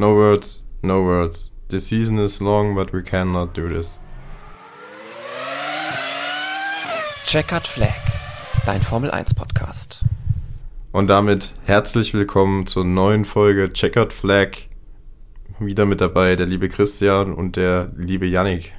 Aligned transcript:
No 0.00 0.14
words, 0.14 0.64
no 0.80 1.02
words. 1.02 1.50
The 1.68 1.78
season 1.78 2.18
is 2.20 2.40
long, 2.40 2.74
but 2.74 2.90
we 2.90 3.02
cannot 3.02 3.52
do 3.52 3.68
this. 3.68 4.00
Checkered 7.26 7.66
Flag, 7.66 8.00
dein 8.64 8.80
Formel 8.80 9.10
1 9.10 9.34
Podcast. 9.34 10.02
Und 10.92 11.08
damit 11.08 11.52
herzlich 11.66 12.14
willkommen 12.14 12.66
zur 12.66 12.86
neuen 12.86 13.26
Folge 13.26 13.74
Checkered 13.74 14.14
Flag. 14.14 14.70
Wieder 15.58 15.84
mit 15.84 16.00
dabei 16.00 16.34
der 16.34 16.46
liebe 16.46 16.70
Christian 16.70 17.34
und 17.34 17.56
der 17.56 17.92
liebe 17.94 18.26
Yannick. 18.26 18.72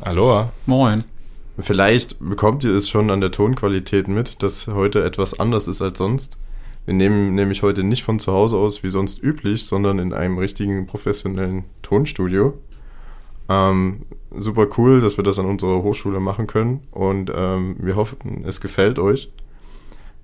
Aloha. 0.00 0.52
Moin. 0.66 1.04
Vielleicht 1.60 2.16
bekommt 2.18 2.64
ihr 2.64 2.74
es 2.74 2.88
schon 2.88 3.10
an 3.12 3.20
der 3.20 3.30
Tonqualität 3.30 4.08
mit, 4.08 4.42
dass 4.42 4.66
heute 4.66 5.04
etwas 5.04 5.38
anders 5.38 5.68
ist 5.68 5.80
als 5.82 5.98
sonst. 5.98 6.36
Wir 6.88 6.94
nehmen 6.94 7.34
nämlich 7.34 7.62
heute 7.62 7.84
nicht 7.84 8.02
von 8.02 8.18
zu 8.18 8.32
Hause 8.32 8.56
aus 8.56 8.82
wie 8.82 8.88
sonst 8.88 9.22
üblich, 9.22 9.66
sondern 9.66 9.98
in 9.98 10.14
einem 10.14 10.38
richtigen 10.38 10.86
professionellen 10.86 11.64
Tonstudio. 11.82 12.54
Ähm, 13.50 14.06
super 14.34 14.68
cool, 14.78 15.02
dass 15.02 15.18
wir 15.18 15.22
das 15.22 15.38
an 15.38 15.44
unserer 15.44 15.82
Hochschule 15.82 16.18
machen 16.18 16.46
können 16.46 16.84
und 16.90 17.30
ähm, 17.36 17.76
wir 17.78 17.94
hoffen, 17.96 18.42
es 18.46 18.62
gefällt 18.62 18.98
euch. 18.98 19.30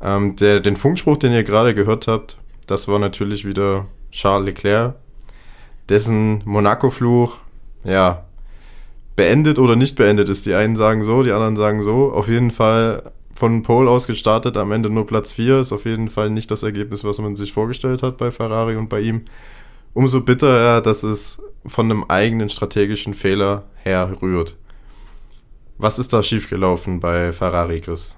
Ähm, 0.00 0.36
der, 0.36 0.60
den 0.60 0.76
Funkspruch, 0.76 1.18
den 1.18 1.34
ihr 1.34 1.44
gerade 1.44 1.74
gehört 1.74 2.08
habt, 2.08 2.38
das 2.66 2.88
war 2.88 2.98
natürlich 2.98 3.44
wieder 3.44 3.84
Charles 4.10 4.46
Leclerc, 4.46 4.94
dessen 5.90 6.40
Monaco-Fluch, 6.46 7.36
ja, 7.84 8.24
beendet 9.16 9.58
oder 9.58 9.76
nicht 9.76 9.96
beendet 9.96 10.30
ist. 10.30 10.46
Die 10.46 10.54
einen 10.54 10.76
sagen 10.76 11.04
so, 11.04 11.22
die 11.24 11.32
anderen 11.32 11.56
sagen 11.56 11.82
so. 11.82 12.10
Auf 12.10 12.26
jeden 12.26 12.50
Fall 12.50 13.12
von 13.34 13.62
Pole 13.62 13.90
aus 13.90 14.06
gestartet, 14.06 14.56
am 14.56 14.72
Ende 14.72 14.90
nur 14.90 15.06
Platz 15.06 15.32
4, 15.32 15.60
ist 15.60 15.72
auf 15.72 15.84
jeden 15.84 16.08
Fall 16.08 16.30
nicht 16.30 16.50
das 16.50 16.62
Ergebnis, 16.62 17.04
was 17.04 17.18
man 17.18 17.36
sich 17.36 17.52
vorgestellt 17.52 18.02
hat 18.02 18.16
bei 18.16 18.30
Ferrari 18.30 18.76
und 18.76 18.88
bei 18.88 19.00
ihm. 19.00 19.24
Umso 19.92 20.20
bitterer, 20.20 20.80
dass 20.80 21.02
es 21.02 21.42
von 21.66 21.90
einem 21.90 22.04
eigenen 22.04 22.48
strategischen 22.48 23.14
Fehler 23.14 23.64
herrührt. 23.76 24.56
Was 25.78 25.98
ist 25.98 26.12
da 26.12 26.22
schiefgelaufen 26.22 27.00
bei 27.00 27.32
Ferrari, 27.32 27.80
Chris? 27.80 28.16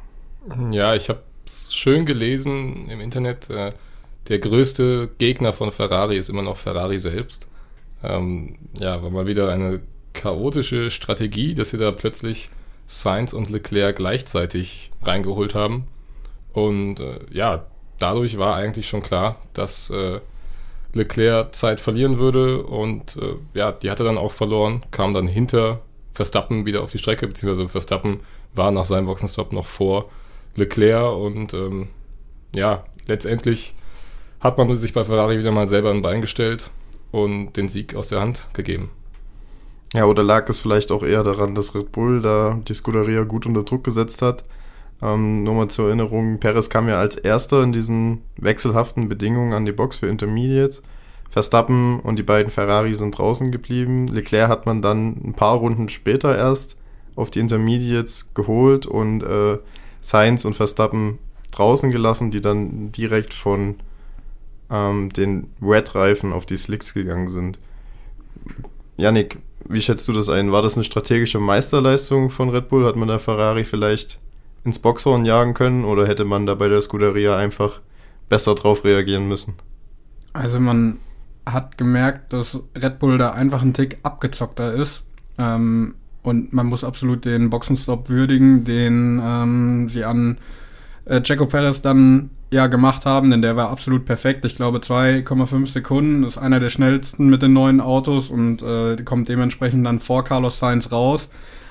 Ja, 0.71 0.95
ich 0.95 1.09
habe 1.09 1.23
es 1.47 1.75
schön 1.75 2.05
gelesen 2.05 2.89
im 2.89 3.01
Internet. 3.01 3.49
Äh, 3.51 3.73
der 4.29 4.39
größte 4.39 5.11
Gegner 5.19 5.53
von 5.53 5.73
Ferrari 5.73 6.19
ist 6.19 6.29
immer 6.29 6.43
noch 6.43 6.57
Ferrari 6.57 6.99
selbst. 6.99 7.47
Ähm, 8.03 8.57
ja, 8.79 9.03
war 9.03 9.11
mal 9.11 9.27
wieder 9.27 9.51
eine 9.51 9.81
chaotische 10.13 10.91
Strategie, 10.91 11.55
dass 11.55 11.71
sie 11.71 11.79
da 11.79 11.93
plötzlich 11.93 12.51
Sainz 12.87 13.33
und 13.33 13.51
Leclerc 13.51 13.97
gleichzeitig 13.97 14.91
reingeholt 15.03 15.55
haben. 15.55 15.87
Und 16.53 17.01
äh, 17.01 17.21
ja, 17.31 17.67
dadurch 17.99 18.39
war 18.39 18.57
eigentlich 18.57 18.89
schon 18.89 19.03
klar, 19.03 19.37
dass 19.53 19.91
äh, 19.91 20.21
Leclerc 20.93 21.55
Zeit 21.55 21.81
verlieren 21.81 22.19
würde. 22.19 22.63
Und 22.63 23.17
äh, 23.17 23.37
ja, 23.55 23.73
die 23.73 23.91
hat 23.91 24.01
er 24.01 24.07
dann 24.07 24.19
auch 24.19 24.33
verloren, 24.33 24.85
kam 24.91 25.15
dann 25.15 25.29
hinter 25.29 25.81
Verstappen 26.15 26.65
wieder 26.65 26.83
auf 26.83 26.93
die 26.93 26.99
Strecke, 26.99 27.27
beziehungsweise 27.27 27.69
Verstappen 27.69 28.21
war 28.55 28.71
nach 28.71 28.87
seinem 28.87 29.07
Boxenstopp 29.07 29.53
noch 29.53 29.67
vor 29.67 30.11
Leclerc. 30.55 31.15
Und 31.15 31.53
ähm, 31.55 31.89
ja, 32.55 32.85
letztendlich 33.07 33.75
hat 34.41 34.59
man 34.59 34.75
sich 34.77 34.93
bei 34.93 35.05
Ferrari 35.05 35.39
wieder 35.39 35.53
mal 35.53 35.67
selber 35.67 35.91
ein 35.91 36.03
Bein 36.03 36.21
gestellt 36.21 36.71
und 37.11 37.55
den 37.55 37.69
Sieg 37.69 37.95
aus 37.95 38.09
der 38.09 38.21
Hand 38.21 38.47
gegeben. 38.53 38.91
Ja, 39.97 40.05
oder 40.05 40.23
lag 40.23 40.47
es 40.51 40.61
vielleicht 40.61 40.93
auch 40.93 41.03
eher 41.03 41.23
daran, 41.23 41.55
dass 41.55 41.75
Red 41.75 41.91
Bull 41.91 42.21
da 42.21 42.61
die 42.69 42.75
Scuderia 42.75 43.25
gut 43.25 43.47
unter 43.47 43.63
Druck 43.63 43.83
gesetzt 43.83 44.21
hat? 44.21 44.43
Ähm, 45.01 45.43
nur 45.43 45.55
mal 45.55 45.69
zur 45.69 45.87
Erinnerung, 45.87 46.39
Perez 46.39 46.69
kam 46.69 46.87
ja 46.87 46.97
als 46.97 47.17
erster 47.17 47.63
in 47.63 47.73
diesen 47.73 48.21
wechselhaften 48.37 49.09
Bedingungen 49.09 49.55
an 49.55 49.65
die 49.65 49.73
Box 49.73 49.97
für 49.97 50.09
Intermediates. 50.09 50.83
Verstappen 51.31 52.01
und 52.01 52.19
die 52.19 52.23
beiden 52.23 52.53
Ferrari 52.53 52.95
sind 52.95 53.17
draußen 53.17 53.51
geblieben. 53.51 54.07
Leclerc 54.09 54.51
hat 54.51 54.67
man 54.67 54.83
dann 54.83 55.17
ein 55.25 55.33
paar 55.33 55.57
Runden 55.57 55.89
später 55.89 56.37
erst 56.37 56.77
auf 57.15 57.31
die 57.31 57.41
Intermediates 57.41 58.35
geholt 58.35 58.85
und 58.85 59.23
äh, 59.23 59.57
Sainz 60.03 60.45
und 60.45 60.57
Verstappen 60.57 61.19
draußen 61.53 61.91
gelassen, 61.91 62.31
die 62.31 62.43
dann 62.43 62.93
direkt 62.93 63.33
von 63.33 63.77
ähm, 64.71 65.09
den 65.09 65.49
Red-Reifen 65.63 66.35
auf 66.35 66.45
die 66.45 66.59
Slicks 66.59 66.93
gegangen 66.93 67.31
sind. 67.31 67.59
Yannick, 68.99 69.39
wie 69.69 69.81
schätzt 69.81 70.07
du 70.09 70.13
das 70.13 70.29
ein? 70.29 70.53
War 70.53 70.63
das 70.63 70.75
eine 70.75 70.85
strategische 70.85 71.39
Meisterleistung 71.39 72.31
von 72.31 72.51
Red 72.51 72.69
Bull? 72.69 72.87
Hat 72.87 72.97
man 72.97 73.09
da 73.09 73.19
Ferrari 73.19 73.65
vielleicht 73.65 74.19
ins 74.65 74.79
Boxhorn 74.79 75.25
jagen 75.25 75.55
können 75.55 75.85
oder 75.85 76.07
hätte 76.07 76.25
man 76.25 76.47
da 76.47 76.55
bei 76.55 76.69
der 76.69 76.83
Scuderia 76.83 77.37
einfach 77.37 77.81
besser 78.29 78.55
drauf 78.55 78.85
reagieren 78.85 79.29
müssen? 79.29 79.55
Also 80.33 80.61
man 80.61 80.99
hat 81.47 81.79
gemerkt, 81.79 82.33
dass 82.33 82.59
Red 82.77 82.99
Bull 82.99 83.19
da 83.19 83.31
einfach 83.31 83.63
ein 83.63 83.75
Tick 83.75 83.99
abgezockter 84.03 84.73
ist. 84.73 85.03
Ähm, 85.39 85.95
und 86.23 86.53
man 86.53 86.67
muss 86.67 86.83
absolut 86.83 87.25
den 87.25 87.51
Boxenstopp 87.51 88.09
würdigen, 88.09 88.65
den 88.65 89.21
ähm, 89.23 89.89
sie 89.89 90.05
an 90.05 90.39
äh, 91.05 91.21
Checo 91.23 91.47
Perez 91.47 91.83
dann 91.83 92.31
ja 92.51 92.69
gemacht 92.69 93.07
haben, 93.07 93.31
denn 93.31 93.43
der 93.43 93.57
war 93.57 93.71
absolut 93.71 94.05
perfekt. 94.05 94.45
Ich 94.45 94.57
glaube 94.57 94.79
2,5 94.79 95.67
Sekunden 95.67 96.25
ist 96.25 96.39
einer 96.39 96.61
der 96.61 96.71
schnellsten 96.71 97.29
mit 97.29 97.43
den 97.43 97.53
neuen 97.53 97.81
Autos 97.81 98.31
und 98.31 98.63
äh, 98.63 98.97
kommt 99.05 99.29
dementsprechend 99.29 99.85
dann 99.85 100.01
vor 100.01 100.25
Carlos 100.25 100.59
Sainz 100.59 100.93
raus, 100.93 101.29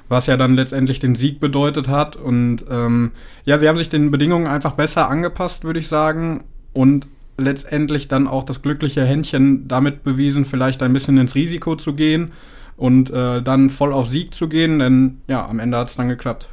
was 0.10 0.28
ja 0.28 0.38
dann 0.38 0.56
letztendlich 0.56 1.00
den 1.00 1.16
Sieg 1.16 1.40
bedeutet 1.40 1.88
hat. 1.88 2.16
Und 2.16 2.66
ähm, 2.70 3.12
ja, 3.46 3.58
sie 3.58 3.70
haben 3.70 3.78
sich 3.78 3.90
den 3.90 4.12
Bedingungen 4.12 4.48
einfach 4.48 4.74
besser 4.74 5.10
angepasst, 5.10 5.64
würde 5.64 5.80
ich 5.80 5.88
sagen. 5.88 6.44
Und 6.74 7.08
letztendlich 7.38 8.08
dann 8.08 8.28
auch 8.28 8.44
das 8.44 8.62
glückliche 8.62 9.04
Händchen 9.04 9.68
damit 9.68 10.04
bewiesen, 10.04 10.46
vielleicht 10.46 10.84
ein 10.84 10.94
bisschen 10.94 11.18
ins 11.18 11.36
Risiko 11.36 11.76
zu 11.76 11.94
gehen 11.94 12.34
und 12.78 13.10
äh, 13.10 13.42
dann 13.42 13.70
voll 13.70 13.94
auf 13.94 14.10
Sieg 14.10 14.34
zu 14.34 14.48
gehen, 14.50 14.80
denn 14.80 15.22
ja, 15.28 15.46
am 15.46 15.60
Ende 15.60 15.78
hat 15.78 15.90
es 15.90 15.96
dann 15.96 16.10
geklappt. 16.10 16.50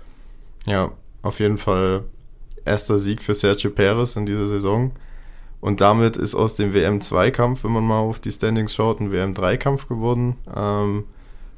Ja, 0.66 0.92
auf 1.22 1.40
jeden 1.40 1.58
Fall 1.58 2.04
erster 2.64 2.98
Sieg 2.98 3.22
für 3.22 3.34
Sergio 3.34 3.70
Perez 3.70 4.16
in 4.16 4.26
dieser 4.26 4.46
Saison. 4.46 4.92
Und 5.60 5.80
damit 5.80 6.16
ist 6.16 6.34
aus 6.34 6.54
dem 6.54 6.74
WM2-Kampf, 6.74 7.64
wenn 7.64 7.72
man 7.72 7.86
mal 7.86 8.00
auf 8.00 8.18
die 8.18 8.32
Standings 8.32 8.74
schaut, 8.74 9.00
ein 9.00 9.12
WM3-Kampf 9.12 9.88
geworden. 9.88 10.36
Ähm, 10.54 11.04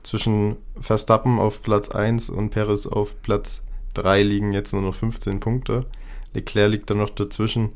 zwischen 0.03 0.56
Verstappen 0.78 1.38
auf 1.38 1.62
Platz 1.62 1.88
1 1.88 2.28
und 2.28 2.50
Perez 2.50 2.87
auf 2.87 3.20
Platz 3.22 3.62
3 3.94 4.22
liegen 4.22 4.53
jetzt 4.53 4.72
nur 4.72 4.82
noch 4.82 4.94
15 4.94 5.41
Punkte. 5.41 5.87
Leclerc 6.34 6.70
liegt 6.70 6.91
da 6.91 6.94
noch 6.94 7.10
dazwischen. 7.10 7.72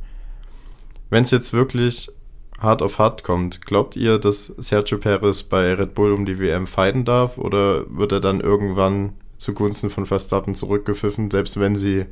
Wenn 1.11 1.25
es 1.25 1.31
jetzt 1.31 1.55
wirklich 1.55 2.11
hart 2.59 2.83
auf 2.83 2.99
hart 2.99 3.25
kommt, 3.25 3.65
glaubt 3.65 3.97
ihr, 3.97 4.19
dass 4.19 4.47
Sergio 4.59 4.99
Perez 4.99 5.43
bei 5.45 5.73
Red 5.73 5.95
Bull 5.95 6.13
um 6.13 6.27
die 6.27 6.39
WM 6.39 6.67
fighten 6.67 7.05
darf 7.05 7.39
oder 7.39 7.85
wird 7.89 8.13
er 8.13 8.21
dann 8.21 8.41
irgendwann 8.41 9.15
zugunsten 9.39 9.91
von 9.91 10.05
Verstappen 10.05 10.55
zurückgepfiffen, 10.55 11.31
selbst 11.31 11.59
wenn 11.59 11.77
sie 11.77 12.07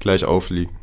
gleich 0.00 0.24
aufliegen? 0.24 0.74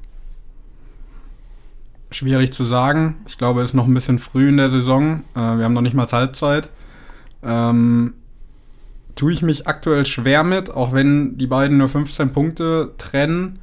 Schwierig 2.09 2.53
zu 2.53 2.63
sagen. 2.63 3.17
Ich 3.27 3.37
glaube, 3.37 3.61
es 3.61 3.71
ist 3.71 3.73
noch 3.73 3.85
ein 3.85 3.93
bisschen 3.93 4.19
früh 4.19 4.49
in 4.49 4.57
der 4.57 4.69
Saison. 4.69 5.23
Äh, 5.35 5.57
wir 5.57 5.65
haben 5.65 5.73
noch 5.73 5.81
nicht 5.81 5.93
mal 5.93 6.07
Halbzeit. 6.07 6.69
Ähm, 7.43 8.13
tue 9.15 9.33
ich 9.33 9.41
mich 9.41 9.67
aktuell 9.67 10.05
schwer 10.05 10.43
mit, 10.43 10.69
auch 10.69 10.93
wenn 10.93 11.37
die 11.37 11.47
beiden 11.47 11.77
nur 11.77 11.89
15 11.89 12.31
Punkte 12.31 12.93
trennen. 12.97 13.59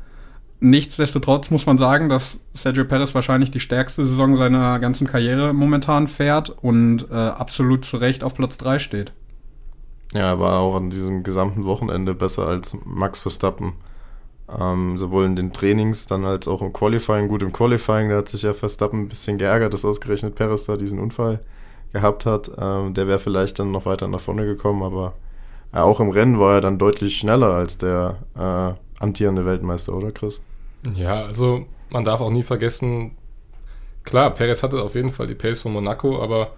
Nichtsdestotrotz 0.60 1.50
muss 1.50 1.66
man 1.66 1.78
sagen, 1.78 2.09
dass 2.09 2.38
Sergio 2.54 2.84
Perez 2.84 3.15
wahrscheinlich 3.15 3.50
die 3.50 3.60
stärkste 3.60 4.06
Saison 4.06 4.36
seiner 4.36 4.78
ganzen 4.78 5.06
Karriere 5.06 5.53
momentan 5.53 6.06
fährt 6.06 6.50
und 6.50 7.06
äh, 7.10 7.15
absolut 7.15 7.84
zu 7.84 7.97
Recht 7.97 8.25
auf 8.25 8.34
Platz 8.34 8.59
3 8.59 8.78
steht. 8.78 9.12
Ja, 10.12 10.28
er 10.28 10.41
war 10.41 10.60
auch 10.60 10.76
an 10.76 10.91
diesem 10.91 11.22
gesamten 11.22 11.65
Wochenende 11.65 12.15
besser 12.15 12.47
als 12.47 12.76
Max 12.84 13.21
Verstappen. 13.21 13.75
Ähm, 14.47 14.99
sowohl 14.99 15.25
in 15.25 15.37
den 15.37 15.53
Trainings 15.53 16.06
dann 16.06 16.25
als 16.25 16.47
auch 16.49 16.60
im 16.60 16.72
Qualifying. 16.72 17.28
Gut, 17.28 17.43
im 17.43 17.53
Qualifying, 17.53 18.10
da 18.10 18.16
hat 18.16 18.28
sich 18.28 18.43
ja 18.43 18.53
Verstappen 18.53 19.00
ein 19.00 19.09
bisschen 19.09 19.38
geärgert, 19.38 19.72
dass 19.72 19.84
ausgerechnet 19.84 20.34
Perez 20.34 20.66
da 20.66 20.77
diesen 20.77 20.99
Unfall 20.99 21.41
gehabt 21.93 22.27
hat. 22.27 22.50
Ähm, 22.59 22.93
der 22.93 23.09
wäre 23.09 23.18
vielleicht 23.18 23.59
dann 23.59 23.71
noch 23.71 23.86
weiter 23.86 24.07
nach 24.09 24.21
vorne 24.21 24.45
gekommen, 24.45 24.83
aber 24.83 25.15
äh, 25.72 25.78
auch 25.78 26.01
im 26.01 26.10
Rennen 26.10 26.39
war 26.39 26.57
er 26.57 26.60
dann 26.60 26.78
deutlich 26.78 27.16
schneller 27.16 27.53
als 27.53 27.78
der 27.78 28.18
äh, 28.36 29.03
amtierende 29.03 29.47
Weltmeister, 29.47 29.95
oder 29.95 30.10
Chris? 30.10 30.42
Ja, 30.95 31.22
also 31.22 31.65
man 31.91 32.04
darf 32.04 32.21
auch 32.21 32.30
nie 32.30 32.42
vergessen, 32.42 33.13
klar, 34.04 34.34
Perez 34.34 34.63
hatte 34.63 34.83
auf 34.83 34.95
jeden 34.95 35.13
Fall 35.13 35.27
die 35.27 35.34
Pace 35.34 35.60
von 35.60 35.72
Monaco, 35.72 36.22
aber 36.22 36.53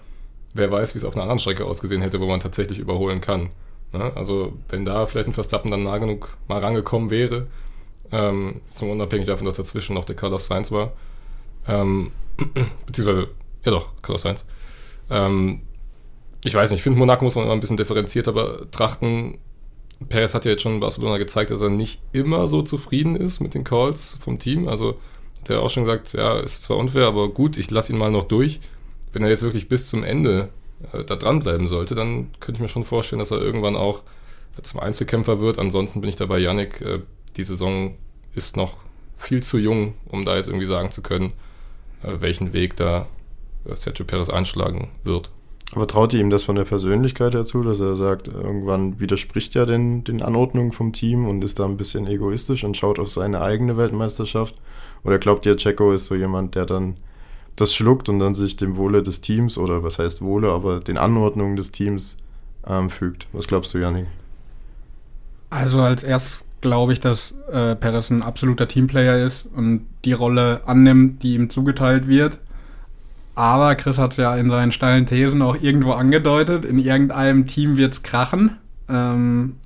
wer 0.55 0.71
weiß, 0.71 0.95
wie 0.95 0.99
es 0.99 1.05
auf 1.05 1.15
einer 1.15 1.23
anderen 1.23 1.39
Strecke 1.39 1.65
ausgesehen 1.65 2.03
hätte, 2.03 2.21
wo 2.21 2.27
man 2.27 2.41
tatsächlich 2.41 2.79
überholen 2.79 3.21
kann. 3.21 3.51
Ne? 3.93 4.13
Also 4.15 4.55
wenn 4.69 4.85
da 4.85 5.07
vielleicht 5.07 5.29
ein 5.29 5.35
Verstappen 5.35 5.71
dann 5.71 5.85
nah 5.85 5.99
genug 5.99 6.37
mal 6.49 6.61
rangekommen 6.61 7.11
wäre, 7.11 7.47
ähm, 8.13 8.61
mal 8.81 8.91
unabhängig 8.91 9.27
davon, 9.27 9.47
dass 9.47 9.57
dazwischen 9.57 9.95
noch 9.95 10.05
der 10.05 10.17
Carlos 10.17 10.47
Sainz 10.47 10.71
war. 10.71 10.93
Ähm, 11.67 12.13
beziehungsweise, 12.87 13.29
ja 13.65 13.71
doch, 13.71 13.91
Carlos 14.03 14.23
Sainz. 14.23 14.47
Ähm, 15.11 15.63
ich 16.45 16.55
weiß 16.55 16.71
nicht, 16.71 16.79
ich 16.79 16.83
finde, 16.83 16.99
Monaco 16.99 17.25
muss 17.25 17.35
man 17.35 17.45
immer 17.45 17.55
ein 17.55 17.61
bisschen 17.61 17.77
differenzierter 17.77 18.33
betrachten. 18.33 19.39
Perez 20.09 20.35
hat 20.35 20.45
ja 20.45 20.53
jetzt 20.53 20.63
schon 20.63 20.81
Barcelona 20.81 21.19
gezeigt, 21.19 21.51
dass 21.51 21.61
er 21.61 21.71
nicht 21.71 22.01
immer 22.13 22.49
so 22.49 22.63
zufrieden 22.63 23.17
ist 23.17 23.41
mit 23.41 23.55
den 23.55 23.65
Calls 23.65 24.19
vom 24.21 24.39
Team. 24.39 24.69
Also, 24.69 24.99
der 25.49 25.57
hat 25.57 25.65
auch 25.65 25.71
schon 25.71 25.85
gesagt, 25.85 26.13
ja, 26.13 26.39
ist 26.39 26.63
zwar 26.63 26.77
unfair, 26.77 27.07
aber 27.07 27.29
gut, 27.31 27.57
ich 27.57 27.71
lasse 27.71 27.93
ihn 27.93 27.99
mal 27.99 28.11
noch 28.11 28.25
durch. 28.25 28.61
Wenn 29.13 29.23
er 29.23 29.31
jetzt 29.31 29.43
wirklich 29.43 29.69
bis 29.69 29.89
zum 29.89 30.05
Ende 30.05 30.51
äh, 30.93 31.05
da 31.05 31.17
dranbleiben 31.17 31.67
sollte, 31.67 31.95
dann 31.95 32.31
könnte 32.41 32.59
ich 32.59 32.61
mir 32.61 32.69
schon 32.69 32.85
vorstellen, 32.85 33.21
dass 33.21 33.31
er 33.31 33.41
irgendwann 33.41 33.77
auch 33.77 34.03
zum 34.63 34.81
Einzelkämpfer 34.81 35.41
wird. 35.41 35.59
Ansonsten 35.59 36.01
bin 36.01 36.11
ich 36.11 36.17
dabei, 36.17 36.39
Yannick, 36.39 36.81
äh, 36.81 37.01
die 37.37 37.45
Saison 37.45 37.95
ist 38.35 38.57
noch 38.57 38.77
viel 39.19 39.43
zu 39.43 39.59
jung, 39.59 39.95
um 40.07 40.25
da 40.25 40.37
jetzt 40.37 40.49
irgendwie 40.49 40.67
sagen 40.67 40.91
zu 40.91 41.03
können, 41.03 41.33
äh, 42.03 42.21
welchen 42.21 42.53
Weg 42.53 42.77
da 42.77 43.07
äh, 43.65 43.75
Sergio 43.75 44.05
Perez 44.05 44.29
einschlagen 44.31 44.89
wird. 45.05 45.31
Aber 45.73 45.89
traut 45.89 46.15
ihr 46.15 46.21
ihm 46.21 46.31
das 46.31 46.45
von 46.45 46.55
der 46.55 46.65
Persönlichkeit 46.65 47.35
dazu, 47.35 47.63
dass 47.63 47.81
er 47.81 47.97
sagt, 47.97 48.29
irgendwann 48.29 49.01
widerspricht 49.01 49.57
er 49.57 49.67
den, 49.67 50.05
den 50.05 50.23
Anordnungen 50.23 50.71
vom 50.71 50.93
Team 50.93 51.27
und 51.27 51.43
ist 51.43 51.59
da 51.59 51.65
ein 51.65 51.77
bisschen 51.77 52.07
egoistisch 52.07 52.63
und 52.63 52.77
schaut 52.77 53.01
auf 53.01 53.09
seine 53.09 53.41
eigene 53.41 53.77
Weltmeisterschaft? 53.77 54.55
Oder 55.03 55.19
glaubt 55.19 55.45
ihr, 55.45 55.57
Checo 55.57 55.93
ist 55.93 56.07
so 56.07 56.15
jemand, 56.15 56.55
der 56.55 56.67
dann 56.67 56.97
das 57.57 57.75
schluckt 57.75 58.09
und 58.09 58.21
dann 58.21 58.35
sich 58.35 58.57
dem 58.57 58.77
Wohle 58.77 59.03
des 59.03 59.23
Teams 59.23 59.59
oder 59.59 59.83
was 59.83 59.99
heißt 59.99 60.23
Wohle, 60.23 60.53
aber 60.53 60.79
den 60.79 60.99
Anordnungen 60.99 61.57
des 61.57 61.73
Teams 61.73 62.17
ähm, 62.67 62.89
fügt? 62.89 63.27
Was 63.33 63.49
glaubst 63.49 63.75
du, 63.75 63.79
Janik? 63.79 64.07
Also 65.51 65.81
als 65.81 66.05
erstes 66.05 66.45
glaube 66.67 66.93
ich, 66.93 67.01
dass 67.01 67.33
äh, 67.51 67.77
Perez 67.77 68.11
ein 68.11 68.23
absoluter 68.23 68.67
Teamplayer 68.67 69.25
ist 69.25 69.47
und 69.55 69.87
die 70.05 70.13
Rolle 70.13 70.63
annimmt, 70.67 71.23
die 71.23 71.35
ihm 71.35 71.49
zugeteilt 71.49 72.09
wird. 72.09 72.39
Aber 73.37 73.75
Chris 73.77 73.99
hat 73.99 74.13
es 74.13 74.17
ja 74.17 74.35
in 74.37 74.51
seinen 74.51 74.73
steilen 74.73 75.07
Thesen 75.07 75.43
auch 75.43 75.57
irgendwo 75.61 75.93
angedeutet. 75.93 76.65
In 76.65 76.79
irgendeinem 76.79 77.47
Team 77.47 77.77
wird 77.77 77.93
es 77.93 78.03
krachen. 78.03 78.59
Ähm, 78.89 79.57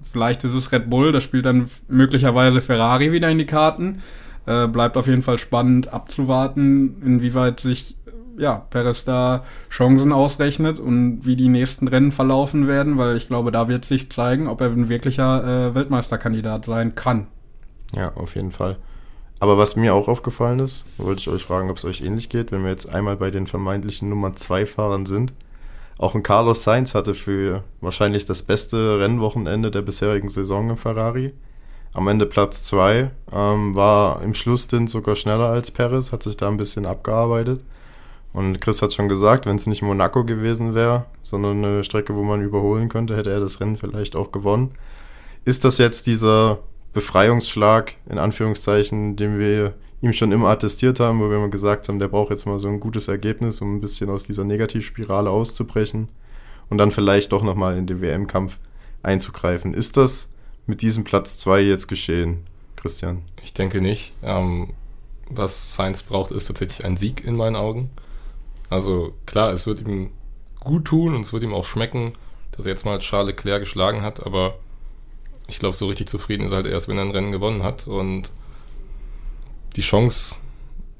vielleicht 0.00 0.44
ist 0.44 0.54
es 0.54 0.72
Red 0.72 0.88
Bull, 0.88 1.12
da 1.12 1.20
spielt 1.20 1.44
dann 1.44 1.68
möglicherweise 1.88 2.60
Ferrari 2.60 3.12
wieder 3.12 3.28
in 3.28 3.38
die 3.38 3.46
Karten. 3.46 4.00
Äh, 4.46 4.68
bleibt 4.68 4.96
auf 4.96 5.08
jeden 5.08 5.22
Fall 5.22 5.38
spannend 5.38 5.92
abzuwarten, 5.92 7.02
inwieweit 7.04 7.60
sich 7.60 7.96
ja, 8.38 8.58
Perez 8.70 9.04
da 9.04 9.44
Chancen 9.70 10.12
ausrechnet 10.12 10.78
und 10.78 11.20
wie 11.24 11.36
die 11.36 11.48
nächsten 11.48 11.88
Rennen 11.88 12.12
verlaufen 12.12 12.66
werden, 12.68 12.98
weil 12.98 13.16
ich 13.16 13.28
glaube, 13.28 13.52
da 13.52 13.68
wird 13.68 13.84
sich 13.84 14.10
zeigen, 14.10 14.48
ob 14.48 14.60
er 14.60 14.70
ein 14.70 14.88
wirklicher 14.88 15.68
äh, 15.68 15.74
Weltmeisterkandidat 15.74 16.64
sein 16.66 16.94
kann. 16.94 17.26
Ja, 17.94 18.12
auf 18.14 18.34
jeden 18.34 18.52
Fall. 18.52 18.76
Aber 19.38 19.58
was 19.58 19.76
mir 19.76 19.94
auch 19.94 20.08
aufgefallen 20.08 20.60
ist, 20.60 20.84
wollte 20.98 21.20
ich 21.20 21.28
euch 21.28 21.44
fragen, 21.44 21.70
ob 21.70 21.76
es 21.76 21.84
euch 21.84 22.00
ähnlich 22.00 22.28
geht, 22.28 22.52
wenn 22.52 22.62
wir 22.62 22.70
jetzt 22.70 22.88
einmal 22.88 23.16
bei 23.16 23.30
den 23.30 23.46
vermeintlichen 23.46 24.08
Nummer 24.08 24.34
2 24.34 24.64
Fahrern 24.64 25.04
sind. 25.04 25.34
Auch 25.98 26.14
ein 26.14 26.22
Carlos 26.22 26.62
Sainz 26.64 26.94
hatte 26.94 27.14
für 27.14 27.64
wahrscheinlich 27.80 28.24
das 28.24 28.42
beste 28.42 29.00
Rennwochenende 29.00 29.70
der 29.70 29.82
bisherigen 29.82 30.28
Saison 30.28 30.70
im 30.70 30.76
Ferrari. 30.76 31.32
Am 31.94 32.08
Ende 32.08 32.26
Platz 32.26 32.62
2, 32.64 33.10
ähm, 33.32 33.74
war 33.74 34.20
im 34.22 34.34
Schlussstint 34.34 34.90
sogar 34.90 35.16
schneller 35.16 35.48
als 35.48 35.70
Perez, 35.70 36.12
hat 36.12 36.22
sich 36.22 36.36
da 36.36 36.48
ein 36.48 36.58
bisschen 36.58 36.84
abgearbeitet. 36.84 37.62
Und 38.36 38.60
Chris 38.60 38.82
hat 38.82 38.92
schon 38.92 39.08
gesagt, 39.08 39.46
wenn 39.46 39.56
es 39.56 39.66
nicht 39.66 39.80
Monaco 39.80 40.22
gewesen 40.22 40.74
wäre, 40.74 41.06
sondern 41.22 41.64
eine 41.64 41.84
Strecke, 41.84 42.14
wo 42.14 42.22
man 42.22 42.42
überholen 42.42 42.90
könnte, 42.90 43.16
hätte 43.16 43.30
er 43.30 43.40
das 43.40 43.62
Rennen 43.62 43.78
vielleicht 43.78 44.14
auch 44.14 44.30
gewonnen. 44.30 44.72
Ist 45.46 45.64
das 45.64 45.78
jetzt 45.78 46.06
dieser 46.06 46.58
Befreiungsschlag, 46.92 47.94
in 48.10 48.18
Anführungszeichen, 48.18 49.16
den 49.16 49.38
wir 49.38 49.72
ihm 50.02 50.12
schon 50.12 50.32
immer 50.32 50.50
attestiert 50.50 51.00
haben, 51.00 51.18
wo 51.20 51.30
wir 51.30 51.38
immer 51.38 51.48
gesagt 51.48 51.88
haben, 51.88 51.98
der 51.98 52.08
braucht 52.08 52.28
jetzt 52.28 52.44
mal 52.44 52.58
so 52.58 52.68
ein 52.68 52.78
gutes 52.78 53.08
Ergebnis, 53.08 53.62
um 53.62 53.76
ein 53.76 53.80
bisschen 53.80 54.10
aus 54.10 54.24
dieser 54.24 54.44
Negativspirale 54.44 55.30
auszubrechen 55.30 56.10
und 56.68 56.76
dann 56.76 56.90
vielleicht 56.90 57.32
doch 57.32 57.42
nochmal 57.42 57.78
in 57.78 57.86
den 57.86 58.02
WM-Kampf 58.02 58.58
einzugreifen. 59.02 59.72
Ist 59.72 59.96
das 59.96 60.28
mit 60.66 60.82
diesem 60.82 61.04
Platz 61.04 61.38
2 61.38 61.62
jetzt 61.62 61.86
geschehen, 61.86 62.44
Christian? 62.76 63.22
Ich 63.42 63.54
denke 63.54 63.80
nicht. 63.80 64.12
Ähm, 64.22 64.74
was 65.30 65.74
Sainz 65.74 66.02
braucht, 66.02 66.32
ist 66.32 66.48
tatsächlich 66.48 66.84
ein 66.84 66.98
Sieg 66.98 67.24
in 67.24 67.34
meinen 67.34 67.56
Augen. 67.56 67.88
Also 68.68 69.14
klar, 69.26 69.52
es 69.52 69.66
wird 69.66 69.80
ihm 69.80 70.10
gut 70.60 70.86
tun 70.86 71.14
und 71.14 71.22
es 71.22 71.32
wird 71.32 71.42
ihm 71.42 71.54
auch 71.54 71.64
schmecken, 71.64 72.12
dass 72.52 72.66
er 72.66 72.70
jetzt 72.72 72.84
mal 72.84 72.98
Charles 72.98 73.28
Leclerc 73.28 73.60
geschlagen 73.60 74.02
hat, 74.02 74.24
aber 74.24 74.56
ich 75.48 75.58
glaube, 75.58 75.76
so 75.76 75.86
richtig 75.86 76.08
zufrieden 76.08 76.44
ist 76.44 76.50
er 76.50 76.56
halt 76.56 76.66
erst, 76.66 76.88
wenn 76.88 76.98
er 76.98 77.04
ein 77.04 77.12
Rennen 77.12 77.32
gewonnen 77.32 77.62
hat. 77.62 77.86
Und 77.86 78.30
die 79.76 79.82
Chance, 79.82 80.36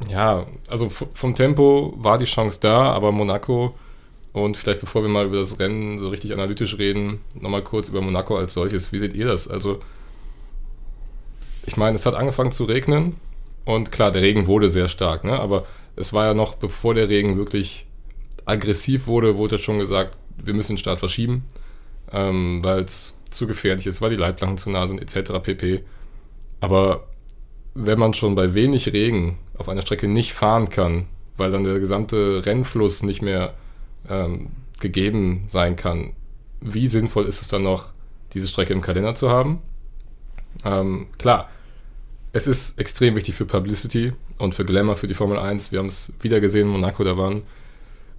ja, 0.09 0.47
also 0.69 0.89
vom 0.89 1.35
Tempo 1.35 1.95
war 1.97 2.19
die 2.19 2.27
Chance 2.27 2.61
da, 2.61 2.93
aber 2.93 3.11
Monaco 3.11 3.75
und 4.33 4.57
vielleicht 4.59 4.81
bevor 4.81 5.03
wir 5.03 5.09
mal 5.09 5.27
über 5.27 5.39
das 5.39 5.59
Rennen 5.59 5.99
so 5.99 6.11
richtig 6.11 6.33
analytisch 6.33 6.77
reden, 6.77 7.21
nochmal 7.35 7.63
kurz 7.63 7.89
über 7.89 8.03
Monaco 8.03 8.37
als 8.37 8.53
solches. 8.53 8.93
Wie 8.93 8.99
seht 8.99 9.15
ihr 9.15 9.27
das? 9.27 9.49
Also, 9.49 9.81
ich 11.67 11.79
meine, 11.79 11.97
es 11.97 12.05
hat 12.05 12.15
angefangen 12.15 12.53
zu 12.53 12.65
regnen 12.65 13.17
und 13.65 13.91
klar, 13.91 14.11
der 14.11 14.23
Regen 14.23 14.47
wurde 14.47 14.69
sehr 14.69 14.89
stark, 14.89 15.25
ne? 15.25 15.41
aber 15.41 15.65
es 15.97 16.13
war 16.13 16.27
ja 16.27 16.35
noch, 16.35 16.55
bevor 16.55 16.95
der 16.95 17.09
Regen 17.09 17.37
wirklich 17.37 17.87
aggressiv 18.45 19.07
wurde, 19.07 19.37
wurde 19.37 19.59
schon 19.59 19.79
gesagt, 19.79 20.17
wir 20.43 20.55
müssen 20.55 20.75
den 20.75 20.79
Start 20.79 21.01
verschieben, 21.01 21.45
ähm, 22.13 22.61
weil 22.63 22.81
es 22.83 23.19
zu 23.31 23.47
gefährlich 23.47 23.87
ist, 23.87 24.01
weil 24.01 24.11
die 24.11 24.17
Leitplanken 24.17 24.59
zu 24.59 24.71
nah 24.71 24.87
sind, 24.87 25.01
etc. 25.01 25.33
pp. 25.43 25.83
Aber 26.61 27.09
wenn 27.75 27.99
man 27.99 28.15
schon 28.15 28.35
bei 28.35 28.55
wenig 28.55 28.93
Regen 28.93 29.39
auf 29.59 29.69
einer 29.69 29.83
Strecke 29.83 30.07
nicht 30.07 30.33
fahren 30.33 30.69
kann, 30.69 31.07
weil 31.37 31.51
dann 31.51 31.65
der 31.65 31.79
gesamte 31.79 32.45
Rennfluss 32.47 33.03
nicht 33.03 33.23
mehr 33.23 33.55
ähm, 34.09 34.51
gegeben 34.81 35.45
sein 35.47 35.77
kann, 35.77 36.13
wie 36.61 36.89
sinnvoll 36.89 37.27
ist 37.27 37.43
es 37.43 37.49
dann 37.49 37.63
noch, 37.63 37.91
diese 38.33 38.49
Strecke 38.49 38.73
im 38.73 38.81
Kalender 38.81 39.15
zu 39.15 39.31
haben? 39.31 39.61
Ähm, 40.65 41.07
klar, 41.19 41.51
es 42.37 42.47
ist 42.47 42.79
extrem 42.79 43.17
wichtig 43.17 43.35
für 43.35 43.47
Publicity 43.47 44.13
und 44.39 44.55
für 44.55 44.65
Glamour 44.65 44.97
für 44.97 45.09
die 45.09 45.15
Formel 45.15 45.39
1. 45.39 45.73
Wir 45.73 45.79
haben 45.79 45.87
es 45.87 46.13
wieder 46.21 46.41
gesehen 46.41 46.67
in 46.67 46.73
Monaco, 46.73 47.03
da 47.03 47.17
waren 47.17 47.43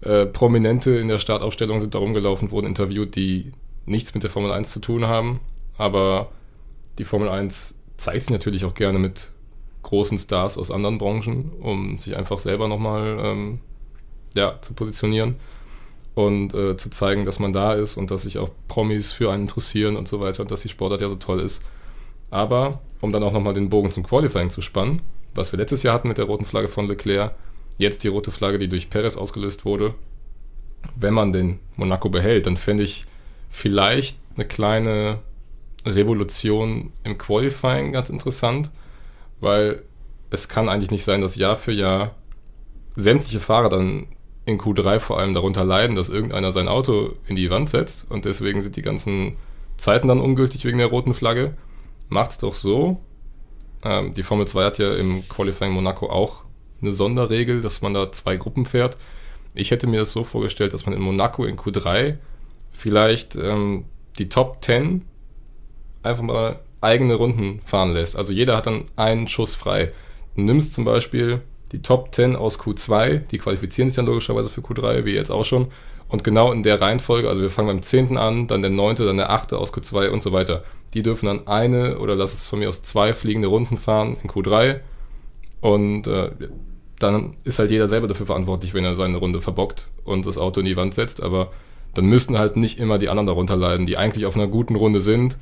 äh, 0.02 0.26
Prominente 0.26 0.92
in 0.92 1.08
der 1.08 1.20
Startaufstellung, 1.20 1.80
sind 1.80 1.94
da 1.94 2.00
rumgelaufen, 2.00 2.50
wurden 2.50 2.66
interviewt, 2.66 3.16
die 3.16 3.52
nichts 3.86 4.16
mit 4.16 4.24
der 4.24 4.32
Formel 4.32 4.52
1 4.52 4.72
zu 4.72 4.80
tun 4.80 5.06
haben, 5.06 5.40
aber 5.78 6.32
die 6.98 7.06
Formel 7.06 7.30
1 7.30 7.80
zeigt 7.98 8.24
sich 8.24 8.32
natürlich 8.32 8.66
auch 8.66 8.74
gerne 8.74 8.98
mit 8.98 9.32
großen 9.84 10.18
Stars 10.18 10.58
aus 10.58 10.72
anderen 10.72 10.98
Branchen, 10.98 11.52
um 11.62 12.00
sich 12.00 12.18
einfach 12.18 12.40
selber 12.40 12.68
nochmal 12.68 13.20
ähm, 13.22 13.60
ja, 14.34 14.60
zu 14.62 14.74
positionieren 14.74 15.36
und 16.16 16.56
äh, 16.56 16.76
zu 16.76 16.90
zeigen, 16.90 17.26
dass 17.26 17.38
man 17.38 17.54
da 17.54 17.74
ist 17.74 17.98
und 17.98 18.10
dass 18.10 18.24
sich 18.24 18.40
auch 18.40 18.50
Promis 18.68 19.12
für 19.12 19.32
einen 19.32 19.44
interessieren 19.44 19.96
und 19.96 20.08
so 20.08 20.20
weiter 20.20 20.42
und 20.42 20.50
dass 20.50 20.62
die 20.62 20.70
Sportart 20.70 21.02
ja 21.02 21.08
so 21.08 21.16
toll 21.16 21.40
ist. 21.40 21.62
Aber 22.30 22.82
um 23.02 23.12
dann 23.12 23.24
auch 23.24 23.34
nochmal 23.34 23.54
den 23.54 23.70
Bogen 23.70 23.92
zum 23.92 24.04
Qualifying 24.04 24.50
zu 24.50 24.62
spannen, 24.62 25.02
was 25.34 25.52
wir 25.52 25.60
letztes 25.60 25.84
Jahr 25.84 25.94
hatten 25.94 26.08
mit 26.08 26.18
der 26.18 26.26
roten 26.26 26.46
Flagge 26.46 26.68
von 26.68 26.88
Leclerc, 26.88 27.36
jetzt 27.78 28.04
die 28.04 28.08
rote 28.08 28.32
Flagge, 28.32 28.60
die 28.60 28.68
durch 28.68 28.90
Perez 28.90 29.18
ausgelöst 29.18 29.66
wurde, 29.66 29.94
wenn 30.96 31.14
man 31.14 31.32
den 31.32 31.60
Monaco 31.76 32.10
behält, 32.10 32.48
dann 32.48 32.58
fände 32.58 32.84
ich 32.84 33.06
vielleicht 33.50 34.18
eine 34.36 34.46
kleine 34.46 35.20
Revolution 35.86 36.92
im 37.04 37.18
Qualifying 37.18 37.92
ganz 37.92 38.10
interessant, 38.10 38.70
weil 39.40 39.84
es 40.30 40.50
kann 40.50 40.70
eigentlich 40.70 40.92
nicht 40.92 41.04
sein, 41.04 41.22
dass 41.22 41.36
Jahr 41.36 41.56
für 41.56 41.72
Jahr 41.72 42.16
sämtliche 42.96 43.40
Fahrer 43.40 43.70
dann 43.70 44.08
in 44.46 44.60
Q3 44.60 45.00
vor 45.00 45.20
allem 45.20 45.34
darunter 45.34 45.64
leiden, 45.64 45.96
dass 45.96 46.10
irgendeiner 46.10 46.52
sein 46.52 46.68
Auto 46.68 47.14
in 47.28 47.36
die 47.36 47.50
Wand 47.50 47.70
setzt 47.70 48.10
und 48.10 48.26
deswegen 48.26 48.62
sind 48.62 48.76
die 48.76 48.82
ganzen 48.82 49.36
Zeiten 49.78 50.08
dann 50.08 50.20
ungültig 50.20 50.66
wegen 50.66 50.78
der 50.80 50.88
roten 50.88 51.14
Flagge. 51.14 51.54
Macht 52.10 52.32
es 52.32 52.38
doch 52.38 52.56
so. 52.56 53.02
Ähm, 53.84 54.14
die 54.14 54.24
Formel 54.24 54.48
2 54.48 54.64
hat 54.64 54.78
ja 54.78 54.94
im 54.94 55.24
Qualifying 55.28 55.72
Monaco 55.72 56.10
auch 56.10 56.44
eine 56.82 56.92
Sonderregel, 56.92 57.62
dass 57.62 57.82
man 57.82 57.94
da 57.94 58.12
zwei 58.12 58.38
Gruppen 58.38 58.66
fährt. 58.66 58.98
Ich 59.54 59.72
hätte 59.72 59.88
mir 59.88 60.00
das 60.00 60.12
so 60.12 60.24
vorgestellt, 60.24 60.74
dass 60.74 60.86
man 60.86 60.96
in 60.96 61.02
Monaco 61.02 61.46
in 61.46 61.58
Q3 61.58 62.18
vielleicht 62.72 63.36
ähm, 63.36 63.86
die 64.20 64.30
Top 64.30 64.64
10 64.64 65.04
einfach 66.04 66.24
mal 66.24 66.60
eigene 66.82 67.16
Runden 67.16 67.62
fahren 67.62 67.94
lässt. 67.94 68.16
Also 68.16 68.34
jeder 68.34 68.56
hat 68.56 68.68
dann 68.68 68.86
einen 68.96 69.28
Schuss 69.28 69.56
frei. 69.56 69.92
Du 70.36 70.42
nimmst 70.42 70.74
zum 70.74 70.86
Beispiel 70.86 71.42
die 71.72 71.82
Top 71.82 72.14
10 72.14 72.36
aus 72.36 72.60
Q2, 72.60 73.20
die 73.20 73.40
qualifizieren 73.40 73.90
sich 73.90 73.96
dann 73.98 74.06
logischerweise 74.06 74.50
für 74.50 74.62
Q3, 74.62 75.06
wie 75.06 75.14
jetzt 75.14 75.32
auch 75.32 75.44
schon. 75.44 75.68
Und 76.10 76.24
genau 76.24 76.52
in 76.52 76.64
der 76.64 76.80
Reihenfolge, 76.80 77.28
also 77.28 77.42
wir 77.42 77.50
fangen 77.50 77.68
beim 77.68 77.82
10. 77.82 78.18
an, 78.18 78.48
dann 78.48 78.62
der 78.62 78.72
9., 78.72 78.96
dann 78.98 79.18
der 79.18 79.30
8. 79.30 79.54
aus 79.54 79.74
Q2 79.74 80.10
und 80.10 80.22
so 80.22 80.32
weiter. 80.32 80.64
Die 80.94 81.04
dürfen 81.04 81.26
dann 81.26 81.48
eine 81.48 82.00
oder 82.00 82.16
lass 82.16 82.34
es 82.34 82.48
von 82.48 82.60
mir 82.60 82.70
aus 82.70 82.82
zwei 82.82 83.14
fliegende 83.14 83.50
Runden 83.50 83.78
fahren 83.78 84.18
in 84.24 84.30
Q3. 84.30 84.80
Und 85.60 86.08
äh, 86.08 86.32
dann 87.00 87.36
ist 87.44 87.60
halt 87.60 87.72
jeder 87.72 87.88
selber 87.88 88.08
dafür 88.08 88.26
verantwortlich, 88.26 88.74
wenn 88.74 88.86
er 88.86 88.96
seine 88.96 89.18
Runde 89.18 89.42
verbockt 89.42 89.88
und 90.06 90.26
das 90.26 90.38
Auto 90.38 90.62
in 90.62 90.66
die 90.66 90.78
Wand 90.78 90.94
setzt. 90.94 91.22
Aber 91.22 91.52
dann 91.94 92.06
müssten 92.06 92.38
halt 92.38 92.56
nicht 92.56 92.80
immer 92.80 92.98
die 92.98 93.10
anderen 93.10 93.28
darunter 93.28 93.58
leiden, 93.58 93.86
die 93.86 93.98
eigentlich 93.98 94.26
auf 94.26 94.36
einer 94.36 94.48
guten 94.48 94.76
Runde 94.76 95.02
sind. 95.02 95.38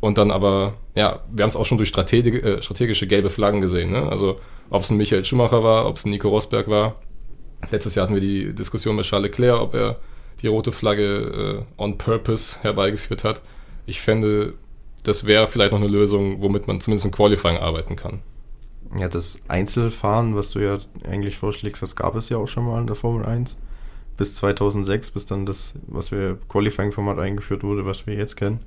Und 0.00 0.16
dann 0.16 0.30
aber, 0.30 0.74
ja, 0.94 1.20
wir 1.30 1.42
haben 1.42 1.50
es 1.50 1.56
auch 1.56 1.66
schon 1.66 1.76
durch 1.76 1.90
Strategi 1.90 2.30
äh, 2.38 2.62
strategische 2.62 3.06
gelbe 3.06 3.28
Flaggen 3.28 3.60
gesehen. 3.60 3.90
Ne? 3.90 4.08
Also 4.08 4.36
ob 4.70 4.82
es 4.82 4.90
ein 4.90 4.96
Michael 4.96 5.24
Schumacher 5.24 5.62
war, 5.62 5.86
ob 5.86 5.96
es 5.96 6.06
ein 6.06 6.10
Nico 6.10 6.28
Rosberg 6.28 6.68
war. 6.68 6.94
Letztes 7.70 7.94
Jahr 7.94 8.04
hatten 8.04 8.14
wir 8.14 8.20
die 8.20 8.54
Diskussion 8.54 8.96
mit 8.96 9.04
Charles 9.04 9.30
Leclerc, 9.30 9.60
ob 9.60 9.74
er 9.74 10.00
die 10.42 10.46
rote 10.46 10.72
Flagge 10.72 11.64
äh, 11.78 11.82
on 11.82 11.98
purpose 11.98 12.56
herbeigeführt 12.62 13.24
hat. 13.24 13.42
Ich 13.86 14.00
fände, 14.00 14.54
das 15.02 15.24
wäre 15.26 15.46
vielleicht 15.46 15.72
noch 15.72 15.80
eine 15.80 15.88
Lösung, 15.88 16.40
womit 16.40 16.66
man 16.66 16.80
zumindest 16.80 17.04
im 17.04 17.12
Qualifying 17.12 17.58
arbeiten 17.58 17.96
kann. 17.96 18.20
Ja, 18.98 19.08
das 19.08 19.40
Einzelfahren, 19.46 20.34
was 20.34 20.50
du 20.50 20.60
ja 20.60 20.78
eigentlich 21.04 21.36
vorschlägst, 21.36 21.82
das 21.82 21.94
gab 21.94 22.16
es 22.16 22.28
ja 22.28 22.38
auch 22.38 22.48
schon 22.48 22.66
mal 22.66 22.80
in 22.80 22.86
der 22.86 22.96
Formel 22.96 23.24
1 23.24 23.60
bis 24.16 24.34
2006, 24.34 25.12
bis 25.12 25.26
dann 25.26 25.46
das, 25.46 25.74
was 25.86 26.10
wir 26.10 26.38
Qualifying-Format 26.48 27.18
eingeführt 27.18 27.62
wurde, 27.62 27.86
was 27.86 28.06
wir 28.06 28.14
jetzt 28.14 28.36
kennen. 28.36 28.60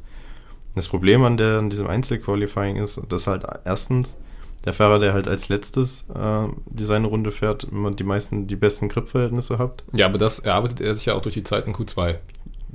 Das 0.76 0.88
Problem 0.88 1.24
an, 1.24 1.38
der, 1.38 1.60
an 1.60 1.70
diesem 1.70 1.88
Einzel-Qualifying 1.88 2.78
ist, 2.78 3.02
dass 3.10 3.28
halt 3.28 3.46
erstens 3.66 4.18
der 4.66 4.74
Fahrer, 4.74 5.00
der 5.00 5.14
halt 5.14 5.28
als 5.28 5.50
letztes 5.50 6.06
äh, 6.14 6.48
die 6.66 6.84
seine 6.84 7.08
Runde 7.08 7.32
fährt, 7.32 7.66
immer 7.66 7.92
die 7.92 8.04
meisten, 8.04 8.48
die 8.48 8.56
besten 8.56 8.90
Grip-Verhältnisse 8.90 9.58
hat. 9.58 9.84
Ja, 9.92 10.06
aber 10.06 10.18
das 10.18 10.40
erarbeitet 10.40 10.82
er 10.82 10.96
sich 10.96 11.06
ja 11.06 11.16
auch 11.16 11.22
durch 11.22 11.36
die 11.36 11.44
Zeit 11.44 11.68
in 11.68 11.74
Q2. 11.74 12.16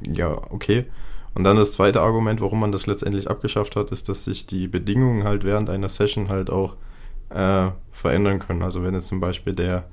Ja, 0.07 0.31
okay. 0.51 0.85
Und 1.35 1.45
dann 1.45 1.57
das 1.57 1.73
zweite 1.73 2.01
Argument, 2.01 2.41
warum 2.41 2.61
man 2.61 2.73
das 2.73 2.87
letztendlich 2.87 3.31
abgeschafft 3.31 3.77
hat, 3.77 3.91
ist, 3.91 4.09
dass 4.09 4.25
sich 4.25 4.47
die 4.47 4.67
Bedingungen 4.69 5.25
halt 5.25 5.45
während 5.45 5.71
einer 5.71 5.89
Session 5.89 6.29
halt 6.29 6.51
auch 6.51 6.77
äh, 7.31 7.69
verändern 7.91 8.39
können. 8.39 8.63
Also 8.63 8.83
wenn 8.83 8.95
jetzt 8.95 9.09
zum 9.09 9.21
Beispiel 9.21 9.53
der, 9.53 9.85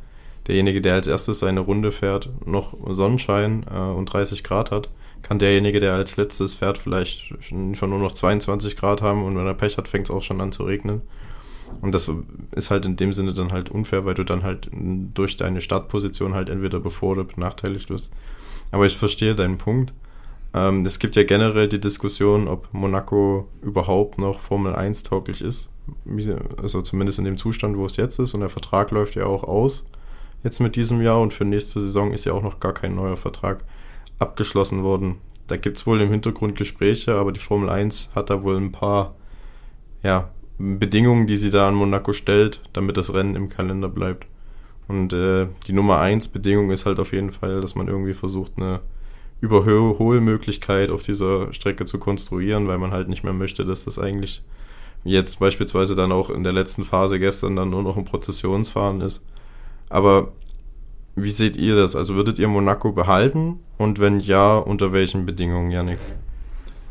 derjenige, 0.48 0.82
der 0.82 0.96
als 0.96 1.08
erstes 1.08 1.40
seine 1.40 1.60
Runde 1.60 1.92
fährt, 1.92 2.30
noch 2.46 2.76
Sonnenschein 2.88 3.66
äh, 3.72 3.78
und 3.78 4.06
30 4.06 4.44
Grad 4.44 4.72
hat, 4.72 4.90
kann 5.22 5.40
derjenige, 5.40 5.80
der 5.80 5.94
als 5.94 6.18
letztes 6.18 6.54
fährt, 6.54 6.78
vielleicht 6.78 7.44
schon, 7.44 7.76
schon 7.76 7.90
nur 7.90 8.00
noch 8.00 8.14
22 8.14 8.76
Grad 8.76 9.02
haben 9.02 9.24
und 9.24 9.38
wenn 9.38 9.48
er 9.48 9.54
Pech 9.54 9.78
hat, 9.78 9.88
fängt 9.88 10.10
es 10.10 10.16
auch 10.16 10.22
schon 10.22 10.42
an 10.42 10.52
zu 10.52 10.64
regnen. 10.64 11.02
Und 11.82 11.94
das 11.94 12.12
ist 12.52 12.72
halt 12.72 12.86
in 12.86 12.96
dem 12.96 13.14
Sinne 13.14 13.34
dann 13.34 13.52
halt 13.52 13.70
unfair, 13.70 14.06
weil 14.06 14.14
du 14.14 14.24
dann 14.24 14.44
halt 14.44 14.70
durch 14.72 15.38
deine 15.38 15.62
Startposition 15.62 16.34
halt 16.34 16.50
entweder 16.50 16.80
bevor 16.80 17.12
oder 17.12 17.24
benachteiligt 17.24 17.90
wirst. 17.90 18.12
Aber 18.72 18.86
ich 18.86 18.98
verstehe 18.98 19.36
deinen 19.36 19.58
Punkt. 19.58 19.94
Ähm, 20.54 20.86
es 20.86 21.00
gibt 21.00 21.16
ja 21.16 21.24
generell 21.24 21.68
die 21.68 21.80
Diskussion, 21.80 22.48
ob 22.48 22.68
Monaco 22.72 23.48
überhaupt 23.62 24.18
noch 24.18 24.40
Formel 24.40 24.76
1 24.76 25.04
tauglich 25.04 25.42
ist. 25.42 25.70
Also 26.62 26.82
zumindest 26.82 27.20
in 27.20 27.26
dem 27.26 27.38
Zustand, 27.38 27.78
wo 27.78 27.86
es 27.86 27.98
jetzt 27.98 28.20
ist. 28.20 28.34
Und 28.34 28.40
der 28.40 28.50
Vertrag 28.50 28.92
läuft 28.92 29.16
ja 29.16 29.26
auch 29.26 29.44
aus 29.44 29.86
jetzt 30.44 30.60
mit 30.60 30.76
diesem 30.76 31.02
Jahr. 31.02 31.22
Und 31.22 31.34
für 31.34 31.46
nächste 31.46 31.80
Saison 31.80 32.14
ist 32.14 32.26
ja 32.26 32.34
auch 32.34 32.44
noch 32.44 32.60
gar 32.60 32.74
kein 32.74 32.96
neuer 32.96 33.18
Vertrag 33.18 33.64
abgeschlossen 34.20 34.84
worden. 34.84 35.18
Da 35.48 35.58
gibt 35.58 35.78
es 35.78 35.86
wohl 35.86 36.02
im 36.02 36.10
Hintergrund 36.10 36.56
Gespräche, 36.56 37.16
aber 37.16 37.32
die 37.32 37.40
Formel 37.40 37.70
1 37.70 38.12
hat 38.16 38.30
da 38.30 38.42
wohl 38.42 38.58
ein 38.58 38.72
paar 38.72 39.14
ja, 40.06 40.30
Bedingungen, 40.58 41.28
die 41.28 41.38
sie 41.38 41.50
da 41.50 41.68
an 41.68 41.76
Monaco 41.76 42.14
stellt, 42.14 42.62
damit 42.74 42.98
das 42.98 43.14
Rennen 43.14 43.36
im 43.36 43.50
Kalender 43.50 43.90
bleibt. 43.90 44.26
Und 44.88 45.14
äh, 45.14 45.48
die 45.68 45.74
Nummer 45.74 46.00
1 46.00 46.30
Bedingung 46.30 46.72
ist 46.72 46.86
halt 46.86 47.00
auf 47.00 47.12
jeden 47.12 47.32
Fall, 47.32 47.62
dass 47.62 47.76
man 47.76 47.88
irgendwie 47.88 48.14
versucht, 48.14 48.54
eine 48.58 48.82
Überholmöglichkeit 49.42 50.92
auf 50.92 51.04
dieser 51.04 51.52
Strecke 51.54 51.86
zu 51.86 52.00
konstruieren, 52.00 52.68
weil 52.68 52.78
man 52.78 52.92
halt 52.92 53.10
nicht 53.10 53.24
mehr 53.24 53.34
möchte, 53.34 53.66
dass 53.66 53.86
das 53.86 54.00
eigentlich 54.00 54.44
jetzt 55.04 55.40
beispielsweise 55.40 55.96
dann 55.96 56.12
auch 56.12 56.30
in 56.30 56.44
der 56.44 56.54
letzten 56.54 56.84
Phase 56.84 57.20
gestern 57.20 57.56
dann 57.56 57.70
nur 57.70 57.84
noch 57.84 57.98
ein 57.98 58.06
Prozessionsfahren 58.06 59.02
ist. 59.02 59.24
Aber 59.90 60.32
wie 61.16 61.30
seht 61.30 61.58
ihr 61.58 61.76
das? 61.76 61.96
Also 61.96 62.16
würdet 62.16 62.40
ihr 62.40 62.48
Monaco 62.48 62.92
behalten? 62.92 63.60
Und 63.78 64.00
wenn 64.00 64.20
ja, 64.20 64.58
unter 64.58 64.94
welchen 64.94 65.26
Bedingungen, 65.26 65.72
Janik? 65.72 66.00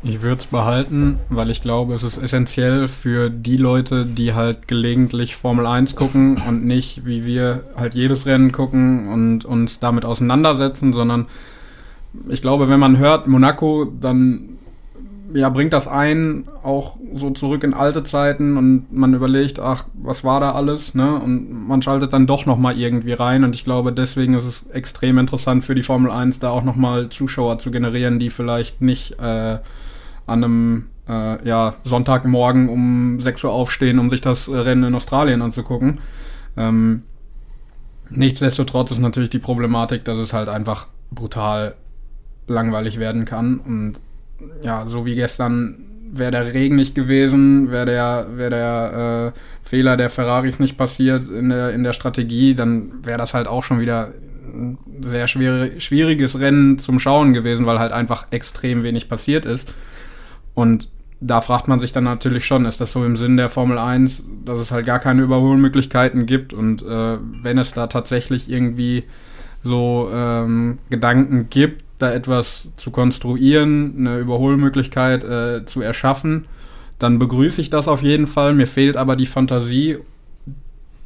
Ich 0.07 0.21
würde 0.21 0.37
es 0.37 0.45
behalten, 0.45 1.17
weil 1.29 1.49
ich 1.49 1.63
glaube, 1.63 1.95
es 1.95 2.03
ist 2.03 2.19
essentiell 2.19 2.87
für 2.87 3.31
die 3.31 3.57
Leute, 3.57 4.05
die 4.05 4.35
halt 4.35 4.67
gelegentlich 4.67 5.35
Formel 5.35 5.65
1 5.65 5.95
gucken 5.95 6.39
und 6.47 6.63
nicht, 6.63 7.07
wie 7.07 7.25
wir 7.25 7.63
halt 7.75 7.95
jedes 7.95 8.27
Rennen 8.27 8.51
gucken 8.51 9.11
und 9.11 9.45
uns 9.45 9.79
damit 9.79 10.05
auseinandersetzen, 10.05 10.93
sondern 10.93 11.25
ich 12.29 12.43
glaube, 12.43 12.69
wenn 12.69 12.79
man 12.79 12.99
hört 12.99 13.25
Monaco, 13.25 13.85
dann 13.99 14.59
ja, 15.33 15.49
bringt 15.49 15.73
das 15.73 15.87
ein, 15.87 16.47
auch 16.61 16.97
so 17.15 17.31
zurück 17.31 17.63
in 17.63 17.73
alte 17.73 18.03
Zeiten 18.03 18.57
und 18.57 18.93
man 18.93 19.15
überlegt, 19.15 19.59
ach, 19.59 19.85
was 19.95 20.23
war 20.23 20.39
da 20.39 20.51
alles, 20.51 20.93
ne? 20.93 21.15
Und 21.15 21.67
man 21.67 21.81
schaltet 21.81 22.13
dann 22.13 22.27
doch 22.27 22.45
nochmal 22.45 22.77
irgendwie 22.77 23.13
rein 23.13 23.43
und 23.43 23.55
ich 23.55 23.63
glaube, 23.63 23.91
deswegen 23.91 24.35
ist 24.35 24.45
es 24.45 24.67
extrem 24.69 25.17
interessant 25.17 25.65
für 25.65 25.73
die 25.73 25.81
Formel 25.81 26.11
1, 26.11 26.37
da 26.37 26.51
auch 26.51 26.63
nochmal 26.63 27.09
Zuschauer 27.09 27.57
zu 27.57 27.71
generieren, 27.71 28.19
die 28.19 28.29
vielleicht 28.29 28.83
nicht 28.83 29.19
äh, 29.19 29.57
an 30.25 30.43
einem 30.43 30.85
äh, 31.07 31.47
ja, 31.47 31.75
Sonntagmorgen 31.83 32.69
um 32.69 33.19
6 33.19 33.43
Uhr 33.43 33.51
aufstehen, 33.51 33.99
um 33.99 34.09
sich 34.09 34.21
das 34.21 34.49
Rennen 34.49 34.83
in 34.83 34.95
Australien 34.95 35.41
anzugucken. 35.41 35.99
Ähm, 36.57 37.03
nichtsdestotrotz 38.09 38.91
ist 38.91 38.99
natürlich 38.99 39.29
die 39.29 39.39
Problematik, 39.39 40.05
dass 40.05 40.17
es 40.17 40.33
halt 40.33 40.49
einfach 40.49 40.87
brutal 41.11 41.75
langweilig 42.47 42.99
werden 42.99 43.25
kann 43.25 43.59
und 43.59 43.95
ja, 44.63 44.85
so 44.87 45.05
wie 45.05 45.15
gestern 45.15 45.77
wäre 46.11 46.31
der 46.31 46.53
Regen 46.53 46.75
nicht 46.75 46.95
gewesen, 46.95 47.71
wäre 47.71 47.85
der, 47.85 48.27
wär 48.35 48.49
der 48.49 49.33
äh, 49.33 49.67
Fehler 49.67 49.97
der 49.97 50.09
Ferraris 50.09 50.59
nicht 50.59 50.77
passiert 50.77 51.27
in 51.27 51.49
der, 51.49 51.71
in 51.71 51.83
der 51.83 51.93
Strategie, 51.93 52.55
dann 52.55 52.91
wäre 53.03 53.17
das 53.17 53.33
halt 53.33 53.47
auch 53.47 53.63
schon 53.63 53.79
wieder 53.79 54.13
ein 54.45 54.77
sehr 55.01 55.27
schwere, 55.27 55.79
schwieriges 55.81 56.39
Rennen 56.39 56.79
zum 56.79 56.99
Schauen 56.99 57.33
gewesen, 57.33 57.65
weil 57.65 57.79
halt 57.79 57.91
einfach 57.91 58.27
extrem 58.31 58.83
wenig 58.83 59.09
passiert 59.09 59.45
ist. 59.45 59.73
Und 60.55 60.89
da 61.21 61.41
fragt 61.41 61.67
man 61.67 61.79
sich 61.79 61.91
dann 61.91 62.03
natürlich 62.03 62.45
schon, 62.45 62.65
ist 62.65 62.81
das 62.81 62.91
so 62.91 63.05
im 63.05 63.17
Sinn 63.17 63.37
der 63.37 63.49
Formel 63.49 63.77
1, 63.77 64.23
dass 64.43 64.59
es 64.59 64.71
halt 64.71 64.85
gar 64.85 64.99
keine 64.99 65.21
Überholmöglichkeiten 65.21 66.25
gibt 66.25 66.53
und 66.53 66.81
äh, 66.81 67.17
wenn 67.41 67.57
es 67.57 67.73
da 67.73 67.87
tatsächlich 67.87 68.49
irgendwie 68.49 69.03
so 69.61 70.09
ähm, 70.13 70.79
Gedanken 70.89 71.47
gibt, 71.49 71.83
da 71.97 72.11
etwas 72.11 72.67
zu 72.75 72.91
konstruieren, 72.91 73.95
eine 73.97 74.19
Überholmöglichkeit 74.19 75.23
äh, 75.23 75.65
zu 75.65 75.81
erschaffen, 75.81 76.45
dann 76.99 77.19
begrüße 77.19 77.61
ich 77.61 77.69
das 77.69 77.87
auf 77.87 78.01
jeden 78.01 78.27
Fall. 78.27 78.53
Mir 78.53 78.67
fehlt 78.67 78.97
aber 78.97 79.15
die 79.15 79.25
Fantasie, 79.25 79.97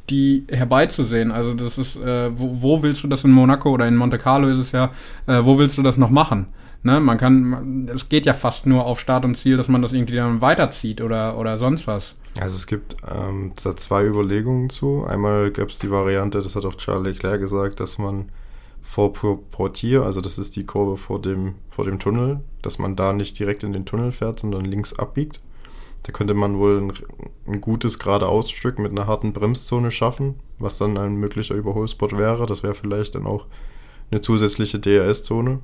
die 0.08 0.44
herbeizusehen. 0.50 1.30
Also 1.30 1.54
das 1.54 1.78
ist, 1.78 1.96
äh, 1.96 2.30
wo, 2.36 2.56
wo, 2.60 2.82
willst 2.82 3.02
du 3.04 3.08
das 3.08 3.24
in 3.24 3.30
Monaco 3.30 3.70
oder 3.70 3.86
in 3.86 3.96
Monte 3.96 4.18
Carlo 4.18 4.48
ist 4.48 4.58
es 4.58 4.72
ja, 4.72 4.90
äh, 5.26 5.38
wo 5.42 5.58
willst 5.58 5.78
du 5.78 5.82
das 5.82 5.96
noch 5.96 6.10
machen? 6.10 6.46
Ne, 6.82 6.98
man 6.98 7.18
kann, 7.18 7.90
es 7.94 8.08
geht 8.08 8.24
ja 8.24 8.32
fast 8.32 8.64
nur 8.64 8.86
auf 8.86 9.00
Start 9.00 9.24
und 9.26 9.34
Ziel, 9.34 9.58
dass 9.58 9.68
man 9.68 9.82
das 9.82 9.92
irgendwie 9.92 10.14
dann 10.14 10.40
weiterzieht 10.40 11.02
oder, 11.02 11.36
oder 11.36 11.58
sonst 11.58 11.86
was. 11.86 12.14
Also 12.38 12.56
es 12.56 12.66
gibt 12.66 12.96
ähm, 13.06 13.52
da 13.62 13.76
zwei 13.76 14.04
Überlegungen 14.04 14.70
zu. 14.70 15.04
Einmal 15.04 15.50
gab 15.50 15.68
es 15.68 15.78
die 15.78 15.90
Variante, 15.90 16.40
das 16.40 16.56
hat 16.56 16.64
auch 16.64 16.76
Charles 16.76 17.14
Leclerc 17.14 17.40
gesagt, 17.40 17.80
dass 17.80 17.98
man 17.98 18.30
vor 18.80 19.12
Portier, 19.12 20.04
also 20.04 20.22
das 20.22 20.38
ist 20.38 20.56
die 20.56 20.64
Kurve 20.64 20.96
vor 20.96 21.20
dem, 21.20 21.56
vor 21.68 21.84
dem 21.84 21.98
Tunnel, 21.98 22.40
dass 22.62 22.78
man 22.78 22.96
da 22.96 23.12
nicht 23.12 23.38
direkt 23.38 23.62
in 23.62 23.72
den 23.72 23.84
Tunnel 23.84 24.10
fährt, 24.10 24.40
sondern 24.40 24.64
links 24.64 24.98
abbiegt. 24.98 25.40
Da 26.04 26.12
könnte 26.12 26.32
man 26.32 26.58
wohl 26.58 26.80
ein, 26.80 26.92
ein 27.46 27.60
gutes 27.60 27.98
geradeausstück 27.98 28.78
mit 28.78 28.92
einer 28.92 29.06
harten 29.06 29.34
Bremszone 29.34 29.90
schaffen, 29.90 30.36
was 30.58 30.78
dann 30.78 30.96
ein 30.96 31.16
möglicher 31.16 31.54
Überholspot 31.54 32.16
wäre. 32.16 32.46
Das 32.46 32.62
wäre 32.62 32.74
vielleicht 32.74 33.14
dann 33.14 33.26
auch 33.26 33.46
eine 34.10 34.22
zusätzliche 34.22 34.78
DRS-Zone. 34.78 35.60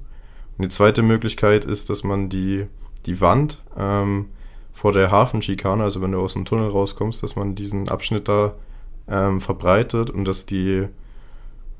Die 0.58 0.68
zweite 0.68 1.02
Möglichkeit 1.02 1.64
ist, 1.64 1.90
dass 1.90 2.02
man 2.02 2.28
die, 2.28 2.66
die 3.04 3.20
Wand 3.20 3.62
ähm, 3.78 4.28
vor 4.72 4.92
der 4.92 5.10
Hafenschikane, 5.10 5.82
also 5.82 6.02
wenn 6.02 6.12
du 6.12 6.20
aus 6.20 6.32
dem 6.32 6.44
Tunnel 6.44 6.70
rauskommst, 6.70 7.22
dass 7.22 7.36
man 7.36 7.54
diesen 7.54 7.88
Abschnitt 7.88 8.28
da 8.28 8.54
ähm, 9.08 9.40
verbreitet 9.40 10.10
und 10.10 10.24
dass 10.24 10.46
die 10.46 10.88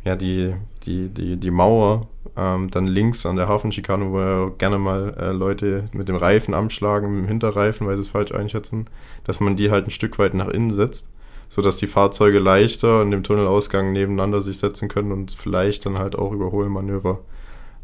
ja, 0.06 0.14
die, 0.14 0.54
die, 0.85 1.09
die, 1.09 1.37
die 1.37 1.50
Mauer 1.50 2.06
ähm, 2.37 2.71
dann 2.71 2.87
links 2.87 3.26
an 3.26 3.35
der 3.35 3.49
Hafenschikane, 3.49 4.12
wo 4.12 4.21
ja 4.21 4.49
gerne 4.56 4.78
mal 4.78 5.14
äh, 5.18 5.33
Leute 5.33 5.88
mit 5.92 6.09
dem 6.09 6.14
Reifen 6.14 6.54
anschlagen, 6.54 7.11
mit 7.11 7.25
dem 7.25 7.28
Hinterreifen, 7.28 7.88
weil 7.88 7.97
sie 7.97 8.02
es 8.02 8.09
falsch 8.09 8.30
einschätzen, 8.30 8.87
dass 9.25 9.40
man 9.40 9.56
die 9.56 9.73
halt 9.73 9.88
ein 9.88 9.90
Stück 9.90 10.21
weit 10.21 10.35
nach 10.35 10.47
innen 10.47 10.73
setzt, 10.73 11.09
sodass 11.49 11.78
die 11.78 11.88
Fahrzeuge 11.88 12.38
leichter 12.38 13.00
an 13.00 13.11
dem 13.11 13.25
Tunnelausgang 13.25 13.92
nebeneinander 13.92 14.40
sich 14.40 14.59
setzen 14.59 14.88
können 14.88 15.11
und 15.11 15.33
vielleicht 15.33 15.87
dann 15.87 15.99
halt 15.99 16.16
auch 16.16 16.30
Überholmanöver 16.30 17.18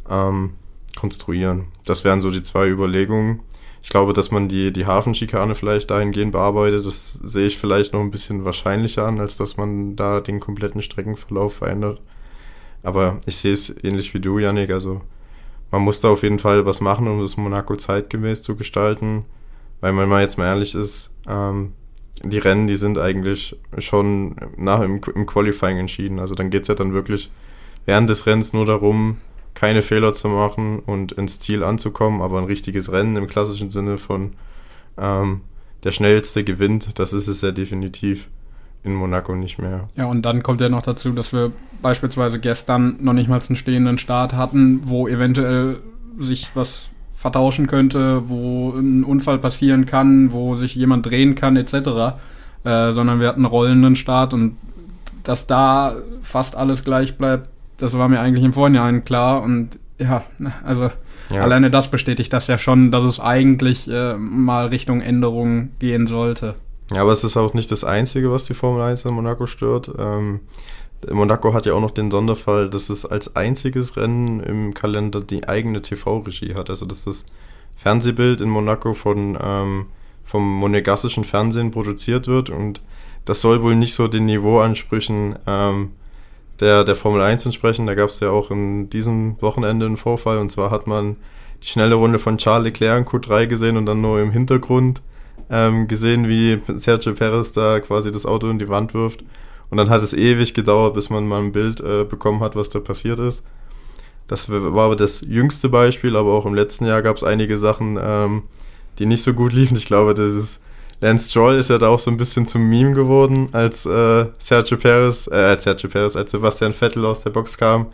ähm, 0.08 0.52
konstruieren. 0.96 1.66
Das 1.84 2.04
wären 2.04 2.20
so 2.20 2.30
die 2.30 2.42
zwei 2.42 2.68
Überlegungen. 2.68 3.40
Ich 3.82 3.88
glaube, 3.88 4.12
dass 4.12 4.30
man 4.30 4.48
die, 4.48 4.72
die 4.72 4.86
Hafenschikane 4.86 5.54
vielleicht 5.54 5.90
dahingehend 5.90 6.32
bearbeitet, 6.32 6.86
das 6.86 7.14
sehe 7.14 7.48
ich 7.48 7.58
vielleicht 7.58 7.92
noch 7.92 8.00
ein 8.00 8.12
bisschen 8.12 8.44
wahrscheinlicher 8.44 9.06
an, 9.06 9.18
als 9.18 9.36
dass 9.36 9.56
man 9.56 9.96
da 9.96 10.20
den 10.20 10.38
kompletten 10.38 10.82
Streckenverlauf 10.82 11.54
verändert. 11.54 12.00
Aber 12.84 13.20
ich 13.26 13.36
sehe 13.36 13.52
es 13.52 13.74
ähnlich 13.82 14.14
wie 14.14 14.20
du, 14.20 14.38
Yannick. 14.38 14.70
Also 14.70 15.00
man 15.70 15.82
muss 15.82 16.00
da 16.00 16.10
auf 16.10 16.22
jeden 16.22 16.38
Fall 16.38 16.64
was 16.64 16.80
machen, 16.80 17.08
um 17.08 17.20
das 17.20 17.36
Monaco 17.36 17.74
zeitgemäß 17.76 18.42
zu 18.42 18.56
gestalten. 18.56 19.24
Weil 19.80 19.96
wenn 19.96 20.08
man 20.08 20.20
jetzt 20.20 20.38
mal 20.38 20.46
ehrlich 20.46 20.74
ist, 20.76 21.10
ähm, 21.26 21.72
die 22.22 22.38
Rennen, 22.38 22.68
die 22.68 22.76
sind 22.76 22.98
eigentlich 22.98 23.56
schon 23.78 24.36
nach 24.56 24.80
im, 24.80 25.00
im 25.14 25.26
Qualifying 25.26 25.78
entschieden. 25.78 26.20
Also 26.20 26.34
dann 26.34 26.50
geht 26.50 26.62
es 26.62 26.68
ja 26.68 26.74
dann 26.74 26.92
wirklich 26.92 27.30
während 27.84 28.08
des 28.08 28.26
Rennens 28.26 28.52
nur 28.52 28.66
darum, 28.66 29.18
keine 29.54 29.82
Fehler 29.82 30.14
zu 30.14 30.28
machen 30.28 30.78
und 30.80 31.12
ins 31.12 31.40
Ziel 31.40 31.62
anzukommen, 31.62 32.22
aber 32.22 32.38
ein 32.38 32.44
richtiges 32.44 32.90
Rennen 32.92 33.16
im 33.16 33.26
klassischen 33.26 33.70
Sinne 33.70 33.98
von 33.98 34.32
ähm, 34.98 35.42
der 35.84 35.92
schnellste 35.92 36.44
gewinnt, 36.44 36.98
das 36.98 37.12
ist 37.12 37.28
es 37.28 37.40
ja 37.40 37.52
definitiv 37.52 38.28
in 38.84 38.94
Monaco 38.94 39.34
nicht 39.34 39.58
mehr. 39.58 39.88
Ja, 39.96 40.06
und 40.06 40.22
dann 40.22 40.42
kommt 40.42 40.60
ja 40.60 40.68
noch 40.68 40.82
dazu, 40.82 41.12
dass 41.12 41.32
wir 41.32 41.52
beispielsweise 41.82 42.40
gestern 42.40 42.96
noch 43.00 43.12
nicht 43.12 43.28
mal 43.28 43.40
einen 43.40 43.56
stehenden 43.56 43.98
Start 43.98 44.32
hatten, 44.32 44.80
wo 44.84 45.06
eventuell 45.06 45.80
sich 46.18 46.50
was 46.54 46.88
vertauschen 47.14 47.68
könnte, 47.68 48.28
wo 48.28 48.70
ein 48.70 49.04
Unfall 49.04 49.38
passieren 49.38 49.86
kann, 49.86 50.32
wo 50.32 50.56
sich 50.56 50.74
jemand 50.74 51.06
drehen 51.06 51.34
kann, 51.34 51.56
etc. 51.56 51.72
Äh, 52.64 52.92
sondern 52.92 53.20
wir 53.20 53.28
hatten 53.28 53.44
einen 53.44 53.46
rollenden 53.46 53.96
Start 53.96 54.34
und 54.34 54.56
dass 55.22 55.46
da 55.46 55.94
fast 56.22 56.56
alles 56.56 56.82
gleich 56.82 57.16
bleibt, 57.16 57.48
das 57.78 57.96
war 57.96 58.08
mir 58.08 58.20
eigentlich 58.20 58.44
im 58.44 58.52
Vorhinein 58.52 59.04
klar 59.04 59.42
und 59.42 59.78
ja, 59.98 60.22
also 60.64 60.90
Ja. 61.30 61.42
alleine 61.42 61.70
das 61.70 61.90
bestätigt 61.90 62.32
das 62.32 62.46
ja 62.46 62.58
schon, 62.58 62.90
dass 62.92 63.04
es 63.04 63.20
eigentlich 63.20 63.88
äh, 63.88 64.14
mal 64.16 64.66
Richtung 64.68 65.00
Änderung 65.00 65.70
gehen 65.78 66.06
sollte. 66.06 66.54
Ja, 66.92 67.02
aber 67.02 67.12
es 67.12 67.24
ist 67.24 67.36
auch 67.36 67.54
nicht 67.54 67.70
das 67.70 67.84
Einzige, 67.84 68.30
was 68.30 68.44
die 68.44 68.54
Formel 68.54 68.82
1 68.82 69.04
in 69.04 69.14
Monaco 69.14 69.46
stört. 69.46 69.90
Ähm, 69.98 70.40
Monaco 71.10 71.54
hat 71.54 71.66
ja 71.66 71.74
auch 71.74 71.80
noch 71.80 71.90
den 71.90 72.10
Sonderfall, 72.10 72.68
dass 72.70 72.88
es 72.90 73.06
als 73.06 73.34
einziges 73.34 73.96
Rennen 73.96 74.40
im 74.40 74.74
Kalender 74.74 75.20
die 75.20 75.48
eigene 75.48 75.80
TV-Regie 75.82 76.54
hat. 76.54 76.70
Also 76.70 76.86
dass 76.86 77.04
das 77.04 77.24
Fernsehbild 77.76 78.40
in 78.40 78.48
Monaco 78.50 78.94
von, 78.94 79.38
ähm, 79.42 79.86
vom 80.22 80.46
monegassischen 80.58 81.24
Fernsehen 81.24 81.70
produziert 81.70 82.28
wird 82.28 82.50
und 82.50 82.80
das 83.24 83.40
soll 83.40 83.62
wohl 83.62 83.74
nicht 83.76 83.94
so 83.94 84.06
den 84.08 84.26
Niveauansprüchen 84.26 85.36
ähm, 85.46 85.90
der, 86.60 86.84
der 86.84 86.96
Formel 86.96 87.22
1 87.22 87.44
entsprechen. 87.44 87.86
Da 87.86 87.94
gab 87.94 88.10
es 88.10 88.20
ja 88.20 88.30
auch 88.30 88.50
in 88.50 88.90
diesem 88.90 89.40
Wochenende 89.40 89.86
einen 89.86 89.96
Vorfall 89.96 90.38
und 90.38 90.50
zwar 90.50 90.70
hat 90.70 90.86
man 90.86 91.16
die 91.62 91.68
schnelle 91.68 91.94
Runde 91.94 92.18
von 92.18 92.38
Charles 92.38 92.64
Leclerc 92.64 92.98
in 92.98 93.04
Q3 93.04 93.46
gesehen 93.46 93.76
und 93.76 93.86
dann 93.86 94.00
nur 94.00 94.20
im 94.20 94.32
Hintergrund 94.32 95.00
ähm, 95.50 95.86
gesehen, 95.86 96.28
wie 96.28 96.60
Sergio 96.76 97.14
Perez 97.14 97.52
da 97.52 97.78
quasi 97.80 98.10
das 98.10 98.26
Auto 98.26 98.48
in 98.48 98.58
die 98.58 98.68
Wand 98.68 98.94
wirft. 98.94 99.22
Und 99.70 99.78
dann 99.78 99.90
hat 99.90 100.02
es 100.02 100.12
ewig 100.12 100.54
gedauert, 100.54 100.94
bis 100.94 101.08
man 101.08 101.26
mal 101.26 101.40
ein 101.40 101.52
Bild 101.52 101.80
äh, 101.80 102.04
bekommen 102.04 102.40
hat, 102.40 102.56
was 102.56 102.68
da 102.68 102.80
passiert 102.80 103.18
ist. 103.18 103.42
Das 104.28 104.50
war 104.50 104.84
aber 104.84 104.96
das 104.96 105.22
jüngste 105.22 105.68
Beispiel, 105.68 106.16
aber 106.16 106.32
auch 106.32 106.46
im 106.46 106.54
letzten 106.54 106.86
Jahr 106.86 107.02
gab 107.02 107.16
es 107.16 107.24
einige 107.24 107.58
Sachen, 107.58 107.98
ähm, 108.02 108.42
die 108.98 109.06
nicht 109.06 109.22
so 109.22 109.34
gut 109.34 109.52
liefen. 109.54 109.76
Ich 109.76 109.86
glaube, 109.86 110.14
das 110.14 110.32
ist 110.32 110.62
Lance 111.02 111.28
Stroll 111.28 111.56
ist 111.56 111.68
ja 111.68 111.78
da 111.78 111.88
auch 111.88 111.98
so 111.98 112.12
ein 112.12 112.16
bisschen 112.16 112.46
zum 112.46 112.70
Meme 112.70 112.94
geworden, 112.94 113.48
als 113.50 113.84
äh, 113.86 114.26
Sergio 114.38 114.76
Perez, 114.76 115.26
äh, 115.26 115.34
als 115.34 115.64
Sergio 115.64 115.90
Perez, 115.90 116.14
als 116.14 116.30
Sebastian 116.30 116.72
Vettel 116.72 117.04
aus 117.04 117.24
der 117.24 117.30
Box 117.30 117.58
kam 117.58 117.86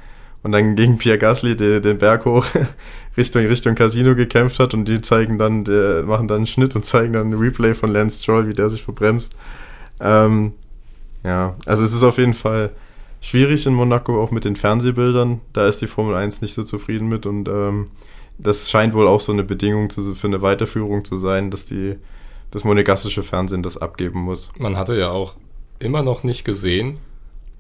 und 0.43 0.53
dann 0.53 0.77
gegen 0.77 0.99
Pierre 0.99 1.17
Gasly 1.17 1.57
den, 1.57 1.81
den 1.81 1.97
Berg 1.97 2.27
hoch 2.27 2.45
Richtung, 3.17 3.47
Richtung 3.47 3.75
Casino 3.77 4.15
gekämpft 4.15 4.59
hat 4.59 4.75
und 4.75 4.85
die 4.87 5.01
zeigen 5.01 5.39
dann, 5.39 5.65
der, 5.65 6.03
machen 6.03 6.29
dann 6.29 6.37
einen 6.37 6.47
Schnitt 6.47 6.77
und 6.77 6.85
zeigen 6.85 7.15
dann 7.15 7.31
ein 7.31 7.39
Replay 7.39 7.73
von 7.73 7.91
Lance 7.91 8.23
Stroll, 8.23 8.47
wie 8.47 8.53
der 8.53 8.69
sich 8.69 8.83
verbremst. 8.83 9.35
Ähm, 10.01 10.53
ja, 11.25 11.57
also 11.65 11.85
es 11.85 11.95
ist 11.95 12.03
auf 12.03 12.19
jeden 12.19 12.35
Fall 12.35 12.69
schwierig 13.23 13.65
in 13.65 13.73
Monaco, 13.73 14.23
auch 14.23 14.33
mit 14.33 14.45
den 14.45 14.55
Fernsehbildern. 14.55 15.41
Da 15.55 15.67
ist 15.67 15.81
die 15.81 15.87
Formel 15.87 16.15
1 16.15 16.43
nicht 16.43 16.53
so 16.53 16.63
zufrieden 16.63 17.09
mit 17.09 17.25
und 17.25 17.49
ähm, 17.49 17.87
das 18.37 18.69
scheint 18.69 18.93
wohl 18.93 19.09
auch 19.09 19.23
so 19.23 19.33
eine 19.33 19.45
Bedingung 19.45 19.89
zu, 19.89 20.15
für 20.15 20.27
eine 20.27 20.43
Weiterführung 20.43 21.07
zu 21.07 21.17
sein, 21.17 21.51
dass 21.51 21.65
die, 21.65 21.97
das 22.51 22.65
monegassische 22.65 23.23
Fernsehen 23.23 23.63
das 23.63 23.77
abgeben 23.77 24.21
muss. 24.21 24.51
Man 24.59 24.77
hatte 24.77 24.97
ja 24.99 25.11
auch 25.11 25.35
immer 25.79 26.03
noch 26.03 26.23
nicht 26.25 26.45
gesehen, 26.45 26.99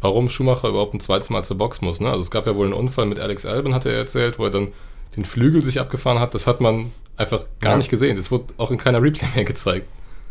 warum 0.00 0.28
Schumacher 0.28 0.68
überhaupt 0.68 0.94
ein 0.94 1.00
zweites 1.00 1.30
Mal 1.30 1.44
zur 1.44 1.58
Box 1.58 1.80
muss. 1.82 2.00
Ne? 2.00 2.08
Also 2.10 2.20
es 2.22 2.30
gab 2.30 2.46
ja 2.46 2.54
wohl 2.56 2.66
einen 2.66 2.74
Unfall 2.74 3.06
mit 3.06 3.18
Alex 3.18 3.46
Albon, 3.46 3.74
hat 3.74 3.86
er 3.86 3.92
erzählt, 3.92 4.38
wo 4.38 4.44
er 4.44 4.50
dann 4.50 4.68
den 5.16 5.24
Flügel 5.24 5.62
sich 5.62 5.80
abgefahren 5.80 6.18
hat. 6.20 6.34
Das 6.34 6.46
hat 6.46 6.60
man 6.60 6.92
einfach 7.16 7.44
gar 7.60 7.72
Ja. 7.72 7.76
nicht 7.78 7.90
gesehen. 7.90 8.16
Das 8.16 8.30
wurde 8.30 8.46
auch 8.58 8.70
in 8.70 8.78
keiner 8.78 9.02
Replay 9.02 9.26
mehr 9.34 9.44
gezeigt. 9.44 9.88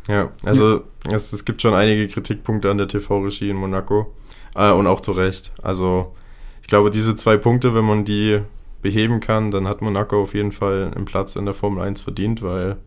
Ja, 0.07 0.31
also 0.45 0.81
Es, 1.11 1.33
es 1.33 1.43
gibt 1.43 1.61
schon 1.61 1.73
einige 1.73 2.07
Kritikpunkte 2.07 2.71
an 2.71 2.77
der 2.77 2.87
TV-Regie 2.87 3.49
in 3.49 3.57
Monaco 3.57 4.13
äh, 4.55 4.71
und 4.71 4.87
auch 4.87 5.01
zu 5.01 5.11
Recht. 5.11 5.51
Also 5.61 6.15
ich 6.61 6.67
glaube, 6.67 6.91
diese 6.91 7.15
zwei 7.15 7.35
Punkte, 7.37 7.73
wenn 7.75 7.83
man 7.85 8.05
die 8.05 8.39
beheben 8.81 9.19
kann, 9.19 9.51
dann 9.51 9.67
hat 9.67 9.81
Monaco 9.81 10.21
auf 10.21 10.33
jeden 10.33 10.51
Fall 10.53 10.91
einen 10.95 11.03
Platz 11.05 11.35
in 11.35 11.43
der 11.45 11.53
Formel 11.53 11.83
1 11.83 11.99
verdient, 12.01 12.41
weil 12.41 12.77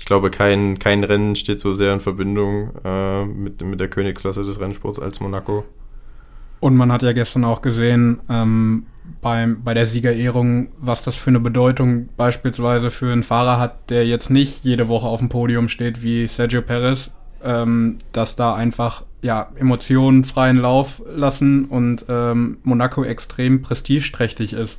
ich 0.00 0.06
glaube, 0.06 0.30
kein, 0.30 0.78
kein 0.78 1.04
Rennen 1.04 1.36
steht 1.36 1.60
so 1.60 1.74
sehr 1.74 1.92
in 1.92 2.00
Verbindung 2.00 2.70
äh, 2.84 3.24
mit, 3.26 3.62
mit 3.62 3.78
der 3.78 3.88
Königsklasse 3.88 4.42
des 4.42 4.58
Rennsports 4.58 4.98
als 4.98 5.20
Monaco. 5.20 5.64
Und 6.58 6.74
man 6.74 6.90
hat 6.90 7.02
ja 7.02 7.12
gestern 7.12 7.44
auch 7.44 7.62
gesehen, 7.62 8.20
ähm, 8.28 8.86
beim, 9.20 9.62
bei 9.62 9.74
der 9.74 9.86
Siegerehrung, 9.86 10.68
was 10.78 11.02
das 11.02 11.14
für 11.14 11.30
eine 11.30 11.40
Bedeutung 11.40 12.08
beispielsweise 12.16 12.90
für 12.90 13.12
einen 13.12 13.22
Fahrer 13.22 13.58
hat, 13.58 13.90
der 13.90 14.06
jetzt 14.06 14.30
nicht 14.30 14.64
jede 14.64 14.88
Woche 14.88 15.06
auf 15.06 15.20
dem 15.20 15.28
Podium 15.28 15.68
steht 15.68 16.02
wie 16.02 16.26
Sergio 16.26 16.62
Perez, 16.62 17.10
ähm, 17.42 17.98
dass 18.12 18.36
da 18.36 18.54
einfach 18.54 19.04
ja, 19.22 19.50
Emotionen 19.56 20.24
freien 20.24 20.56
Lauf 20.56 21.02
lassen 21.14 21.66
und 21.66 22.06
ähm, 22.08 22.58
Monaco 22.62 23.04
extrem 23.04 23.62
prestigeträchtig 23.62 24.54
ist. 24.54 24.78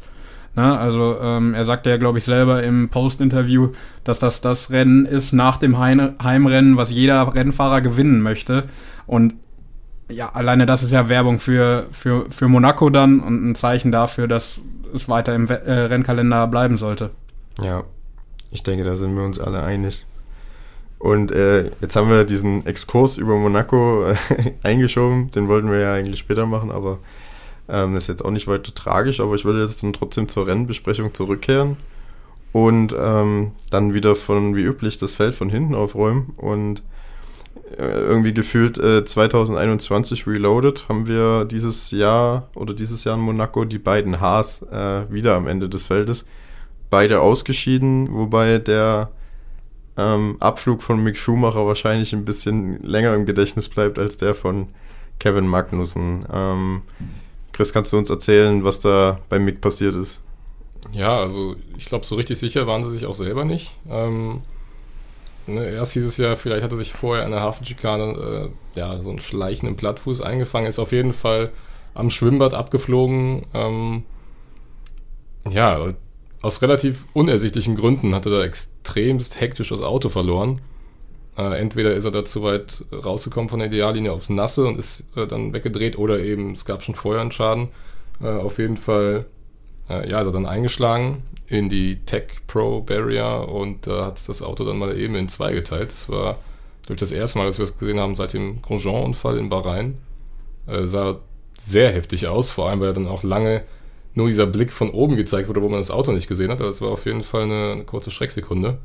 Ne? 0.56 0.78
Also 0.78 1.18
ähm, 1.22 1.54
er 1.54 1.66
sagte 1.66 1.90
ja, 1.90 1.98
glaube 1.98 2.18
ich, 2.18 2.26
selber 2.26 2.64
im 2.64 2.90
Post-Interview, 2.90 3.70
dass 4.04 4.20
das 4.20 4.42
das 4.42 4.70
Rennen 4.70 5.06
ist 5.06 5.34
nach 5.34 5.58
dem 5.58 5.80
Heimrennen, 5.80 6.78
was 6.78 6.92
jeder 6.92 7.34
Rennfahrer 7.34 7.82
gewinnen 7.82 8.22
möchte. 8.22 8.64
Und 9.08 9.36
ja, 10.10 10.30
alleine 10.30 10.66
das 10.66 10.84
ist 10.84 10.92
ja 10.92 11.10
Werbung 11.10 11.40
für, 11.40 11.86
für, 11.92 12.26
für 12.30 12.48
Monaco 12.48 12.90
dann 12.90 13.22
und 13.22 13.50
ein 13.50 13.56
Zeichen 13.56 13.92
dafür, 13.92 14.28
dass 14.28 14.60
es 14.94 15.08
weiter 15.08 15.34
im 15.34 15.48
äh, 15.48 15.54
Rennkalender 15.54 16.48
bleiben 16.48 16.78
sollte. 16.78 17.12
Ja, 17.62 17.84
ich 18.52 18.64
denke, 18.64 18.84
da 18.84 18.96
sind 18.96 19.16
wir 19.16 19.24
uns 19.24 19.40
alle 19.40 19.64
einig. 19.64 20.06
Und 21.00 21.32
äh, 21.32 21.72
jetzt 21.82 21.96
haben 21.96 22.10
wir 22.10 22.26
diesen 22.26 22.66
Exkurs 22.66 23.18
über 23.18 23.36
Monaco 23.36 24.06
äh, 24.06 24.16
eingeschoben. 24.64 25.30
Den 25.32 25.48
wollten 25.48 25.72
wir 25.72 25.80
ja 25.80 25.94
eigentlich 25.94 26.20
später 26.20 26.46
machen, 26.46 26.72
aber 26.72 27.00
ähm, 27.70 27.96
ist 27.96 28.08
jetzt 28.08 28.24
auch 28.24 28.32
nicht 28.32 28.48
weiter 28.48 28.74
tragisch. 28.74 29.20
Aber 29.20 29.36
ich 29.36 29.46
würde 29.46 29.62
jetzt 29.62 29.84
dann 29.84 29.94
trotzdem 29.94 30.28
zur 30.28 30.48
Rennbesprechung 30.48 31.14
zurückkehren 31.14 31.78
und 32.52 32.96
ähm, 32.98 33.52
dann 33.70 33.94
wieder 33.94 34.16
von 34.16 34.56
wie 34.56 34.64
üblich 34.64 34.98
das 34.98 35.16
Feld 35.16 35.36
von 35.36 35.50
hinten 35.50 35.76
aufräumen. 35.76 36.34
Und 36.38 36.84
äh, 37.78 37.84
irgendwie 37.84 38.34
gefühlt 38.34 38.78
äh, 38.78 39.06
2021 39.06 40.28
Reloaded 40.28 40.90
haben 40.90 41.08
wir 41.08 41.46
dieses 41.46 41.92
Jahr 41.92 42.50
oder 42.56 42.74
dieses 42.74 43.04
Jahr 43.04 43.16
in 43.16 43.22
Monaco 43.22 43.66
die 43.66 43.80
beiden 43.80 44.20
Haas 44.20 44.64
äh, 44.64 45.12
wieder 45.12 45.36
am 45.36 45.48
Ende 45.48 45.70
des 45.70 45.86
Feldes 45.86 46.26
beide 46.90 47.22
ausgeschieden, 47.22 48.10
wobei 48.12 48.58
der 48.58 49.10
ähm, 49.98 50.36
Abflug 50.40 50.84
von 50.84 51.02
Mick 51.02 51.18
Schumacher 51.18 51.66
wahrscheinlich 51.66 52.14
ein 52.14 52.26
bisschen 52.26 52.84
länger 52.84 53.16
im 53.16 53.26
Gedächtnis 53.26 53.70
bleibt 53.70 53.98
als 53.98 54.18
der 54.18 54.36
von 54.36 54.68
Kevin 55.20 55.48
Magnussen. 55.48 56.26
Ähm, 56.32 56.82
Chris, 57.52 57.74
kannst 57.74 57.94
du 57.94 57.98
uns 57.98 58.10
erzählen, 58.10 58.64
was 58.64 58.80
da 58.80 59.20
bei 59.30 59.40
Mick 59.40 59.62
passiert 59.62 59.96
ist? 59.96 60.22
Ja, 60.92 61.20
also 61.20 61.56
ich 61.78 61.86
glaube, 61.86 62.06
so 62.06 62.16
richtig 62.16 62.40
sicher 62.40 62.68
waren 62.68 62.84
sie 62.84 62.92
sich 62.92 63.06
auch 63.06 63.14
selber 63.14 63.46
nicht. 63.46 63.72
Ähm, 63.90 64.42
ne, 65.48 65.70
erst 65.70 65.94
hieß 65.94 66.06
es 66.06 66.18
ja, 66.18 66.36
vielleicht 66.36 66.64
hatte 66.64 66.78
sich 66.78 66.92
vorher 66.94 67.26
der 67.32 67.42
Hafenschikane 67.42 68.50
äh, 68.76 68.80
ja, 68.80 69.00
so 69.02 69.10
einen 69.10 69.20
schleichenden 69.20 69.76
Plattfuß 69.76 70.22
eingefangen, 70.22 70.68
ist 70.68 70.80
auf 70.80 70.92
jeden 70.92 71.14
Fall 71.14 71.52
am 71.94 72.10
Schwimmbad 72.10 72.54
abgeflogen. 72.54 73.46
Ähm, 73.54 74.04
ja, 75.50 75.88
aus 76.42 76.62
relativ 76.62 77.06
unersichtlichen 77.14 77.76
Gründen 77.76 78.16
hatte 78.16 78.30
er 78.30 78.44
extremst 78.44 79.40
hektisch 79.40 79.70
das 79.70 79.82
Auto 79.82 80.10
verloren. 80.10 80.62
Äh, 81.38 81.60
entweder 81.60 81.94
ist 81.94 82.06
er 82.06 82.12
da 82.12 82.26
zu 82.26 82.44
weit 82.44 82.84
rausgekommen 82.94 83.50
von 83.50 83.60
der 83.60 83.70
Ideallinie 83.70 84.12
aufs 84.12 84.30
Nasse 84.30 84.66
und 84.66 84.78
ist 84.78 85.08
äh, 85.16 85.28
dann 85.28 85.54
weggedreht 85.54 85.98
oder 85.98 86.20
eben 86.20 86.54
es 86.54 86.66
gab 86.66 86.84
schon 86.84 86.96
vorher 86.96 87.22
einen 87.22 87.32
Schaden. 87.32 87.70
Äh, 88.22 88.28
auf 88.28 88.58
jeden 88.58 88.78
Fall 88.78 89.26
äh, 89.90 90.10
ja, 90.10 90.22
ist 90.22 90.28
er 90.28 90.34
dann 90.34 90.46
eingeschlagen 90.46 91.24
in 91.48 91.70
die 91.70 91.98
Tech 92.06 92.28
Pro 92.48 92.82
Barrier 92.82 93.48
und 93.50 93.88
da 93.88 94.06
hat 94.08 94.28
das 94.28 94.42
Auto 94.42 94.64
dann 94.64 94.78
mal 94.78 94.98
eben 94.98 95.16
in 95.16 95.28
zwei 95.28 95.54
geteilt. 95.54 95.92
Das 95.92 96.10
war, 96.10 96.38
glaube 96.84 96.96
ich, 96.96 97.00
das 97.00 97.12
erste 97.12 97.40
Mal, 97.40 97.46
dass 97.46 97.60
wir 97.60 97.64
es 97.64 97.78
gesehen 97.78 98.00
haben 98.00 98.16
seit 98.16 98.34
dem 98.34 98.62
Grosjean-Unfall 98.62 99.38
in 99.38 99.50
Bahrain. 99.50 99.98
Äh, 100.68 100.86
sah 100.86 101.20
sehr 101.58 101.92
heftig 101.92 102.28
aus, 102.28 102.50
vor 102.50 102.70
allem 102.70 102.80
weil 102.80 102.88
er 102.90 102.94
dann 102.94 103.08
auch 103.08 103.24
lange 103.24 103.64
nur 104.14 104.28
dieser 104.28 104.48
Blick 104.48 104.72
von 104.72 104.90
oben 104.90 105.16
gezeigt 105.16 105.48
wurde, 105.48 105.62
wo 105.62 105.70
man 105.70 105.80
das 105.80 105.92
Auto 105.92 106.12
nicht 106.12 106.28
gesehen 106.28 106.52
hat. 106.52 106.60
Aber 106.60 106.68
Das 106.68 106.82
war 106.82 106.90
auf 106.90 107.06
jeden 107.06 107.24
Fall 107.24 107.44
eine, 107.44 107.72
eine 107.74 107.84
kurze 107.84 108.12
Schrecksekunde. 108.12 108.78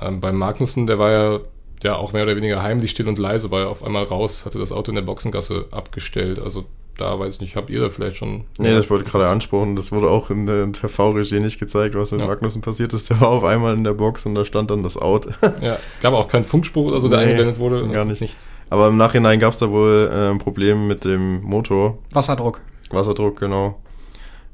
Ähm, 0.00 0.20
bei 0.20 0.32
Magnussen, 0.32 0.86
der 0.86 0.98
war 0.98 1.10
ja, 1.10 1.40
ja 1.82 1.96
auch 1.96 2.12
mehr 2.12 2.22
oder 2.24 2.36
weniger 2.36 2.62
heimlich 2.62 2.90
still 2.90 3.08
und 3.08 3.18
leise, 3.18 3.50
war 3.50 3.60
er 3.62 3.68
auf 3.68 3.82
einmal 3.84 4.04
raus, 4.04 4.44
hatte 4.44 4.58
das 4.58 4.72
Auto 4.72 4.90
in 4.90 4.96
der 4.96 5.02
Boxengasse 5.02 5.66
abgestellt. 5.70 6.38
Also 6.38 6.64
da 6.98 7.18
weiß 7.18 7.34
ich 7.34 7.40
nicht, 7.42 7.56
habt 7.56 7.68
ihr 7.68 7.80
da 7.80 7.90
vielleicht 7.90 8.16
schon. 8.16 8.44
Nee, 8.58 8.72
das 8.74 8.88
wollte 8.88 9.04
ich 9.04 9.10
gerade 9.12 9.28
ansprechen. 9.28 9.76
Das 9.76 9.92
wurde 9.92 10.08
auch 10.08 10.30
in 10.30 10.46
der 10.46 10.72
TV-Regie 10.72 11.40
nicht 11.40 11.58
gezeigt, 11.60 11.94
was 11.94 12.10
mit 12.12 12.20
Ja. 12.22 12.26
Magnussen 12.26 12.62
passiert 12.62 12.94
ist. 12.94 13.10
Der 13.10 13.20
war 13.20 13.28
auf 13.28 13.44
einmal 13.44 13.74
in 13.74 13.84
der 13.84 13.92
Box 13.92 14.24
und 14.24 14.34
da 14.34 14.46
stand 14.46 14.70
dann 14.70 14.82
das 14.82 14.96
Out. 14.96 15.28
Ja, 15.60 15.78
gab 16.00 16.14
auch 16.14 16.26
keinen 16.28 16.44
Funkspruch, 16.44 16.92
also 16.92 17.08
der 17.08 17.18
Nee, 17.18 17.24
eingeblendet 17.24 17.58
wurde. 17.58 17.86
gar 17.88 18.06
nicht. 18.06 18.22
Nichts. 18.22 18.48
Aber 18.70 18.88
im 18.88 18.96
Nachhinein 18.96 19.38
gab 19.40 19.52
es 19.52 19.58
da 19.58 19.70
wohl 19.70 20.10
äh, 20.10 20.30
ein 20.30 20.38
Problem 20.38 20.86
mit 20.88 21.04
dem 21.04 21.42
Motor. 21.42 21.98
Wasserdruck. 22.12 22.60
Wasserdruck, 22.90 23.38
genau. 23.40 23.78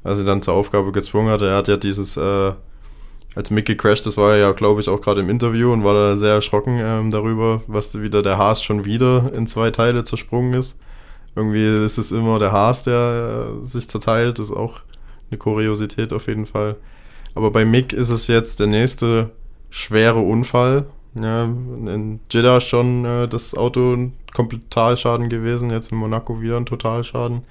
Als 0.03 0.19
er 0.19 0.25
dann 0.25 0.41
zur 0.41 0.53
Aufgabe 0.55 0.91
gezwungen 0.91 1.29
hat. 1.29 1.41
Er 1.41 1.55
hat 1.55 1.69
ja 1.69 1.77
dieses, 1.77 2.17
äh, 2.17 2.51
als 3.35 3.51
Mick 3.51 3.65
gecrashed 3.65 4.05
ist, 4.05 4.17
war 4.17 4.33
er 4.33 4.37
ja, 4.37 4.51
glaube 4.51 4.81
ich, 4.81 4.89
auch 4.89 5.01
gerade 5.01 5.21
im 5.21 5.29
Interview 5.29 5.71
und 5.71 5.83
war 5.83 5.93
da 5.93 6.17
sehr 6.17 6.33
erschrocken 6.33 6.79
ähm, 6.83 7.11
darüber, 7.11 7.61
was 7.67 7.99
wieder 7.99 8.21
der 8.21 8.37
Haas 8.37 8.63
schon 8.63 8.85
wieder 8.85 9.31
in 9.33 9.47
zwei 9.47 9.71
Teile 9.71 10.03
zersprungen 10.03 10.53
ist. 10.53 10.77
Irgendwie 11.35 11.65
ist 11.65 11.97
es 11.97 12.11
immer 12.11 12.37
der 12.37 12.51
Haas, 12.51 12.83
der 12.83 13.47
äh, 13.61 13.65
sich 13.65 13.89
zerteilt. 13.89 14.37
Ist 14.39 14.51
auch 14.51 14.81
eine 15.31 15.39
Kuriosität 15.39 16.13
auf 16.13 16.27
jeden 16.27 16.45
Fall. 16.45 16.75
Aber 17.33 17.49
bei 17.49 17.65
Mick 17.65 17.93
ist 17.93 18.11
es 18.11 18.27
jetzt 18.27 18.59
der 18.59 18.67
nächste 18.67 19.31
schwere 19.69 20.19
Unfall. 20.19 20.85
Ja, 21.15 21.43
in 21.43 22.19
Jeddah 22.29 22.59
schon 22.61 23.05
äh, 23.05 23.27
das 23.27 23.55
Auto 23.55 23.93
ein 23.93 24.13
Totalschaden 24.33 25.29
gewesen, 25.29 25.69
jetzt 25.69 25.91
in 25.91 25.97
Monaco 25.97 26.41
wieder 26.41 26.57
ein 26.57 26.65
Totalschaden. 26.65 27.43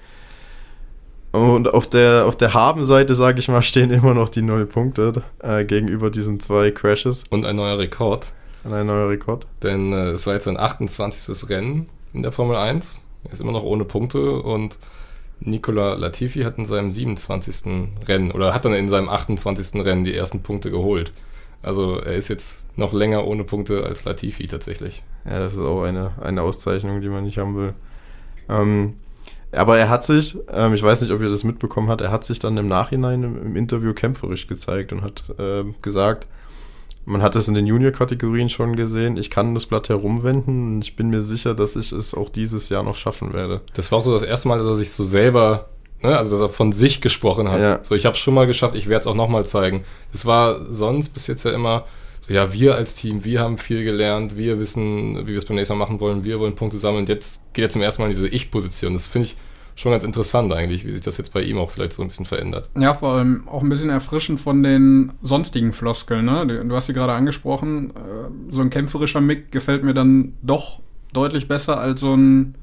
Und 1.33 1.73
auf 1.73 1.89
der, 1.89 2.27
auf 2.27 2.37
der 2.37 2.53
Habenseite, 2.53 3.15
sage 3.15 3.39
ich 3.39 3.49
mal, 3.49 3.63
stehen 3.63 3.91
immer 3.91 4.13
noch 4.13 4.29
die 4.29 4.43
null 4.43 4.67
Punkte 4.67 5.23
äh, 5.43 5.65
gegenüber 5.65 6.11
diesen 6.11 6.41
zwei 6.41 6.71
Crashes. 6.71 7.25
Und 7.31 7.47
ein 7.47 7.57
neuer 7.57 7.79
Rekord. 7.79 8.33
Und 8.65 8.75
ein 8.75 8.87
neuer 8.87 9.09
Rekord. 9.09 9.47
Denn 9.63 9.93
äh, 9.93 10.11
es 10.11 10.27
war 10.27 10.35
jetzt 10.35 10.45
sein 10.45 10.59
28. 10.59 11.49
Rennen 11.49 11.89
in 12.13 12.23
der 12.23 12.33
Formel 12.33 12.57
1. 12.57 13.07
Er 13.25 13.33
ist 13.33 13.41
immer 13.41 13.53
noch 13.53 13.65
ohne 13.65 13.85
Punkte 13.85 14.43
und 14.43 14.77
Nicola 15.41 15.95
Latifi 15.95 16.43
hat 16.43 16.59
in 16.59 16.67
seinem 16.67 16.93
27. 16.93 17.89
Rennen 18.07 18.31
oder 18.31 18.53
hat 18.53 18.65
dann 18.65 18.75
in 18.75 18.89
seinem 18.89 19.09
28. 19.09 19.83
Rennen 19.85 20.05
die 20.05 20.15
ersten 20.15 20.43
Punkte 20.43 20.71
geholt. 20.71 21.13
Also 21.63 21.99
er 21.99 22.15
ist 22.15 22.29
jetzt 22.29 22.67
noch 22.77 22.93
länger 22.93 23.27
ohne 23.27 23.45
Punkte 23.45 23.85
als 23.85 24.05
Latifi 24.05 24.47
tatsächlich. 24.47 25.03
Ja, 25.25 25.39
das 25.39 25.55
ist 25.55 25.61
auch 25.61 25.83
eine, 25.83 26.13
eine 26.21 26.43
Auszeichnung, 26.43 27.01
die 27.01 27.09
man 27.09 27.25
nicht 27.25 27.39
haben 27.39 27.57
will. 27.57 27.75
Ähm, 28.49 28.95
aber 29.53 29.79
er 29.79 29.89
hat 29.89 30.05
sich, 30.05 30.37
ähm, 30.53 30.75
ich 30.75 30.83
weiß 30.83 31.03
nicht, 31.03 31.13
ob 31.13 31.21
ihr 31.21 31.29
das 31.29 31.45
mitbekommen 31.45 31.89
habt, 31.89 32.01
er 32.01 32.11
hat 32.11 32.25
sich 32.25 32.39
dann 32.39 32.57
im 32.57 32.69
Nachhinein 32.69 33.23
im, 33.23 33.43
im 33.43 33.57
Interview 33.57 33.93
kämpferisch 33.93 34.47
gezeigt 34.47 34.93
und 34.93 35.03
hat 35.03 35.25
äh, 35.39 35.65
gesagt, 35.83 36.27
man 37.05 37.23
hat 37.23 37.35
es 37.35 37.49
in 37.49 37.55
den 37.55 37.67
Junior-Kategorien 37.67 38.49
schon 38.49 38.77
gesehen, 38.77 39.17
ich 39.17 39.31
kann 39.31 39.55
das 39.55 39.67
Blatt 39.67 39.89
herumwenden 39.89 40.77
und 40.77 40.83
ich 40.83 40.97
bin 40.97 41.11
mir 41.11 41.23
sicher, 41.23 41.55
dass 41.55 41.77
ich 41.77 41.93
es 41.93 42.15
auch 42.15 42.29
dieses 42.29 42.69
Jahr 42.69 42.83
noch 42.83 42.97
schaffen 42.97 43.33
werde. 43.33 43.61
Das 43.75 43.91
war 43.91 43.99
auch 43.99 44.05
so 44.05 44.13
das 44.13 44.23
erste 44.23 44.49
Mal, 44.49 44.59
dass 44.59 44.67
er 44.67 44.75
sich 44.77 44.93
so 44.93 45.05
selber, 45.05 45.67
ne, 46.01 46.17
also 46.17 46.31
dass 46.31 46.41
er 46.41 46.49
von 46.49 46.73
sich 46.73 47.01
gesprochen 47.01 47.51
hat. 47.51 47.61
Ja. 47.61 47.81
So, 47.83 47.95
ich 47.95 48.07
habe 48.07 48.15
es 48.15 48.21
schon 48.21 48.35
mal 48.35 48.47
geschafft, 48.47 48.77
ich 48.77 48.89
werde 48.89 49.01
es 49.01 49.07
auch 49.07 49.15
nochmal 49.15 49.45
zeigen. 49.45 49.85
Das 50.13 50.27
war 50.27 50.65
sonst 50.71 51.11
bis 51.11 51.27
jetzt 51.27 51.45
ja 51.45 51.51
immer 51.51 51.85
so, 52.23 52.33
ja, 52.33 52.53
wir 52.53 52.77
als 52.77 52.95
Team, 52.95 53.25
wir 53.25 53.41
haben 53.41 53.59
viel 53.59 53.83
gelernt, 53.83 54.37
wir 54.37 54.61
wissen, 54.61 55.27
wie 55.27 55.33
wir 55.33 55.39
es 55.39 55.45
beim 55.45 55.57
nächsten 55.57 55.77
Mal 55.77 55.85
machen 55.85 55.99
wollen, 55.99 56.25
wir 56.25 56.39
wollen 56.39 56.55
Punkte 56.55 56.79
sammeln. 56.79 57.07
Jetzt 57.07 57.53
geht 57.53 57.65
er 57.65 57.69
zum 57.69 57.83
ersten 57.83 58.01
Mal 58.01 58.09
in 58.09 58.15
diese 58.15 58.29
Ich-Position. 58.29 58.93
Das 58.93 59.09
finde 59.09 59.27
ich 59.27 59.37
schon 59.75 59.91
ganz 59.91 60.05
interessant 60.05 60.53
eigentlich, 60.53 60.87
wie 60.87 60.93
sich 60.93 61.01
das 61.01 61.17
jetzt 61.17 61.33
bei 61.33 61.43
ihm 61.43 61.59
auch 61.59 61.71
vielleicht 61.71 61.95
so 61.95 62.03
ein 62.03 62.09
bisschen 62.09 62.27
verändert. 62.27 62.71
Ja, 62.79 62.95
vor 62.95 63.15
allem 63.15 63.49
auch 63.49 63.63
ein 63.63 63.69
bisschen 63.69 63.91
erfrischend 63.91 64.39
von 64.39 64.63
den 64.63 65.13
sonstigen 65.21 65.73
Floskeln. 65.73 66.27
Ne? 66.27 66.47
Du, 66.47 66.65
du 66.65 66.77
hast 66.77 66.87
sie 66.87 66.93
gerade 66.93 67.13
angesprochen. 67.13 67.91
Äh, 67.91 68.53
so 68.53 68.61
ein 68.61 68.71
kämpferischer 68.71 69.21
Mick 69.21 69.51
gefällt 69.51 69.83
mir 69.83 69.95
dann 69.95 70.35
doch 70.43 70.81
deutlich 71.13 71.49
besser 71.49 71.79
als 71.79 72.01
so 72.01 72.15
ein 72.15 72.55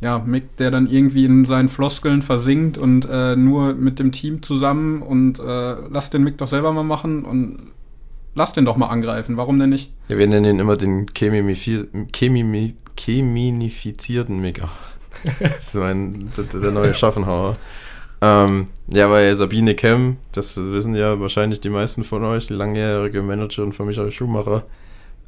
ja, 0.00 0.18
Mick, 0.18 0.56
der 0.56 0.70
dann 0.70 0.88
irgendwie 0.88 1.26
in 1.26 1.44
seinen 1.44 1.68
Floskeln 1.68 2.22
versinkt 2.22 2.76
und 2.78 3.06
äh, 3.08 3.36
nur 3.36 3.74
mit 3.74 3.98
dem 3.98 4.10
Team 4.10 4.42
zusammen 4.42 5.02
und 5.02 5.38
äh, 5.38 5.76
lass 5.90 6.10
den 6.10 6.24
Mick 6.24 6.38
doch 6.38 6.48
selber 6.48 6.72
mal 6.72 6.82
machen 6.82 7.24
und 7.24 7.72
lass 8.34 8.52
den 8.52 8.64
doch 8.64 8.76
mal 8.76 8.88
angreifen. 8.88 9.36
Warum 9.36 9.58
denn 9.58 9.70
nicht? 9.70 9.92
Ja, 10.08 10.18
wir 10.18 10.26
nennen 10.26 10.56
ihn 10.56 10.60
immer 10.60 10.76
den 10.76 11.06
Chemimi- 11.06 12.74
cheminifizierten 12.98 14.40
Mega. 14.40 14.68
Das 15.40 15.68
ist 15.68 15.74
mein, 15.76 16.32
der, 16.36 16.60
der 16.60 16.70
neue 16.70 16.94
Schaffenhauer. 16.94 17.56
Ähm, 18.22 18.68
ja, 18.88 19.10
weil 19.10 19.34
Sabine 19.34 19.74
Kemm, 19.74 20.16
das 20.32 20.56
wissen 20.56 20.94
ja 20.94 21.20
wahrscheinlich 21.20 21.60
die 21.60 21.70
meisten 21.70 22.02
von 22.02 22.24
euch, 22.24 22.46
die 22.46 22.54
langjährige 22.54 23.20
Managerin 23.20 23.72
von 23.72 23.86
Michael 23.86 24.10
Schumacher, 24.10 24.62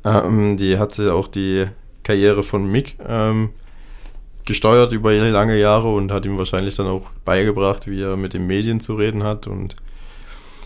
ähm, 0.05 0.57
die 0.57 0.79
hatte 0.79 1.13
auch 1.13 1.29
die 1.29 1.67
Karriere 2.03 2.43
von 2.43 2.71
Mick 2.71 2.97
ähm, 3.07 3.51
gesteuert 4.45 4.93
über 4.93 5.13
lange 5.13 5.59
Jahre 5.59 5.93
und 5.93 6.13
hat 6.13 6.27
ihm 6.27 6.39
wahrscheinlich 6.39 6.77
dann 6.77 6.87
auch 6.87 7.11
beigebracht, 7.25 7.89
wie 7.89 8.01
er 8.01 8.17
mit 8.17 8.33
den 8.35 8.47
Medien 8.47 8.81
zu 8.81 8.95
reden 8.95 9.23
hat. 9.23 9.47
Und 9.47 9.77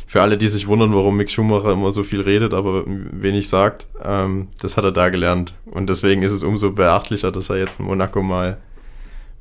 für 0.08 0.22
alle, 0.22 0.38
die 0.38 0.48
sich 0.48 0.66
wundern, 0.66 0.94
warum 0.94 1.18
Mick 1.18 1.30
Schumacher 1.30 1.70
immer 1.70 1.90
so 1.90 2.02
viel 2.02 2.22
redet, 2.22 2.54
aber 2.54 2.84
wenig 2.86 3.50
sagt, 3.50 3.88
ähm, 4.02 4.48
das 4.58 4.78
hat 4.78 4.84
er 4.84 4.90
da 4.90 5.10
gelernt. 5.10 5.52
Und 5.66 5.90
deswegen 5.90 6.22
ist 6.22 6.32
es 6.32 6.42
umso 6.42 6.72
beachtlicher, 6.72 7.30
dass 7.30 7.50
er 7.50 7.58
jetzt 7.58 7.78
in 7.78 7.84
Monaco 7.84 8.22
mal 8.22 8.56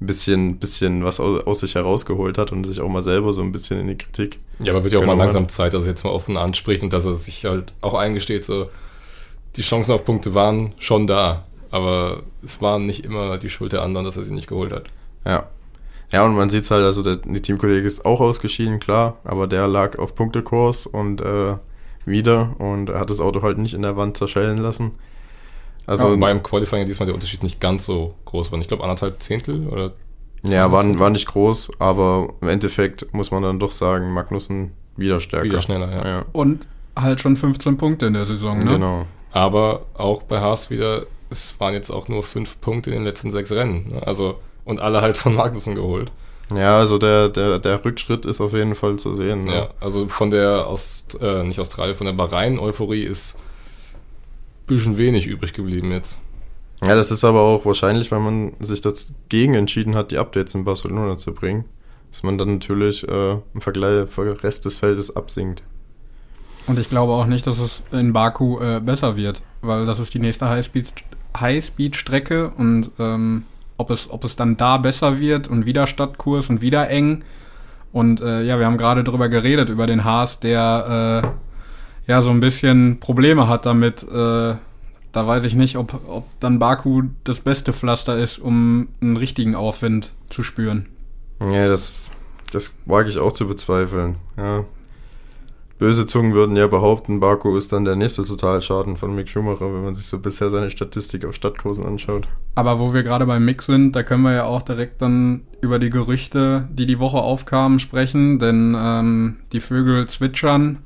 ein 0.01 0.07
bisschen, 0.07 0.59
bisschen 0.59 1.05
was 1.05 1.21
aus, 1.21 1.41
aus 1.47 1.61
sich 1.61 1.75
herausgeholt 1.75 2.37
hat 2.37 2.51
und 2.51 2.65
sich 2.65 2.81
auch 2.81 2.89
mal 2.89 3.01
selber 3.01 3.31
so 3.31 3.41
ein 3.41 3.53
bisschen 3.53 3.79
in 3.79 3.87
die 3.87 3.97
Kritik. 3.97 4.39
Ja, 4.59 4.73
aber 4.73 4.83
wird 4.83 4.93
ja 4.93 4.99
auch 4.99 5.05
mal 5.05 5.15
langsam 5.17 5.47
Zeit, 5.47 5.73
dass 5.73 5.83
er 5.83 5.89
jetzt 5.89 6.03
mal 6.03 6.09
offen 6.09 6.35
anspricht 6.35 6.83
und 6.83 6.91
dass 6.91 7.05
er 7.05 7.13
sich 7.13 7.45
halt 7.45 7.71
auch 7.79 7.93
eingesteht, 7.93 8.43
so 8.43 8.69
die 9.55 9.61
Chancen 9.61 9.93
auf 9.93 10.03
Punkte 10.03 10.35
waren 10.35 10.73
schon 10.79 11.07
da, 11.07 11.45
aber 11.71 12.23
es 12.43 12.61
war 12.61 12.77
nicht 12.77 13.05
immer 13.05 13.37
die 13.37 13.49
Schuld 13.49 13.71
der 13.71 13.83
anderen, 13.83 14.05
dass 14.05 14.17
er 14.17 14.23
sie 14.23 14.33
nicht 14.33 14.47
geholt 14.47 14.73
hat. 14.73 14.87
Ja. 15.25 15.47
Ja, 16.11 16.25
und 16.25 16.35
man 16.35 16.49
sieht 16.49 16.63
es 16.63 16.71
halt, 16.71 16.83
also 16.85 17.03
der, 17.03 17.17
die 17.17 17.41
Teamkollege 17.41 17.85
ist 17.85 18.05
auch 18.05 18.21
ausgeschieden, 18.21 18.79
klar, 18.79 19.17
aber 19.23 19.47
der 19.47 19.67
lag 19.67 19.99
auf 19.99 20.15
Punktekurs 20.15 20.85
und 20.85 21.21
äh, 21.21 21.55
wieder 22.05 22.55
und 22.59 22.89
er 22.89 22.99
hat 22.99 23.09
das 23.09 23.19
Auto 23.19 23.41
halt 23.41 23.57
nicht 23.57 23.73
in 23.73 23.81
der 23.81 23.97
Wand 23.97 24.15
zerschellen 24.15 24.57
lassen. 24.57 24.91
Also, 25.85 26.07
Also 26.07 26.19
beim 26.19 26.43
Qualifying 26.43 26.85
diesmal 26.85 27.07
der 27.07 27.15
Unterschied 27.15 27.43
nicht 27.43 27.59
ganz 27.59 27.85
so 27.85 28.13
groß 28.25 28.51
war. 28.51 28.59
Ich 28.59 28.67
glaube 28.67 28.83
anderthalb 28.83 29.21
Zehntel 29.21 29.67
oder 29.67 29.93
ja, 30.43 30.71
war, 30.71 30.99
war 30.99 31.09
nicht 31.09 31.27
groß, 31.27 31.71
aber 31.79 32.29
im 32.41 32.47
Endeffekt 32.47 33.13
muss 33.13 33.31
man 33.31 33.43
dann 33.43 33.59
doch 33.59 33.71
sagen, 33.71 34.13
Magnussen 34.13 34.71
wieder 34.95 35.19
stärker. 35.19 35.45
wieder 35.45 35.61
schneller, 35.61 35.91
ja. 35.91 36.07
Ja, 36.07 36.25
Und 36.31 36.67
halt 36.95 37.21
schon 37.21 37.37
15 37.37 37.77
Punkte 37.77 38.05
in 38.05 38.13
der 38.13 38.25
Saison. 38.25 38.63
Ne? 38.63 38.71
genau. 38.73 39.05
Aber 39.31 39.85
auch 39.93 40.23
bei 40.23 40.39
Haas 40.39 40.69
wieder, 40.69 41.05
es 41.29 41.59
waren 41.59 41.73
jetzt 41.73 41.89
auch 41.89 42.07
nur 42.07 42.23
fünf 42.23 42.61
Punkte 42.61 42.91
in 42.91 42.97
den 42.97 43.03
letzten 43.03 43.29
sechs 43.31 43.51
Rennen. 43.51 43.89
Ne? 43.89 44.05
Also, 44.05 44.39
und 44.67 44.79
alle 44.79 45.01
halt 45.01 45.17
von 45.17 45.33
Magnussen 45.33 45.75
geholt. 45.75 46.11
Ja, 46.55 46.77
also 46.77 46.97
der, 46.97 47.29
der, 47.29 47.59
der 47.59 47.83
Rückschritt 47.83 48.25
ist 48.25 48.39
auf 48.39 48.53
jeden 48.53 48.75
Fall 48.75 48.97
zu 48.97 49.15
sehen. 49.15 49.39
Ne? 49.39 49.53
Ja, 49.53 49.69
also 49.81 50.07
von 50.07 50.29
der 50.29 50.67
Aust 50.67 51.17
äh, 51.21 51.43
nicht 51.43 51.59
Australien, 51.59 51.95
von 51.95 52.05
der 52.05 52.13
Bahrain-Euphorie 52.13 53.03
ist 53.03 53.35
ein 53.35 54.67
bisschen 54.67 54.97
wenig 54.97 55.25
übrig 55.25 55.53
geblieben 55.53 55.91
jetzt. 55.91 56.21
Ja, 56.81 56.95
das 56.95 57.11
ist 57.11 57.23
aber 57.23 57.41
auch 57.41 57.65
wahrscheinlich, 57.65 58.11
weil 58.11 58.19
man 58.19 58.53
sich 58.59 58.81
dagegen 58.81 59.55
entschieden 59.55 59.95
hat, 59.95 60.11
die 60.11 60.19
Updates 60.19 60.53
in 60.53 60.63
Barcelona 60.63 61.17
zu 61.17 61.33
bringen, 61.33 61.65
dass 62.11 62.23
man 62.23 62.37
dann 62.37 62.53
natürlich 62.53 63.07
äh, 63.07 63.31
im 63.53 63.61
Vergleich 63.61 64.07
den 64.15 64.33
Rest 64.33 64.65
des 64.65 64.77
Feldes 64.77 65.15
absinkt. 65.15 65.63
Und 66.67 66.77
ich 66.77 66.89
glaube 66.89 67.13
auch 67.13 67.25
nicht, 67.25 67.47
dass 67.47 67.59
es 67.59 67.81
in 67.91 68.13
Baku 68.13 68.59
äh, 68.59 68.79
besser 68.79 69.17
wird, 69.17 69.41
weil 69.61 69.85
das 69.85 69.99
ist 69.99 70.13
die 70.13 70.19
nächste 70.19 70.45
Highspeed- 70.45 71.03
Highspeed-Strecke 71.39 72.51
und 72.57 72.91
ähm, 72.99 73.43
ob, 73.77 73.89
es, 73.89 74.09
ob 74.09 74.23
es 74.23 74.35
dann 74.35 74.57
da 74.57 74.77
besser 74.77 75.19
wird 75.19 75.47
und 75.47 75.65
wieder 75.65 75.87
Stadtkurs 75.87 76.49
und 76.49 76.61
wieder 76.61 76.89
eng. 76.89 77.23
Und 77.91 78.21
äh, 78.21 78.43
ja, 78.43 78.59
wir 78.59 78.65
haben 78.65 78.77
gerade 78.77 79.03
drüber 79.03 79.29
geredet, 79.29 79.69
über 79.69 79.87
den 79.87 80.03
Haas, 80.03 80.39
der 80.39 81.23
äh, 81.23 82.11
ja 82.11 82.21
so 82.21 82.29
ein 82.29 82.39
bisschen 82.39 82.99
Probleme 82.99 83.47
hat 83.47 83.65
damit. 83.65 84.03
Äh, 84.03 84.55
da 85.11 85.25
weiß 85.25 85.45
ich 85.45 85.55
nicht, 85.55 85.77
ob, 85.77 85.99
ob 86.07 86.25
dann 86.39 86.59
Baku 86.59 87.03
das 87.23 87.39
beste 87.39 87.73
Pflaster 87.73 88.17
ist, 88.17 88.39
um 88.39 88.89
einen 89.01 89.17
richtigen 89.17 89.55
Aufwind 89.55 90.13
zu 90.29 90.43
spüren. 90.43 90.87
Ja, 91.43 91.67
das, 91.67 92.09
das 92.51 92.73
wage 92.85 93.09
ich 93.09 93.17
auch 93.17 93.31
zu 93.31 93.47
bezweifeln. 93.47 94.17
Ja. 94.37 94.65
Böse 95.79 96.07
Zungen 96.07 96.33
würden 96.33 96.55
ja 96.55 96.65
behaupten, 96.65 97.19
Baku 97.19 97.55
ist 97.55 97.71
dann 97.71 97.85
der 97.85 97.95
nächste 97.95 98.25
Totalschaden 98.25 98.97
von 98.97 99.13
Mick 99.13 99.29
Schumacher, 99.29 99.71
wenn 99.73 99.83
man 99.83 99.93
sich 99.93 100.07
so 100.07 100.17
bisher 100.17 100.49
seine 100.49 100.71
Statistik 100.71 101.23
auf 101.23 101.35
Stadtkursen 101.35 101.85
anschaut. 101.85 102.27
Aber 102.55 102.79
wo 102.79 102.95
wir 102.95 103.03
gerade 103.03 103.27
beim 103.27 103.45
Mix 103.45 103.67
sind, 103.67 103.95
da 103.95 104.01
können 104.01 104.23
wir 104.23 104.33
ja 104.33 104.45
auch 104.45 104.63
direkt 104.63 105.03
dann 105.03 105.41
über 105.61 105.77
die 105.77 105.91
Gerüchte, 105.91 106.67
die 106.71 106.87
die 106.87 106.97
Woche 106.97 107.17
aufkamen, 107.17 107.79
sprechen, 107.79 108.39
denn 108.39 108.75
ähm, 108.75 109.37
die 109.51 109.61
Vögel 109.61 110.07
zwitschern, 110.07 110.79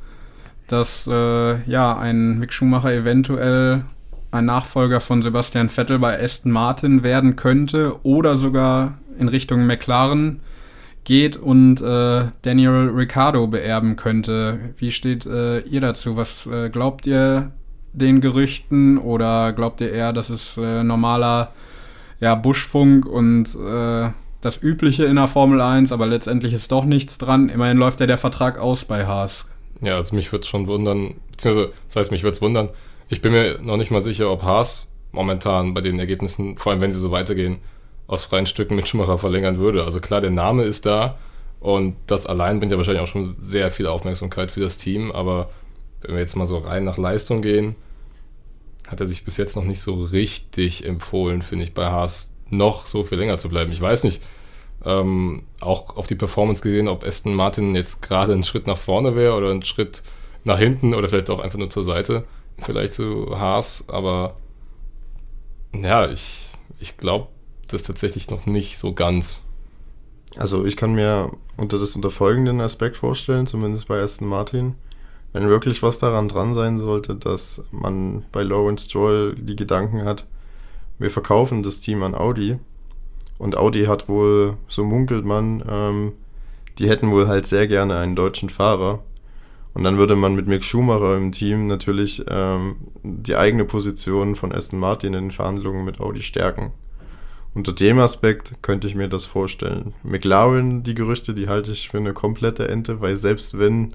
dass 0.67 1.07
äh, 1.07 1.63
ja 1.69 1.97
ein 1.97 2.39
Mick 2.39 2.51
Schumacher 2.51 2.93
eventuell 2.93 3.85
ein 4.31 4.45
Nachfolger 4.45 4.99
von 4.99 5.21
Sebastian 5.21 5.69
Vettel 5.69 5.99
bei 5.99 6.21
Aston 6.21 6.51
Martin 6.51 7.03
werden 7.03 7.37
könnte 7.37 7.95
oder 8.03 8.35
sogar 8.35 8.97
in 9.17 9.29
Richtung 9.29 9.65
McLaren 9.65 10.41
geht 11.03 11.37
und 11.37 11.81
äh, 11.81 12.25
Daniel 12.41 12.91
Ricciardo 12.93 13.47
beerben 13.47 13.95
könnte. 13.95 14.73
Wie 14.77 14.91
steht 14.91 15.25
äh, 15.25 15.59
ihr 15.59 15.81
dazu? 15.81 16.17
Was 16.17 16.45
äh, 16.45 16.69
glaubt 16.69 17.07
ihr 17.07 17.51
den 17.93 18.21
Gerüchten 18.21 18.97
oder 18.97 19.53
glaubt 19.53 19.81
ihr 19.81 19.91
eher, 19.91 20.13
das 20.13 20.29
ist 20.29 20.57
äh, 20.57 20.83
normaler 20.83 21.51
ja, 22.19 22.35
Buschfunk 22.35 23.05
und 23.05 23.55
äh, 23.55 24.09
das 24.41 24.61
Übliche 24.61 25.05
in 25.05 25.15
der 25.15 25.27
Formel 25.27 25.61
1, 25.61 25.91
aber 25.91 26.07
letztendlich 26.07 26.53
ist 26.53 26.71
doch 26.71 26.85
nichts 26.85 27.17
dran. 27.17 27.49
Immerhin 27.49 27.77
läuft 27.77 27.99
ja 27.99 28.07
der 28.07 28.17
Vertrag 28.17 28.57
aus 28.57 28.85
bei 28.85 29.05
Haas. 29.05 29.45
Ja, 29.81 29.95
also 29.95 30.15
mich 30.15 30.31
würde 30.31 30.43
es 30.43 30.47
schon 30.47 30.67
wundern, 30.67 31.15
beziehungsweise, 31.31 31.73
das 31.87 31.95
heißt, 31.95 32.11
mich 32.11 32.23
würde 32.23 32.35
es 32.35 32.41
wundern. 32.41 32.69
Ich 33.09 33.21
bin 33.21 33.31
mir 33.31 33.59
noch 33.61 33.77
nicht 33.77 33.91
mal 33.91 34.01
sicher, 34.01 34.31
ob 34.31 34.43
Haas 34.43 34.87
momentan 35.11 35.73
bei 35.73 35.81
den 35.81 35.99
Ergebnissen, 35.99 36.57
vor 36.57 36.71
allem 36.71 36.81
wenn 36.81 36.93
sie 36.93 36.99
so 36.99 37.11
weitergehen, 37.11 37.57
aus 38.11 38.25
freien 38.25 38.45
Stücken 38.45 38.75
mit 38.75 38.89
Schumacher 38.89 39.17
verlängern 39.17 39.57
würde. 39.57 39.85
Also 39.85 40.01
klar, 40.01 40.19
der 40.19 40.31
Name 40.31 40.63
ist 40.63 40.85
da 40.85 41.17
und 41.61 41.95
das 42.07 42.27
allein 42.27 42.59
bringt 42.59 42.73
ja 42.73 42.77
wahrscheinlich 42.77 43.01
auch 43.01 43.07
schon 43.07 43.37
sehr 43.39 43.71
viel 43.71 43.87
Aufmerksamkeit 43.87 44.51
für 44.51 44.59
das 44.59 44.77
Team, 44.77 45.13
aber 45.13 45.49
wenn 46.01 46.15
wir 46.15 46.19
jetzt 46.19 46.35
mal 46.35 46.45
so 46.45 46.57
rein 46.57 46.83
nach 46.83 46.97
Leistung 46.97 47.41
gehen, 47.41 47.77
hat 48.89 48.99
er 48.99 49.07
sich 49.07 49.23
bis 49.23 49.37
jetzt 49.37 49.55
noch 49.55 49.63
nicht 49.63 49.79
so 49.79 49.93
richtig 49.93 50.85
empfohlen, 50.85 51.41
finde 51.41 51.63
ich, 51.63 51.73
bei 51.73 51.85
Haas 51.85 52.33
noch 52.49 52.85
so 52.85 53.05
viel 53.05 53.17
länger 53.17 53.37
zu 53.37 53.47
bleiben. 53.47 53.71
Ich 53.71 53.79
weiß 53.79 54.03
nicht, 54.03 54.21
ähm, 54.83 55.43
auch 55.61 55.95
auf 55.95 56.07
die 56.07 56.15
Performance 56.15 56.61
gesehen, 56.61 56.89
ob 56.89 57.05
Aston 57.05 57.33
Martin 57.33 57.75
jetzt 57.75 58.01
gerade 58.01 58.33
einen 58.33 58.43
Schritt 58.43 58.67
nach 58.67 58.77
vorne 58.77 59.15
wäre 59.15 59.35
oder 59.35 59.51
einen 59.51 59.63
Schritt 59.63 60.03
nach 60.43 60.59
hinten 60.59 60.93
oder 60.93 61.07
vielleicht 61.07 61.29
auch 61.29 61.39
einfach 61.39 61.59
nur 61.59 61.69
zur 61.69 61.83
Seite, 61.85 62.25
vielleicht 62.57 62.91
zu 62.91 63.39
Haas, 63.39 63.85
aber 63.87 64.35
ja, 65.73 66.09
ich, 66.09 66.49
ich 66.77 66.97
glaube 66.97 67.29
das 67.73 67.83
tatsächlich 67.83 68.29
noch 68.29 68.45
nicht 68.45 68.77
so 68.77 68.93
ganz. 68.93 69.43
Also 70.37 70.65
ich 70.65 70.77
kann 70.77 70.93
mir 70.93 71.31
unter 71.57 71.77
das 71.77 71.95
unter 71.95 72.11
folgenden 72.11 72.61
Aspekt 72.61 72.95
vorstellen, 72.97 73.47
zumindest 73.47 73.87
bei 73.87 74.01
Aston 74.01 74.27
Martin, 74.27 74.75
wenn 75.33 75.47
wirklich 75.47 75.83
was 75.83 75.99
daran 75.99 76.29
dran 76.29 76.53
sein 76.53 76.77
sollte, 76.77 77.15
dass 77.15 77.61
man 77.71 78.23
bei 78.31 78.43
Lawrence 78.43 78.85
Stroll 78.85 79.35
die 79.35 79.55
Gedanken 79.55 80.05
hat, 80.05 80.25
wir 80.99 81.09
verkaufen 81.09 81.63
das 81.63 81.79
Team 81.79 82.03
an 82.03 82.15
Audi 82.15 82.59
und 83.39 83.57
Audi 83.57 83.85
hat 83.85 84.07
wohl, 84.07 84.55
so 84.67 84.83
munkelt 84.83 85.25
man, 85.25 85.63
ähm, 85.67 86.13
die 86.77 86.87
hätten 86.87 87.11
wohl 87.11 87.27
halt 87.27 87.45
sehr 87.45 87.67
gerne 87.67 87.97
einen 87.97 88.15
deutschen 88.15 88.49
Fahrer 88.49 88.99
und 89.73 89.83
dann 89.83 89.97
würde 89.97 90.15
man 90.15 90.35
mit 90.35 90.47
Mick 90.47 90.63
Schumacher 90.63 91.15
im 91.15 91.31
Team 91.31 91.67
natürlich 91.67 92.23
ähm, 92.29 92.75
die 93.03 93.35
eigene 93.35 93.65
Position 93.65 94.35
von 94.35 94.51
Aston 94.51 94.79
Martin 94.79 95.13
in 95.13 95.25
den 95.25 95.31
Verhandlungen 95.31 95.85
mit 95.85 95.99
Audi 95.99 96.21
stärken. 96.21 96.71
Unter 97.53 97.73
dem 97.73 97.99
Aspekt 97.99 98.53
könnte 98.61 98.87
ich 98.87 98.95
mir 98.95 99.09
das 99.09 99.25
vorstellen. 99.25 99.93
McLaren, 100.03 100.83
die 100.83 100.95
Gerüchte, 100.95 101.33
die 101.33 101.49
halte 101.49 101.71
ich 101.71 101.89
für 101.89 101.97
eine 101.97 102.13
komplette 102.13 102.69
Ente, 102.69 103.01
weil 103.01 103.17
selbst 103.17 103.59
wenn 103.59 103.93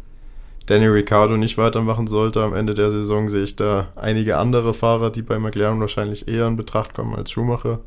Danny 0.67 0.87
Ricciardo 0.87 1.39
nicht 1.39 1.57
weitermachen 1.57 2.07
sollte 2.07 2.43
am 2.43 2.55
Ende 2.55 2.75
der 2.75 2.91
Saison, 2.91 3.31
sehe 3.31 3.45
ich 3.45 3.57
da 3.57 3.89
einige 3.97 4.37
andere 4.37 4.75
Fahrer, 4.75 5.11
die 5.11 5.23
bei 5.23 5.39
McLaren 5.39 5.81
wahrscheinlich 5.81 6.29
eher 6.29 6.47
in 6.49 6.57
Betracht 6.57 6.93
kommen 6.93 7.15
als 7.15 7.31
Schumacher. 7.31 7.81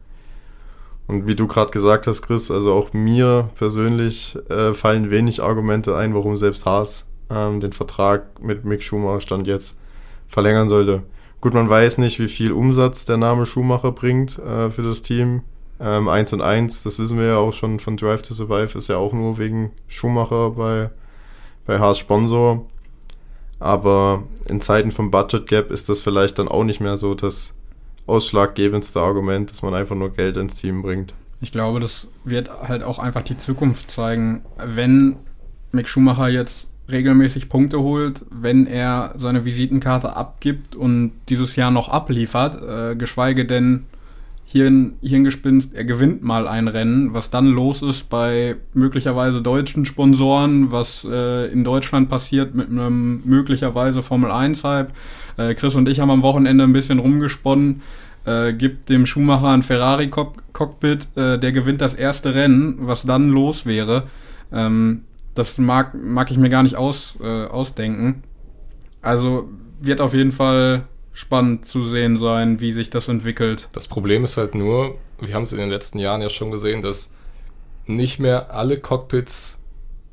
Und 1.06 1.28
wie 1.28 1.36
du 1.36 1.46
gerade 1.46 1.72
gesagt 1.72 2.08
hast, 2.08 2.22
Chris, 2.24 2.50
also 2.50 2.74
auch 2.74 2.94
mir 2.94 3.50
persönlich 3.56 4.38
äh, 4.50 4.74
fallen 4.74 5.12
wenig 5.12 5.44
Argumente 5.44 5.96
ein, 5.96 6.16
warum 6.16 6.38
selbst 6.38 6.66
Haas 6.66 7.06
ähm, 7.30 7.60
den 7.60 7.74
Vertrag 7.74 8.42
mit 8.42 8.66
Mick 8.66 8.82
Schumacher 8.82 9.22
Stand 9.22 9.46
jetzt 9.46 9.78
verlängern 10.28 10.70
sollte. 10.70 11.04
Gut, 11.42 11.54
man 11.54 11.70
weiß 11.70 12.00
nicht, 12.00 12.20
wie 12.20 12.28
viel 12.28 12.52
Umsatz 12.52 13.06
der 13.06 13.18
Name 13.18 13.46
Schumacher 13.46 13.92
bringt 13.92 14.40
äh, 14.40 14.70
für 14.70 14.84
das 14.84 15.02
Team. 15.02 15.44
Ähm, 15.80 16.10
1 16.10 16.34
und 16.34 16.42
1, 16.42 16.84
das 16.84 17.00
wissen 17.00 17.18
wir 17.18 17.28
ja 17.28 17.38
auch 17.38 17.54
schon 17.54 17.80
von 17.80 17.96
Drive 17.96 18.22
to 18.22 18.34
Survive, 18.34 18.78
ist 18.78 18.90
ja 18.90 18.98
auch 18.98 19.14
nur 19.14 19.38
wegen 19.38 19.72
Schumacher 19.88 20.52
bei, 20.52 20.90
bei 21.66 21.80
Haas 21.80 21.98
Sponsor. 21.98 22.66
Aber 23.60 24.24
in 24.50 24.62
Zeiten 24.62 24.92
vom 24.92 25.12
Budget 25.12 25.48
Gap 25.48 25.72
ist 25.72 25.90
das 25.90 26.02
vielleicht 26.02 26.40
dann 26.40 26.48
auch 26.48 26.64
nicht 26.64 26.80
mehr 26.80 26.98
so 26.98 27.16
das 27.16 27.54
ausschlaggebendste 28.08 29.00
Argument, 29.00 29.52
dass 29.52 29.62
man 29.62 29.74
einfach 29.74 29.96
nur 29.96 30.12
Geld 30.12 30.38
ins 30.38 30.56
Team 30.56 30.82
bringt. 30.82 31.14
Ich 31.42 31.52
glaube, 31.52 31.80
das 31.80 32.08
wird 32.26 32.50
halt 32.68 32.84
auch 32.84 33.00
einfach 33.00 33.22
die 33.22 33.38
Zukunft 33.38 33.92
zeigen. 33.92 34.44
Wenn 34.58 35.18
Mick 35.72 35.88
Schumacher 35.88 36.28
jetzt 36.28 36.68
regelmäßig 36.92 37.50
Punkte 37.50 37.80
holt, 37.80 38.26
wenn 38.32 38.66
er 38.66 39.14
seine 39.16 39.46
Visitenkarte 39.46 40.16
abgibt 40.16 40.76
und 40.76 41.14
dieses 41.30 41.56
Jahr 41.56 41.72
noch 41.72 41.90
abliefert, 41.90 42.62
äh, 42.62 42.96
geschweige 42.96 43.46
denn 43.46 43.86
Hirn, 44.52 44.96
Hirngespinst, 45.04 45.76
er 45.76 45.86
gewinnt 45.86 46.24
mal 46.24 46.48
ein 46.48 46.68
Rennen, 46.68 47.14
was 47.14 47.30
dann 47.30 47.46
los 47.50 47.84
ist 47.84 48.10
bei 48.10 48.56
möglicherweise 48.74 49.44
deutschen 49.44 49.86
Sponsoren, 49.86 50.72
was 50.72 51.06
äh, 51.08 51.52
in 51.52 51.64
Deutschland 51.64 52.10
passiert 52.10 52.56
mit 52.56 52.68
einem 52.68 53.22
möglicherweise 53.26 54.02
Formel 54.02 54.32
1-Hype. 54.32 54.92
Äh, 55.38 55.54
Chris 55.54 55.76
und 55.76 55.88
ich 55.88 56.00
haben 56.00 56.10
am 56.10 56.24
Wochenende 56.24 56.64
ein 56.64 56.74
bisschen 56.74 56.98
rumgesponnen, 56.98 57.84
äh, 58.26 58.52
gibt 58.54 58.90
dem 58.90 59.06
Schumacher 59.06 59.50
ein 59.50 59.62
Ferrari-Cockpit, 59.62 61.10
äh, 61.16 61.38
der 61.38 61.52
gewinnt 61.52 61.82
das 61.82 61.94
erste 61.94 62.34
Rennen, 62.34 62.80
was 62.80 63.04
dann 63.04 63.30
los 63.30 63.68
wäre. 63.68 64.08
Ähm, 64.52 65.04
das 65.36 65.60
mag, 65.60 65.94
mag 65.94 66.32
ich 66.32 66.38
mir 66.40 66.50
gar 66.50 66.64
nicht 66.64 66.76
aus, 66.76 67.18
äh, 67.22 67.46
ausdenken. 67.46 68.24
Also 69.04 69.48
wird 69.80 70.02
auf 70.02 70.16
jeden 70.16 70.32
Fall 70.32 70.86
spannend 71.20 71.66
zu 71.66 71.84
sehen 71.84 72.18
sein, 72.18 72.62
wie 72.62 72.72
sich 72.72 72.90
das 72.90 73.10
entwickelt. 73.10 73.68
Das 73.74 73.88
Problem 73.88 74.24
ist 74.24 74.38
halt 74.38 74.56
nur, 74.56 74.96
wir 75.20 75.34
haben 75.34 75.44
es 75.44 75.52
in 75.52 75.58
den 75.58 75.70
letzten 75.70 76.00
Jahren 76.00 76.22
ja 76.22 76.30
schon 76.30 76.50
gesehen, 76.50 76.82
dass 76.82 77.12
nicht 77.86 78.20
mehr 78.20 78.54
alle 78.54 78.80
Cockpits 78.80 79.60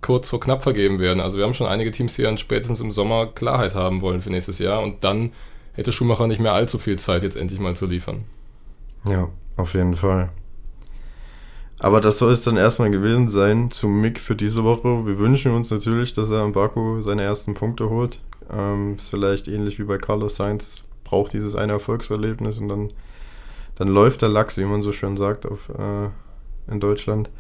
kurz 0.02 0.28
vor 0.28 0.40
knapp 0.40 0.64
vergeben 0.64 0.98
werden. 0.98 1.20
Also 1.20 1.38
wir 1.38 1.44
haben 1.44 1.54
schon 1.54 1.68
einige 1.68 1.92
Teams, 1.92 2.16
die 2.16 2.22
dann 2.22 2.38
spätestens 2.38 2.80
im 2.80 2.90
Sommer 2.90 3.26
Klarheit 3.26 3.76
haben 3.76 4.00
wollen 4.00 4.20
für 4.20 4.30
nächstes 4.30 4.58
Jahr 4.58 4.82
und 4.82 5.04
dann 5.04 5.30
hätte 5.74 5.92
Schumacher 5.92 6.26
nicht 6.26 6.40
mehr 6.40 6.54
allzu 6.54 6.76
viel 6.76 6.98
Zeit, 6.98 7.22
jetzt 7.22 7.36
endlich 7.36 7.60
mal 7.60 7.76
zu 7.76 7.86
liefern. 7.86 8.24
Ja, 9.08 9.28
auf 9.56 9.74
jeden 9.74 9.94
Fall. 9.94 10.30
Aber 11.78 12.00
das 12.00 12.18
soll 12.18 12.32
es 12.32 12.42
dann 12.42 12.56
erstmal 12.56 12.90
gewesen 12.90 13.28
sein 13.28 13.70
zu 13.70 13.86
Mick 13.86 14.18
für 14.18 14.34
diese 14.34 14.64
Woche. 14.64 15.06
Wir 15.06 15.20
wünschen 15.20 15.54
uns 15.54 15.70
natürlich, 15.70 16.14
dass 16.14 16.30
er 16.30 16.40
am 16.40 16.52
Baku 16.52 17.00
seine 17.02 17.22
ersten 17.22 17.54
Punkte 17.54 17.90
holt. 17.90 18.18
Ähm, 18.52 18.96
ist 18.96 19.10
vielleicht 19.10 19.46
ähnlich 19.46 19.78
wie 19.78 19.84
bei 19.84 19.98
Carlos 19.98 20.36
Sainz 20.36 20.82
braucht 21.06 21.32
dieses 21.32 21.54
eine 21.54 21.72
Erfolgserlebnis 21.72 22.58
und 22.58 22.68
dann, 22.68 22.92
dann 23.76 23.88
läuft 23.88 24.22
der 24.22 24.28
Lachs, 24.28 24.58
wie 24.58 24.64
man 24.64 24.82
so 24.82 24.92
schön 24.92 25.16
sagt, 25.16 25.46
auf, 25.46 25.68
äh, 25.70 26.08
in 26.70 26.80
Deutschland. 26.80 27.30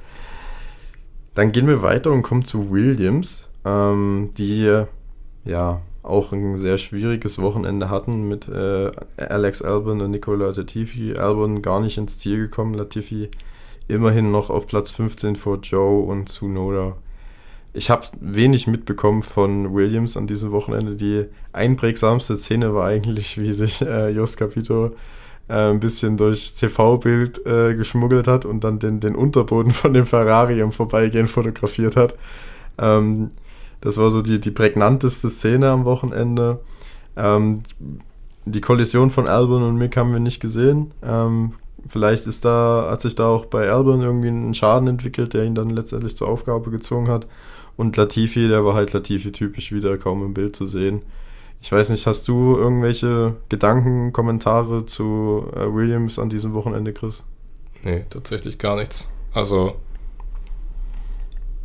Dann 1.34 1.52
gehen 1.52 1.66
wir 1.66 1.82
weiter 1.82 2.12
und 2.12 2.22
kommen 2.22 2.44
zu 2.44 2.70
Williams, 2.70 3.48
ähm, 3.64 4.30
die 4.38 4.84
ja 5.44 5.80
auch 6.02 6.32
ein 6.32 6.56
sehr 6.56 6.78
schwieriges 6.78 7.40
Wochenende 7.40 7.90
hatten 7.90 8.28
mit 8.28 8.48
äh, 8.48 8.92
Alex 9.16 9.60
Albon 9.60 10.00
und 10.00 10.12
Nicola 10.12 10.50
Latifi. 10.50 11.16
Albon 11.16 11.60
gar 11.60 11.80
nicht 11.80 11.98
ins 11.98 12.18
Ziel 12.18 12.38
gekommen, 12.38 12.74
Latifi 12.74 13.28
immerhin 13.88 14.30
noch 14.30 14.48
auf 14.48 14.66
Platz 14.66 14.90
15 14.92 15.36
vor 15.36 15.58
Joe 15.62 16.04
und 16.04 16.28
Tsunoda 16.28 16.96
ich 17.76 17.90
habe 17.90 18.06
wenig 18.20 18.66
mitbekommen 18.66 19.22
von 19.22 19.74
Williams 19.74 20.16
an 20.16 20.26
diesem 20.26 20.50
Wochenende. 20.50 20.96
Die 20.96 21.26
einprägsamste 21.52 22.36
Szene 22.36 22.74
war 22.74 22.86
eigentlich, 22.86 23.38
wie 23.38 23.52
sich 23.52 23.82
äh, 23.82 24.10
Jos 24.10 24.36
Capito 24.36 24.92
äh, 25.48 25.70
ein 25.70 25.80
bisschen 25.80 26.16
durch 26.16 26.54
TV-Bild 26.54 27.44
äh, 27.46 27.74
geschmuggelt 27.74 28.28
hat 28.28 28.46
und 28.46 28.64
dann 28.64 28.78
den, 28.78 29.00
den 29.00 29.14
Unterboden 29.14 29.72
von 29.72 29.92
dem 29.92 30.06
Ferrari 30.06 30.58
im 30.60 30.72
Vorbeigehen 30.72 31.28
fotografiert 31.28 31.96
hat. 31.96 32.14
Ähm, 32.78 33.30
das 33.82 33.98
war 33.98 34.10
so 34.10 34.22
die, 34.22 34.40
die 34.40 34.50
prägnanteste 34.50 35.28
Szene 35.28 35.68
am 35.68 35.84
Wochenende. 35.84 36.60
Ähm, 37.14 37.62
die 38.46 38.60
Kollision 38.60 39.10
von 39.10 39.28
Albon 39.28 39.62
und 39.62 39.76
Mick 39.76 39.96
haben 39.96 40.12
wir 40.12 40.20
nicht 40.20 40.40
gesehen. 40.40 40.92
Ähm, 41.02 41.52
vielleicht 41.86 42.26
ist 42.26 42.44
da, 42.44 42.88
hat 42.90 43.02
sich 43.02 43.14
da 43.16 43.26
auch 43.26 43.46
bei 43.46 43.70
Albon 43.70 44.00
irgendwie 44.00 44.28
ein 44.28 44.54
Schaden 44.54 44.88
entwickelt, 44.88 45.34
der 45.34 45.44
ihn 45.44 45.54
dann 45.54 45.70
letztendlich 45.70 46.16
zur 46.16 46.28
Aufgabe 46.28 46.70
gezogen 46.70 47.08
hat. 47.08 47.26
Und 47.76 47.96
Latifi, 47.96 48.48
der 48.48 48.64
war 48.64 48.74
halt 48.74 48.92
Latifi-typisch 48.92 49.72
wieder 49.72 49.98
kaum 49.98 50.24
im 50.24 50.34
Bild 50.34 50.56
zu 50.56 50.66
sehen. 50.66 51.02
Ich 51.60 51.72
weiß 51.72 51.90
nicht, 51.90 52.06
hast 52.06 52.28
du 52.28 52.56
irgendwelche 52.56 53.36
Gedanken, 53.48 54.12
Kommentare 54.12 54.86
zu 54.86 55.46
äh, 55.54 55.72
Williams 55.72 56.18
an 56.18 56.30
diesem 56.30 56.54
Wochenende, 56.54 56.92
Chris? 56.92 57.24
Nee, 57.82 58.04
tatsächlich 58.10 58.58
gar 58.58 58.76
nichts. 58.76 59.08
Also, 59.32 59.74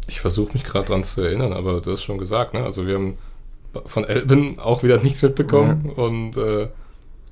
ich 0.07 0.19
versuche 0.19 0.53
mich 0.53 0.63
gerade 0.63 0.85
dran 0.85 1.03
zu 1.03 1.21
erinnern, 1.21 1.53
aber 1.53 1.81
du 1.81 1.91
hast 1.91 2.03
schon 2.03 2.17
gesagt, 2.17 2.53
ne? 2.53 2.63
Also, 2.63 2.87
wir 2.87 2.95
haben 2.95 3.17
von 3.85 4.03
Elben 4.03 4.59
auch 4.59 4.83
wieder 4.83 5.01
nichts 5.01 5.21
mitbekommen 5.21 5.93
ja. 5.95 6.03
und 6.03 6.37
äh, 6.37 6.67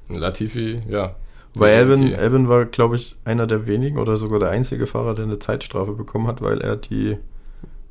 Latifi, 0.07 0.81
ja. 0.87 1.15
Weil 1.55 1.73
Elben, 1.73 2.13
Elben 2.13 2.47
war, 2.47 2.65
glaube 2.65 2.95
ich, 2.95 3.17
einer 3.25 3.47
der 3.47 3.67
wenigen 3.67 3.97
oder 3.97 4.17
sogar 4.17 4.39
der 4.39 4.49
einzige 4.49 4.87
Fahrer, 4.87 5.15
der 5.15 5.25
eine 5.25 5.39
Zeitstrafe 5.39 5.93
bekommen 5.93 6.27
hat, 6.27 6.41
weil 6.41 6.61
er 6.61 6.75
die 6.75 7.17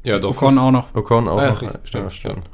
ja, 0.03 0.19
doch. 0.19 0.31
Ocon 0.31 0.59
auch 0.59 0.71
noch. 0.71 0.95
Ocon 0.95 1.29
auch 1.29 1.39
ah, 1.39 1.51
noch. 1.51 1.59
Stimmt, 1.85 2.05
ja, 2.05 2.11
stimmt. 2.11 2.47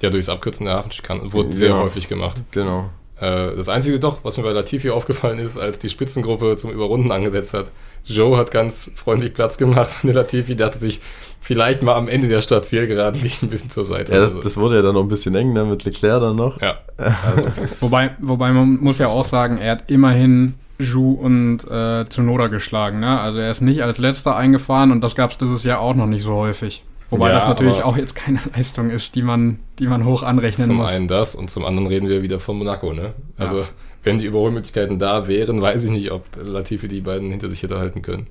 Ja, 0.00 0.10
durchs 0.10 0.28
Abkürzen 0.28 0.66
der 0.66 0.76
Hafenschikane 0.76 1.32
wurde 1.32 1.52
sehr 1.52 1.70
ja, 1.70 1.80
häufig 1.80 2.08
gemacht. 2.08 2.42
Genau. 2.50 2.90
Äh, 3.20 3.56
das 3.56 3.68
Einzige 3.68 4.00
doch, 4.00 4.18
was 4.22 4.36
mir 4.36 4.42
bei 4.42 4.52
Latifi 4.52 4.90
aufgefallen 4.90 5.38
ist, 5.38 5.56
als 5.56 5.78
die 5.78 5.88
Spitzengruppe 5.88 6.56
zum 6.56 6.70
Überrunden 6.70 7.12
angesetzt 7.12 7.54
hat, 7.54 7.70
Joe 8.04 8.36
hat 8.36 8.50
ganz 8.50 8.90
freundlich 8.94 9.32
Platz 9.32 9.56
gemacht 9.56 9.96
und 10.02 10.08
der 10.08 10.22
Latifi 10.22 10.56
dachte 10.56 10.78
sich, 10.78 11.00
vielleicht 11.40 11.82
mal 11.82 11.94
am 11.94 12.08
Ende 12.08 12.28
der 12.28 12.42
Startzielgeraden 12.42 13.22
liegt 13.22 13.42
ein 13.42 13.50
bisschen 13.50 13.70
zur 13.70 13.84
Seite. 13.84 14.12
Ja, 14.12 14.20
das, 14.20 14.38
das, 14.40 14.56
wurde 14.56 14.76
ja 14.76 14.82
dann 14.82 14.94
noch 14.94 15.02
ein 15.02 15.08
bisschen 15.08 15.34
eng, 15.34 15.52
ne, 15.52 15.64
mit 15.64 15.84
Leclerc 15.84 16.20
dann 16.20 16.36
noch. 16.36 16.60
Ja. 16.60 16.78
Also 17.36 17.86
wobei, 17.86 18.14
wobei 18.20 18.52
man 18.52 18.78
muss 18.80 18.98
ja 18.98 19.08
auch 19.08 19.24
sagen, 19.24 19.58
er 19.58 19.72
hat 19.72 19.90
immerhin 19.90 20.54
Ju 20.78 21.12
und 21.12 21.64
äh, 21.70 22.04
Tsunoda 22.04 22.48
geschlagen. 22.48 23.00
Ne? 23.00 23.20
Also 23.20 23.38
er 23.38 23.50
ist 23.50 23.60
nicht 23.60 23.82
als 23.82 23.98
letzter 23.98 24.36
eingefahren 24.36 24.90
und 24.90 25.02
das 25.02 25.14
gab 25.14 25.30
es 25.30 25.38
dieses 25.38 25.62
Jahr 25.62 25.80
auch 25.80 25.94
noch 25.94 26.06
nicht 26.06 26.22
so 26.22 26.34
häufig. 26.34 26.84
Wobei 27.10 27.28
ja, 27.28 27.34
das 27.34 27.46
natürlich 27.46 27.82
auch 27.82 27.96
jetzt 27.96 28.14
keine 28.14 28.40
Leistung 28.56 28.90
ist, 28.90 29.14
die 29.14 29.22
man, 29.22 29.60
die 29.78 29.86
man 29.86 30.04
hoch 30.04 30.22
anrechnen 30.22 30.66
zum 30.66 30.76
muss. 30.76 30.88
Zum 30.88 30.96
einen 30.96 31.08
das 31.08 31.34
und 31.34 31.50
zum 31.50 31.64
anderen 31.64 31.86
reden 31.86 32.08
wir 32.08 32.22
wieder 32.22 32.40
von 32.40 32.58
Monaco. 32.58 32.92
Ne? 32.92 33.12
Also 33.36 33.60
ja. 33.60 33.66
wenn 34.02 34.18
die 34.18 34.26
Überholmöglichkeiten 34.26 34.98
da 34.98 35.28
wären, 35.28 35.60
weiß 35.60 35.84
ich 35.84 35.90
nicht, 35.90 36.10
ob 36.10 36.24
Latifi 36.42 36.88
die 36.88 37.02
beiden 37.02 37.30
hinter 37.30 37.48
sich 37.48 37.62
hätte 37.62 37.78
halten 37.78 38.02
können. 38.02 38.26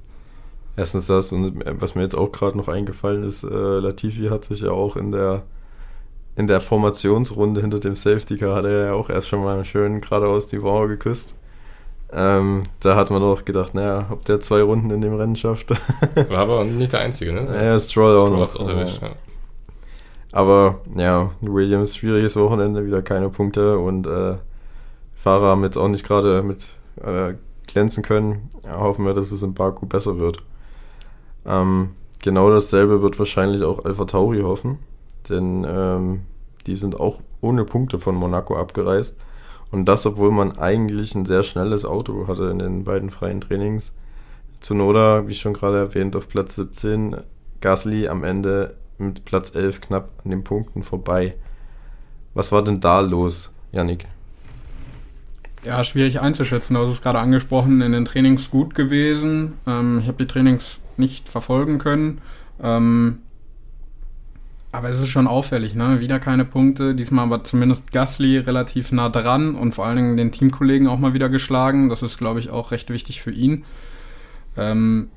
Erstens 0.76 1.06
das 1.06 1.32
und 1.32 1.64
was 1.80 1.96
mir 1.96 2.02
jetzt 2.02 2.16
auch 2.16 2.32
gerade 2.32 2.58
noch 2.58 2.68
eingefallen 2.68 3.24
ist, 3.24 3.44
äh, 3.44 3.48
Latifi 3.48 4.28
hat 4.30 4.44
sich 4.44 4.62
ja 4.62 4.72
auch 4.72 4.96
in 4.96 5.12
der 5.12 5.44
in 6.36 6.48
der 6.48 6.62
Formationsrunde 6.62 7.62
hinter 7.62 7.80
dem 7.80 7.94
Safety 7.94 8.38
Car 8.38 8.56
hat 8.56 8.66
er 8.66 8.86
ja 8.88 8.94
auch 8.94 9.10
erst 9.10 9.28
schon 9.28 9.44
mal 9.44 9.64
schön 9.66 10.02
geradeaus 10.02 10.48
die 10.48 10.58
Mauer 10.58 10.88
geküsst. 10.88 11.36
Ähm, 12.16 12.64
da 12.80 12.96
hat 12.96 13.10
man 13.10 13.24
auch 13.24 13.44
gedacht, 13.44 13.74
naja, 13.74 14.06
ob 14.12 14.24
der 14.26 14.40
zwei 14.40 14.62
Runden 14.62 14.92
in 14.92 15.02
dem 15.02 15.16
Rennen 15.16 15.36
schafft. 15.36 15.72
War 16.30 16.40
aber 16.40 16.64
nicht 16.64 16.94
der 16.94 17.00
Einzige, 17.00 17.34
ne? 17.34 17.48
Ja, 17.54 17.80
Stroll 17.80 18.16
auch 18.16 18.30
noch. 18.30 18.56
Auch 18.56 18.70
erwischt, 18.70 19.02
ja. 19.02 19.10
Aber 20.32 20.82
ja, 20.96 21.32
Williams 21.42 21.96
schwieriges 21.96 22.36
Wochenende, 22.36 22.86
wieder 22.86 23.02
keine 23.02 23.30
Punkte 23.30 23.78
und 23.78 24.08
äh, 24.08 24.36
Fahrer 25.16 25.48
haben 25.48 25.64
jetzt 25.64 25.78
auch 25.78 25.88
nicht 25.88 26.06
gerade 26.06 26.44
mit 26.44 26.68
äh, 27.02 27.36
glänzen 27.68 28.04
können. 28.04 28.50
Ja, 28.64 28.80
hoffen 28.80 29.06
wir, 29.06 29.14
dass 29.14 29.32
es 29.32 29.44
in 29.44 29.54
Baku 29.54 29.86
besser 29.86 30.20
wird. 30.20 30.38
Ähm, 31.46 31.92
genau 32.20 32.50
dasselbe 32.50 33.02
wird 33.02 33.20
wahrscheinlich 33.20 33.64
auch 33.64 33.86
Alpha 33.86 34.06
Tauri 34.06 34.42
hoffen, 34.42 34.80
denn 35.30 35.66
ähm, 35.70 36.22
die 36.66 36.76
sind 36.76 37.00
auch 37.00 37.20
ohne 37.42 37.64
Punkte 37.64 38.00
von 38.00 38.16
Monaco 38.16 38.56
abgereist. 38.56 39.18
Und 39.74 39.86
das, 39.86 40.06
obwohl 40.06 40.30
man 40.30 40.60
eigentlich 40.60 41.16
ein 41.16 41.26
sehr 41.26 41.42
schnelles 41.42 41.84
Auto 41.84 42.28
hatte 42.28 42.44
in 42.44 42.60
den 42.60 42.84
beiden 42.84 43.10
freien 43.10 43.42
Trainings. 43.42 43.92
Zunoda, 44.60 45.28
wie 45.28 45.34
schon 45.34 45.56
gerade 45.56 45.78
erwähnt, 45.78 46.16
auf 46.16 46.30
Platz 46.30 46.58
17. 46.58 47.16
Gasly 47.60 48.08
am 48.08 48.24
Ende 48.24 48.76
mit 49.00 49.26
Platz 49.26 49.56
11 49.56 49.82
knapp 49.82 50.12
an 50.24 50.30
den 50.30 50.44
Punkten 50.44 50.84
vorbei. 50.84 51.34
Was 52.36 52.52
war 52.52 52.64
denn 52.64 52.82
da 52.82 53.00
los, 53.00 53.50
Yannick? 53.72 54.06
Ja, 55.64 55.84
schwierig 55.84 56.20
einzuschätzen. 56.20 56.76
Du 56.76 56.82
hast 56.82 56.92
es 56.92 57.02
gerade 57.02 57.18
angesprochen, 57.18 57.82
in 57.82 57.94
den 57.94 58.06
Trainings 58.06 58.52
gut 58.52 58.76
gewesen. 58.76 59.54
Ähm, 59.66 59.98
ich 60.04 60.08
habe 60.08 60.24
die 60.24 60.28
Trainings 60.28 60.78
nicht 60.98 61.28
verfolgen 61.28 61.80
können. 61.80 62.22
Ähm, 62.62 63.23
aber 64.74 64.90
es 64.90 65.00
ist 65.00 65.10
schon 65.10 65.28
auffällig, 65.28 65.76
ne? 65.76 66.00
Wieder 66.00 66.20
keine 66.20 66.46
Punkte. 66.46 66.96
Diesmal 66.96 67.26
aber 67.26 67.44
zumindest 67.44 67.92
Gasly 67.92 68.40
relativ 68.40 68.92
nah 68.92 69.08
dran 69.08 69.54
und 69.54 69.76
vor 69.76 69.86
allen 69.86 69.98
Dingen 69.98 70.18
den 70.18 70.32
Teamkollegen 70.32 70.88
auch 70.88 70.98
mal 70.98 71.14
wieder 71.14 71.30
geschlagen. 71.30 71.90
Das 71.90 72.02
ist, 72.02 72.18
glaube 72.18 72.40
ich, 72.40 72.50
auch 72.50 72.72
recht 72.72 72.90
wichtig 72.90 73.22
für 73.22 73.32
ihn. 73.32 73.66
Ähm, 74.58 75.10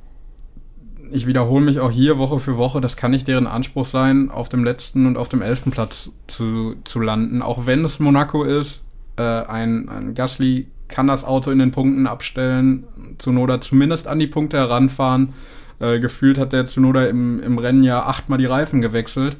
ich 1.10 1.26
wiederhole 1.26 1.64
mich 1.64 1.80
auch 1.80 1.90
hier 1.90 2.18
Woche 2.18 2.38
für 2.38 2.58
Woche, 2.58 2.82
das 2.82 2.96
kann 2.96 3.12
nicht 3.12 3.28
deren 3.28 3.46
Anspruch 3.46 3.86
sein, 3.86 4.30
auf 4.30 4.50
dem 4.50 4.62
letzten 4.62 5.06
und 5.06 5.16
auf 5.16 5.30
dem 5.30 5.40
elften 5.40 5.70
Platz 5.70 6.10
zu, 6.26 6.76
zu 6.84 7.00
landen. 7.00 7.40
Auch 7.40 7.64
wenn 7.64 7.82
es 7.82 7.98
Monaco 7.98 8.44
ist, 8.44 8.82
äh, 9.16 9.22
ein, 9.22 9.88
ein 9.88 10.14
Gasly 10.14 10.66
kann 10.88 11.06
das 11.06 11.24
Auto 11.24 11.50
in 11.50 11.58
den 11.58 11.72
Punkten 11.72 12.06
abstellen, 12.06 12.84
Zunoda 13.16 13.60
zumindest 13.60 14.06
an 14.06 14.18
die 14.18 14.26
Punkte 14.26 14.58
heranfahren. 14.58 15.32
Äh, 15.78 16.00
gefühlt 16.00 16.38
hat 16.38 16.52
der 16.52 16.66
Zunoda 16.66 17.04
im, 17.06 17.40
im 17.40 17.58
Rennen 17.58 17.82
ja 17.82 18.02
achtmal 18.02 18.38
die 18.38 18.46
Reifen 18.46 18.80
gewechselt. 18.80 19.36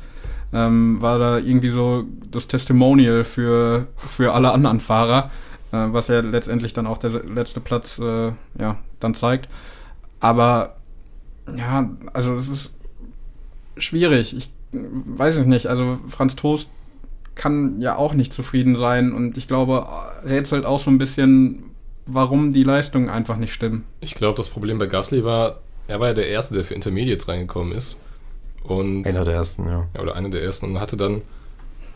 Ähm, 0.53 1.01
war 1.01 1.19
da 1.19 1.39
irgendwie 1.39 1.71
so 1.71 2.05
das 2.31 2.47
Testimonial 2.47 3.25
für, 3.25 3.89
für 3.97 4.33
alle 4.33 4.53
anderen 4.53 4.81
Fahrer, 4.81 5.31
äh, 5.73 5.89
was 5.91 6.09
ja 6.09 6.21
letztendlich 6.21 6.73
dann 6.73 6.87
auch 6.87 6.99
der 6.99 7.11
letzte 7.11 7.61
Platz 7.61 7.99
äh, 7.99 8.33
ja, 8.59 8.79
dann 9.01 9.15
zeigt. 9.15 9.49
Aber 10.21 10.77
ja, 11.57 11.91
also 12.13 12.35
es 12.35 12.49
ist 12.49 12.73
schwierig. 13.77 14.37
Ich 14.37 14.51
weiß 14.73 15.37
es 15.37 15.47
nicht. 15.47 15.67
Also 15.67 15.99
Franz 16.09 16.37
Toast 16.37 16.69
kann 17.35 17.81
ja 17.81 17.97
auch 17.97 18.15
nicht 18.15 18.33
zufrieden 18.33 18.77
sein 18.77 19.13
und 19.13 19.37
ich 19.37 19.47
glaube, 19.47 19.87
rätselt 20.25 20.65
auch 20.65 20.81
so 20.81 20.91
ein 20.91 20.99
bisschen, 20.99 21.65
warum 22.07 22.53
die 22.53 22.65
Leistungen 22.65 23.11
einfach 23.11 23.37
nicht 23.37 23.53
stimmen. 23.53 23.85
Ich 24.01 24.15
glaube, 24.15 24.37
das 24.37 24.49
Problem 24.49 24.79
bei 24.79 24.87
Gasly 24.87 25.23
war, 25.23 25.61
er 25.89 26.01
war 26.01 26.09
ja 26.09 26.15
der 26.15 26.29
Erste, 26.29 26.55
der 26.55 26.65
für 26.65 26.75
Intermediates 26.75 27.29
reingekommen 27.29 27.73
ist. 27.73 28.01
Und 28.65 29.07
einer 29.07 29.25
der 29.25 29.35
ersten, 29.35 29.67
ja. 29.67 29.87
ja. 29.95 30.01
Oder 30.01 30.17
einer 30.17 30.29
der 30.29 30.43
ersten 30.43 30.67
und 30.67 30.81
hatte 30.81 30.97
dann 30.97 31.23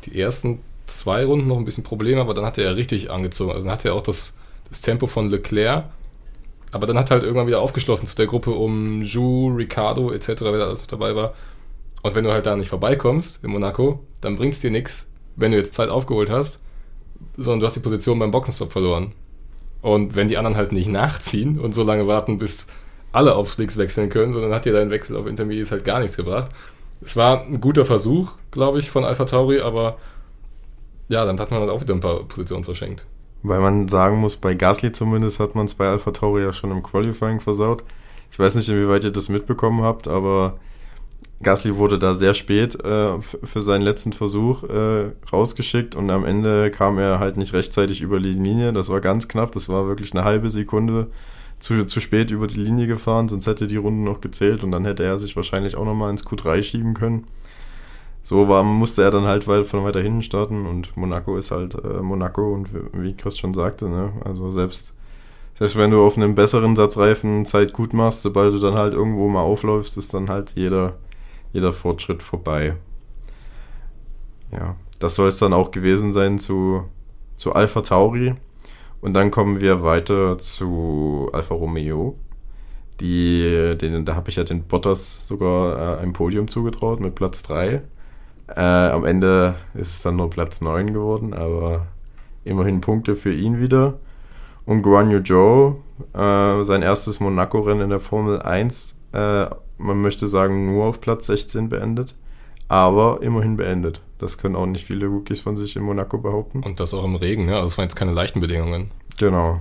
die 0.04 0.18
ersten 0.18 0.60
zwei 0.86 1.24
Runden 1.24 1.46
noch 1.46 1.56
ein 1.56 1.64
bisschen 1.64 1.84
Probleme, 1.84 2.20
aber 2.20 2.34
dann 2.34 2.44
hat 2.44 2.58
er 2.58 2.64
ja 2.64 2.70
richtig 2.70 3.10
angezogen. 3.10 3.52
Also 3.52 3.64
dann 3.64 3.72
hatte 3.72 3.88
er 3.88 3.94
auch 3.94 4.02
das, 4.02 4.36
das 4.68 4.80
Tempo 4.80 5.06
von 5.06 5.30
Leclerc, 5.30 5.86
aber 6.72 6.86
dann 6.86 6.96
hat 6.96 7.10
er 7.10 7.16
halt 7.16 7.24
irgendwann 7.24 7.46
wieder 7.46 7.60
aufgeschlossen 7.60 8.06
zu 8.06 8.16
der 8.16 8.26
Gruppe 8.26 8.50
um 8.52 9.02
Ju, 9.02 9.48
Ricardo 9.48 10.12
etc., 10.12 10.28
wer 10.40 10.58
da 10.58 10.66
alles 10.66 10.80
noch 10.80 10.88
dabei 10.88 11.16
war. 11.16 11.34
Und 12.02 12.14
wenn 12.14 12.24
du 12.24 12.32
halt 12.32 12.46
da 12.46 12.56
nicht 12.56 12.68
vorbeikommst 12.68 13.44
in 13.44 13.50
Monaco, 13.50 14.00
dann 14.20 14.36
bringt 14.36 14.54
es 14.54 14.60
dir 14.60 14.70
nichts, 14.70 15.10
wenn 15.36 15.52
du 15.52 15.58
jetzt 15.58 15.74
Zeit 15.74 15.88
aufgeholt 15.88 16.30
hast, 16.30 16.60
sondern 17.36 17.60
du 17.60 17.66
hast 17.66 17.76
die 17.76 17.80
Position 17.80 18.18
beim 18.18 18.30
Boxenstopp 18.30 18.72
verloren. 18.72 19.12
Und 19.82 20.14
wenn 20.16 20.28
die 20.28 20.38
anderen 20.38 20.56
halt 20.56 20.72
nicht 20.72 20.88
nachziehen 20.90 21.58
und 21.58 21.74
so 21.74 21.82
lange 21.82 22.06
warten, 22.06 22.38
bis 22.38 22.68
alle 23.12 23.34
auf 23.34 23.50
Slicks 23.50 23.76
wechseln 23.76 24.08
können, 24.08 24.32
sondern 24.32 24.52
hat 24.52 24.64
dir 24.64 24.72
dein 24.72 24.90
Wechsel 24.90 25.16
auf 25.16 25.26
Intermediates 25.26 25.72
halt 25.72 25.84
gar 25.84 26.00
nichts 26.00 26.16
gebracht. 26.16 26.50
Es 27.02 27.16
war 27.16 27.42
ein 27.42 27.60
guter 27.60 27.84
Versuch, 27.84 28.32
glaube 28.50 28.78
ich, 28.78 28.90
von 28.90 29.04
Alpha 29.04 29.24
Tauri, 29.24 29.60
aber 29.60 29.96
ja, 31.08 31.24
dann 31.24 31.40
hat 31.40 31.50
man 31.50 31.60
halt 31.60 31.70
auch 31.70 31.80
wieder 31.80 31.94
ein 31.94 32.00
paar 32.00 32.24
Positionen 32.24 32.64
verschenkt. 32.64 33.06
Weil 33.42 33.60
man 33.60 33.88
sagen 33.88 34.18
muss, 34.18 34.36
bei 34.36 34.54
Gasly 34.54 34.92
zumindest 34.92 35.40
hat 35.40 35.54
man 35.54 35.66
es 35.66 35.74
bei 35.74 35.88
Alpha 35.88 36.10
Tauri 36.10 36.42
ja 36.42 36.52
schon 36.52 36.70
im 36.70 36.82
Qualifying 36.82 37.40
versaut. 37.40 37.84
Ich 38.30 38.38
weiß 38.38 38.54
nicht, 38.54 38.68
inwieweit 38.68 39.02
ihr 39.02 39.10
das 39.10 39.28
mitbekommen 39.28 39.82
habt, 39.82 40.06
aber 40.06 40.58
Gasly 41.42 41.76
wurde 41.76 41.98
da 41.98 42.14
sehr 42.14 42.34
spät 42.34 42.78
äh, 42.84 43.20
für 43.20 43.62
seinen 43.62 43.80
letzten 43.80 44.12
Versuch 44.12 44.62
äh, 44.64 45.10
rausgeschickt 45.32 45.96
und 45.96 46.10
am 46.10 46.26
Ende 46.26 46.70
kam 46.70 46.98
er 46.98 47.18
halt 47.18 47.38
nicht 47.38 47.54
rechtzeitig 47.54 48.02
über 48.02 48.20
die 48.20 48.34
Linie. 48.34 48.72
Das 48.74 48.90
war 48.90 49.00
ganz 49.00 49.26
knapp, 49.26 49.52
das 49.52 49.70
war 49.70 49.88
wirklich 49.88 50.12
eine 50.12 50.24
halbe 50.24 50.50
Sekunde 50.50 51.08
zu, 51.60 51.86
zu 51.86 52.00
spät 52.00 52.30
über 52.30 52.46
die 52.46 52.58
Linie 52.58 52.86
gefahren, 52.86 53.28
sonst 53.28 53.46
hätte 53.46 53.66
die 53.66 53.76
Runde 53.76 54.02
noch 54.02 54.20
gezählt 54.20 54.64
und 54.64 54.72
dann 54.72 54.84
hätte 54.84 55.04
er 55.04 55.18
sich 55.18 55.36
wahrscheinlich 55.36 55.76
auch 55.76 55.84
nochmal 55.84 56.10
ins 56.10 56.26
Q3 56.26 56.62
schieben 56.62 56.94
können. 56.94 57.26
So 58.22 58.48
war, 58.48 58.62
musste 58.62 59.02
er 59.02 59.10
dann 59.10 59.24
halt 59.24 59.44
von 59.44 59.84
weiter 59.84 60.00
hinten 60.00 60.22
starten 60.22 60.66
und 60.66 60.96
Monaco 60.96 61.36
ist 61.36 61.50
halt 61.50 61.74
äh, 61.74 62.02
Monaco 62.02 62.52
und 62.52 62.68
wie 62.92 63.14
Chris 63.14 63.38
schon 63.38 63.54
sagte, 63.54 63.88
ne, 63.88 64.12
also 64.24 64.50
selbst, 64.50 64.94
selbst 65.54 65.76
wenn 65.76 65.90
du 65.90 66.02
auf 66.02 66.16
einem 66.16 66.34
besseren 66.34 66.76
Satzreifen 66.76 67.46
Zeit 67.46 67.72
gut 67.72 67.92
machst, 67.92 68.22
sobald 68.22 68.52
du 68.52 68.58
dann 68.58 68.74
halt 68.74 68.94
irgendwo 68.94 69.28
mal 69.28 69.40
aufläufst, 69.40 69.96
ist 69.96 70.12
dann 70.12 70.28
halt 70.28 70.52
jeder, 70.54 70.96
jeder 71.52 71.72
Fortschritt 71.72 72.22
vorbei. 72.22 72.76
Ja, 74.52 74.76
das 74.98 75.14
soll 75.14 75.28
es 75.28 75.38
dann 75.38 75.52
auch 75.52 75.70
gewesen 75.70 76.12
sein 76.12 76.38
zu, 76.38 76.84
zu 77.36 77.52
Alpha 77.52 77.82
Tauri. 77.82 78.34
Und 79.00 79.14
dann 79.14 79.30
kommen 79.30 79.60
wir 79.60 79.82
weiter 79.82 80.38
zu 80.38 81.30
Alfa 81.32 81.54
Romeo. 81.54 82.16
Die, 83.00 83.76
den, 83.80 84.04
da 84.04 84.14
habe 84.14 84.28
ich 84.28 84.36
ja 84.36 84.44
den 84.44 84.64
Bottas 84.64 85.26
sogar 85.26 85.98
äh, 85.98 86.02
ein 86.02 86.12
Podium 86.12 86.48
zugetraut 86.48 87.00
mit 87.00 87.14
Platz 87.14 87.42
3. 87.42 87.82
Äh, 88.48 88.60
am 88.60 89.06
Ende 89.06 89.54
ist 89.74 89.94
es 89.94 90.02
dann 90.02 90.16
nur 90.16 90.28
Platz 90.28 90.60
9 90.60 90.92
geworden, 90.92 91.32
aber 91.32 91.86
immerhin 92.44 92.82
Punkte 92.82 93.16
für 93.16 93.32
ihn 93.32 93.58
wieder. 93.58 93.94
Und 94.66 94.82
Guan 94.82 95.24
Zhou, 95.24 95.76
äh, 96.12 96.64
sein 96.64 96.82
erstes 96.82 97.20
Monaco-Rennen 97.20 97.82
in 97.82 97.90
der 97.90 98.00
Formel 98.00 98.42
1, 98.42 98.96
äh, 99.12 99.46
man 99.78 100.02
möchte 100.02 100.28
sagen, 100.28 100.66
nur 100.66 100.84
auf 100.84 101.00
Platz 101.00 101.26
16 101.26 101.70
beendet, 101.70 102.14
aber 102.68 103.20
immerhin 103.22 103.56
beendet. 103.56 104.02
Das 104.20 104.36
können 104.36 104.54
auch 104.54 104.66
nicht 104.66 104.84
viele 104.84 105.06
Rookies 105.06 105.40
von 105.40 105.56
sich 105.56 105.76
in 105.76 105.82
Monaco 105.82 106.18
behaupten. 106.18 106.62
Und 106.62 106.78
das 106.78 106.92
auch 106.92 107.04
im 107.04 107.16
Regen, 107.16 107.46
ne? 107.46 107.56
Also 107.56 107.68
es 107.68 107.78
waren 107.78 107.86
jetzt 107.86 107.96
keine 107.96 108.12
leichten 108.12 108.40
Bedingungen. 108.40 108.90
Genau. 109.16 109.60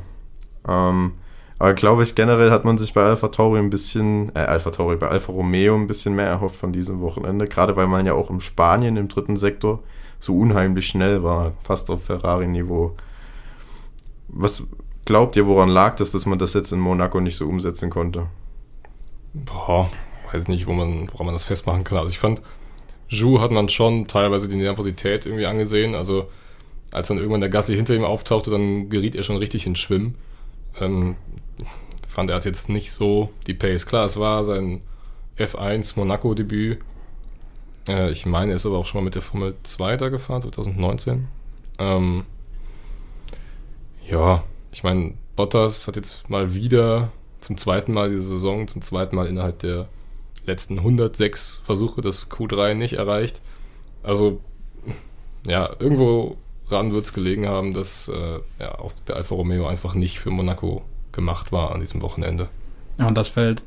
Ähm, 0.67 1.13
aber 1.59 1.73
glaube 1.73 2.03
ich, 2.03 2.13
generell 2.13 2.51
hat 2.51 2.65
man 2.65 2.77
sich 2.77 2.93
bei 2.93 3.01
Alpha 3.01 3.29
Tauri 3.29 3.59
ein 3.59 3.69
bisschen, 3.69 4.35
äh, 4.35 4.39
Alpha 4.39 4.69
Tauri, 4.71 4.97
bei 4.97 5.07
Alfa 5.07 5.31
Romeo 5.31 5.75
ein 5.75 5.87
bisschen 5.87 6.13
mehr 6.13 6.27
erhofft 6.27 6.57
von 6.57 6.73
diesem 6.73 6.99
Wochenende. 6.99 7.47
Gerade 7.47 7.77
weil 7.77 7.87
man 7.87 8.05
ja 8.05 8.13
auch 8.13 8.29
im 8.29 8.41
Spanien 8.41 8.97
im 8.97 9.07
dritten 9.07 9.37
Sektor 9.37 9.81
so 10.19 10.37
unheimlich 10.37 10.87
schnell 10.87 11.23
war, 11.23 11.53
fast 11.61 11.89
auf 11.89 12.03
Ferrari-Niveau. 12.03 12.97
Was 14.27 14.67
glaubt 15.05 15.37
ihr, 15.37 15.47
woran 15.47 15.69
lag 15.69 15.95
das, 15.95 16.11
dass 16.11 16.25
man 16.25 16.37
das 16.37 16.53
jetzt 16.53 16.73
in 16.73 16.79
Monaco 16.79 17.21
nicht 17.21 17.37
so 17.37 17.47
umsetzen 17.47 17.89
konnte? 17.89 18.27
Boah, 19.33 19.89
weiß 20.33 20.49
nicht, 20.49 20.67
wo 20.67 20.73
man, 20.73 21.09
woran 21.13 21.27
man 21.27 21.35
das 21.35 21.45
festmachen 21.45 21.85
kann. 21.85 21.97
Also 21.97 22.09
ich 22.09 22.19
fand, 22.19 22.41
Ju 23.09 23.41
hat 23.41 23.51
man 23.51 23.69
schon 23.69 24.07
teilweise 24.07 24.47
die 24.47 24.55
Nervosität 24.55 25.25
irgendwie 25.25 25.47
angesehen. 25.47 25.95
Also 25.95 26.29
als 26.91 27.07
dann 27.07 27.17
irgendwann 27.17 27.41
der 27.41 27.49
Gasly 27.49 27.75
hinter 27.75 27.95
ihm 27.95 28.03
auftauchte, 28.03 28.51
dann 28.51 28.89
geriet 28.89 29.15
er 29.15 29.23
schon 29.23 29.37
richtig 29.37 29.65
ins 29.65 29.79
Schwimmen. 29.79 30.15
Ähm, 30.79 31.15
fand 32.07 32.29
er 32.29 32.37
hat 32.37 32.45
jetzt 32.45 32.69
nicht 32.69 32.91
so 32.91 33.29
die 33.47 33.53
Pace. 33.53 33.85
Klar, 33.85 34.05
es 34.05 34.17
war 34.17 34.43
sein 34.43 34.81
F1 35.37 35.97
Monaco-Debüt. 35.97 36.79
Äh, 37.87 38.11
ich 38.11 38.25
meine, 38.25 38.51
er 38.51 38.55
ist 38.55 38.65
aber 38.65 38.77
auch 38.77 38.85
schon 38.85 39.01
mal 39.01 39.05
mit 39.05 39.15
der 39.15 39.21
Formel 39.21 39.55
2 39.63 39.97
da 39.97 40.09
gefahren, 40.09 40.41
2019. 40.41 41.27
Ähm, 41.79 42.25
ja, 44.07 44.43
ich 44.71 44.83
meine, 44.83 45.13
Bottas 45.35 45.87
hat 45.87 45.95
jetzt 45.95 46.29
mal 46.29 46.53
wieder 46.53 47.11
zum 47.41 47.57
zweiten 47.57 47.93
Mal 47.93 48.09
diese 48.09 48.23
Saison, 48.23 48.67
zum 48.67 48.81
zweiten 48.81 49.15
Mal 49.15 49.27
innerhalb 49.27 49.59
der 49.59 49.87
letzten 50.45 50.77
106 50.79 51.61
Versuche 51.63 52.01
das 52.01 52.29
Q3 52.29 52.73
nicht 52.73 52.93
erreicht. 52.93 53.41
Also, 54.03 54.41
ja, 55.45 55.69
irgendwo 55.79 56.37
ran 56.69 56.93
wird 56.93 57.05
es 57.05 57.13
gelegen 57.13 57.47
haben, 57.47 57.73
dass 57.73 58.07
äh, 58.07 58.39
ja, 58.59 58.79
auch 58.79 58.93
der 59.07 59.15
Alfa 59.15 59.35
Romeo 59.35 59.67
einfach 59.67 59.95
nicht 59.95 60.19
für 60.19 60.29
Monaco 60.29 60.83
gemacht 61.11 61.51
war 61.51 61.73
an 61.73 61.81
diesem 61.81 62.01
Wochenende. 62.01 62.49
Ja, 62.97 63.07
und 63.07 63.17
das 63.17 63.29
fällt 63.29 63.63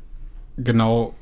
genau 0.57 1.13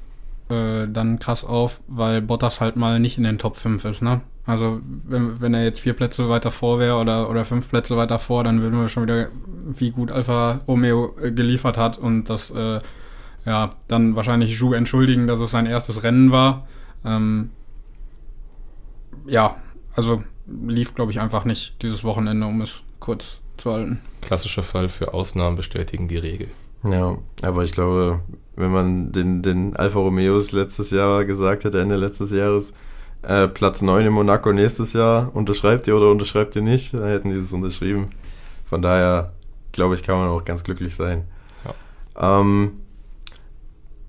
äh, 0.50 0.88
dann 0.88 1.20
krass 1.20 1.44
auf, 1.44 1.82
weil 1.88 2.22
Bottas 2.22 2.62
halt 2.62 2.76
mal 2.76 3.00
nicht 3.00 3.18
in 3.18 3.24
den 3.24 3.40
Top 3.40 3.56
5 3.56 3.86
ist, 3.86 4.02
ne? 4.02 4.22
Also 4.46 4.82
wenn, 5.08 5.40
wenn 5.40 5.54
er 5.54 5.64
jetzt 5.64 5.80
vier 5.80 5.94
Plätze 5.94 6.28
weiter 6.28 6.52
vor 6.52 6.80
wäre 6.80 6.98
oder, 6.98 7.30
oder 7.30 7.46
fünf 7.46 7.70
Plätze 7.70 7.96
weiter 7.96 8.18
vor, 8.18 8.44
dann 8.44 8.62
würden 8.62 8.80
wir 8.80 8.90
schon 8.90 9.04
wieder, 9.04 9.30
wie 9.78 9.92
gut 9.92 10.12
Alfa 10.12 10.62
Romeo 10.68 11.16
äh, 11.22 11.32
geliefert 11.32 11.78
hat 11.78 11.98
und 11.98 12.26
das 12.26 12.50
äh, 12.50 12.80
ja, 13.46 13.72
dann 13.88 14.16
wahrscheinlich 14.16 14.60
Ju 14.60 14.74
entschuldigen, 14.74 15.28
dass 15.28 15.40
es 15.40 15.52
sein 15.52 15.66
erstes 15.66 16.04
Rennen 16.04 16.32
war. 16.32 16.68
Ähm, 17.04 17.50
ja, 19.26 19.56
also 19.94 20.24
lief, 20.46 20.96
glaube 20.96 21.12
ich, 21.12 21.20
einfach 21.20 21.46
nicht 21.46 21.82
dieses 21.82 22.04
Wochenende, 22.04 22.46
um 22.46 22.62
es 22.62 22.84
kurz 23.00 23.42
zu 23.58 23.72
halten. 23.72 24.02
Klassischer 24.22 24.64
Fall 24.64 24.90
für 24.90 25.14
Ausnahmen 25.14 25.56
bestätigen 25.56 26.08
die 26.08 26.18
Regel. 26.18 26.48
Ja, 26.84 27.18
aber 27.42 27.64
ich 27.64 27.72
glaube, 27.72 28.22
wenn 28.56 28.72
man 28.72 29.12
den, 29.12 29.42
den 29.42 29.76
Alfa 29.76 30.00
Romeos 30.00 30.52
letztes 30.52 30.92
Jahr 30.92 31.26
gesagt 31.26 31.64
hätte, 31.64 31.80
Ende 31.80 31.96
letztes 31.96 32.32
Jahres, 32.32 32.74
äh, 33.22 33.48
Platz 33.48 33.82
9 33.82 34.08
in 34.08 34.14
Monaco 34.14 34.52
nächstes 34.52 34.94
Jahr, 34.94 35.34
unterschreibt 35.36 35.88
ihr 35.88 35.96
oder 35.96 36.10
unterschreibt 36.10 36.56
ihr 36.56 36.62
nicht, 36.62 36.94
dann 36.94 37.08
hätten 37.08 37.30
die 37.30 37.38
es 37.38 37.54
unterschrieben. 37.54 38.08
Von 38.66 38.82
daher, 38.82 39.34
glaube 39.72 39.96
ich, 39.96 40.04
kann 40.04 40.18
man 40.18 40.30
auch 40.30 40.44
ganz 40.44 40.64
glücklich 40.64 40.96
sein. 40.96 41.26
Ja. 41.66 42.40
Ähm, 42.40 42.81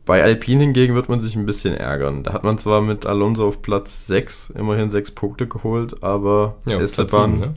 bei 0.04 0.22
Alpine 0.22 0.64
hingegen 0.64 0.94
wird 0.94 1.08
man 1.08 1.20
sich 1.20 1.36
ein 1.36 1.46
bisschen 1.46 1.74
ärgern. 1.74 2.24
Da 2.24 2.32
hat 2.32 2.44
man 2.44 2.58
zwar 2.58 2.80
mit 2.80 3.06
Alonso 3.06 3.46
auf 3.46 3.62
Platz 3.62 4.06
6 4.06 4.50
immerhin 4.50 4.90
6 4.90 5.12
Punkte 5.12 5.46
geholt, 5.46 6.02
aber 6.02 6.56
ja, 6.64 6.78
Esteban. 6.78 7.32
7, 7.32 7.40
ne? 7.40 7.54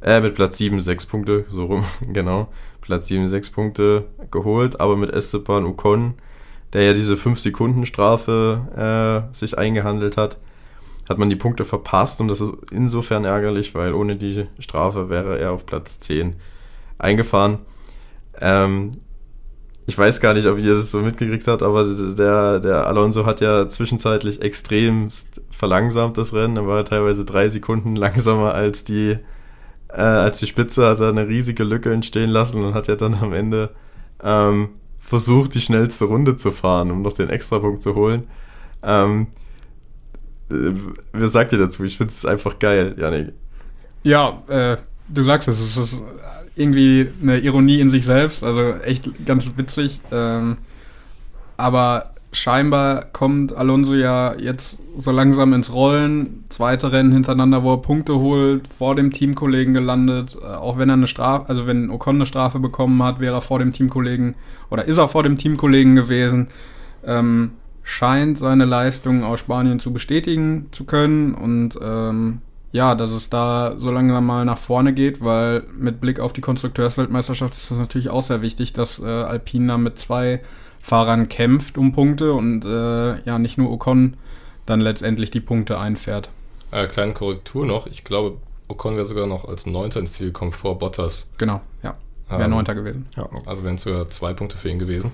Äh, 0.00 0.20
mit 0.20 0.34
Platz 0.34 0.58
7 0.58 0.80
6 0.80 1.06
Punkte, 1.06 1.44
so 1.48 1.66
rum, 1.66 1.84
genau. 2.12 2.48
Platz 2.80 3.08
7 3.08 3.28
6 3.28 3.50
Punkte 3.50 4.04
geholt, 4.30 4.80
aber 4.80 4.96
mit 4.96 5.10
Esteban 5.10 5.66
Ocon, 5.66 6.14
der 6.72 6.84
ja 6.84 6.92
diese 6.94 7.14
5-Sekunden-Strafe 7.14 9.26
äh, 9.30 9.34
sich 9.34 9.58
eingehandelt 9.58 10.16
hat, 10.16 10.38
hat 11.08 11.18
man 11.18 11.30
die 11.30 11.36
Punkte 11.36 11.64
verpasst 11.64 12.20
und 12.20 12.28
das 12.28 12.40
ist 12.40 12.52
insofern 12.70 13.24
ärgerlich, 13.24 13.74
weil 13.74 13.94
ohne 13.94 14.16
die 14.16 14.46
Strafe 14.58 15.08
wäre 15.08 15.38
er 15.38 15.52
auf 15.52 15.66
Platz 15.66 15.98
10 16.00 16.36
eingefahren. 16.98 17.58
Ähm, 18.40 18.92
ich 19.88 19.96
weiß 19.96 20.20
gar 20.20 20.34
nicht, 20.34 20.46
ob 20.46 20.58
ihr 20.58 20.74
das 20.74 20.90
so 20.90 21.00
mitgekriegt 21.00 21.46
habt, 21.46 21.62
aber 21.62 21.82
der, 21.84 22.60
der 22.60 22.86
Alonso 22.86 23.24
hat 23.24 23.40
ja 23.40 23.70
zwischenzeitlich 23.70 24.42
extremst 24.42 25.40
verlangsamt 25.50 26.18
das 26.18 26.34
Rennen. 26.34 26.58
Er 26.58 26.66
war 26.66 26.84
teilweise 26.84 27.24
drei 27.24 27.48
Sekunden 27.48 27.96
langsamer 27.96 28.52
als 28.52 28.84
die, 28.84 29.16
äh, 29.88 30.02
als 30.02 30.40
die 30.40 30.46
Spitze, 30.46 30.86
hat 30.86 31.00
er 31.00 31.08
eine 31.08 31.26
riesige 31.26 31.64
Lücke 31.64 31.90
entstehen 31.90 32.28
lassen 32.28 32.62
und 32.62 32.74
hat 32.74 32.86
ja 32.86 32.96
dann 32.96 33.14
am 33.14 33.32
Ende 33.32 33.70
ähm, 34.22 34.68
versucht, 34.98 35.54
die 35.54 35.62
schnellste 35.62 36.04
Runde 36.04 36.36
zu 36.36 36.52
fahren, 36.52 36.90
um 36.90 37.00
noch 37.00 37.14
den 37.14 37.30
Extrapunkt 37.30 37.80
zu 37.80 37.94
holen. 37.94 38.26
Ähm, 38.82 39.28
äh, 40.50 40.72
was 41.14 41.32
sagt 41.32 41.52
ihr 41.52 41.58
dazu? 41.58 41.82
Ich 41.84 41.96
finde 41.96 42.12
es 42.12 42.26
einfach 42.26 42.58
geil, 42.58 42.94
Janik. 42.98 43.32
Ja, 44.02 44.42
äh, 44.48 44.76
du 45.08 45.22
sagst 45.22 45.48
es, 45.48 45.58
es 45.60 45.78
ist 45.78 46.02
irgendwie 46.58 47.08
eine 47.22 47.38
Ironie 47.38 47.80
in 47.80 47.90
sich 47.90 48.04
selbst, 48.04 48.42
also 48.42 48.74
echt 48.84 49.26
ganz 49.26 49.48
witzig. 49.56 50.00
Ähm, 50.12 50.58
aber 51.56 52.12
scheinbar 52.32 53.04
kommt 53.12 53.56
Alonso 53.56 53.94
ja 53.94 54.34
jetzt 54.34 54.78
so 54.98 55.10
langsam 55.10 55.52
ins 55.52 55.72
Rollen. 55.72 56.44
Zweite 56.48 56.92
Rennen 56.92 57.12
hintereinander, 57.12 57.62
wo 57.62 57.74
er 57.74 57.82
Punkte 57.82 58.16
holt, 58.16 58.68
vor 58.68 58.94
dem 58.94 59.10
Teamkollegen 59.10 59.74
gelandet. 59.74 60.36
Äh, 60.40 60.46
auch 60.46 60.78
wenn 60.78 60.90
er 60.90 60.94
eine 60.94 61.06
Strafe, 61.06 61.48
also 61.48 61.66
wenn 61.66 61.90
Ocon 61.90 62.16
eine 62.16 62.26
Strafe 62.26 62.58
bekommen 62.58 63.02
hat, 63.02 63.20
wäre 63.20 63.36
er 63.36 63.40
vor 63.40 63.58
dem 63.58 63.72
Teamkollegen 63.72 64.34
oder 64.70 64.84
ist 64.84 64.98
er 64.98 65.08
vor 65.08 65.22
dem 65.22 65.38
Teamkollegen 65.38 65.94
gewesen. 65.94 66.48
Ähm, 67.04 67.52
scheint 67.82 68.38
seine 68.38 68.66
Leistungen 68.66 69.22
aus 69.24 69.40
Spanien 69.40 69.78
zu 69.78 69.92
bestätigen 69.92 70.66
zu 70.72 70.84
können 70.84 71.34
und 71.34 71.78
ähm, 71.82 72.42
ja, 72.72 72.94
dass 72.94 73.10
es 73.10 73.30
da 73.30 73.76
so 73.78 73.90
langsam 73.90 74.26
mal 74.26 74.44
nach 74.44 74.58
vorne 74.58 74.92
geht, 74.92 75.24
weil 75.24 75.64
mit 75.72 76.00
Blick 76.00 76.20
auf 76.20 76.32
die 76.32 76.40
Konstrukteursweltmeisterschaft 76.40 77.54
ist 77.54 77.70
es 77.70 77.78
natürlich 77.78 78.10
auch 78.10 78.22
sehr 78.22 78.42
wichtig, 78.42 78.72
dass 78.72 78.98
äh, 78.98 79.04
Alpine 79.04 79.68
da 79.68 79.78
mit 79.78 79.98
zwei 79.98 80.42
Fahrern 80.80 81.28
kämpft 81.28 81.78
um 81.78 81.92
Punkte 81.92 82.32
und 82.34 82.64
äh, 82.64 83.20
ja, 83.22 83.38
nicht 83.38 83.58
nur 83.58 83.70
Ocon 83.70 84.16
dann 84.66 84.80
letztendlich 84.80 85.30
die 85.30 85.40
Punkte 85.40 85.78
einfährt. 85.78 86.28
Äh, 86.70 86.86
kleine 86.88 87.14
Korrektur 87.14 87.64
noch, 87.64 87.86
ich 87.86 88.04
glaube, 88.04 88.36
Ocon 88.68 88.96
wäre 88.96 89.06
sogar 89.06 89.26
noch 89.26 89.46
als 89.46 89.64
Neunter 89.64 90.00
ins 90.00 90.12
Ziel 90.12 90.26
gekommen 90.26 90.52
vor 90.52 90.78
Bottas. 90.78 91.30
Genau, 91.38 91.60
ja. 91.82 91.96
Wäre 92.28 92.44
ähm, 92.44 92.50
Neunter 92.50 92.74
gewesen. 92.74 93.06
Ja, 93.16 93.26
also 93.46 93.64
wären 93.64 93.76
es 93.76 93.82
sogar 93.82 94.08
zwei 94.10 94.34
Punkte 94.34 94.58
für 94.58 94.68
ihn 94.68 94.78
gewesen. 94.78 95.12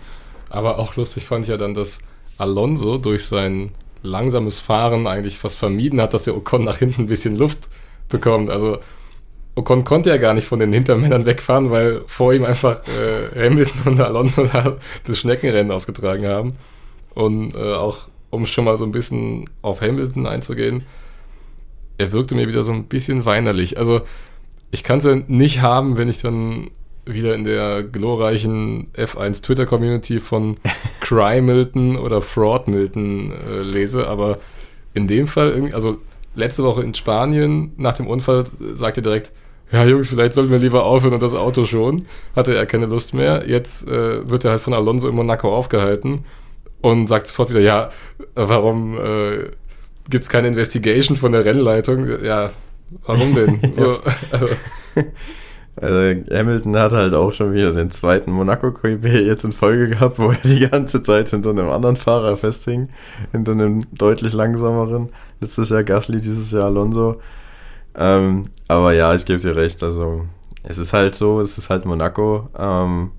Aber 0.51 0.79
auch 0.79 0.97
lustig 0.97 1.27
fand 1.27 1.45
ich 1.45 1.49
ja 1.49 1.57
dann, 1.57 1.75
dass 1.75 2.01
Alonso 2.39 2.99
durch 2.99 3.25
sein 3.25 3.71
langsames 4.05 4.61
Fahren 4.61 5.07
eigentlich 5.07 5.39
fast 5.39 5.57
vermieden 5.57 6.01
hat, 6.01 6.15
dass 6.15 6.23
der 6.23 6.37
Ocon 6.37 6.63
nach 6.63 6.79
hinten 6.79 7.03
ein 7.03 7.07
bisschen 7.07 7.37
Luft 7.37 7.69
bekommt. 8.09 8.51
Also 8.51 8.79
Ocon 9.57 9.85
konnte 9.85 10.11
ja 10.11 10.19
gar 10.19 10.35
nicht 10.35 10.47
von 10.47 10.59
den 10.59 10.73
Hintermännern 10.73 11.27
wegfahren, 11.27 11.71
weil 11.71 12.03
vor 12.07 12.33
ihm 12.35 12.45
einfach 12.45 12.81
äh, 12.87 13.47
Hamilton 13.47 13.93
und 13.93 14.01
Alonso 14.01 14.45
da 14.45 14.77
das 15.07 15.19
Schneckenrennen 15.19 15.73
ausgetragen 15.73 16.27
haben. 16.27 16.55
Und 17.15 17.55
äh, 17.55 17.75
auch, 17.75 18.09
um 18.31 18.47
schon 18.47 18.65
mal 18.65 18.77
so 18.79 18.85
ein 18.85 18.93
bisschen 18.93 19.49
auf 19.63 19.81
Hamilton 19.81 20.27
einzugehen, 20.27 20.85
er 21.97 22.13
wirkte 22.13 22.35
mir 22.35 22.49
wieder 22.49 22.63
so 22.63 22.73
ein 22.73 22.85
bisschen 22.85 23.25
weinerlich. 23.25 23.79
Also 23.79 24.03
ich 24.71 24.83
kann 24.83 24.99
es 24.99 25.05
ja 25.05 25.15
nicht 25.15 25.63
haben, 25.63 25.97
wenn 25.97 26.09
ich 26.09 26.19
dann 26.19 26.71
wieder 27.07 27.35
in 27.35 27.45
der 27.45 27.83
glorreichen 27.83 28.89
F1 28.95 29.43
Twitter-Community 29.43 30.19
von 30.21 30.57
Cry 31.01 31.41
Milton 31.41 31.97
oder 31.97 32.21
Fraud 32.21 32.69
Milton 32.69 33.33
äh, 33.33 33.63
lese, 33.63 34.07
aber 34.07 34.39
in 34.95 35.07
dem 35.07 35.27
Fall, 35.27 35.71
also 35.73 35.99
letzte 36.35 36.65
Woche 36.65 36.83
in 36.83 36.95
Spanien 36.95 37.73
nach 37.77 37.95
dem 37.95 38.07
Unfall 38.07 38.45
sagt 38.75 38.97
er 38.99 39.03
direkt, 39.03 39.33
ja 39.73 39.85
Jungs, 39.85 40.09
vielleicht 40.09 40.35
sollten 40.35 40.53
wir 40.53 40.59
lieber 40.59 40.85
aufhören 40.85 41.15
und 41.15 41.23
das 41.23 41.35
Auto 41.35 41.65
schon. 41.65 42.05
Hatte 42.37 42.55
er 42.55 42.67
keine 42.67 42.87
Lust 42.87 43.15
mehr. 43.15 43.49
Jetzt 43.49 43.89
äh, 43.89 44.29
wird 44.29 44.45
er 44.45 44.53
halt 44.53 44.61
von 44.61 44.75
Alonso 44.75 45.09
in 45.09 45.15
Monaco 45.15 45.55
aufgehalten 45.55 46.25
und 46.81 47.09
sagt 47.09 47.27
sofort 47.27 47.51
wieder, 47.51 47.61
ja, 47.61 47.91
warum 48.35 48.99
äh, 48.99 49.51
gibt 50.11 50.23
es 50.23 50.29
keine 50.29 50.49
Investigation 50.49 51.17
von 51.17 51.33
der 51.33 51.45
Rennleitung? 51.45 52.07
Ja, 52.23 52.53
warum 53.07 53.35
denn? 53.35 53.59
so, 53.75 53.99
also, 54.31 54.47
also 55.77 56.23
Hamilton 56.33 56.77
hat 56.77 56.93
halt 56.93 57.15
auch 57.15 57.33
schon 57.33 57.53
wieder 57.53 57.73
den 57.73 57.91
zweiten 57.91 58.31
Monaco 58.31 58.73
GP 58.73 59.07
jetzt 59.27 59.45
in 59.45 59.53
Folge 59.53 59.89
gehabt, 59.89 60.19
wo 60.19 60.31
er 60.31 60.39
die 60.45 60.69
ganze 60.69 61.03
Zeit 61.03 61.31
hinter 61.31 61.51
einem 61.51 61.69
anderen 61.69 61.97
Fahrer 61.97 62.37
festhing, 62.37 62.89
hinter 63.33 63.53
einem 63.53 63.81
deutlich 63.93 64.33
langsameren. 64.33 65.11
Letztes 65.41 65.71
Jahr 65.71 65.83
Gasly, 65.83 66.21
dieses 66.21 66.53
Jahr 66.53 66.67
Alonso. 66.67 67.21
Ähm, 67.97 68.45
aber 68.69 68.93
ja, 68.93 69.15
ich 69.15 69.25
gebe 69.27 69.41
dir 69.41 69.57
recht. 69.57 69.83
Also 69.83 70.27
es 70.63 70.79
ist 70.79 70.93
halt 70.93 71.17
so, 71.17 71.41
es 71.41 71.59
ist 71.59 71.71
halt 71.71 71.87
Monaco. 71.87 72.49
Ähm, 72.57 73.11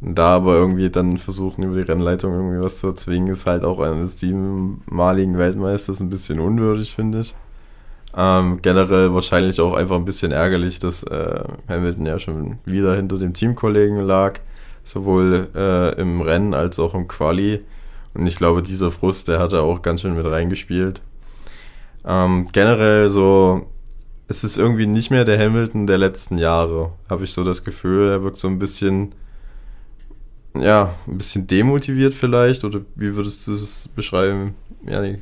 da 0.00 0.36
aber 0.36 0.54
irgendwie 0.54 0.90
dann 0.90 1.16
versuchen, 1.16 1.62
über 1.62 1.80
die 1.80 1.90
Rennleitung 1.90 2.34
irgendwie 2.34 2.62
was 2.62 2.78
zu 2.78 2.88
erzwingen, 2.88 3.28
ist 3.28 3.46
halt 3.46 3.64
auch 3.64 3.80
eines 3.80 4.18
siebenmaligen 4.18 5.38
Weltmeisters 5.38 6.00
ein 6.00 6.10
bisschen 6.10 6.40
unwürdig, 6.40 6.94
finde 6.94 7.20
ich. 7.20 7.34
Ähm, 8.16 8.60
generell 8.62 9.12
wahrscheinlich 9.12 9.60
auch 9.60 9.74
einfach 9.74 9.96
ein 9.96 10.04
bisschen 10.04 10.30
ärgerlich, 10.30 10.78
dass 10.78 11.02
äh, 11.02 11.44
Hamilton 11.68 12.06
ja 12.06 12.18
schon 12.18 12.58
wieder 12.64 12.94
hinter 12.94 13.18
dem 13.18 13.32
Teamkollegen 13.32 14.00
lag, 14.00 14.38
sowohl 14.84 15.48
äh, 15.54 16.00
im 16.00 16.20
Rennen 16.20 16.54
als 16.54 16.78
auch 16.78 16.94
im 16.94 17.08
Quali. 17.08 17.64
Und 18.14 18.26
ich 18.26 18.36
glaube, 18.36 18.62
dieser 18.62 18.92
Frust, 18.92 19.26
der 19.26 19.40
hat 19.40 19.52
er 19.52 19.62
auch 19.62 19.82
ganz 19.82 20.02
schön 20.02 20.14
mit 20.14 20.26
reingespielt. 20.26 21.02
Ähm, 22.04 22.46
generell 22.52 23.08
so, 23.08 23.66
es 24.28 24.44
ist 24.44 24.58
irgendwie 24.58 24.86
nicht 24.86 25.10
mehr 25.10 25.24
der 25.24 25.38
Hamilton 25.38 25.88
der 25.88 25.98
letzten 25.98 26.38
Jahre, 26.38 26.92
habe 27.10 27.24
ich 27.24 27.32
so 27.32 27.42
das 27.42 27.64
Gefühl. 27.64 28.10
Er 28.10 28.22
wirkt 28.22 28.38
so 28.38 28.46
ein 28.46 28.60
bisschen, 28.60 29.12
ja, 30.56 30.94
ein 31.08 31.18
bisschen 31.18 31.48
demotiviert 31.48 32.14
vielleicht. 32.14 32.62
Oder 32.62 32.82
wie 32.94 33.16
würdest 33.16 33.46
du 33.48 33.52
es 33.52 33.88
beschreiben, 33.88 34.54
Janik? 34.86 35.20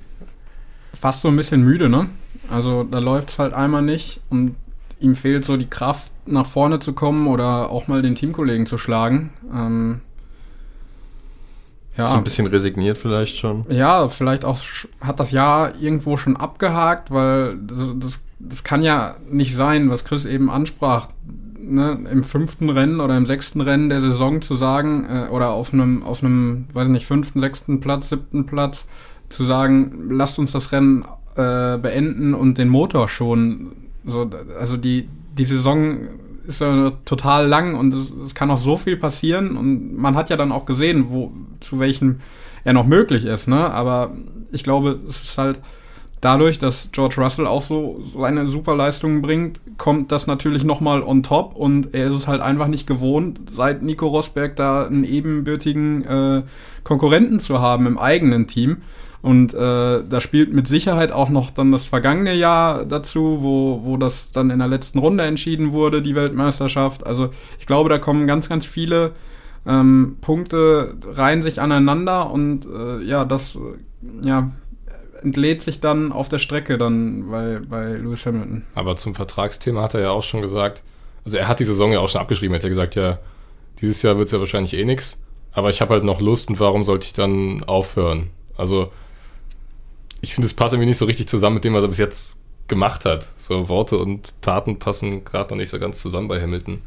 Fast 0.93 1.22
so 1.22 1.28
ein 1.28 1.36
bisschen 1.36 1.62
müde, 1.64 1.88
ne? 1.88 2.09
Also 2.51 2.84
da 2.84 2.99
läuft 2.99 3.30
es 3.30 3.38
halt 3.38 3.55
einmal 3.55 3.82
nicht 3.82 4.20
und 4.30 4.57
ihm 5.01 5.16
fehlt 5.16 5.45
so 5.45 5.57
die 5.57 5.68
Kraft, 5.68 6.12
nach 6.26 6.47
vorne 6.47 6.78
zu 6.78 6.93
kommen 6.93 7.26
oder 7.26 7.70
auch 7.70 7.88
mal 7.88 8.03
den 8.03 8.14
Teamkollegen 8.14 8.66
zu 8.66 8.78
schlagen. 8.78 9.30
Ähm, 9.53 10.01
ja. 11.97 12.07
So 12.07 12.16
ein 12.16 12.24
bisschen 12.24 12.47
resigniert 12.47 12.97
vielleicht 12.97 13.36
schon. 13.36 13.66
Ja, 13.68 14.09
vielleicht 14.09 14.45
auch 14.45 14.59
hat 15.01 15.20
das 15.20 15.30
Jahr 15.30 15.72
irgendwo 15.80 16.16
schon 16.16 16.36
abgehakt, 16.36 17.11
weil 17.11 17.59
das, 17.59 17.78
das, 17.97 18.20
das 18.38 18.64
kann 18.64 18.82
ja 18.82 19.16
nicht 19.28 19.55
sein, 19.55 19.90
was 19.90 20.05
Chris 20.05 20.24
eben 20.24 20.51
ansprach. 20.51 21.09
Ne, 21.64 22.07
im 22.11 22.24
fünften 22.24 22.70
Rennen 22.70 23.01
oder 23.01 23.16
im 23.16 23.24
sechsten 23.24 23.61
Rennen 23.61 23.88
der 23.88 24.01
Saison 24.01 24.43
zu 24.43 24.57
sagen, 24.57 25.07
äh, 25.09 25.28
oder 25.28 25.51
auf 25.51 25.72
einem, 25.72 26.03
auf 26.03 26.20
einem, 26.20 26.64
weiß 26.72 26.88
nicht, 26.88 27.07
fünften, 27.07 27.38
sechsten 27.38 27.78
Platz, 27.78 28.09
siebten 28.09 28.47
Platz, 28.47 28.86
zu 29.33 29.45
sagen, 29.45 30.09
lasst 30.11 30.39
uns 30.39 30.53
das 30.53 30.72
Rennen 30.72 31.05
äh, 31.37 31.78
beenden 31.78 32.35
und 32.35 32.59
den 32.59 32.68
Motor 32.68 33.09
schon. 33.09 33.74
So, 34.05 34.28
also 34.59 34.76
die, 34.76 35.09
die 35.37 35.45
Saison 35.45 36.09
ist 36.47 36.61
ja 36.61 36.91
total 37.05 37.47
lang 37.47 37.74
und 37.74 37.95
es, 37.95 38.12
es, 38.24 38.35
kann 38.35 38.51
auch 38.51 38.59
so 38.59 38.76
viel 38.76 38.97
passieren 38.97 39.57
und 39.57 39.97
man 39.97 40.14
hat 40.16 40.28
ja 40.28 40.37
dann 40.37 40.53
auch 40.53 40.66
gesehen, 40.66 41.07
wo 41.09 41.33
zu 41.61 41.78
welchem 41.78 42.20
er 42.64 42.72
noch 42.72 42.87
möglich 42.87 43.24
ist, 43.24 43.49
ne? 43.49 43.72
Aber 43.72 44.12
ich 44.51 44.64
glaube, 44.64 45.01
es 45.09 45.22
ist 45.22 45.39
halt 45.39 45.61
dadurch, 46.20 46.59
dass 46.59 46.89
George 46.93 47.16
Russell 47.18 47.47
auch 47.47 47.62
so 47.62 48.01
seine 48.16 48.47
Superleistungen 48.47 49.22
bringt, 49.22 49.61
kommt 49.76 50.12
das 50.12 50.26
natürlich 50.26 50.64
nochmal 50.64 51.03
on 51.03 51.22
top 51.22 51.57
und 51.57 51.95
er 51.95 52.07
ist 52.07 52.14
es 52.14 52.28
halt 52.28 52.41
einfach 52.41 52.68
nicht 52.68 52.87
gewohnt, 52.87 53.41
seit 53.53 53.83
Nico 53.83 54.07
Rosberg 54.07 54.57
da 54.57 54.87
einen 54.87 55.05
ebenbürtigen 55.05 56.05
äh, 56.05 56.43
Konkurrenten 56.85 57.41
zu 57.41 57.61
haben 57.61 57.87
im 57.87 57.99
eigenen 57.99 58.47
Team. 58.47 58.78
Und 59.23 59.55
äh, 59.55 59.57
da 59.57 60.20
spielt 60.20 60.53
mit 60.53 60.68
Sicherheit 60.68 61.12
auch 61.12 61.31
noch 61.31 61.51
dann 61.51 61.73
das 61.73 61.87
vergangene 61.87 62.35
Jahr 62.35 62.85
dazu, 62.85 63.39
wo, 63.41 63.81
wo 63.85 63.97
das 63.97 64.33
dann 64.33 64.51
in 64.51 64.59
der 64.59 64.68
letzten 64.68 64.99
Runde 64.99 65.25
entschieden 65.25 65.73
wurde, 65.73 66.03
die 66.03 66.14
Weltmeisterschaft. 66.14 67.07
Also 67.07 67.31
ich 67.59 67.66
glaube, 67.66 67.89
da 67.89 67.99
kommen 67.99 68.27
ganz, 68.27 68.49
ganz 68.49 68.66
viele 68.66 69.12
Ähm, 69.64 70.16
Punkte 70.20 70.97
reihen 71.07 71.41
sich 71.41 71.61
aneinander 71.61 72.33
und 72.33 72.66
äh, 72.66 73.01
ja, 73.05 73.25
das 73.25 73.55
äh, 73.55 74.27
ja, 74.27 74.51
entlädt 75.23 75.62
sich 75.62 75.79
dann 75.79 76.11
auf 76.11 76.29
der 76.29 76.41
Strecke 76.41 76.79
dann 76.79 77.31
bei, 77.31 77.61
bei 77.61 77.93
Lewis 77.93 78.27
Hamilton. 78.27 78.64
Aber 78.75 78.97
zum 78.97 79.14
Vertragsthema 79.14 79.83
hat 79.83 79.95
er 79.95 80.01
ja 80.01 80.11
auch 80.11 80.25
schon 80.25 80.43
gesagt, 80.43 80.83
also 81.25 81.39
er 81.39 81.47
hat 81.47 81.61
die 81.61 81.64
Saison 81.64 81.93
ja 81.93 82.01
auch 82.01 82.09
schon 82.09 82.20
abgeschrieben, 82.20 82.55
er 82.55 82.57
hat 82.57 82.64
ja 82.64 82.70
gesagt, 82.70 82.97
ja, 82.97 83.20
dieses 83.79 84.03
Jahr 84.03 84.16
wird 84.16 84.27
es 84.27 84.33
ja 84.33 84.41
wahrscheinlich 84.41 84.75
eh 84.75 84.85
nichts, 84.85 85.20
aber 85.53 85.70
ich 85.70 85.81
habe 85.81 85.95
halt 85.95 86.03
noch 86.03 86.20
Lust 86.20 86.51
und 86.51 86.59
warum 86.59 86.83
sollte 86.83 87.07
ich 87.07 87.12
dann 87.12 87.62
aufhören? 87.62 88.31
Also 88.57 88.91
ich 90.23 90.35
finde, 90.35 90.47
es 90.47 90.55
passt 90.55 90.73
irgendwie 90.73 90.87
nicht 90.89 90.97
so 90.99 91.05
richtig 91.05 91.29
zusammen 91.29 91.55
mit 91.57 91.64
dem, 91.64 91.75
was 91.75 91.83
er 91.85 91.89
bis 91.89 91.99
jetzt 91.99 92.39
gemacht 92.68 93.05
hat. 93.05 93.27
So 93.37 93.68
Worte 93.68 93.99
und 93.99 94.41
Taten 94.41 94.79
passen 94.79 95.25
gerade 95.25 95.51
noch 95.53 95.59
nicht 95.59 95.68
so 95.68 95.79
ganz 95.79 96.01
zusammen 96.01 96.29
bei 96.29 96.41
Hamilton. 96.41 96.81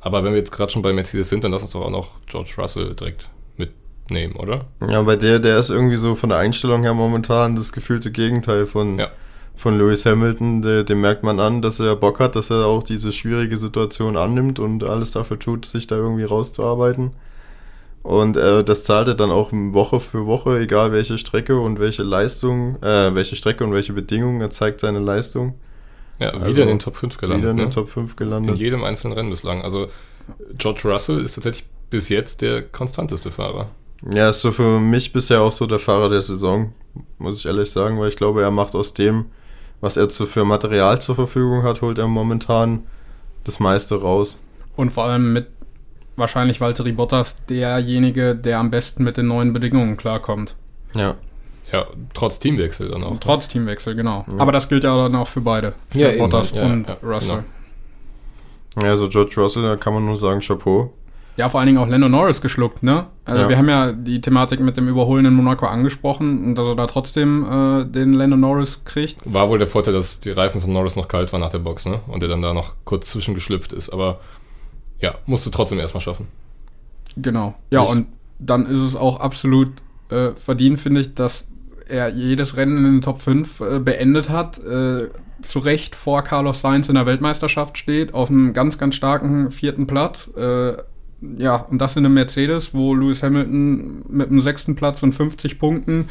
Aber 0.00 0.22
wenn 0.22 0.32
wir 0.32 0.38
jetzt 0.38 0.52
gerade 0.52 0.70
schon 0.70 0.82
bei 0.82 0.92
Mercedes 0.92 1.28
sind, 1.30 1.42
dann 1.42 1.50
lass 1.50 1.62
uns 1.62 1.72
doch 1.72 1.80
auch 1.84 1.90
noch 1.90 2.10
George 2.26 2.52
Russell 2.58 2.94
direkt 2.94 3.28
mitnehmen, 3.56 4.36
oder? 4.36 4.66
Ja, 4.86 5.00
bei 5.02 5.16
der, 5.16 5.38
der 5.38 5.58
ist 5.58 5.70
irgendwie 5.70 5.96
so 5.96 6.14
von 6.14 6.28
der 6.28 6.38
Einstellung 6.38 6.82
her 6.82 6.92
momentan 6.94 7.56
das 7.56 7.72
gefühlte 7.72 8.10
Gegenteil 8.12 8.66
von, 8.66 8.98
Ja. 8.98 9.08
von 9.56 9.78
Lewis 9.78 10.04
Hamilton. 10.04 10.60
Der, 10.60 10.84
dem 10.84 11.00
merkt 11.00 11.22
man 11.22 11.40
an, 11.40 11.62
dass 11.62 11.80
er 11.80 11.96
Bock 11.96 12.20
hat, 12.20 12.36
dass 12.36 12.50
er 12.50 12.66
auch 12.66 12.82
diese 12.82 13.12
schwierige 13.12 13.56
Situation 13.56 14.16
annimmt 14.18 14.58
und 14.58 14.84
alles 14.84 15.10
dafür 15.10 15.38
tut, 15.38 15.64
sich 15.64 15.86
da 15.86 15.96
irgendwie 15.96 16.24
rauszuarbeiten. 16.24 17.12
Und 18.04 18.36
äh, 18.36 18.62
das 18.62 18.84
zahlt 18.84 19.08
er 19.08 19.14
dann 19.14 19.30
auch 19.30 19.50
Woche 19.50 19.98
für 19.98 20.26
Woche, 20.26 20.60
egal 20.60 20.92
welche 20.92 21.16
Strecke 21.16 21.58
und 21.58 21.80
welche 21.80 22.02
Leistung, 22.02 22.76
äh, 22.82 23.14
welche 23.14 23.34
Strecke 23.34 23.64
und 23.64 23.72
welche 23.72 23.94
Bedingungen, 23.94 24.42
er 24.42 24.50
zeigt 24.50 24.80
seine 24.80 24.98
Leistung. 24.98 25.54
Ja, 26.18 26.34
wieder 26.34 26.44
Also, 26.44 26.62
in 26.62 26.68
den 26.68 26.78
Top 26.78 26.96
5 26.96 27.16
gelandet. 27.16 27.42
Wieder 27.42 27.50
in 27.52 27.56
den 27.56 27.68
ne? 27.68 27.74
Top 27.74 27.88
5 27.88 28.10
in 28.10 28.16
gelandet. 28.16 28.58
jedem 28.58 28.84
einzelnen 28.84 29.14
Rennen 29.14 29.30
bislang. 29.30 29.62
Also 29.62 29.88
George 30.58 30.82
Russell 30.84 31.18
ist 31.18 31.34
tatsächlich 31.34 31.66
bis 31.88 32.10
jetzt 32.10 32.42
der 32.42 32.62
konstanteste 32.62 33.30
Fahrer. 33.30 33.68
Ja, 34.12 34.28
ist 34.28 34.42
so 34.42 34.52
für 34.52 34.80
mich 34.80 35.12
bisher 35.14 35.40
auch 35.40 35.52
so 35.52 35.64
der 35.64 35.78
Fahrer 35.78 36.10
der 36.10 36.20
Saison, 36.20 36.72
muss 37.18 37.38
ich 37.38 37.46
ehrlich 37.46 37.70
sagen, 37.70 37.98
weil 37.98 38.10
ich 38.10 38.16
glaube, 38.16 38.42
er 38.42 38.50
macht 38.50 38.74
aus 38.74 38.92
dem, 38.92 39.26
was 39.80 39.96
er 39.96 40.10
zu, 40.10 40.26
für 40.26 40.44
Material 40.44 41.00
zur 41.00 41.14
Verfügung 41.14 41.62
hat, 41.62 41.80
holt 41.80 41.96
er 41.98 42.06
momentan 42.06 42.82
das 43.44 43.60
meiste 43.60 43.98
raus. 43.98 44.36
Und 44.76 44.92
vor 44.92 45.04
allem 45.04 45.32
mit 45.32 45.53
wahrscheinlich 46.16 46.60
Valtteri 46.60 46.92
Bottas 46.92 47.36
derjenige, 47.48 48.34
der 48.34 48.58
am 48.58 48.70
besten 48.70 49.04
mit 49.04 49.16
den 49.16 49.26
neuen 49.26 49.52
Bedingungen 49.52 49.96
klarkommt. 49.96 50.54
Ja. 50.94 51.14
Ja, 51.72 51.86
trotz 52.12 52.38
Teamwechsel 52.38 52.90
dann 52.90 53.02
auch. 53.02 53.18
Trotz 53.18 53.48
Teamwechsel, 53.48 53.94
genau. 53.96 54.24
Aber 54.38 54.52
das 54.52 54.68
gilt 54.68 54.84
ja 54.84 54.96
dann 54.96 55.16
auch 55.16 55.26
für 55.26 55.40
beide. 55.40 55.72
Für 55.90 55.98
Ja, 55.98 56.08
eben. 56.10 56.18
Bottas 56.18 56.52
Ja, 56.52 56.62
und 56.64 56.88
ja, 56.88 56.96
Russell. 57.02 57.42
genau. 58.74 58.86
Ja, 58.86 58.90
also 58.92 59.08
George 59.08 59.34
Russell, 59.38 59.62
da 59.62 59.76
kann 59.76 59.94
man 59.94 60.04
nur 60.04 60.18
sagen, 60.18 60.40
Chapeau. 60.40 60.92
Ja, 61.36 61.48
vor 61.48 61.58
allen 61.58 61.66
Dingen 61.66 61.78
auch 61.78 61.88
Lando 61.88 62.08
Norris 62.08 62.40
geschluckt, 62.40 62.84
ne? 62.84 63.06
Also 63.24 63.42
Ja. 63.42 63.48
wir 63.48 63.58
haben 63.58 63.68
ja 63.68 63.90
die 63.90 64.20
Thematik 64.20 64.60
mit 64.60 64.76
dem 64.76 64.86
Überholen 64.88 65.24
in 65.24 65.34
Monaco 65.34 65.66
angesprochen 65.66 66.44
und 66.44 66.54
dass 66.56 66.66
er 66.68 66.76
da 66.76 66.86
trotzdem 66.86 67.44
äh, 67.44 67.84
den 67.86 68.12
Lando 68.12 68.36
Norris 68.36 68.82
kriegt. 68.84 69.16
War 69.24 69.48
wohl 69.48 69.58
der 69.58 69.66
Vorteil, 69.66 69.94
dass 69.94 70.20
die 70.20 70.30
Reifen 70.30 70.60
von 70.60 70.72
Norris 70.72 70.94
noch 70.94 71.08
kalt 71.08 71.32
waren 71.32 71.40
nach 71.40 71.50
der 71.50 71.58
Box, 71.58 71.86
ne? 71.86 72.00
Und 72.06 72.20
der 72.22 72.28
dann 72.28 72.40
da 72.42 72.52
noch 72.54 72.74
kurz 72.84 73.10
zwischengeschlüpft 73.10 73.72
ist. 73.72 73.90
Aber 73.90 74.20
ja, 75.04 75.14
musst 75.26 75.44
du 75.44 75.50
trotzdem 75.50 75.78
erstmal 75.78 76.00
schaffen. 76.00 76.26
Genau. 77.16 77.54
Ja, 77.70 77.82
Ich- 77.82 77.90
und 77.90 78.06
dann 78.38 78.64
ist 78.64 78.78
es 78.78 78.96
auch 78.96 79.20
absolut 79.20 79.70
äh, 80.10 80.30
verdient, 80.30 80.80
finde 80.80 81.02
ich, 81.02 81.14
dass 81.14 81.46
er 81.88 82.08
jedes 82.08 82.56
Rennen 82.56 82.78
in 82.78 82.84
den 82.84 83.02
Top 83.02 83.20
5 83.20 83.60
äh, 83.60 83.78
beendet 83.80 84.30
hat, 84.30 84.58
äh, 84.64 85.08
zu 85.42 85.58
Recht 85.58 85.94
vor 85.94 86.22
Carlos 86.22 86.62
Sainz 86.62 86.88
in 86.88 86.94
der 86.94 87.04
Weltmeisterschaft 87.04 87.76
steht, 87.76 88.14
auf 88.14 88.30
einem 88.30 88.54
ganz, 88.54 88.78
ganz 88.78 88.94
starken 88.94 89.50
vierten 89.50 89.86
Platz. 89.86 90.30
Äh, 90.36 90.76
ja, 91.36 91.56
und 91.56 91.80
das 91.80 91.96
in 91.96 92.06
einem 92.06 92.14
Mercedes, 92.14 92.72
wo 92.72 92.94
Lewis 92.94 93.22
Hamilton 93.22 94.04
mit 94.08 94.30
einem 94.30 94.40
sechsten 94.40 94.74
Platz 94.74 95.02
und 95.02 95.12
50 95.12 95.58
Punkten 95.58 96.08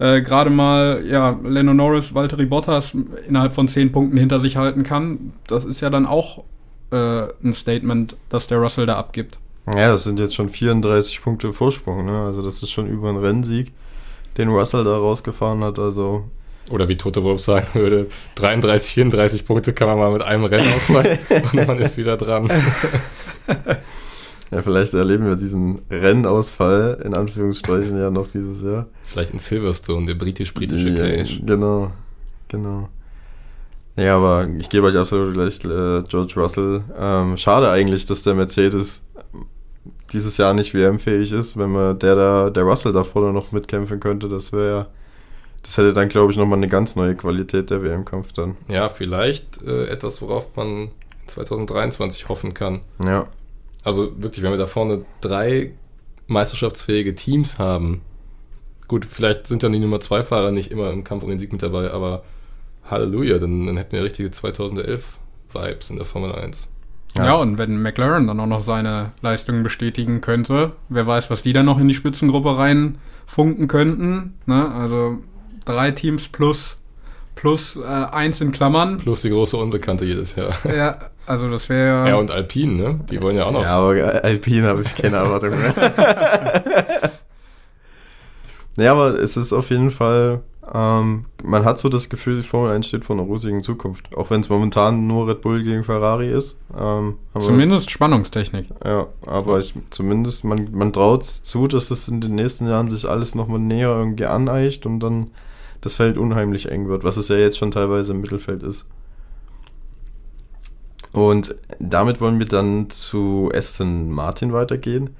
äh, 0.00 0.22
gerade 0.22 0.48
mal, 0.48 1.04
ja, 1.06 1.38
Lando 1.44 1.74
Norris, 1.74 2.14
Valtteri 2.14 2.46
Bottas 2.46 2.96
innerhalb 3.28 3.52
von 3.52 3.68
10 3.68 3.92
Punkten 3.92 4.16
hinter 4.16 4.40
sich 4.40 4.56
halten 4.56 4.82
kann. 4.82 5.34
Das 5.46 5.66
ist 5.66 5.82
ja 5.82 5.90
dann 5.90 6.06
auch 6.06 6.44
äh, 6.90 7.28
ein 7.42 7.52
Statement, 7.52 8.16
das 8.28 8.46
der 8.46 8.58
Russell 8.58 8.86
da 8.86 8.96
abgibt. 8.96 9.38
Ja, 9.66 9.92
das 9.92 10.04
sind 10.04 10.18
jetzt 10.18 10.34
schon 10.34 10.48
34 10.48 11.22
Punkte 11.22 11.52
Vorsprung, 11.52 12.04
ne? 12.04 12.22
Also 12.22 12.42
das 12.42 12.62
ist 12.62 12.70
schon 12.70 12.88
über 12.88 13.08
einen 13.08 13.18
Rennsieg, 13.18 13.72
den 14.38 14.48
Russell 14.48 14.84
da 14.84 14.96
rausgefahren 14.96 15.62
hat. 15.62 15.78
Also 15.78 16.24
Oder 16.70 16.88
wie 16.88 16.96
Toto 16.96 17.22
Wolf 17.22 17.40
sagen 17.40 17.68
würde, 17.74 18.06
33, 18.36 18.94
34 18.94 19.44
Punkte 19.44 19.72
kann 19.72 19.88
man 19.88 19.98
mal 19.98 20.12
mit 20.12 20.22
einem 20.22 20.44
Rennen 20.44 20.72
ausfallen 20.72 21.18
und 21.52 21.66
man 21.66 21.78
ist 21.78 21.98
wieder 21.98 22.16
dran. 22.16 22.48
ja, 24.50 24.62
vielleicht 24.62 24.94
erleben 24.94 25.26
wir 25.26 25.36
diesen 25.36 25.82
Rennausfall 25.90 27.00
in 27.04 27.14
Anführungsstrichen 27.14 27.96
ja 27.98 28.10
noch 28.10 28.26
dieses 28.26 28.62
Jahr. 28.62 28.86
Vielleicht 29.06 29.32
in 29.32 29.38
Silverstone, 29.38 30.06
der 30.06 30.14
britisch-britische 30.14 30.88
Ja, 30.88 30.96
Clash. 30.96 31.40
Genau, 31.44 31.92
genau. 32.48 32.88
Ja, 33.96 34.16
aber 34.16 34.48
ich 34.58 34.68
gebe 34.68 34.86
euch 34.86 34.96
absolut 34.96 35.36
recht, 35.36 35.64
äh, 35.64 36.02
George 36.08 36.34
Russell. 36.36 36.82
Ähm, 36.98 37.36
schade 37.36 37.70
eigentlich, 37.70 38.06
dass 38.06 38.22
der 38.22 38.34
Mercedes 38.34 39.02
dieses 40.12 40.36
Jahr 40.36 40.54
nicht 40.54 40.74
WM-fähig 40.74 41.32
ist. 41.32 41.56
Wenn 41.56 41.72
man 41.72 41.98
der 41.98 42.14
da, 42.14 42.50
der 42.50 42.62
Russell 42.64 42.92
da 42.92 43.04
vorne 43.04 43.32
noch 43.32 43.52
mitkämpfen 43.52 44.00
könnte, 44.00 44.28
das 44.28 44.52
wäre, 44.52 44.86
das 45.62 45.76
hätte 45.76 45.92
dann, 45.92 46.08
glaube 46.08 46.32
ich, 46.32 46.38
nochmal 46.38 46.58
eine 46.58 46.68
ganz 46.68 46.96
neue 46.96 47.14
Qualität 47.14 47.70
der 47.70 47.82
WM-Kampf 47.82 48.32
dann. 48.32 48.56
Ja, 48.68 48.88
vielleicht 48.88 49.62
äh, 49.62 49.86
etwas, 49.86 50.22
worauf 50.22 50.56
man 50.56 50.90
2023 51.26 52.28
hoffen 52.28 52.54
kann. 52.54 52.80
Ja, 53.04 53.26
Also 53.84 54.10
wirklich, 54.20 54.42
wenn 54.42 54.50
wir 54.50 54.58
da 54.58 54.66
vorne 54.66 55.04
drei 55.20 55.72
meisterschaftsfähige 56.26 57.14
Teams 57.14 57.58
haben, 57.58 58.02
gut, 58.88 59.04
vielleicht 59.04 59.46
sind 59.46 59.62
dann 59.62 59.72
die 59.72 59.78
Nummer 59.78 60.00
zwei 60.00 60.22
Fahrer 60.22 60.50
nicht 60.50 60.70
immer 60.70 60.90
im 60.90 61.04
Kampf 61.04 61.22
um 61.22 61.30
den 61.30 61.38
Sieg 61.38 61.52
mit 61.52 61.62
dabei, 61.62 61.90
aber 61.90 62.22
Halleluja, 62.88 63.38
dann, 63.38 63.66
dann 63.66 63.76
hätten 63.76 63.92
wir 63.92 64.02
richtige 64.02 64.30
2011 64.30 65.18
Vibes 65.52 65.90
in 65.90 65.96
der 65.96 66.04
Formel 66.04 66.32
1. 66.32 66.68
Ja, 67.16 67.24
Ja, 67.26 67.34
und 67.36 67.58
wenn 67.58 67.82
McLaren 67.82 68.26
dann 68.26 68.38
auch 68.40 68.46
noch 68.46 68.62
seine 68.62 69.12
Leistungen 69.20 69.62
bestätigen 69.62 70.20
könnte, 70.20 70.72
wer 70.88 71.06
weiß, 71.06 71.30
was 71.30 71.42
die 71.42 71.52
dann 71.52 71.66
noch 71.66 71.78
in 71.78 71.88
die 71.88 71.94
Spitzengruppe 71.94 72.56
reinfunken 72.56 73.68
könnten. 73.68 74.38
Ne? 74.46 74.72
Also 74.72 75.18
drei 75.64 75.90
Teams 75.90 76.28
plus, 76.28 76.76
plus 77.34 77.76
äh, 77.76 77.80
eins 77.86 78.40
in 78.40 78.52
Klammern. 78.52 78.98
Plus 78.98 79.22
die 79.22 79.30
große 79.30 79.56
Unbekannte 79.56 80.04
jedes 80.04 80.36
Jahr. 80.36 80.50
Ja, 80.74 80.98
also 81.26 81.50
das 81.50 81.68
wäre. 81.68 82.08
Ja, 82.08 82.16
und 82.16 82.30
Alpine, 82.30 82.72
ne? 82.74 83.00
Die 83.10 83.20
wollen 83.22 83.36
ja 83.36 83.44
auch 83.44 83.52
noch. 83.52 83.62
Ja, 83.62 83.78
aber 83.78 84.24
Alpine 84.24 84.66
habe 84.66 84.82
ich 84.82 84.94
keine 84.96 85.16
Erwartung 85.16 85.50
mehr. 85.50 85.74
ja, 88.76 88.92
aber 88.92 89.18
es 89.18 89.36
ist 89.36 89.52
auf 89.52 89.70
jeden 89.70 89.90
Fall, 89.90 90.42
ähm, 90.72 91.24
man 91.42 91.64
hat 91.64 91.78
so 91.78 91.88
das 91.88 92.08
Gefühl, 92.08 92.36
die 92.36 92.42
Formel 92.42 92.70
1 92.72 92.86
steht 92.86 93.04
vor 93.04 93.16
einer 93.16 93.24
rosigen 93.24 93.62
Zukunft. 93.62 94.14
Auch 94.16 94.30
wenn 94.30 94.42
es 94.42 94.50
momentan 94.50 95.06
nur 95.06 95.26
Red 95.26 95.40
Bull 95.40 95.62
gegen 95.62 95.84
Ferrari 95.84 96.30
ist. 96.30 96.56
Ähm, 96.76 97.16
aber, 97.32 97.44
Zumindest 97.44 97.90
Spannungstechnik. 97.90 98.66
Ja, 98.84 99.06
aber 99.26 99.58
ich, 99.58 99.74
zumindest, 99.90 100.44
man, 100.44 100.68
man 100.72 100.92
traut 100.92 101.24
zu, 101.24 101.66
dass 101.66 101.90
es 101.90 102.08
in 102.08 102.20
den 102.20 102.34
nächsten 102.34 102.68
Jahren 102.68 102.90
sich 102.90 103.08
alles 103.08 103.34
nochmal 103.34 103.58
näher 103.58 103.88
irgendwie 103.88 104.26
aneicht 104.26 104.86
und 104.86 105.00
dann 105.00 105.30
das 105.80 105.94
Feld 105.94 106.18
unheimlich 106.18 106.70
eng 106.70 106.88
wird, 106.88 107.04
was 107.04 107.16
es 107.16 107.28
ja 107.28 107.36
jetzt 107.36 107.56
schon 107.56 107.70
teilweise 107.70 108.12
im 108.12 108.20
Mittelfeld 108.20 108.62
ist. 108.62 108.86
Und 111.12 111.56
damit 111.78 112.20
wollen 112.20 112.38
wir 112.38 112.46
dann 112.46 112.90
zu 112.90 113.50
Aston 113.52 114.10
Martin 114.10 114.52
weitergehen. 114.52 115.10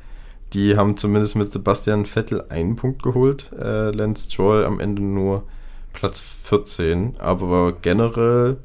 Die 0.53 0.77
haben 0.77 0.97
zumindest 0.97 1.37
mit 1.37 1.53
Sebastian 1.53 2.07
Vettel 2.07 2.45
einen 2.49 2.77
Punkt 2.77 3.03
geholt. 3.03 3.51
Äh, 3.53 3.91
Lance 3.91 4.31
Stroll 4.31 4.65
am 4.65 4.81
Ende 4.81 5.03
nur 5.03 5.45
Platz 5.93 6.21
14. 6.21 7.15
Aber 7.19 7.73
generell 7.73 8.59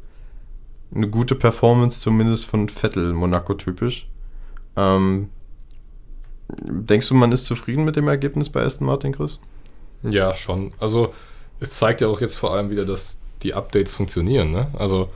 eine 0.93 1.09
gute 1.09 1.35
Performance, 1.35 1.99
zumindest 1.99 2.45
von 2.45 2.69
Vettel, 2.69 3.13
Monaco-typisch. 3.13 4.07
Ähm, 4.75 5.29
denkst 6.49 7.09
du, 7.09 7.15
man 7.15 7.31
ist 7.31 7.45
zufrieden 7.45 7.85
mit 7.85 7.95
dem 7.95 8.07
Ergebnis 8.07 8.49
bei 8.49 8.63
Aston 8.63 8.87
Martin, 8.87 9.11
Chris? 9.11 9.41
Ja, 10.03 10.33
schon. 10.33 10.73
Also 10.79 11.13
es 11.59 11.71
zeigt 11.71 12.01
ja 12.01 12.07
auch 12.07 12.21
jetzt 12.21 12.35
vor 12.35 12.53
allem 12.53 12.69
wieder, 12.69 12.85
dass 12.85 13.17
die 13.43 13.53
Updates 13.53 13.95
funktionieren. 13.95 14.51
Ne? 14.51 14.67
Also 14.73 15.09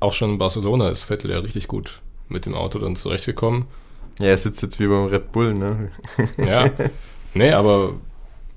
auch 0.00 0.12
schon 0.12 0.30
in 0.30 0.38
Barcelona 0.38 0.88
ist 0.88 1.04
Vettel 1.04 1.30
ja 1.30 1.38
richtig 1.38 1.68
gut 1.68 2.00
mit 2.28 2.46
dem 2.46 2.54
Auto 2.54 2.78
dann 2.78 2.96
zurechtgekommen. 2.96 3.66
Ja, 4.20 4.28
er 4.28 4.36
sitzt 4.36 4.62
jetzt 4.62 4.78
wie 4.80 4.86
beim 4.86 5.06
Red 5.06 5.32
Bull, 5.32 5.54
ne? 5.54 5.90
Ja, 6.36 6.70
nee, 7.34 7.50
aber 7.50 7.94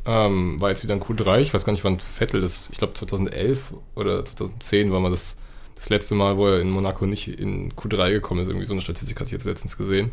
ähm, 0.05 0.60
war 0.62 0.70
jetzt 0.70 0.84
wieder 0.84 0.93
ein 0.93 1.01
Q3. 1.01 1.39
Ich 1.39 1.53
weiß 1.53 1.66
gar 1.66 1.74
nicht, 1.74 1.84
wann 1.84 1.99
Vettel 1.99 2.41
das, 2.41 2.70
ich 2.72 2.78
glaube 2.78 2.93
2011 2.93 3.74
oder 3.95 4.24
2010 4.24 4.91
war 4.91 4.99
mal 4.99 5.12
das, 5.12 5.38
das 5.76 5.89
letzte 5.89 6.16
Mal, 6.16 6.38
wo 6.38 6.47
er 6.47 6.62
in 6.62 6.70
Monaco 6.70 7.05
nicht 7.05 7.28
in 7.28 7.74
Q3 7.74 8.12
gekommen 8.12 8.41
ist. 8.41 8.47
Irgendwie 8.47 8.66
so 8.66 8.74
eine 8.74 8.82
Statistik 8.82 9.20
hatte 9.20 9.28
ich 9.28 9.34
jetzt 9.34 9.45
letztens 9.45 9.78
gesehen. 9.78 10.12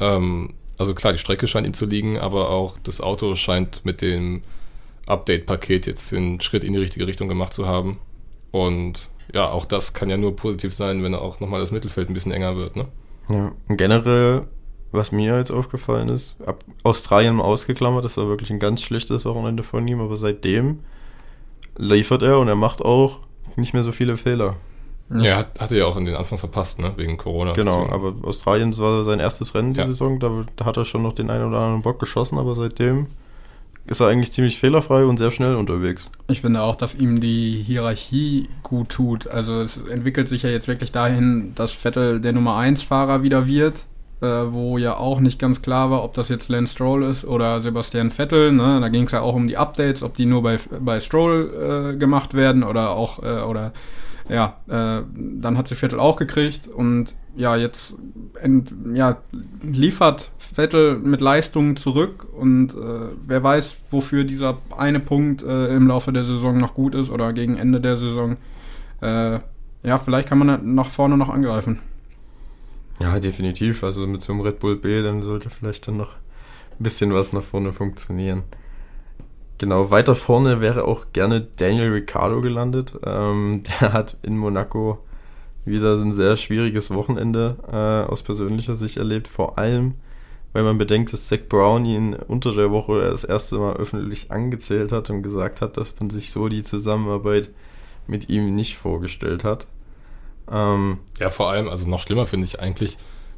Ähm, 0.00 0.54
also 0.78 0.94
klar, 0.94 1.12
die 1.12 1.18
Strecke 1.18 1.46
scheint 1.46 1.66
ihm 1.66 1.74
zu 1.74 1.86
liegen, 1.86 2.18
aber 2.18 2.50
auch 2.50 2.78
das 2.78 3.00
Auto 3.00 3.34
scheint 3.34 3.84
mit 3.84 4.00
dem 4.00 4.42
Update-Paket 5.06 5.86
jetzt 5.86 6.12
den 6.12 6.40
Schritt 6.40 6.64
in 6.64 6.72
die 6.72 6.78
richtige 6.78 7.06
Richtung 7.06 7.28
gemacht 7.28 7.52
zu 7.52 7.66
haben. 7.66 7.98
Und 8.50 9.08
ja, 9.34 9.50
auch 9.50 9.64
das 9.64 9.92
kann 9.92 10.08
ja 10.08 10.16
nur 10.16 10.36
positiv 10.36 10.72
sein, 10.72 11.02
wenn 11.02 11.14
auch 11.14 11.40
nochmal 11.40 11.60
das 11.60 11.70
Mittelfeld 11.70 12.08
ein 12.08 12.14
bisschen 12.14 12.32
enger 12.32 12.56
wird. 12.56 12.76
Ne? 12.76 12.86
Ja. 13.28 13.52
Und 13.68 13.76
generell 13.76 14.46
was 14.92 15.12
mir 15.12 15.36
jetzt 15.36 15.50
aufgefallen 15.50 16.08
ist, 16.08 16.36
ab 16.46 16.64
Australien 16.82 17.36
mal 17.36 17.44
ausgeklammert, 17.44 18.04
das 18.04 18.16
war 18.16 18.28
wirklich 18.28 18.50
ein 18.50 18.58
ganz 18.58 18.80
schlechtes 18.82 19.24
Wochenende 19.24 19.62
von 19.62 19.86
ihm, 19.86 20.00
aber 20.00 20.16
seitdem 20.16 20.80
liefert 21.76 22.22
er 22.22 22.38
und 22.38 22.48
er 22.48 22.56
macht 22.56 22.82
auch 22.82 23.20
nicht 23.56 23.74
mehr 23.74 23.84
so 23.84 23.92
viele 23.92 24.16
Fehler. 24.16 24.56
Ja, 25.10 25.36
hat, 25.38 25.58
hatte 25.58 25.78
ja 25.78 25.86
auch 25.86 25.96
in 25.96 26.04
den 26.04 26.14
Anfang 26.16 26.36
verpasst, 26.36 26.78
ne? 26.80 26.92
Wegen 26.96 27.16
Corona. 27.16 27.52
Genau, 27.54 27.84
Deswegen- 27.86 27.94
aber 27.94 28.28
Australien 28.28 28.76
war 28.76 29.04
sein 29.04 29.20
erstes 29.20 29.54
Rennen 29.54 29.72
die 29.72 29.80
Ja. 29.80 29.86
Saison, 29.86 30.20
da, 30.20 30.44
da 30.56 30.66
hat 30.66 30.76
er 30.76 30.84
schon 30.84 31.02
noch 31.02 31.14
den 31.14 31.30
einen 31.30 31.46
oder 31.48 31.58
anderen 31.60 31.80
Bock 31.82 31.98
geschossen, 31.98 32.36
aber 32.36 32.54
seitdem 32.54 33.06
ist 33.86 34.00
er 34.00 34.08
eigentlich 34.08 34.32
ziemlich 34.32 34.58
fehlerfrei 34.58 35.04
und 35.06 35.16
sehr 35.16 35.30
schnell 35.30 35.54
unterwegs. 35.56 36.10
Ich 36.28 36.42
finde 36.42 36.60
auch, 36.60 36.76
dass 36.76 36.94
ihm 36.94 37.20
die 37.20 37.62
Hierarchie 37.66 38.48
gut 38.62 38.90
tut. 38.90 39.26
Also 39.26 39.62
es 39.62 39.78
entwickelt 39.78 40.28
sich 40.28 40.42
ja 40.42 40.50
jetzt 40.50 40.68
wirklich 40.68 40.92
dahin, 40.92 41.52
dass 41.54 41.72
Vettel 41.72 42.20
der 42.20 42.34
Nummer 42.34 42.58
1 42.58 42.82
Fahrer 42.82 43.22
wieder 43.22 43.46
wird, 43.46 43.86
äh, 44.20 44.26
wo 44.26 44.78
ja 44.78 44.96
auch 44.96 45.20
nicht 45.20 45.38
ganz 45.38 45.62
klar 45.62 45.90
war, 45.90 46.02
ob 46.02 46.14
das 46.14 46.28
jetzt 46.28 46.48
Lance 46.48 46.72
Stroll 46.72 47.04
ist 47.04 47.24
oder 47.24 47.60
Sebastian 47.60 48.10
Vettel. 48.10 48.52
Ne? 48.52 48.78
Da 48.80 48.88
ging 48.88 49.04
es 49.04 49.12
ja 49.12 49.20
auch 49.20 49.34
um 49.34 49.46
die 49.46 49.56
Updates, 49.56 50.02
ob 50.02 50.14
die 50.14 50.26
nur 50.26 50.42
bei, 50.42 50.58
bei 50.80 51.00
Stroll 51.00 51.92
äh, 51.94 51.96
gemacht 51.96 52.34
werden 52.34 52.64
oder 52.64 52.90
auch 52.90 53.22
äh, 53.22 53.42
oder 53.42 53.72
ja, 54.28 54.56
äh, 54.68 55.02
dann 55.14 55.56
hat 55.56 55.68
sie 55.68 55.74
Vettel 55.74 56.00
auch 56.00 56.16
gekriegt 56.16 56.68
und 56.68 57.14
ja, 57.34 57.56
jetzt 57.56 57.94
ent, 58.42 58.74
ja, 58.92 59.18
liefert 59.62 60.30
Vettel 60.38 60.98
mit 60.98 61.20
Leistungen 61.20 61.76
zurück 61.76 62.26
und 62.38 62.74
äh, 62.74 63.14
wer 63.24 63.42
weiß, 63.42 63.76
wofür 63.90 64.24
dieser 64.24 64.58
eine 64.76 65.00
Punkt 65.00 65.42
äh, 65.42 65.68
im 65.74 65.86
Laufe 65.86 66.12
der 66.12 66.24
Saison 66.24 66.58
noch 66.58 66.74
gut 66.74 66.94
ist 66.94 67.08
oder 67.08 67.32
gegen 67.32 67.56
Ende 67.56 67.80
der 67.80 67.96
Saison. 67.96 68.36
Ja, 69.00 69.96
vielleicht 69.96 70.28
kann 70.28 70.38
man 70.38 70.74
nach 70.74 70.90
vorne 70.90 71.16
noch 71.16 71.28
angreifen. 71.28 71.78
Ja, 73.00 73.20
definitiv. 73.20 73.84
Also 73.84 74.06
mit 74.06 74.22
so 74.22 74.32
einem 74.32 74.42
Red 74.42 74.58
Bull 74.58 74.76
B, 74.76 75.02
dann 75.02 75.22
sollte 75.22 75.50
vielleicht 75.50 75.86
dann 75.88 75.96
noch 75.96 76.14
ein 76.78 76.82
bisschen 76.82 77.12
was 77.12 77.32
nach 77.32 77.42
vorne 77.42 77.72
funktionieren. 77.72 78.42
Genau, 79.58 79.90
weiter 79.90 80.14
vorne 80.14 80.60
wäre 80.60 80.84
auch 80.84 81.06
gerne 81.12 81.46
Daniel 81.56 81.92
Ricciardo 81.92 82.40
gelandet. 82.40 82.92
Ähm, 83.04 83.62
der 83.80 83.92
hat 83.92 84.16
in 84.22 84.38
Monaco 84.38 84.98
wieder 85.64 85.96
ein 85.96 86.12
sehr 86.12 86.36
schwieriges 86.36 86.92
Wochenende 86.92 87.56
äh, 87.70 88.10
aus 88.10 88.22
persönlicher 88.22 88.74
Sicht 88.74 88.98
erlebt. 88.98 89.28
Vor 89.28 89.58
allem, 89.58 89.94
weil 90.52 90.62
man 90.62 90.78
bedenkt, 90.78 91.12
dass 91.12 91.28
Zach 91.28 91.40
Brown 91.48 91.84
ihn 91.84 92.14
unter 92.14 92.54
der 92.54 92.70
Woche 92.70 93.00
das 93.00 93.24
erste 93.24 93.58
Mal 93.58 93.76
öffentlich 93.76 94.30
angezählt 94.30 94.92
hat 94.92 95.10
und 95.10 95.22
gesagt 95.22 95.60
hat, 95.60 95.76
dass 95.76 95.98
man 96.00 96.10
sich 96.10 96.30
so 96.30 96.48
die 96.48 96.62
Zusammenarbeit 96.62 97.50
mit 98.06 98.28
ihm 98.28 98.54
nicht 98.54 98.76
vorgestellt 98.76 99.44
hat. 99.44 99.66
Ähm, 100.50 100.98
Ja, 101.18 101.28
vor 101.28 101.50
allem, 101.50 101.68
also 101.68 101.88
noch 101.88 102.00
schlimmer 102.00 102.26
finde 102.26 102.46
ich 102.46 102.60
eigentlich, 102.60 102.96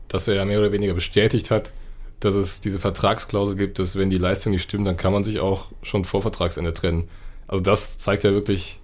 dass 0.09 0.29
er 0.29 0.35
ja 0.35 0.45
mehr 0.45 0.59
oder 0.59 0.73
weniger 0.73 0.95
bestätigt 0.95 1.51
hat, 1.51 1.73
dass 2.21 2.35
es 2.35 2.61
diese 2.61 2.79
Vertragsklausel 2.79 3.57
gibt, 3.57 3.79
dass 3.79 3.97
wenn 3.97 4.11
die 4.11 4.19
Leistung 4.19 4.53
nicht 4.53 4.63
stimmt, 4.63 4.87
dann 4.87 4.97
kann 4.97 5.13
man 5.13 5.25
sich 5.25 5.41
auch 5.41 5.69
schon 5.83 6.05
vor 6.05 6.23
Vertragsende 6.23 6.75
trennen. 6.75 7.09
Also 7.49 7.65
das 7.65 7.99
zeigt 7.99 8.25
ja 8.25 8.33
wirklich, 8.33 8.81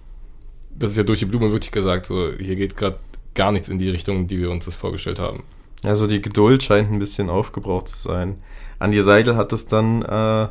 das 0.71 0.91
ist 0.91 0.97
ja 0.97 1.03
durch 1.03 1.19
die 1.19 1.25
Blume 1.25 1.51
wirklich 1.51 1.71
gesagt, 1.71 2.05
so 2.05 2.31
hier 2.31 2.55
geht 2.55 2.75
gerade 2.75 2.99
gar 3.35 3.51
nichts 3.51 3.69
in 3.69 3.77
die 3.77 3.89
Richtung, 3.89 4.27
die 4.27 4.39
wir 4.39 4.49
uns 4.49 4.65
das 4.65 4.75
vorgestellt 4.75 5.19
haben. 5.19 5.43
Also 5.83 6.07
die 6.07 6.21
Geduld 6.21 6.63
scheint 6.63 6.89
ein 6.89 6.99
bisschen 6.99 7.29
aufgebraucht 7.29 7.89
zu 7.89 7.97
sein. 7.97 8.41
Andi 8.79 9.01
Seidel 9.01 9.35
hat 9.35 9.51
das 9.51 9.67
dann 9.67 10.01
äh, 10.01 10.47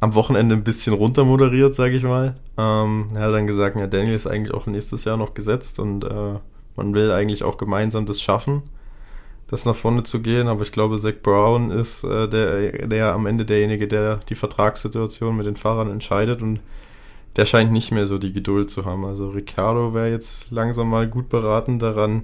am 0.00 0.14
Wochenende 0.14 0.54
ein 0.56 0.64
bisschen 0.64 0.92
runtermoderiert, 0.92 1.74
sage 1.74 1.96
ich 1.96 2.02
mal. 2.02 2.36
Ähm, 2.58 3.10
er 3.14 3.22
hat 3.22 3.34
dann 3.34 3.46
gesagt, 3.46 3.78
ja, 3.78 3.86
Daniel 3.86 4.14
ist 4.14 4.26
eigentlich 4.26 4.52
auch 4.52 4.66
nächstes 4.66 5.04
Jahr 5.04 5.16
noch 5.16 5.34
gesetzt 5.34 5.78
und 5.78 6.04
äh, 6.04 6.34
man 6.76 6.94
will 6.94 7.10
eigentlich 7.12 7.42
auch 7.42 7.58
gemeinsam 7.58 8.06
das 8.06 8.20
schaffen, 8.20 8.62
das 9.48 9.64
nach 9.64 9.76
vorne 9.76 10.02
zu 10.02 10.20
gehen. 10.20 10.48
Aber 10.48 10.62
ich 10.62 10.72
glaube, 10.72 10.98
Zach 10.98 11.14
Brown 11.22 11.70
ist 11.70 12.04
äh, 12.04 12.28
der, 12.28 12.86
der 12.86 13.14
am 13.14 13.26
Ende 13.26 13.44
derjenige, 13.44 13.88
der 13.88 14.18
die 14.28 14.34
Vertragssituation 14.34 15.36
mit 15.36 15.46
den 15.46 15.56
Fahrern 15.56 15.90
entscheidet 15.90 16.42
und 16.42 16.60
der 17.36 17.44
scheint 17.44 17.70
nicht 17.70 17.92
mehr 17.92 18.06
so 18.06 18.18
die 18.18 18.32
Geduld 18.32 18.70
zu 18.70 18.84
haben. 18.84 19.04
Also 19.04 19.28
Ricciardo 19.28 19.92
wäre 19.94 20.10
jetzt 20.10 20.50
langsam 20.50 20.88
mal 20.88 21.06
gut 21.06 21.28
beraten 21.28 21.78
daran, 21.78 22.22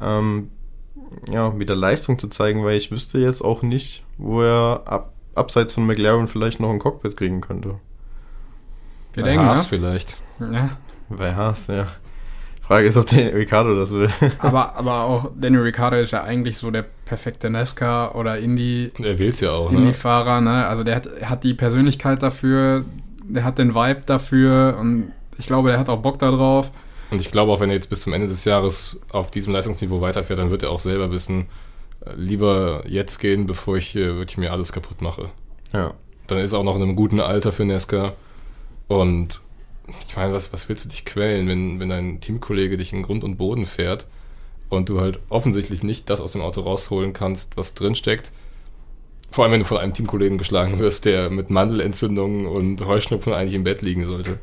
ähm, 0.00 0.50
ja, 1.30 1.58
wieder 1.58 1.76
Leistung 1.76 2.18
zu 2.18 2.28
zeigen, 2.28 2.64
weil 2.64 2.76
ich 2.76 2.90
wüsste 2.90 3.18
jetzt 3.18 3.42
auch 3.42 3.62
nicht, 3.62 4.04
wo 4.16 4.42
er 4.42 4.82
ab, 4.86 5.12
abseits 5.34 5.74
von 5.74 5.86
McLaren 5.86 6.26
vielleicht 6.26 6.60
noch 6.60 6.70
ein 6.70 6.78
Cockpit 6.78 7.16
kriegen 7.16 7.40
könnte. 7.40 7.78
Wir 9.12 9.24
Bei 9.24 9.30
denken, 9.30 9.46
Haas 9.46 9.62
ne? 9.62 9.68
vielleicht. 9.68 10.16
Ja. 10.40 10.70
Bei 11.08 11.34
Haas, 11.34 11.66
ja. 11.66 11.88
Frage 12.70 12.86
ist, 12.86 12.96
ob 12.96 13.06
der 13.06 13.34
Ricardo 13.34 13.74
das 13.74 13.92
will. 13.92 14.08
Aber, 14.38 14.76
aber 14.78 15.02
auch 15.02 15.32
Daniel 15.34 15.62
Ricciardo 15.62 15.96
ist 15.96 16.12
ja 16.12 16.22
eigentlich 16.22 16.56
so 16.56 16.70
der 16.70 16.84
perfekte 17.04 17.50
NASCAR 17.50 18.14
oder 18.14 18.38
Indie, 18.38 18.92
er 19.02 19.18
will 19.18 19.30
es 19.30 19.40
ja 19.40 19.50
auch, 19.50 19.72
ne? 19.72 19.78
Indie-Fahrer, 19.78 20.40
ne? 20.40 20.68
Also 20.68 20.84
der 20.84 20.94
hat, 20.94 21.08
hat 21.24 21.42
die 21.42 21.54
Persönlichkeit 21.54 22.22
dafür, 22.22 22.84
der 23.24 23.42
hat 23.42 23.58
den 23.58 23.74
Vibe 23.74 24.02
dafür 24.06 24.76
und 24.78 25.10
ich 25.36 25.48
glaube, 25.48 25.70
der 25.70 25.80
hat 25.80 25.88
auch 25.88 26.00
Bock 26.00 26.20
da 26.20 26.30
drauf. 26.30 26.70
Und 27.10 27.20
ich 27.20 27.32
glaube 27.32 27.50
auch, 27.50 27.58
wenn 27.58 27.70
er 27.70 27.74
jetzt 27.74 27.90
bis 27.90 28.02
zum 28.02 28.12
Ende 28.12 28.28
des 28.28 28.44
Jahres 28.44 29.00
auf 29.10 29.32
diesem 29.32 29.52
Leistungsniveau 29.52 30.00
weiterfährt, 30.00 30.38
dann 30.38 30.52
wird 30.52 30.62
er 30.62 30.70
auch 30.70 30.78
selber 30.78 31.10
wissen, 31.10 31.46
äh, 32.06 32.12
lieber 32.14 32.84
jetzt 32.86 33.18
gehen, 33.18 33.46
bevor 33.46 33.78
ich 33.78 33.88
hier 33.88 34.14
wirklich 34.16 34.38
mir 34.38 34.52
alles 34.52 34.70
kaputt 34.70 35.02
mache. 35.02 35.30
Ja. 35.72 35.94
Dann 36.28 36.38
ist 36.38 36.52
er 36.52 36.60
auch 36.60 36.64
noch 36.64 36.76
in 36.76 36.82
einem 36.82 36.94
guten 36.94 37.18
Alter 37.18 37.50
für 37.50 37.64
Nesca. 37.64 38.12
Und 38.86 39.40
ich 40.08 40.16
meine, 40.16 40.32
was, 40.32 40.52
was 40.52 40.68
willst 40.68 40.84
du 40.84 40.88
dich 40.88 41.04
quälen, 41.04 41.48
wenn, 41.48 41.80
wenn 41.80 41.88
dein 41.88 42.20
Teamkollege 42.20 42.76
dich 42.76 42.92
in 42.92 43.02
Grund 43.02 43.24
und 43.24 43.36
Boden 43.36 43.66
fährt 43.66 44.06
und 44.68 44.88
du 44.88 45.00
halt 45.00 45.18
offensichtlich 45.28 45.82
nicht 45.82 46.08
das 46.10 46.20
aus 46.20 46.32
dem 46.32 46.42
Auto 46.42 46.60
rausholen 46.60 47.12
kannst, 47.12 47.56
was 47.56 47.74
drinsteckt? 47.74 48.32
Vor 49.30 49.44
allem, 49.44 49.52
wenn 49.52 49.60
du 49.60 49.66
von 49.66 49.78
einem 49.78 49.94
Teamkollegen 49.94 50.38
geschlagen 50.38 50.78
wirst, 50.78 51.04
der 51.04 51.30
mit 51.30 51.50
Mandelentzündungen 51.50 52.46
und 52.46 52.84
Heuschnupfen 52.84 53.32
eigentlich 53.32 53.54
im 53.54 53.64
Bett 53.64 53.82
liegen 53.82 54.04
sollte. 54.04 54.38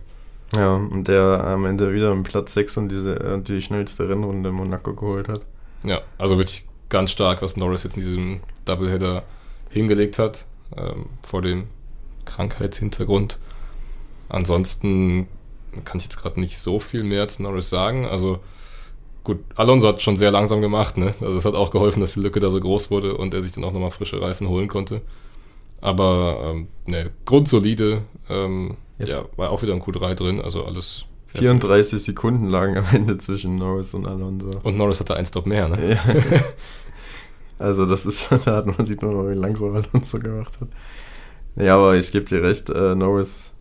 Ja, 0.54 0.76
und 0.76 1.08
der 1.10 1.43
am 1.43 1.66
Ende 1.66 1.93
wieder 1.93 2.12
im 2.12 2.24
Platz 2.24 2.54
6 2.54 2.78
und 2.78 2.89
diese, 2.89 3.20
äh, 3.20 3.41
die 3.41 3.62
schnellste 3.62 4.08
Rennrunde 4.08 4.50
in 4.50 4.56
Monaco 4.56 4.93
geholt 4.93 5.28
hat. 5.28 5.41
Ja, 5.84 6.02
also 6.18 6.38
wirklich 6.38 6.66
ganz 6.89 7.12
stark, 7.12 7.41
was 7.41 7.58
Norris 7.58 7.84
jetzt 7.84 7.98
in 7.98 8.04
diesem 8.04 8.39
Doubleheader 8.64 9.24
hingelegt 9.70 10.20
hat, 10.20 10.45
ähm, 10.78 11.08
vor 11.22 11.41
dem 11.41 11.66
Krankheitshintergrund. 12.26 13.39
Ansonsten 14.30 15.28
kann 15.86 15.97
ich 15.97 16.05
jetzt 16.05 16.17
gerade 16.21 16.39
nicht 16.39 16.57
so 16.57 16.80
viel 16.80 17.03
mehr 17.03 17.28
zu 17.28 17.43
Norris 17.43 17.69
sagen. 17.69 18.05
Also 18.05 18.39
gut, 19.23 19.39
Alonso 19.55 19.88
hat 19.88 20.01
schon 20.01 20.17
sehr 20.17 20.32
langsam 20.32 20.61
gemacht, 20.61 20.97
ne? 20.97 21.13
Also 21.21 21.38
es 21.38 21.45
hat 21.45 21.55
auch 21.55 21.71
geholfen, 21.71 21.99
dass 21.99 22.13
die 22.13 22.21
Lücke 22.21 22.39
da 22.39 22.49
so 22.49 22.59
groß 22.59 22.91
wurde 22.91 23.17
und 23.17 23.34
er 23.34 23.41
sich 23.41 23.51
dann 23.51 23.63
auch 23.63 23.73
nochmal 23.73 23.91
frische 23.91 24.21
Reifen 24.21 24.47
holen 24.47 24.67
konnte. 24.67 25.01
Aber 25.82 26.41
ähm, 26.43 26.67
ne, 26.86 27.11
grundsolide, 27.25 28.01
ähm, 28.30 28.78
Ja. 28.97 29.07
ja, 29.07 29.25
war 29.36 29.51
auch 29.51 29.61
wieder 29.61 29.73
ein 29.73 29.82
Q3 29.82 30.15
drin, 30.15 30.41
also 30.41 30.65
alles. 30.65 31.05
34 31.28 32.01
Sekunden 32.01 32.47
lagen 32.47 32.78
am 32.78 32.86
Ende 32.93 33.17
zwischen 33.17 33.55
Norris 33.57 33.93
und 33.93 34.07
Alonso. 34.07 34.59
Und 34.63 34.78
Norris 34.78 34.99
hatte 35.01 35.15
einen 35.15 35.25
Stop 35.25 35.45
mehr, 35.45 35.67
ne? 35.67 35.91
Ja. 35.95 35.99
also 37.59 37.86
das 37.86 38.05
ist 38.05 38.21
schon, 38.23 38.39
da 38.45 38.55
hat 38.55 38.65
man, 38.65 38.86
sieht 38.86 39.01
man 39.01 39.13
mal, 39.13 39.30
wie 39.30 39.38
langsam 39.38 39.75
Alonso 39.75 40.19
gemacht 40.19 40.59
hat. 40.61 40.69
Ja, 41.57 41.75
aber 41.75 41.95
ich 41.95 42.11
gebe 42.11 42.25
dir 42.25 42.41
recht, 42.43 42.69
äh, 42.69 42.95
Norris, 42.95 43.53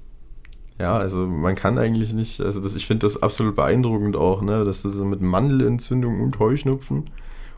ja, 0.78 0.96
also 0.96 1.26
man 1.26 1.54
kann 1.54 1.78
eigentlich 1.78 2.12
nicht, 2.12 2.40
also 2.40 2.60
das, 2.60 2.74
ich 2.74 2.86
finde 2.86 3.06
das 3.06 3.22
absolut 3.22 3.56
beeindruckend 3.56 4.16
auch, 4.16 4.42
ne, 4.42 4.64
dass 4.64 4.82
du 4.82 4.88
so 4.90 5.04
mit 5.04 5.22
Mandelentzündung 5.22 6.20
und 6.20 6.38
Heuschnupfen 6.38 7.04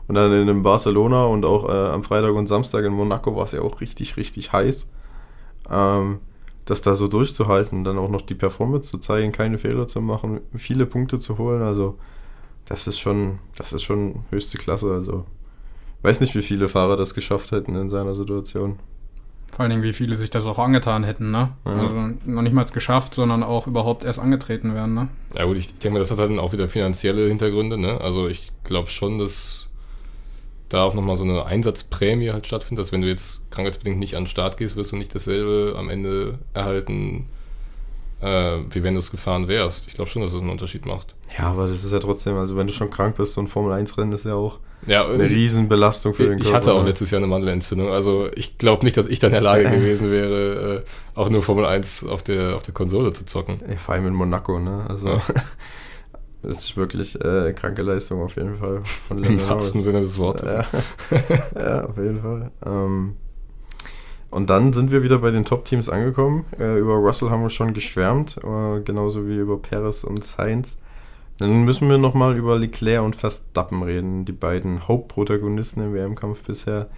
und 0.07 0.15
dann 0.15 0.31
in 0.31 0.63
Barcelona 0.63 1.25
und 1.25 1.45
auch 1.45 1.67
äh, 1.69 1.89
am 1.89 2.03
Freitag 2.03 2.33
und 2.33 2.47
Samstag 2.47 2.85
in 2.85 2.93
Monaco 2.93 3.35
war 3.35 3.45
es 3.45 3.51
ja 3.51 3.61
auch 3.61 3.81
richtig, 3.81 4.17
richtig 4.17 4.53
heiß. 4.53 4.89
Ähm, 5.69 6.19
das 6.65 6.81
da 6.81 6.93
so 6.93 7.07
durchzuhalten, 7.07 7.83
dann 7.83 7.97
auch 7.97 8.09
noch 8.09 8.21
die 8.21 8.35
Performance 8.35 8.91
zu 8.91 8.99
zeigen, 8.99 9.31
keine 9.31 9.57
Fehler 9.57 9.87
zu 9.87 10.01
machen, 10.01 10.41
viele 10.55 10.85
Punkte 10.85 11.19
zu 11.19 11.37
holen, 11.39 11.63
also 11.63 11.97
das 12.65 12.85
ist 12.87 12.99
schon, 12.99 13.39
das 13.57 13.73
ist 13.73 13.81
schon 13.81 14.23
höchste 14.29 14.59
Klasse, 14.59 14.93
also 14.93 15.25
weiß 16.03 16.21
nicht, 16.21 16.35
wie 16.35 16.43
viele 16.43 16.69
Fahrer 16.69 16.95
das 16.95 17.15
geschafft 17.15 17.51
hätten 17.51 17.75
in 17.75 17.89
seiner 17.89 18.13
Situation. 18.13 18.77
Vor 19.51 19.61
allen 19.61 19.71
Dingen, 19.71 19.83
wie 19.83 19.93
viele 19.93 20.15
sich 20.15 20.29
das 20.29 20.45
auch 20.45 20.59
angetan 20.59 21.03
hätten, 21.03 21.31
ne? 21.31 21.49
Ja. 21.65 21.71
Also 21.71 21.95
noch 22.25 22.41
nicht 22.41 22.53
mal 22.53 22.65
geschafft, 22.65 23.13
sondern 23.15 23.43
auch 23.43 23.67
überhaupt 23.67 24.03
erst 24.03 24.19
angetreten 24.19 24.73
werden, 24.73 24.93
ne? 24.93 25.09
Ja 25.35 25.45
gut, 25.45 25.57
ich 25.57 25.73
denke 25.73 25.91
mal, 25.91 25.99
das 25.99 26.11
hat 26.11 26.19
dann 26.19 26.39
auch 26.39 26.53
wieder 26.53 26.69
finanzielle 26.69 27.27
Hintergründe, 27.27 27.77
ne? 27.77 27.99
Also 27.99 28.27
ich 28.27 28.51
glaube 28.63 28.89
schon, 28.89 29.17
dass 29.17 29.69
da 30.69 30.83
auch 30.83 30.93
nochmal 30.93 31.15
so 31.15 31.23
eine 31.23 31.45
Einsatzprämie 31.45 32.29
halt 32.29 32.45
stattfindet, 32.45 32.85
dass 32.85 32.91
wenn 32.91 33.01
du 33.01 33.07
jetzt 33.07 33.41
krankheitsbedingt 33.49 33.99
nicht 33.99 34.15
an 34.15 34.23
den 34.23 34.27
Start 34.27 34.57
gehst, 34.57 34.75
wirst 34.75 34.91
du 34.91 34.95
nicht 34.95 35.13
dasselbe 35.13 35.75
am 35.77 35.89
Ende 35.89 36.37
erhalten, 36.53 37.25
äh, 38.21 38.59
wie 38.69 38.83
wenn 38.83 38.93
du 38.93 38.99
es 38.99 39.09
gefahren 39.09 39.47
wärst. 39.47 39.87
Ich 39.87 39.95
glaube 39.95 40.11
schon, 40.11 40.21
dass 40.21 40.31
das 40.31 40.41
einen 40.41 40.51
Unterschied 40.51 40.85
macht. 40.85 41.15
Ja, 41.37 41.45
aber 41.45 41.67
das 41.67 41.83
ist 41.83 41.91
ja 41.91 41.99
trotzdem, 41.99 42.35
also 42.35 42.55
wenn 42.55 42.67
du 42.67 42.73
schon 42.73 42.91
krank 42.91 43.17
bist, 43.17 43.33
so 43.33 43.41
ein 43.41 43.47
Formel-1-Rennen 43.47 44.13
ist 44.13 44.25
ja 44.25 44.35
auch 44.35 44.59
Ja, 44.87 45.05
eine 45.05 45.29
Riesenbelastung 45.29 46.13
für 46.13 46.27
den 46.27 46.37
ich 46.37 46.43
Körper. 46.45 46.57
hatte 46.57 46.73
auch 46.73 46.85
letztes 46.85 47.11
Jahr 47.11 47.19
eine 47.19 47.27
Mandelentzündung. 47.27 47.89
Also 47.89 48.29
ich 48.35 48.57
glaube 48.57 48.85
nicht, 48.85 48.97
dass 48.97 49.07
ich 49.07 49.19
dann 49.19 49.29
in 49.29 49.33
der 49.33 49.41
Lage 49.41 49.63
gewesen 49.69 50.09
wäre, 50.09 50.83
äh, 50.85 51.19
auch 51.19 51.29
nur 51.29 51.41
Formel 51.41 51.65
1 51.65 52.05
auf 52.05 52.23
der, 52.23 52.55
auf 52.55 52.63
der 52.63 52.73
Konsole 52.73 53.13
zu 53.13 53.25
zocken. 53.25 53.59
Ja, 53.69 53.75
vor 53.75 53.95
allem 53.95 54.07
in 54.07 54.13
Monaco, 54.13 54.59
ne? 54.59 54.85
Also 54.87 55.09
Ja. 55.09 55.21
Das 56.41 56.59
ist 56.59 56.77
wirklich 56.77 57.19
äh, 57.21 57.51
kranke 57.53 57.81
Leistung 57.81 58.21
auf 58.21 58.35
jeden 58.37 58.57
Fall. 58.57 58.81
Von 59.07 59.23
Im 59.23 59.41
wahrsten 59.49 59.81
Sinne 59.81 59.99
des 59.99 60.17
Wortes. 60.17 60.53
Ja, 60.53 60.65
ja 61.59 61.85
auf 61.85 61.97
jeden 61.97 62.21
Fall. 62.21 62.51
Ähm, 62.65 63.17
und 64.31 64.49
dann 64.49 64.73
sind 64.73 64.91
wir 64.91 65.03
wieder 65.03 65.17
bei 65.17 65.31
den 65.31 65.43
Top-Teams 65.43 65.89
angekommen. 65.89 66.45
Äh, 66.57 66.77
über 66.79 66.93
Russell 66.93 67.29
haben 67.29 67.41
wir 67.41 67.49
schon 67.49 67.73
geschwärmt, 67.73 68.37
äh, 68.37 68.79
genauso 68.81 69.27
wie 69.27 69.35
über 69.35 69.57
Perez 69.57 70.03
und 70.03 70.23
Sainz. 70.23 70.77
Dann 71.39 71.63
müssen 71.63 71.89
wir 71.89 71.97
nochmal 71.97 72.37
über 72.37 72.59
Leclerc 72.59 73.03
und 73.03 73.15
Verstappen 73.15 73.81
reden, 73.81 74.25
die 74.25 74.33
beiden 74.33 74.89
Hauptprotagonisten 74.89 75.81
im 75.81 75.93
WM-Kampf 75.93 76.43
bisher. 76.43 76.89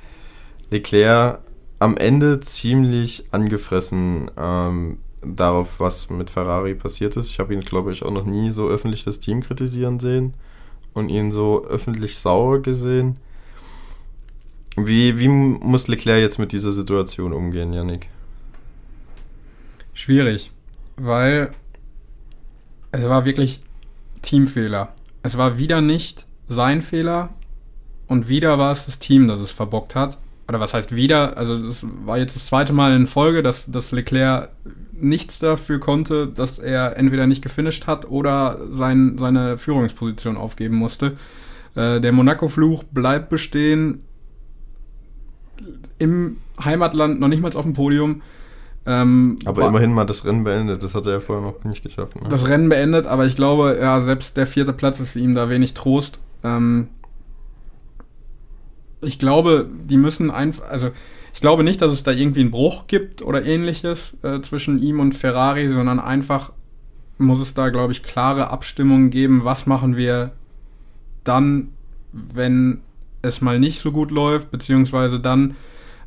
Leclerc 0.72 1.42
am 1.78 1.96
Ende 1.96 2.40
ziemlich 2.40 3.26
angefressen 3.32 4.32
ähm, 4.36 4.98
darauf, 5.22 5.80
was 5.80 6.10
mit 6.10 6.32
Ferrari 6.32 6.74
passiert 6.74 7.16
ist. 7.18 7.30
Ich 7.30 7.40
habe 7.40 7.54
ihn, 7.54 7.62
glaube 7.62 7.92
ich, 7.92 8.04
auch 8.04 8.12
noch 8.12 8.26
nie 8.26 8.52
so 8.52 8.68
öffentlich 8.68 9.04
das 9.04 9.20
Team 9.20 9.42
kritisieren 9.42 10.00
sehen 10.00 10.34
und 10.94 11.10
ihn 11.10 11.32
so 11.32 11.64
öffentlich 11.66 12.18
sauer 12.18 12.64
gesehen. 12.64 13.20
Wie, 14.76 15.20
wie 15.20 15.28
muss 15.28 15.88
Leclerc 15.88 16.20
jetzt 16.20 16.40
mit 16.40 16.52
dieser 16.52 16.72
Situation 16.72 17.34
umgehen, 17.34 17.74
Yannick? 17.74 18.10
Schwierig, 19.94 20.52
weil 20.96 21.52
es 22.92 23.04
war 23.08 23.26
wirklich 23.26 23.62
Teamfehler. 24.22 24.94
Es 25.24 25.38
war 25.38 25.58
wieder 25.58 25.82
nicht 25.82 26.26
sein 26.48 26.82
Fehler 26.82 27.30
und 28.08 28.28
wieder 28.28 28.58
war 28.58 28.72
es 28.72 28.86
das 28.86 29.00
Team, 29.00 29.28
das 29.28 29.40
es 29.40 29.52
verbockt 29.52 29.96
hat. 29.96 30.18
Oder 30.48 30.60
was 30.60 30.74
heißt 30.74 30.94
wieder? 30.94 31.38
Also 31.38 31.56
es 31.56 31.86
war 32.06 32.18
jetzt 32.18 32.36
das 32.36 32.48
zweite 32.48 32.74
Mal 32.74 32.94
in 32.94 33.08
Folge, 33.08 33.42
dass, 33.42 33.72
dass 33.72 33.92
Leclerc 33.92 34.50
nichts 34.94 35.40
dafür 35.40 35.80
konnte, 35.80 36.28
dass 36.28 36.60
er 36.60 36.98
entweder 36.98 37.26
nicht 37.26 37.42
gefinisht 37.42 37.88
hat 37.88 38.10
oder 38.10 38.60
sein, 38.72 39.18
seine 39.18 39.58
Führungsposition 39.58 40.38
aufgeben 40.38 40.76
musste. 40.76 41.18
Äh, 41.76 42.02
der 42.02 42.12
Monaco-Fluch 42.12 42.84
bleibt 42.84 43.30
bestehen. 43.30 44.04
Im 45.98 46.38
Heimatland 46.62 47.20
noch 47.20 47.28
nicht 47.28 47.42
mal 47.42 47.56
auf 47.56 47.64
dem 47.64 47.74
Podium. 47.74 48.22
Ähm, 48.86 49.38
aber 49.46 49.68
immerhin 49.68 49.94
mal 49.94 50.06
das 50.06 50.26
Rennen 50.26 50.44
beendet, 50.44 50.82
das 50.84 50.96
hat 50.96 51.06
er 51.06 51.14
ja 51.14 51.20
vorher 51.20 51.46
noch 51.46 51.64
nicht 51.64 51.84
geschafft. 51.84 52.16
Ne? 52.16 52.30
Das 52.30 52.48
Rennen 52.48 52.68
beendet, 52.68 53.06
aber 53.06 53.28
ich 53.28 53.36
glaube, 53.36 53.78
ja, 53.80 54.02
selbst 54.02 54.38
der 54.38 54.48
vierte 54.48 54.74
Platz 54.74 55.00
ist 55.00 55.16
ihm 55.16 55.36
da 55.36 55.50
wenig 55.50 55.76
Trost. 55.76 56.20
Ähm, 56.44 56.88
ich 59.02 59.20
glaube, 59.20 59.70
die 59.86 59.98
müssen 59.98 60.32
einfach, 60.32 60.68
also 60.70 60.90
ich 61.34 61.42
glaube 61.42 61.64
nicht, 61.64 61.82
dass 61.82 61.92
es 61.92 62.04
da 62.04 62.12
irgendwie 62.12 62.42
einen 62.42 62.52
Bruch 62.52 62.88
gibt 62.88 63.22
oder 63.22 63.46
ähnliches 63.46 64.18
äh, 64.24 64.42
zwischen 64.42 64.82
ihm 64.82 65.00
und 65.00 65.14
Ferrari, 65.16 65.70
sondern 65.70 66.00
einfach 66.00 66.52
muss 67.18 67.40
es 67.40 67.54
da, 67.54 67.70
glaube 67.70 67.94
ich, 67.94 68.04
klare 68.04 68.50
Abstimmungen 68.50 69.12
geben, 69.12 69.44
was 69.44 69.68
machen 69.68 69.96
wir 69.96 70.32
dann, 71.24 71.70
wenn 72.12 72.82
es 73.22 73.42
mal 73.42 73.60
nicht 73.60 73.82
so 73.82 73.92
gut 73.92 74.10
läuft, 74.12 74.50
beziehungsweise 74.52 75.20
dann, 75.20 75.56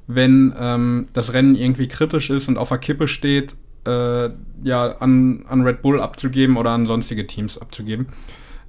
wenn 0.07 0.53
ähm, 0.59 1.07
das 1.13 1.33
Rennen 1.33 1.55
irgendwie 1.55 1.89
kritisch 1.89 2.31
ist 2.31 2.49
und 2.49 2.59
auf 2.59 2.69
der 2.69 2.79
Kippe 2.79 3.09
steht, 3.09 3.57
äh, 3.87 4.31
ja, 4.63 4.89
an, 5.01 5.45
an 5.49 5.63
Red 5.63 5.83
Bull 5.83 6.01
abzugeben 6.01 6.57
oder 6.57 6.71
an 6.71 6.87
sonstige 6.87 7.27
Teams 7.27 7.59
abzugeben. 7.59 8.07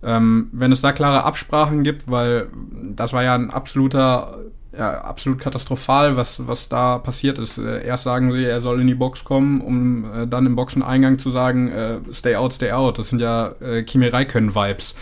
Ähm, 0.03 0.49
wenn 0.51 0.71
es 0.71 0.81
da 0.81 0.91
klare 0.91 1.23
Absprachen 1.23 1.83
gibt, 1.83 2.09
weil 2.09 2.47
das 2.95 3.13
war 3.13 3.23
ja 3.23 3.33
ein 3.33 3.49
absoluter, 3.49 4.37
ja, 4.77 5.01
absolut 5.01 5.39
katastrophal, 5.39 6.15
was, 6.15 6.47
was 6.47 6.69
da 6.69 6.99
passiert 6.99 7.39
ist. 7.39 7.57
Äh, 7.57 7.85
erst 7.85 8.03
sagen 8.03 8.31
sie, 8.31 8.45
er 8.45 8.61
soll 8.61 8.81
in 8.81 8.87
die 8.87 8.95
Box 8.95 9.23
kommen, 9.23 9.61
um 9.61 10.05
äh, 10.05 10.27
dann 10.27 10.45
im 10.45 10.55
Boxeneingang 10.55 11.17
zu 11.17 11.31
sagen, 11.31 11.69
äh, 11.71 11.97
stay 12.13 12.35
out, 12.35 12.53
stay 12.53 12.71
out. 12.71 12.99
Das 12.99 13.09
sind 13.09 13.19
ja 13.19 13.53
äh, 13.61 13.83
Kimi 13.83 14.07
Räikkönen-Vibes. 14.07 14.95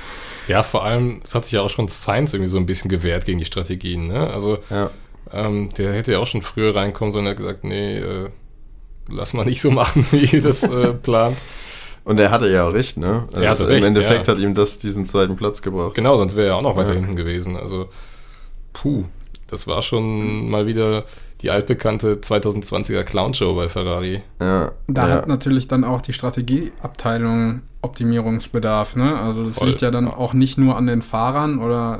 Ja, 0.47 0.61
vor 0.61 0.85
allem, 0.85 1.21
es 1.23 1.35
hat 1.35 1.45
sich 1.45 1.53
ja 1.53 1.61
auch 1.61 1.69
schon 1.69 1.87
Science 1.87 2.33
irgendwie 2.33 2.49
so 2.49 2.57
ein 2.57 2.65
bisschen 2.65 2.89
gewehrt 2.89 3.25
gegen 3.25 3.39
die 3.39 3.45
Strategien. 3.45 4.07
Ne? 4.07 4.29
Also 4.29 4.59
ja. 4.69 4.89
Ähm, 5.33 5.69
der 5.77 5.93
hätte 5.93 6.13
ja 6.13 6.19
auch 6.19 6.27
schon 6.27 6.41
früher 6.41 6.75
reinkommen 6.75 7.11
sollen, 7.11 7.25
er 7.25 7.31
hat 7.31 7.37
gesagt, 7.37 7.63
nee, 7.63 7.97
äh, 7.97 8.29
lass 9.09 9.33
mal 9.33 9.45
nicht 9.45 9.61
so 9.61 9.71
machen, 9.71 10.05
wie 10.11 10.41
das 10.41 10.63
äh, 10.63 10.93
plant. 10.93 11.37
Und 12.05 12.19
er 12.19 12.31
hatte 12.31 12.49
ja 12.49 12.67
auch 12.67 12.73
recht, 12.73 12.97
ne? 12.97 13.27
Er 13.33 13.49
also 13.49 13.65
recht, 13.65 13.79
Im 13.79 13.85
Endeffekt 13.85 14.27
ja. 14.27 14.33
hat 14.33 14.39
ihm 14.39 14.53
das 14.53 14.77
diesen 14.77 15.07
zweiten 15.07 15.35
Platz 15.37 15.61
gebracht. 15.61 15.93
Genau, 15.93 16.17
sonst 16.17 16.35
wäre 16.35 16.49
er 16.49 16.55
auch 16.57 16.61
noch 16.61 16.75
weiter 16.75 16.89
ja. 16.89 16.99
hinten 16.99 17.15
gewesen. 17.15 17.55
Also, 17.55 17.87
puh, 18.73 19.05
das 19.49 19.67
war 19.67 19.81
schon 19.81 20.49
mal 20.49 20.67
wieder 20.67 21.05
die 21.41 21.49
altbekannte 21.49 22.15
2020er 22.15 23.03
Clownshow 23.03 23.55
bei 23.55 23.69
Ferrari. 23.69 24.21
Ja. 24.41 24.71
Da 24.87 25.07
ja. 25.07 25.13
hat 25.15 25.27
natürlich 25.27 25.67
dann 25.67 25.83
auch 25.83 26.01
die 26.01 26.13
Strategieabteilung 26.13 27.61
Optimierungsbedarf, 27.81 28.95
ne? 28.95 29.19
Also 29.19 29.45
das 29.45 29.55
Voll. 29.55 29.69
liegt 29.69 29.81
ja 29.81 29.91
dann 29.91 30.07
auch 30.07 30.33
nicht 30.33 30.57
nur 30.57 30.77
an 30.77 30.87
den 30.87 31.01
Fahrern 31.01 31.59
oder 31.59 31.99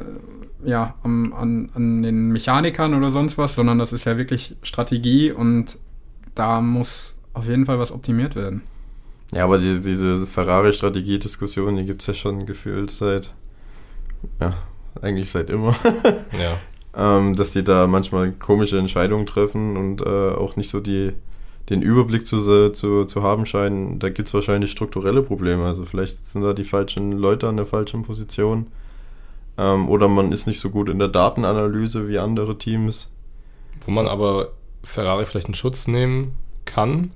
ja, 0.65 0.95
an, 1.03 1.33
an, 1.33 1.69
an 1.73 2.03
den 2.03 2.29
Mechanikern 2.29 2.93
oder 2.93 3.11
sonst 3.11 3.37
was, 3.37 3.55
sondern 3.55 3.79
das 3.79 3.93
ist 3.93 4.05
ja 4.05 4.17
wirklich 4.17 4.55
Strategie 4.63 5.31
und 5.31 5.77
da 6.35 6.61
muss 6.61 7.13
auf 7.33 7.47
jeden 7.47 7.65
Fall 7.65 7.79
was 7.79 7.91
optimiert 7.91 8.35
werden. 8.35 8.61
Ja, 9.33 9.45
aber 9.45 9.57
die, 9.57 9.79
diese 9.81 10.27
Ferrari-Strategie-Diskussion, 10.27 11.77
die 11.77 11.85
gibt 11.85 12.01
es 12.01 12.07
ja 12.07 12.13
schon 12.13 12.45
gefühlt 12.45 12.91
seit, 12.91 13.33
ja, 14.39 14.53
eigentlich 15.01 15.31
seit 15.31 15.49
immer. 15.49 15.75
ja. 16.39 16.57
Ähm, 16.95 17.35
dass 17.35 17.51
die 17.51 17.63
da 17.63 17.87
manchmal 17.87 18.31
komische 18.33 18.77
Entscheidungen 18.77 19.25
treffen 19.25 19.77
und 19.77 20.01
äh, 20.01 20.31
auch 20.35 20.55
nicht 20.55 20.69
so 20.69 20.79
die, 20.79 21.13
den 21.69 21.81
Überblick 21.81 22.27
zu, 22.27 22.69
zu, 22.69 23.05
zu 23.05 23.23
haben 23.23 23.47
scheinen. 23.47 23.97
Da 23.97 24.09
gibt 24.09 24.27
es 24.27 24.33
wahrscheinlich 24.35 24.71
strukturelle 24.71 25.23
Probleme. 25.23 25.65
Also 25.65 25.85
vielleicht 25.85 26.25
sind 26.25 26.43
da 26.43 26.53
die 26.53 26.65
falschen 26.65 27.13
Leute 27.13 27.47
an 27.47 27.57
der 27.57 27.65
falschen 27.65 28.03
Position. 28.03 28.67
Ähm, 29.57 29.89
oder 29.89 30.07
man 30.07 30.31
ist 30.31 30.47
nicht 30.47 30.59
so 30.59 30.69
gut 30.69 30.89
in 30.89 30.99
der 30.99 31.07
Datenanalyse 31.07 32.07
wie 32.07 32.19
andere 32.19 32.57
Teams. 32.57 33.11
Wo 33.85 33.91
man 33.91 34.07
aber 34.07 34.49
Ferrari 34.83 35.25
vielleicht 35.25 35.47
einen 35.47 35.55
Schutz 35.55 35.87
nehmen 35.87 36.35
kann, 36.65 37.11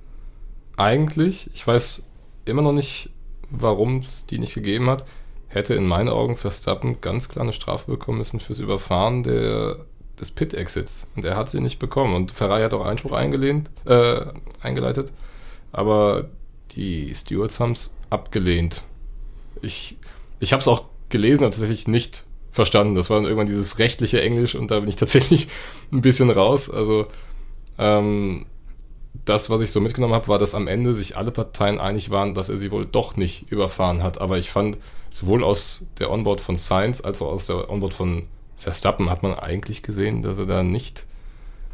eigentlich, 0.76 1.50
ich 1.54 1.66
weiß 1.66 2.04
immer 2.46 2.62
noch 2.62 2.74
nicht, 2.74 3.10
warum 3.50 4.00
es 4.00 4.26
die 4.26 4.40
nicht 4.40 4.54
gegeben 4.54 4.90
hat, 4.90 5.06
hätte 5.48 5.74
in 5.74 5.88
meinen 5.88 6.10
Augen 6.10 6.38
Verstappen 6.38 7.02
ganz 7.02 7.30
klar 7.30 7.44
eine 7.44 7.54
Strafe 7.54 7.90
bekommen 7.90 8.20
müssen 8.20 8.40
fürs 8.40 8.60
Überfahren 8.60 9.24
der, 9.24 9.86
des 10.20 10.32
Pit-Exits. 10.32 11.08
Und 11.16 11.26
er 11.26 11.38
hat 11.38 11.50
sie 11.50 11.62
nicht 11.62 11.80
bekommen. 11.80 12.16
Und 12.16 12.32
Ferrari 12.32 12.64
hat 12.64 12.74
auch 12.74 12.86
Einspruch 12.86 13.14
eingelehnt, 13.14 13.70
äh, 13.86 14.26
eingeleitet. 14.62 15.12
Aber 15.72 16.30
die 16.72 17.14
Stewards 17.16 17.60
haben 17.60 17.72
es 17.72 17.94
abgelehnt. 18.10 18.84
Ich, 19.62 19.98
ich 20.40 20.54
habe 20.54 20.62
es 20.62 20.68
auch 20.68 20.86
gelesen 21.10 21.46
und 21.46 21.52
tatsächlich 21.52 21.88
nicht 21.88 22.27
verstanden. 22.58 22.96
Das 22.96 23.10
war 23.10 23.18
dann 23.18 23.26
irgendwann 23.26 23.48
dieses 23.48 23.80
rechtliche 23.80 24.22
Englisch 24.22 24.56
und 24.56 24.70
da 24.70 24.82
bin 24.82 24.90
ich 24.90 24.96
tatsächlich 24.98 25.48
ein 25.94 26.02
bisschen 26.02 26.30
raus. 26.30 26.70
Also 26.70 27.08
ähm, 27.78 28.46
das, 29.26 29.50
was 29.50 29.62
ich 29.62 29.72
so 29.72 29.80
mitgenommen 29.80 30.14
habe, 30.14 30.28
war, 30.28 30.40
dass 30.40 30.56
am 30.56 30.68
Ende 30.68 30.94
sich 30.94 31.16
alle 31.16 31.32
Parteien 31.32 31.80
einig 31.80 32.10
waren, 32.10 32.34
dass 32.34 32.50
er 32.50 32.58
sie 32.58 32.72
wohl 32.72 32.86
doch 32.86 33.16
nicht 33.16 33.52
überfahren 33.52 34.04
hat. 34.04 34.20
Aber 34.20 34.38
ich 34.38 34.52
fand, 34.52 34.78
sowohl 35.10 35.44
aus 35.44 35.86
der 36.00 36.12
Onboard 36.12 36.42
von 36.42 36.56
Sainz 36.56 37.02
als 37.02 37.22
auch 37.22 37.32
aus 37.32 37.48
der 37.48 37.70
Onboard 37.70 37.94
von 37.94 38.24
Verstappen 38.58 39.10
hat 39.10 39.24
man 39.24 39.34
eigentlich 39.36 39.84
gesehen, 39.84 40.24
dass 40.24 40.38
er 40.38 40.46
da 40.46 40.64
nicht 40.64 41.06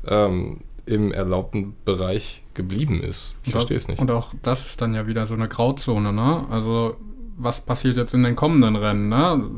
ähm, 0.05 0.61
im 0.86 1.11
erlaubten 1.11 1.75
Bereich 1.86 2.43
geblieben 2.53 3.01
ist. 3.01 3.36
Ich 3.45 3.53
verstehe 3.53 3.77
es 3.77 3.88
nicht. 3.88 3.99
Und 3.99 4.11
auch 4.11 4.34
das 4.41 4.65
ist 4.65 4.81
dann 4.81 4.93
ja 4.93 5.07
wieder 5.07 5.25
so 5.25 5.34
eine 5.34 5.47
Grauzone, 5.47 6.11
ne? 6.11 6.45
Also 6.49 6.97
was 7.38 7.61
passiert 7.61 7.97
jetzt 7.97 8.13
in 8.13 8.23
den 8.23 8.36
kommenden 8.36 8.75
Rennen, 8.75 9.09
ne? 9.09 9.49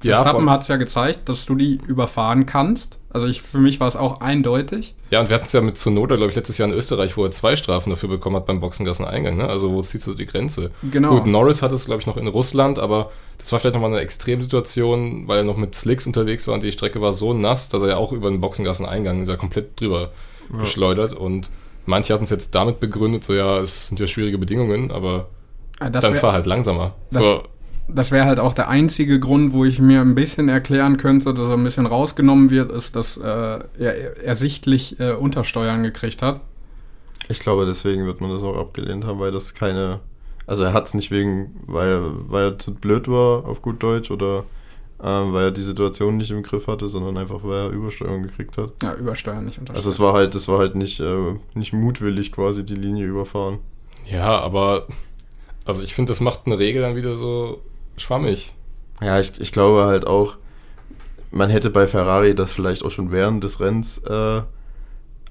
Verstappen 0.00 0.46
ja, 0.46 0.52
hat 0.52 0.62
es 0.62 0.68
ja 0.68 0.76
gezeigt, 0.76 1.28
dass 1.28 1.44
du 1.46 1.54
die 1.54 1.78
überfahren 1.86 2.46
kannst. 2.46 2.98
Also 3.10 3.26
ich, 3.26 3.42
für 3.42 3.58
mich 3.58 3.80
war 3.80 3.88
es 3.88 3.96
auch 3.96 4.20
eindeutig. 4.20 4.94
Ja, 5.10 5.20
und 5.20 5.28
wir 5.28 5.34
hatten 5.34 5.46
es 5.46 5.52
ja 5.52 5.60
mit 5.60 5.76
Zunoda, 5.76 6.16
glaube 6.16 6.30
ich, 6.30 6.36
letztes 6.36 6.58
Jahr 6.58 6.68
in 6.68 6.74
Österreich, 6.74 7.16
wo 7.16 7.24
er 7.24 7.30
zwei 7.32 7.56
Strafen 7.56 7.90
dafür 7.90 8.08
bekommen 8.08 8.36
hat 8.36 8.46
beim 8.46 8.60
Boxengasseneingang. 8.60 9.36
Ne? 9.36 9.48
Also 9.48 9.72
wo 9.72 9.82
zieht 9.82 10.00
so 10.00 10.14
die 10.14 10.26
Grenze? 10.26 10.70
Genau. 10.90 11.10
Gut, 11.10 11.26
Norris 11.26 11.60
hat 11.60 11.72
es, 11.72 11.86
glaube 11.86 12.00
ich, 12.00 12.06
noch 12.06 12.16
in 12.16 12.28
Russland, 12.28 12.78
aber 12.78 13.10
das 13.38 13.50
war 13.52 13.58
vielleicht 13.58 13.74
nochmal 13.74 13.90
eine 13.90 14.00
Extremsituation, 14.00 15.26
weil 15.26 15.38
er 15.38 15.44
noch 15.44 15.56
mit 15.56 15.74
Slicks 15.74 16.06
unterwegs 16.06 16.46
war 16.46 16.54
und 16.54 16.62
die 16.62 16.72
Strecke 16.72 17.00
war 17.00 17.12
so 17.12 17.34
nass, 17.34 17.68
dass 17.68 17.82
er 17.82 17.88
ja 17.88 17.96
auch 17.96 18.12
über 18.12 18.30
den 18.30 18.40
Boxengasseneingang 18.40 19.22
ist 19.22 19.28
ja 19.28 19.36
komplett 19.36 19.80
drüber 19.80 20.10
ja. 20.52 20.60
geschleudert. 20.60 21.12
Und 21.12 21.50
manche 21.86 22.14
hatten 22.14 22.24
es 22.24 22.30
jetzt 22.30 22.54
damit 22.54 22.80
begründet, 22.80 23.24
so 23.24 23.34
ja, 23.34 23.58
es 23.58 23.88
sind 23.88 23.98
ja 23.98 24.06
schwierige 24.06 24.38
Bedingungen, 24.38 24.92
aber 24.92 25.28
ah, 25.80 25.90
das 25.90 26.04
dann 26.04 26.14
fahr 26.14 26.32
halt 26.32 26.46
langsamer. 26.46 26.94
So, 27.10 27.42
das 27.94 28.10
wäre 28.10 28.26
halt 28.26 28.40
auch 28.40 28.54
der 28.54 28.68
einzige 28.68 29.20
Grund, 29.20 29.52
wo 29.52 29.64
ich 29.64 29.80
mir 29.80 30.00
ein 30.00 30.14
bisschen 30.14 30.48
erklären 30.48 30.96
könnte, 30.96 31.34
dass 31.34 31.48
er 31.48 31.54
ein 31.54 31.64
bisschen 31.64 31.86
rausgenommen 31.86 32.50
wird, 32.50 32.72
ist, 32.72 32.96
dass 32.96 33.16
äh, 33.16 33.58
er 33.78 34.24
ersichtlich 34.24 34.98
äh, 35.00 35.12
Untersteuern 35.12 35.82
gekriegt 35.82 36.22
hat. 36.22 36.40
Ich 37.28 37.38
glaube, 37.38 37.66
deswegen 37.66 38.06
wird 38.06 38.20
man 38.20 38.30
das 38.30 38.42
auch 38.42 38.56
abgelehnt 38.56 39.04
haben, 39.04 39.20
weil 39.20 39.30
das 39.30 39.54
keine. 39.54 40.00
Also 40.46 40.64
er 40.64 40.72
hat 40.72 40.88
es 40.88 40.94
nicht 40.94 41.10
wegen, 41.12 41.60
weil, 41.66 42.00
weil 42.28 42.44
er 42.44 42.58
zu 42.58 42.74
blöd 42.74 43.06
war, 43.06 43.44
auf 43.44 43.62
gut 43.62 43.82
Deutsch, 43.82 44.10
oder 44.10 44.44
äh, 44.98 45.04
weil 45.04 45.44
er 45.44 45.50
die 45.52 45.60
Situation 45.60 46.16
nicht 46.16 46.30
im 46.32 46.42
Griff 46.42 46.66
hatte, 46.66 46.88
sondern 46.88 47.16
einfach, 47.16 47.44
weil 47.44 47.66
er 47.66 47.70
Übersteuerung 47.70 48.24
gekriegt 48.24 48.58
hat. 48.58 48.72
Ja, 48.82 48.94
Übersteuern 48.94 49.44
nicht 49.44 49.58
untersteuern. 49.58 49.76
Also 49.76 49.90
es 49.90 50.00
war 50.00 50.12
halt, 50.12 50.34
es 50.34 50.48
war 50.48 50.58
halt 50.58 50.74
nicht, 50.74 50.98
äh, 50.98 51.34
nicht 51.54 51.72
mutwillig 51.72 52.32
quasi 52.32 52.64
die 52.64 52.74
Linie 52.74 53.06
überfahren. 53.06 53.58
Ja, 54.10 54.40
aber 54.40 54.86
also 55.64 55.82
ich 55.82 55.94
finde, 55.94 56.10
das 56.10 56.20
macht 56.20 56.46
eine 56.46 56.58
Regel 56.58 56.82
dann 56.82 56.96
wieder 56.96 57.16
so 57.16 57.62
schwammig. 58.00 58.54
Ja, 59.00 59.18
ich, 59.18 59.40
ich 59.40 59.52
glaube 59.52 59.84
halt 59.84 60.06
auch, 60.06 60.36
man 61.30 61.50
hätte 61.50 61.70
bei 61.70 61.86
Ferrari 61.86 62.34
das 62.34 62.52
vielleicht 62.52 62.84
auch 62.84 62.90
schon 62.90 63.12
während 63.12 63.44
des 63.44 63.60
Rennens 63.60 63.98
äh, 63.98 64.42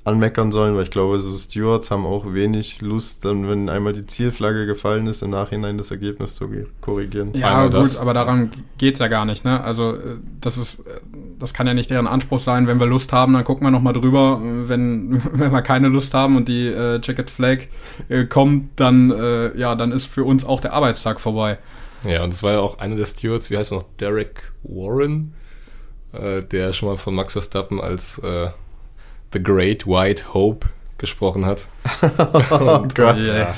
anmeckern 0.05 0.51
sollen, 0.51 0.75
weil 0.75 0.83
ich 0.83 0.91
glaube, 0.91 1.19
so 1.19 1.31
Stewards 1.33 1.91
haben 1.91 2.05
auch 2.05 2.33
wenig 2.33 2.81
Lust, 2.81 3.25
dann, 3.25 3.47
wenn 3.47 3.69
einmal 3.69 3.93
die 3.93 4.05
Zielflagge 4.07 4.65
gefallen 4.65 5.07
ist, 5.07 5.21
im 5.21 5.31
Nachhinein 5.31 5.77
das 5.77 5.91
Ergebnis 5.91 6.35
zu 6.35 6.49
korrigieren. 6.81 7.31
Ja, 7.33 7.49
Einmal 7.49 7.65
gut, 7.65 7.73
das. 7.75 7.97
aber 7.99 8.13
daran 8.13 8.51
geht's 8.77 8.99
ja 8.99 9.07
gar 9.07 9.25
nicht, 9.25 9.43
ne? 9.45 9.61
Also, 9.61 9.93
äh, 9.93 10.17
das 10.41 10.57
ist, 10.57 10.79
äh, 10.79 11.01
das 11.37 11.53
kann 11.53 11.67
ja 11.67 11.73
nicht 11.73 11.89
deren 11.89 12.07
Anspruch 12.07 12.39
sein. 12.39 12.65
Wenn 12.65 12.79
wir 12.79 12.87
Lust 12.87 13.11
haben, 13.13 13.33
dann 13.33 13.43
gucken 13.43 13.67
wir 13.67 13.71
nochmal 13.71 13.93
drüber. 13.93 14.41
Wenn, 14.41 15.21
wenn 15.33 15.51
wir 15.51 15.61
keine 15.61 15.89
Lust 15.89 16.13
haben 16.13 16.37
und 16.37 16.47
die 16.47 16.67
äh, 16.67 16.99
Jacket 17.03 17.29
Flag 17.29 17.59
äh, 18.07 18.25
kommt, 18.25 18.79
dann, 18.79 19.11
äh, 19.11 19.57
ja, 19.57 19.75
dann 19.75 19.91
ist 19.91 20.05
für 20.05 20.23
uns 20.23 20.45
auch 20.45 20.61
der 20.61 20.73
Arbeitstag 20.73 21.19
vorbei. 21.19 21.57
Ja, 22.03 22.23
und 22.23 22.33
es 22.33 22.43
war 22.43 22.53
ja 22.53 22.59
auch 22.59 22.79
einer 22.79 22.95
der 22.95 23.05
Stewards, 23.05 23.49
wie 23.49 23.57
heißt 23.57 23.71
er 23.71 23.77
noch, 23.79 23.85
Derek 23.99 24.51
Warren, 24.63 25.33
äh, 26.13 26.41
der 26.43 26.73
schon 26.73 26.89
mal 26.89 26.97
von 26.97 27.13
Max 27.15 27.33
Verstappen 27.33 27.81
als 27.81 28.19
äh, 28.19 28.49
The 29.33 29.43
Great 29.43 29.85
White 29.85 30.33
Hope 30.33 30.67
gesprochen 30.97 31.45
hat. 31.45 31.67
Oh 32.51 32.85
Gott. 32.95 33.17
Ja. 33.19 33.55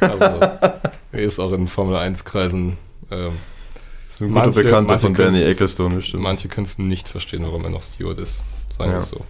Also, 0.00 0.24
er 0.24 0.72
ist 1.12 1.38
auch 1.38 1.52
in 1.52 1.68
Formel 1.68 1.96
1-Kreisen. 1.96 2.76
Ähm, 3.10 3.32
ist 4.08 4.20
ein 4.22 4.28
guter 4.32 4.50
Bekannter 4.50 4.98
von 4.98 5.12
Bernie 5.12 5.42
Ecclestone, 5.42 5.96
bestimmt. 5.96 6.22
manche 6.22 6.48
können 6.48 6.66
es 6.66 6.78
nicht 6.78 7.08
verstehen, 7.08 7.42
warum 7.44 7.64
er 7.64 7.70
noch 7.70 7.82
Steward 7.82 8.18
ist. 8.18 8.42
Sagen 8.70 8.90
wir 8.90 8.94
Ja. 8.94 8.98
es 8.98 9.08
so. 9.10 9.20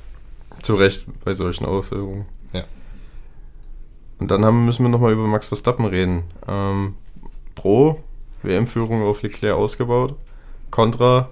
Zu 0.63 0.75
Recht 0.77 1.07
bei 1.25 1.33
solchen 1.35 1.65
Ausführungen. 1.67 2.27
Ja. 2.53 2.65
Und 4.19 4.31
dann 4.31 4.45
haben, 4.45 4.65
müssen 4.67 4.83
wir 4.85 4.89
nochmal 4.91 5.13
über 5.13 5.27
Max 5.27 5.49
Verstappen 5.49 5.85
reden. 5.87 6.25
Ähm, 6.49 6.95
Pro, 7.55 8.03
WM-Führung 8.45 9.03
auf 9.03 9.23
Leclerc 9.23 9.55
ausgebaut. 9.57 10.15
Contra, 10.71 11.31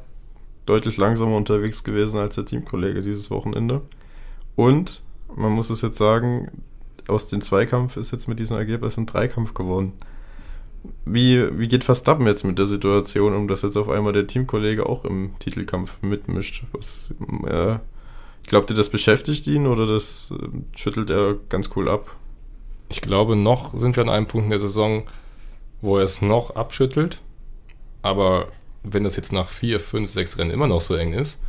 deutlich 0.66 0.96
langsamer 0.96 1.36
unterwegs 1.36 1.84
gewesen 1.84 2.18
als 2.18 2.36
der 2.36 2.46
Teamkollege 2.46 3.02
dieses 3.02 3.30
Wochenende. 3.30 3.82
Und, 4.56 5.02
man 5.34 5.52
muss 5.52 5.70
es 5.70 5.82
jetzt 5.82 5.98
sagen, 5.98 6.50
aus 7.08 7.28
dem 7.28 7.40
Zweikampf 7.40 7.96
ist 7.96 8.12
jetzt 8.12 8.28
mit 8.28 8.38
diesem 8.38 8.56
Ergebnis 8.56 8.96
ein 8.96 9.06
Dreikampf 9.06 9.54
geworden. 9.54 9.94
Wie, 11.04 11.58
wie 11.58 11.68
geht 11.68 11.84
Verstappen 11.84 12.26
jetzt 12.26 12.44
mit 12.44 12.58
der 12.58 12.66
Situation, 12.66 13.34
um 13.34 13.48
dass 13.48 13.62
jetzt 13.62 13.76
auf 13.76 13.88
einmal 13.88 14.12
der 14.12 14.26
Teamkollege 14.26 14.86
auch 14.86 15.04
im 15.04 15.38
Titelkampf 15.38 15.98
mitmischt? 16.02 16.64
Was, 16.72 17.14
äh, 17.46 17.78
glaubt 18.46 18.70
ihr, 18.70 18.76
das 18.76 18.88
beschäftigt 18.88 19.46
ihn 19.46 19.66
oder 19.66 19.86
das 19.86 20.32
äh, 20.32 20.46
schüttelt 20.76 21.10
er 21.10 21.36
ganz 21.48 21.70
cool 21.76 21.88
ab? 21.88 22.16
Ich 22.88 23.00
glaube, 23.00 23.36
noch 23.36 23.76
sind 23.76 23.96
wir 23.96 24.02
an 24.02 24.10
einem 24.10 24.26
Punkt 24.26 24.44
in 24.44 24.50
der 24.50 24.60
Saison, 24.60 25.04
wo 25.82 25.98
er 25.98 26.04
es 26.04 26.22
noch 26.22 26.56
abschüttelt. 26.56 27.20
Aber 28.00 28.48
wenn 28.82 29.04
das 29.04 29.16
jetzt 29.16 29.32
nach 29.32 29.48
vier, 29.48 29.78
fünf, 29.78 30.10
sechs 30.10 30.38
Rennen 30.38 30.50
immer 30.50 30.66
noch 30.66 30.80
so 30.80 30.94
eng 30.94 31.12
ist, 31.12 31.40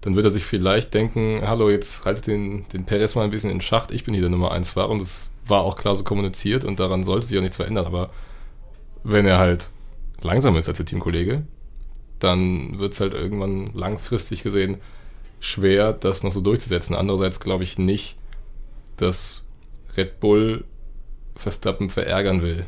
dann 0.00 0.16
wird 0.16 0.24
er 0.24 0.30
sich 0.30 0.44
vielleicht 0.44 0.94
denken, 0.94 1.42
hallo, 1.46 1.70
jetzt 1.70 2.04
halt 2.04 2.26
den, 2.26 2.66
den 2.72 2.86
Perez 2.86 3.14
mal 3.14 3.22
ein 3.22 3.30
bisschen 3.30 3.50
in 3.50 3.60
Schacht, 3.60 3.92
ich 3.92 4.02
bin 4.04 4.14
hier 4.14 4.22
der 4.22 4.30
Nummer 4.30 4.50
1 4.50 4.70
Fahrer 4.70 4.90
und 4.90 5.00
das 5.00 5.28
war 5.46 5.62
auch 5.62 5.76
klar 5.76 5.94
so 5.94 6.02
kommuniziert 6.02 6.64
und 6.64 6.80
daran 6.80 7.04
sollte 7.04 7.26
sich 7.26 7.36
auch 7.36 7.42
nichts 7.42 7.56
verändern. 7.56 7.86
Aber 7.86 8.10
wenn 9.04 9.26
er 9.26 9.38
halt 9.38 9.68
langsamer 10.22 10.58
ist 10.58 10.68
als 10.68 10.78
der 10.78 10.86
Teamkollege, 10.86 11.42
dann 12.18 12.78
wird 12.78 12.94
es 12.94 13.00
halt 13.00 13.14
irgendwann 13.14 13.66
langfristig 13.74 14.42
gesehen 14.42 14.78
schwer, 15.40 15.92
das 15.92 16.22
noch 16.22 16.32
so 16.32 16.40
durchzusetzen. 16.40 16.94
Andererseits 16.94 17.40
glaube 17.40 17.64
ich 17.64 17.78
nicht, 17.78 18.16
dass 18.96 19.46
Red 19.96 20.20
Bull 20.20 20.64
Verstappen 21.34 21.90
verärgern 21.90 22.42
will. 22.42 22.66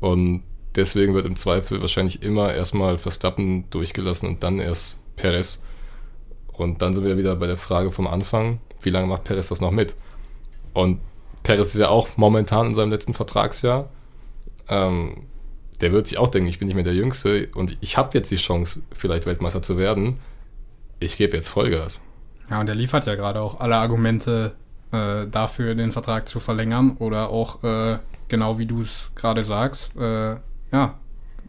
Und 0.00 0.42
deswegen 0.74 1.14
wird 1.14 1.26
im 1.26 1.36
Zweifel 1.36 1.80
wahrscheinlich 1.80 2.22
immer 2.22 2.52
erstmal 2.54 2.98
Verstappen 2.98 3.68
durchgelassen 3.70 4.28
und 4.28 4.42
dann 4.42 4.58
erst 4.58 4.98
Perez. 5.16 5.62
Und 6.52 6.82
dann 6.82 6.94
sind 6.94 7.04
wir 7.04 7.16
wieder 7.16 7.36
bei 7.36 7.46
der 7.46 7.56
Frage 7.56 7.92
vom 7.92 8.06
Anfang, 8.06 8.60
wie 8.82 8.90
lange 8.90 9.06
macht 9.06 9.24
Perez 9.24 9.48
das 9.48 9.60
noch 9.60 9.70
mit? 9.70 9.94
Und 10.72 11.00
Perez 11.42 11.74
ist 11.74 11.80
ja 11.80 11.88
auch 11.88 12.08
momentan 12.16 12.66
in 12.68 12.74
seinem 12.74 12.90
letzten 12.90 13.14
Vertragsjahr. 13.14 13.88
Ähm, 14.68 15.26
der 15.80 15.92
wird 15.92 16.08
sich 16.08 16.18
auch 16.18 16.28
denken, 16.28 16.48
ich 16.48 16.58
bin 16.58 16.66
nicht 16.66 16.74
mehr 16.74 16.84
der 16.84 16.94
Jüngste 16.94 17.48
und 17.54 17.76
ich 17.80 17.96
habe 17.96 18.10
jetzt 18.18 18.30
die 18.30 18.36
Chance, 18.36 18.82
vielleicht 18.92 19.26
Weltmeister 19.26 19.62
zu 19.62 19.78
werden. 19.78 20.18
Ich 21.00 21.16
gebe 21.16 21.36
jetzt 21.36 21.48
Vollgas. 21.48 22.00
Ja, 22.50 22.60
und 22.60 22.68
er 22.68 22.74
liefert 22.74 23.06
ja 23.06 23.14
gerade 23.14 23.40
auch 23.40 23.60
alle 23.60 23.76
Argumente 23.76 24.56
äh, 24.90 25.26
dafür, 25.26 25.74
den 25.74 25.92
Vertrag 25.92 26.28
zu 26.28 26.40
verlängern 26.40 26.96
oder 26.98 27.28
auch, 27.30 27.62
äh, 27.62 27.98
genau 28.28 28.58
wie 28.58 28.66
du 28.66 28.82
es 28.82 29.10
gerade 29.14 29.44
sagst, 29.44 29.96
äh, 29.96 30.36
ja, 30.72 30.94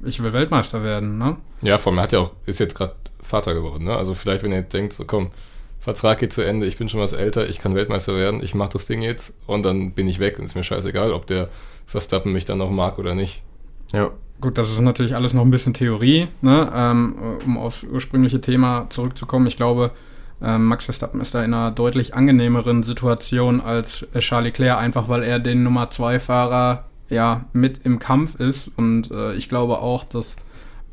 ich 0.03 0.21
will 0.21 0.33
Weltmeister 0.33 0.83
werden, 0.83 1.17
ne? 1.17 1.37
Ja, 1.61 1.77
vor 1.77 1.91
allem 1.91 1.99
er 1.99 2.03
hat 2.03 2.11
ja 2.13 2.19
auch, 2.19 2.31
ist 2.45 2.59
jetzt 2.59 2.75
gerade 2.75 2.95
Vater 3.21 3.53
geworden, 3.53 3.85
ne? 3.85 3.95
Also 3.95 4.15
vielleicht, 4.15 4.43
wenn 4.43 4.51
er 4.51 4.59
jetzt 4.59 4.73
denkt, 4.73 4.93
so 4.93 5.05
komm, 5.05 5.31
Vertrag 5.79 6.19
geht 6.19 6.33
zu 6.33 6.45
Ende, 6.45 6.65
ich 6.65 6.77
bin 6.77 6.89
schon 6.89 6.99
was 6.99 7.13
älter, 7.13 7.49
ich 7.49 7.59
kann 7.59 7.75
Weltmeister 7.75 8.15
werden, 8.15 8.43
ich 8.43 8.53
mache 8.53 8.73
das 8.73 8.85
Ding 8.85 9.01
jetzt 9.01 9.37
und 9.47 9.63
dann 9.63 9.93
bin 9.93 10.07
ich 10.07 10.19
weg 10.19 10.37
und 10.37 10.45
ist 10.45 10.55
mir 10.55 10.63
scheißegal, 10.63 11.13
ob 11.13 11.25
der 11.25 11.49
Verstappen 11.85 12.33
mich 12.33 12.45
dann 12.45 12.57
noch 12.57 12.69
mag 12.69 12.99
oder 12.99 13.15
nicht. 13.15 13.41
Ja. 13.91 14.11
Gut, 14.41 14.57
das 14.57 14.71
ist 14.71 14.79
natürlich 14.79 15.15
alles 15.15 15.33
noch 15.33 15.43
ein 15.43 15.51
bisschen 15.51 15.73
Theorie, 15.73 16.29
ne? 16.41 16.71
ähm, 16.73 17.15
um 17.45 17.57
aufs 17.57 17.83
ursprüngliche 17.83 18.39
Thema 18.39 18.87
zurückzukommen. 18.89 19.47
Ich 19.47 19.57
glaube, 19.57 19.91
Max 20.41 20.85
Verstappen 20.85 21.19
ist 21.19 21.35
da 21.35 21.43
in 21.43 21.53
einer 21.53 21.71
deutlich 21.71 22.13
angenehmeren 22.13 22.83
Situation 22.83 23.59
als 23.59 24.03
äh, 24.13 24.19
Charles 24.19 24.47
Leclerc, 24.47 24.79
einfach 24.79 25.09
weil 25.09 25.23
er 25.23 25.39
den 25.39 25.63
Nummer 25.63 25.89
2 25.89 26.19
Fahrer 26.19 26.85
ja 27.09 27.45
mit 27.51 27.79
im 27.85 27.99
Kampf 27.99 28.35
ist. 28.35 28.71
Und 28.77 29.11
äh, 29.11 29.33
ich 29.33 29.49
glaube 29.49 29.79
auch, 29.79 30.05
dass 30.05 30.37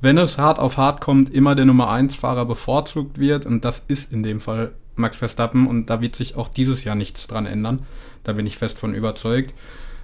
wenn 0.00 0.18
es 0.18 0.38
hart 0.38 0.58
auf 0.58 0.76
hart 0.76 1.00
kommt, 1.00 1.32
immer 1.32 1.54
der 1.54 1.64
Nummer 1.64 1.90
1 1.90 2.16
Fahrer 2.16 2.44
bevorzugt 2.44 3.18
wird. 3.18 3.46
Und 3.46 3.64
das 3.64 3.84
ist 3.86 4.12
in 4.12 4.22
dem 4.22 4.40
Fall 4.40 4.72
Max 4.96 5.16
Verstappen. 5.16 5.66
Und 5.66 5.90
da 5.90 6.00
wird 6.00 6.16
sich 6.16 6.36
auch 6.36 6.48
dieses 6.48 6.84
Jahr 6.84 6.96
nichts 6.96 7.26
dran 7.28 7.46
ändern. 7.46 7.86
Da 8.24 8.32
bin 8.32 8.46
ich 8.46 8.58
fest 8.58 8.78
von 8.78 8.94
überzeugt. 8.94 9.54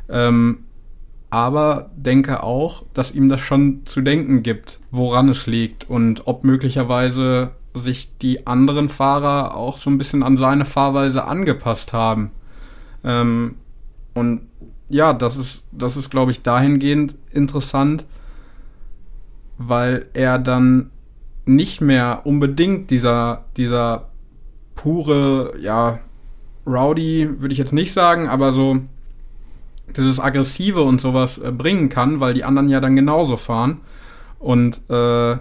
Ähm, 0.08 0.64
aber 1.30 1.90
denke 1.96 2.42
auch, 2.42 2.84
dass 2.92 3.12
ihm 3.12 3.28
das 3.28 3.40
schon 3.40 3.86
zu 3.86 4.02
denken 4.02 4.42
gibt, 4.42 4.78
woran 4.90 5.30
es 5.30 5.46
liegt 5.46 5.88
und 5.88 6.26
ob 6.26 6.44
möglicherweise 6.44 7.52
sich 7.74 8.16
die 8.18 8.46
anderen 8.46 8.88
Fahrer 8.88 9.56
auch 9.56 9.78
so 9.78 9.90
ein 9.90 9.98
bisschen 9.98 10.22
an 10.22 10.36
seine 10.36 10.64
Fahrweise 10.64 11.24
angepasst 11.24 11.92
haben. 11.92 12.30
Ähm, 13.04 13.56
und 14.14 14.42
ja, 14.88 15.12
das 15.12 15.36
ist, 15.36 15.64
das 15.72 15.96
ist, 15.96 16.10
glaube 16.10 16.32
ich, 16.32 16.42
dahingehend 16.42 17.16
interessant, 17.30 18.04
weil 19.56 20.06
er 20.12 20.38
dann 20.38 20.90
nicht 21.46 21.80
mehr 21.80 22.22
unbedingt 22.24 22.90
dieser, 22.90 23.44
dieser 23.56 24.08
pure, 24.74 25.54
ja, 25.60 26.00
Rowdy, 26.66 27.40
würde 27.40 27.52
ich 27.52 27.58
jetzt 27.58 27.72
nicht 27.72 27.92
sagen, 27.92 28.28
aber 28.28 28.52
so 28.52 28.80
dieses 29.96 30.20
Aggressive 30.20 30.82
und 30.82 31.00
sowas 31.00 31.38
äh, 31.38 31.50
bringen 31.50 31.88
kann, 31.88 32.20
weil 32.20 32.34
die 32.34 32.44
anderen 32.44 32.68
ja 32.68 32.80
dann 32.80 32.96
genauso 32.96 33.36
fahren. 33.36 33.80
Und 34.38 34.80
äh, 34.88 35.38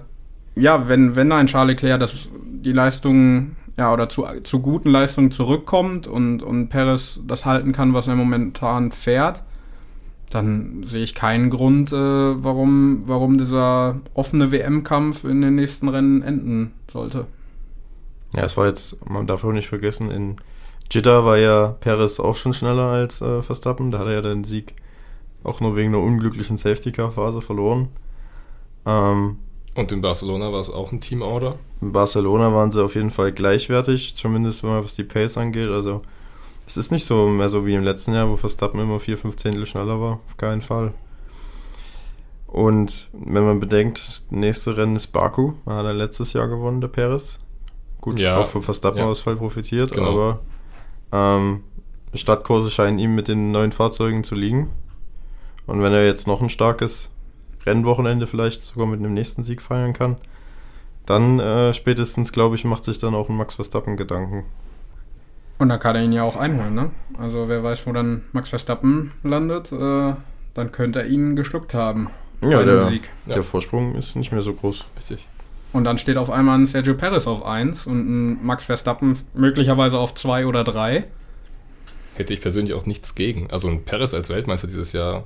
ja, 0.55 0.87
wenn, 0.87 1.15
wenn 1.15 1.31
ein 1.31 1.47
Charles 1.47 1.75
Leclerc 1.75 1.99
das, 1.99 2.27
die 2.43 2.71
Leistungen, 2.71 3.55
ja, 3.77 3.93
oder 3.93 4.09
zu, 4.09 4.25
zu 4.43 4.59
guten 4.59 4.89
Leistungen 4.89 5.31
zurückkommt 5.31 6.07
und, 6.07 6.43
und 6.43 6.69
Perez 6.69 7.21
das 7.27 7.45
halten 7.45 7.71
kann, 7.71 7.93
was 7.93 8.07
er 8.07 8.15
momentan 8.15 8.91
fährt, 8.91 9.43
dann 10.29 10.83
sehe 10.85 11.03
ich 11.03 11.15
keinen 11.15 11.49
Grund, 11.49 11.91
äh, 11.91 11.95
warum, 11.95 13.03
warum 13.05 13.37
dieser 13.37 13.95
offene 14.13 14.51
WM-Kampf 14.51 15.23
in 15.23 15.41
den 15.41 15.55
nächsten 15.55 15.89
Rennen 15.89 16.21
enden 16.21 16.73
sollte. 16.91 17.27
Ja, 18.33 18.43
es 18.43 18.55
war 18.55 18.67
jetzt, 18.67 18.97
man 19.09 19.27
darf 19.27 19.43
auch 19.43 19.51
nicht 19.51 19.67
vergessen, 19.67 20.09
in 20.09 20.37
Jeddah 20.91 21.23
war 21.23 21.37
ja 21.37 21.75
Perez 21.79 22.19
auch 22.19 22.35
schon 22.35 22.53
schneller 22.53 22.87
als 22.87 23.21
äh, 23.21 23.41
Verstappen. 23.41 23.91
Da 23.91 23.99
hat 23.99 24.07
er 24.07 24.13
ja 24.13 24.21
den 24.21 24.43
Sieg 24.43 24.73
auch 25.43 25.61
nur 25.61 25.75
wegen 25.77 25.95
einer 25.95 26.03
unglücklichen 26.03 26.57
Safety-Car-Phase 26.57 27.41
verloren. 27.41 27.87
Ähm, 28.85 29.37
Und 29.75 29.91
in 29.91 30.01
Barcelona 30.01 30.51
war 30.51 30.59
es 30.59 30.69
auch 30.69 30.91
ein 30.91 30.99
Teamorder. 30.99 31.55
in 31.81 31.91
Barcelona 31.93 32.53
waren 32.53 32.71
sie 32.71 32.83
auf 32.83 32.95
jeden 32.95 33.11
Fall 33.11 33.31
gleichwertig, 33.31 34.15
zumindest 34.17 34.63
wenn 34.63 34.71
man 34.71 34.83
was 34.83 34.95
die 34.95 35.03
Pace 35.05 35.37
angeht. 35.37 35.69
Also 35.69 36.01
es 36.67 36.75
ist 36.77 36.91
nicht 36.91 37.05
so 37.05 37.27
mehr 37.27 37.47
so 37.49 37.65
wie 37.65 37.75
im 37.75 37.83
letzten 37.83 38.13
Jahr, 38.13 38.29
wo 38.29 38.35
Verstappen 38.35 38.79
immer 38.81 38.99
4, 38.99 39.17
5 39.17 39.35
Zehntel 39.37 39.65
schneller 39.65 39.99
war. 40.01 40.19
Auf 40.27 40.35
keinen 40.37 40.61
Fall. 40.61 40.93
Und 42.47 43.09
wenn 43.13 43.45
man 43.45 43.59
bedenkt, 43.61 44.23
nächste 44.29 44.75
Rennen 44.75 44.95
ist 44.97 45.07
Baku. 45.07 45.53
Da 45.65 45.77
hat 45.77 45.85
er 45.85 45.93
letztes 45.93 46.33
Jahr 46.33 46.47
gewonnen, 46.49 46.81
der 46.81 46.89
Perez. 46.89 47.37
Gut, 48.01 48.19
Ja, 48.19 48.37
auch 48.37 48.47
vom 48.47 48.63
Verstappen-Ausfall 48.63 49.35
profitiert, 49.37 49.91
Genau. 49.91 50.09
aber 50.11 50.39
ähm, 51.13 51.63
Stadtkurse 52.13 52.69
scheinen 52.71 52.99
ihm 52.99 53.15
mit 53.15 53.27
den 53.29 53.51
neuen 53.51 53.71
Fahrzeugen 53.71 54.23
zu 54.25 54.35
liegen. 54.35 54.69
Und 55.65 55.81
wenn 55.81 55.93
er 55.93 56.05
jetzt 56.05 56.27
noch 56.27 56.41
ein 56.41 56.49
starkes 56.49 57.09
Rennwochenende 57.65 58.27
vielleicht 58.27 58.65
sogar 58.65 58.87
mit 58.87 58.99
einem 58.99 59.13
nächsten 59.13 59.43
Sieg 59.43 59.61
feiern 59.61 59.93
kann, 59.93 60.17
dann 61.05 61.39
äh, 61.39 61.73
spätestens, 61.73 62.31
glaube 62.31 62.55
ich, 62.55 62.63
macht 62.63 62.85
sich 62.85 62.99
dann 62.99 63.15
auch 63.15 63.29
ein 63.29 63.37
Max 63.37 63.55
Verstappen 63.55 63.97
Gedanken. 63.97 64.45
Und 65.57 65.69
da 65.69 65.77
kann 65.77 65.95
er 65.95 66.03
ihn 66.03 66.13
ja 66.13 66.23
auch 66.23 66.35
einholen, 66.35 66.73
ne? 66.73 66.89
Also 67.19 67.47
wer 67.47 67.63
weiß, 67.63 67.85
wo 67.85 67.91
dann 67.91 68.23
Max 68.31 68.49
Verstappen 68.49 69.11
landet, 69.23 69.71
äh, 69.71 70.13
dann 70.53 70.71
könnte 70.71 70.99
er 70.99 71.05
ihn 71.05 71.35
geschluckt 71.35 71.73
haben. 71.73 72.09
Ja, 72.41 72.57
bei 72.57 72.63
dem 72.63 72.79
der, 72.79 72.87
Sieg. 72.87 73.09
Ja. 73.27 73.35
der 73.35 73.43
Vorsprung 73.43 73.95
ist 73.95 74.15
nicht 74.15 74.31
mehr 74.31 74.41
so 74.41 74.53
groß. 74.53 74.87
Richtig. 74.97 75.27
Und 75.73 75.83
dann 75.83 75.97
steht 75.97 76.17
auf 76.17 76.29
einmal 76.29 76.57
ein 76.57 76.65
Sergio 76.65 76.95
Perez 76.95 77.27
auf 77.27 77.45
1 77.45 77.87
und 77.87 77.99
ein 77.99 78.45
Max 78.45 78.65
Verstappen 78.65 79.17
möglicherweise 79.33 79.97
auf 79.97 80.13
2 80.15 80.47
oder 80.47 80.63
3. 80.63 81.05
Hätte 82.15 82.33
ich 82.33 82.41
persönlich 82.41 82.73
auch 82.73 82.85
nichts 82.85 83.15
gegen. 83.15 83.49
Also 83.51 83.69
ein 83.69 83.83
Perez 83.83 84.13
als 84.13 84.29
Weltmeister 84.29 84.67
dieses 84.67 84.91
Jahr. 84.91 85.23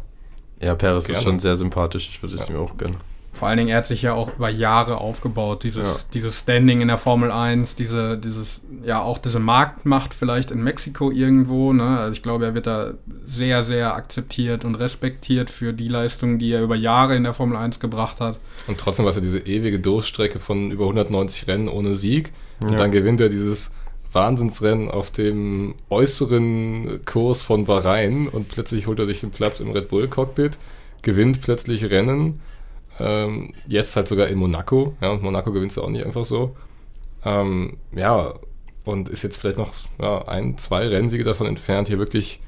Ja, 0.61 0.75
Perez 0.75 1.05
Gerne. 1.05 1.17
ist 1.19 1.23
schon 1.23 1.39
sehr 1.39 1.55
sympathisch. 1.55 2.09
Ich 2.09 2.21
würde 2.23 2.35
es 2.35 2.47
Ja. 2.47 2.55
ihm 2.55 2.61
auch 2.61 2.77
gönnen. 2.77 2.95
Vor 3.33 3.49
allen 3.49 3.57
Dingen, 3.57 3.69
er 3.69 3.79
hat 3.79 3.85
sich 3.85 4.01
ja 4.01 4.13
auch 4.13 4.37
über 4.37 4.47
Jahre 4.49 4.99
aufgebaut, 4.99 5.63
dieses, 5.65 5.85
Ja. 5.85 5.95
dieses 6.13 6.39
Standing 6.39 6.79
in 6.79 6.87
der 6.87 6.97
Formel 6.97 7.31
1, 7.31 7.75
diese, 7.75 8.17
dieses, 8.17 8.61
ja, 8.85 9.01
auch 9.01 9.17
diese 9.17 9.39
Marktmacht 9.39 10.13
vielleicht 10.13 10.51
in 10.51 10.63
Mexiko 10.63 11.11
irgendwo, 11.11 11.73
ne? 11.73 11.99
Also 11.99 12.13
ich 12.13 12.23
glaube, 12.23 12.45
er 12.45 12.53
wird 12.55 12.65
da 12.65 12.91
sehr, 13.25 13.63
sehr 13.63 13.93
akzeptiert 13.93 14.63
und 14.63 14.75
respektiert 14.75 15.49
für 15.49 15.73
die 15.73 15.89
Leistungen, 15.89 16.39
die 16.39 16.53
er 16.53 16.61
über 16.61 16.77
Jahre 16.77 17.17
in 17.17 17.23
der 17.23 17.33
Formel 17.33 17.57
1 17.57 17.81
gebracht 17.81 18.21
hat. 18.21 18.37
Und 18.67 18.77
trotzdem 18.79 19.03
war 19.03 19.09
es 19.09 19.17
ja 19.17 19.21
diese 19.21 19.39
ewige 19.39 19.79
Durststrecke 19.79 20.39
von 20.39 20.71
über 20.71 20.85
190 20.85 21.45
Rennen 21.49 21.67
ohne 21.67 21.95
Sieg. 21.95 22.31
Und 22.61 22.69
Ja. 22.71 22.77
dann 22.77 22.91
gewinnt 22.91 23.19
er 23.19 23.27
dieses 23.27 23.73
Wahnsinnsrennen 24.15 24.89
auf 24.89 25.11
dem 25.11 25.75
äußeren 25.89 27.01
Kurs 27.05 27.43
von 27.43 27.65
Bahrain 27.65 28.29
und 28.29 28.47
plötzlich 28.47 28.87
holt 28.87 28.97
er 28.99 29.05
sich 29.05 29.19
den 29.19 29.31
Platz 29.31 29.59
im 29.59 29.71
Red 29.71 29.89
Bull 29.89 30.07
Cockpit, 30.07 30.57
gewinnt 31.01 31.41
plötzlich 31.41 31.89
Rennen. 31.89 32.39
Ähm, 32.97 33.51
jetzt 33.67 33.95
halt 33.97 34.07
sogar 34.07 34.27
in 34.27 34.37
Monaco. 34.37 34.95
Ja, 35.01 35.11
und 35.11 35.21
Monaco 35.21 35.51
gewinnst 35.51 35.75
du 35.75 35.83
auch 35.83 35.89
nicht 35.89 36.05
einfach 36.05 36.23
so. 36.23 36.55
Ähm, 37.25 37.75
ja, 37.93 38.35
und 38.85 39.09
ist 39.09 39.21
jetzt 39.21 39.35
vielleicht 39.35 39.57
noch 39.57 39.73
ja, 39.99 40.25
ein, 40.29 40.57
zwei 40.57 40.87
Rennsiege 40.87 41.25
davon 41.25 41.47
entfernt, 41.47 41.89
hier 41.89 41.99
wirklich 41.99 42.39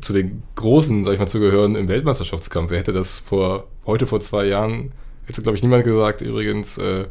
zu 0.00 0.12
den 0.12 0.42
Großen, 0.56 1.04
sag 1.04 1.12
ich 1.12 1.20
mal, 1.20 1.28
zu 1.28 1.38
gehören 1.38 1.76
im 1.76 1.86
Weltmeisterschaftskampf. 1.86 2.70
Wer 2.70 2.78
hätte 2.78 2.92
das 2.92 3.20
vor, 3.20 3.68
heute 3.86 4.08
vor 4.08 4.18
zwei 4.18 4.46
Jahren, 4.46 4.90
hätte, 5.26 5.42
glaube 5.42 5.56
ich, 5.56 5.62
niemand 5.62 5.84
gesagt, 5.84 6.22
übrigens, 6.22 6.76
äh, 6.76 7.06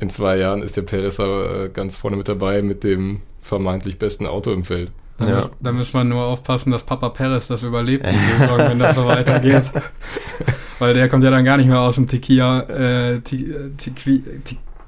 in 0.00 0.10
zwei 0.10 0.36
Jahren 0.38 0.62
ist 0.62 0.76
der 0.76 0.82
Perez 0.82 1.18
äh, 1.18 1.68
ganz 1.72 1.96
vorne 1.96 2.16
mit 2.16 2.28
dabei 2.28 2.62
mit 2.62 2.84
dem 2.84 3.20
vermeintlich 3.40 3.98
besten 3.98 4.26
Auto 4.26 4.52
im 4.52 4.64
Feld. 4.64 4.90
Da, 5.18 5.28
Ja. 5.28 5.34
muss, 5.40 5.50
da 5.60 5.72
muss 5.72 5.92
man 5.94 6.08
nur 6.08 6.24
aufpassen, 6.24 6.70
dass 6.72 6.84
Papa 6.84 7.08
Perez 7.10 7.46
das 7.48 7.62
überlebt, 7.62 8.06
die 8.06 8.16
Saison, 8.40 8.58
wenn 8.58 8.78
das 8.78 8.94
so 8.96 9.04
weitergeht. 9.06 9.70
Weil 10.78 10.94
der 10.94 11.08
kommt 11.08 11.22
ja 11.22 11.30
dann 11.30 11.44
gar 11.44 11.56
nicht 11.56 11.68
mehr 11.68 11.80
aus 11.80 11.94
dem 11.94 12.06
Tequila, 12.08 12.62
äh, 12.62 13.20
Te- 13.20 13.36
äh, 13.36 13.70
Tequi- 13.78 14.22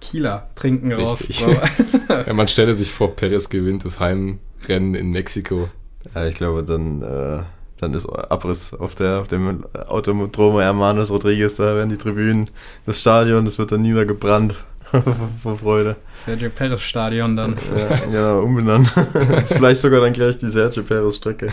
Tequila 0.01 0.49
trinken 0.55 0.93
raus. 0.93 1.25
Ja, 2.27 2.33
man 2.33 2.49
stelle 2.49 2.75
sich 2.75 2.93
vor, 2.93 3.15
Perez 3.17 3.49
gewinnt 3.49 3.85
das 3.85 3.99
Heimrennen 4.01 4.95
in 4.95 5.11
Mexiko. 5.11 5.69
Ja, 6.15 6.27
ich 6.27 6.35
glaube, 6.35 6.63
dann, 6.63 7.03
äh, 7.03 7.43
dann 7.81 7.95
ist 7.95 8.07
Abriss 8.07 8.73
auf, 8.75 8.95
der, 8.95 9.21
auf 9.21 9.29
dem 9.29 9.65
Autodromo 9.89 10.61
Hermanos 10.61 11.11
Rodriguez. 11.11 11.57
Da 11.57 11.75
werden 11.77 11.91
die 11.91 11.97
Tribünen, 11.97 12.51
das 12.87 13.01
Stadion, 13.01 13.45
das 13.45 13.59
wird 13.59 13.73
dann 13.73 13.83
niedergebrannt 13.83 14.63
vor 15.43 15.57
Freude. 15.57 15.97
Sergio 16.15 16.51
Perez 16.51 16.81
Stadion 16.81 17.37
dann. 17.37 17.57
Ja, 17.77 17.97
genau, 17.97 18.41
umbenannt. 18.43 18.93
Das 19.15 19.51
ist 19.51 19.57
vielleicht 19.57 19.81
sogar 19.81 20.01
dann 20.01 20.13
gleich 20.13 20.39
die 20.39 20.49
Sergio 20.49 20.83
Perez 20.83 21.17
Strecke. 21.17 21.49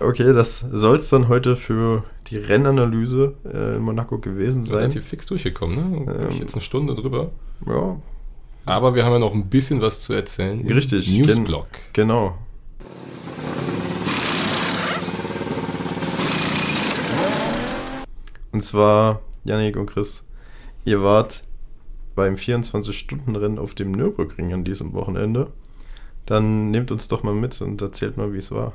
Okay, 0.00 0.32
das 0.32 0.60
soll 0.72 0.96
es 0.98 1.08
dann 1.10 1.28
heute 1.28 1.54
für 1.56 2.02
die 2.26 2.36
Rennanalyse 2.36 3.34
äh, 3.44 3.76
in 3.76 3.82
Monaco 3.82 4.18
gewesen 4.18 4.64
sein. 4.66 4.78
Relativ 4.78 5.04
fix 5.06 5.26
durchgekommen, 5.26 6.04
ne? 6.06 6.28
Ähm. 6.30 6.40
jetzt 6.40 6.54
eine 6.54 6.62
Stunde 6.62 6.94
drüber. 6.94 7.30
Ja, 7.66 7.96
Aber 8.66 8.94
wir 8.96 9.04
haben 9.04 9.12
ja 9.12 9.18
noch 9.20 9.34
ein 9.34 9.48
bisschen 9.48 9.80
was 9.80 10.00
zu 10.00 10.12
erzählen. 10.12 10.60
im 10.60 10.66
Richtig, 10.66 11.08
Newsblock. 11.16 11.68
genau. 11.92 12.36
Und 18.52 18.62
zwar, 18.62 19.20
Yannick 19.44 19.76
und 19.76 19.86
Chris, 19.86 20.23
ihr 20.84 21.02
wart 21.02 21.42
beim 22.14 22.34
24-Stunden-Rennen 22.34 23.58
auf 23.58 23.74
dem 23.74 23.92
Nürburgring 23.92 24.52
an 24.52 24.64
diesem 24.64 24.92
Wochenende. 24.92 25.50
Dann 26.26 26.70
nehmt 26.70 26.90
uns 26.90 27.08
doch 27.08 27.22
mal 27.22 27.34
mit 27.34 27.60
und 27.60 27.82
erzählt 27.82 28.16
mal, 28.16 28.32
wie 28.32 28.38
es 28.38 28.50
war. 28.50 28.72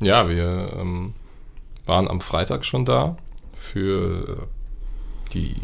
Ja, 0.00 0.28
wir 0.28 0.72
ähm, 0.76 1.14
waren 1.86 2.08
am 2.08 2.20
Freitag 2.20 2.64
schon 2.64 2.84
da 2.84 3.16
für 3.54 4.48
die 5.32 5.54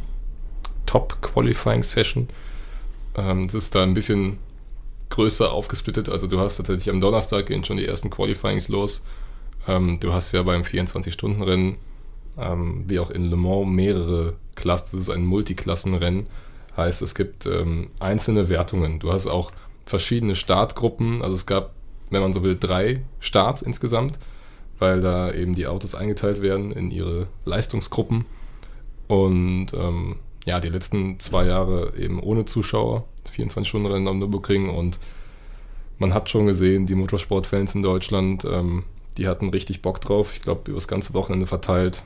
Top-Qualifying-Session. 0.86 2.28
Ähm, 3.16 3.46
das 3.46 3.54
ist 3.54 3.74
da 3.74 3.82
ein 3.82 3.94
bisschen 3.94 4.38
größer 5.10 5.52
aufgesplittet. 5.52 6.08
Also 6.08 6.26
du 6.26 6.38
hast 6.38 6.56
tatsächlich 6.56 6.90
am 6.90 7.00
Donnerstag 7.00 7.46
gehen 7.46 7.64
schon 7.64 7.76
die 7.76 7.86
ersten 7.86 8.10
Qualifyings 8.10 8.68
los. 8.68 9.04
Ähm, 9.66 9.98
du 10.00 10.12
hast 10.12 10.32
ja 10.32 10.42
beim 10.42 10.62
24-Stunden-Rennen, 10.62 11.76
ähm, 12.38 12.84
wie 12.86 12.98
auch 12.98 13.10
in 13.10 13.24
Le 13.24 13.36
Mans, 13.36 13.66
mehrere 13.66 14.34
Klassen. 14.54 14.90
Das 14.92 15.02
ist 15.02 15.10
ein 15.10 15.24
Multiklassenrennen. 15.24 16.28
Heißt, 16.76 17.02
es 17.02 17.14
gibt 17.14 17.46
ähm, 17.46 17.88
einzelne 18.00 18.48
Wertungen. 18.48 18.98
Du 18.98 19.12
hast 19.12 19.26
auch 19.26 19.52
verschiedene 19.86 20.34
Startgruppen. 20.34 21.22
Also 21.22 21.34
es 21.34 21.46
gab, 21.46 21.72
wenn 22.10 22.22
man 22.22 22.32
so 22.32 22.42
will, 22.42 22.56
drei 22.58 23.02
Starts 23.20 23.62
insgesamt, 23.62 24.18
weil 24.78 25.00
da 25.00 25.32
eben 25.32 25.54
die 25.54 25.66
Autos 25.66 25.94
eingeteilt 25.94 26.42
werden 26.42 26.72
in 26.72 26.90
ihre 26.90 27.28
Leistungsgruppen. 27.44 28.26
Und 29.08 29.68
ähm, 29.74 30.16
ja, 30.44 30.60
die 30.60 30.68
letzten 30.68 31.18
zwei 31.18 31.46
Jahre 31.46 31.94
eben 31.96 32.20
ohne 32.20 32.44
Zuschauer, 32.44 33.04
24-Stunden-Rennen 33.34 34.08
am 34.08 34.18
Nürburgring 34.18 34.68
und 34.68 34.98
man 35.98 36.12
hat 36.12 36.28
schon 36.28 36.46
gesehen, 36.46 36.86
die 36.86 36.94
Motorsportfans 36.94 37.74
in 37.74 37.82
Deutschland, 37.82 38.44
ähm, 38.44 38.84
die 39.16 39.28
hatten 39.28 39.48
richtig 39.48 39.82
Bock 39.82 40.00
drauf. 40.00 40.32
Ich 40.34 40.42
glaube, 40.42 40.70
über 40.70 40.76
das 40.76 40.88
ganze 40.88 41.14
Wochenende 41.14 41.46
verteilt. 41.46 42.02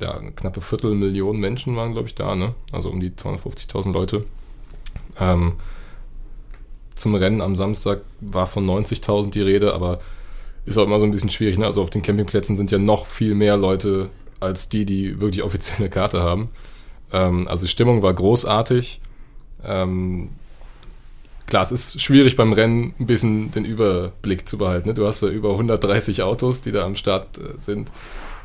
Ja, 0.00 0.18
knappe 0.36 0.60
Viertelmillion 0.60 1.38
Menschen 1.38 1.76
waren, 1.76 1.92
glaube 1.92 2.08
ich, 2.08 2.14
da, 2.14 2.34
ne? 2.34 2.54
Also 2.72 2.90
um 2.90 3.00
die 3.00 3.10
250.000 3.10 3.92
Leute. 3.92 4.24
Ähm, 5.18 5.52
zum 6.94 7.14
Rennen 7.14 7.40
am 7.40 7.56
Samstag 7.56 8.00
war 8.20 8.46
von 8.46 8.66
90.000 8.66 9.30
die 9.30 9.42
Rede, 9.42 9.74
aber 9.74 10.00
ist 10.64 10.78
auch 10.78 10.84
immer 10.84 10.98
so 10.98 11.04
ein 11.04 11.10
bisschen 11.10 11.30
schwierig. 11.30 11.58
Ne? 11.58 11.66
Also 11.66 11.82
auf 11.82 11.90
den 11.90 12.02
Campingplätzen 12.02 12.56
sind 12.56 12.70
ja 12.70 12.78
noch 12.78 13.06
viel 13.06 13.34
mehr 13.34 13.56
Leute 13.56 14.10
als 14.40 14.68
die, 14.68 14.84
die 14.84 15.20
wirklich 15.20 15.42
offiziell 15.42 15.78
eine 15.78 15.90
Karte 15.90 16.20
haben. 16.22 16.50
Ähm, 17.12 17.46
also 17.48 17.66
die 17.66 17.70
Stimmung 17.70 18.02
war 18.02 18.14
großartig. 18.14 19.00
Ähm, 19.64 20.30
klar, 21.46 21.62
es 21.62 21.72
ist 21.72 22.00
schwierig 22.00 22.36
beim 22.36 22.52
Rennen 22.52 22.94
ein 22.98 23.06
bisschen 23.06 23.50
den 23.50 23.64
Überblick 23.64 24.48
zu 24.48 24.58
behalten. 24.58 24.88
Ne? 24.88 24.94
Du 24.94 25.06
hast 25.06 25.22
ja 25.22 25.28
über 25.28 25.50
130 25.50 26.22
Autos, 26.22 26.62
die 26.62 26.72
da 26.72 26.84
am 26.84 26.94
Start 26.94 27.38
äh, 27.38 27.58
sind. 27.58 27.90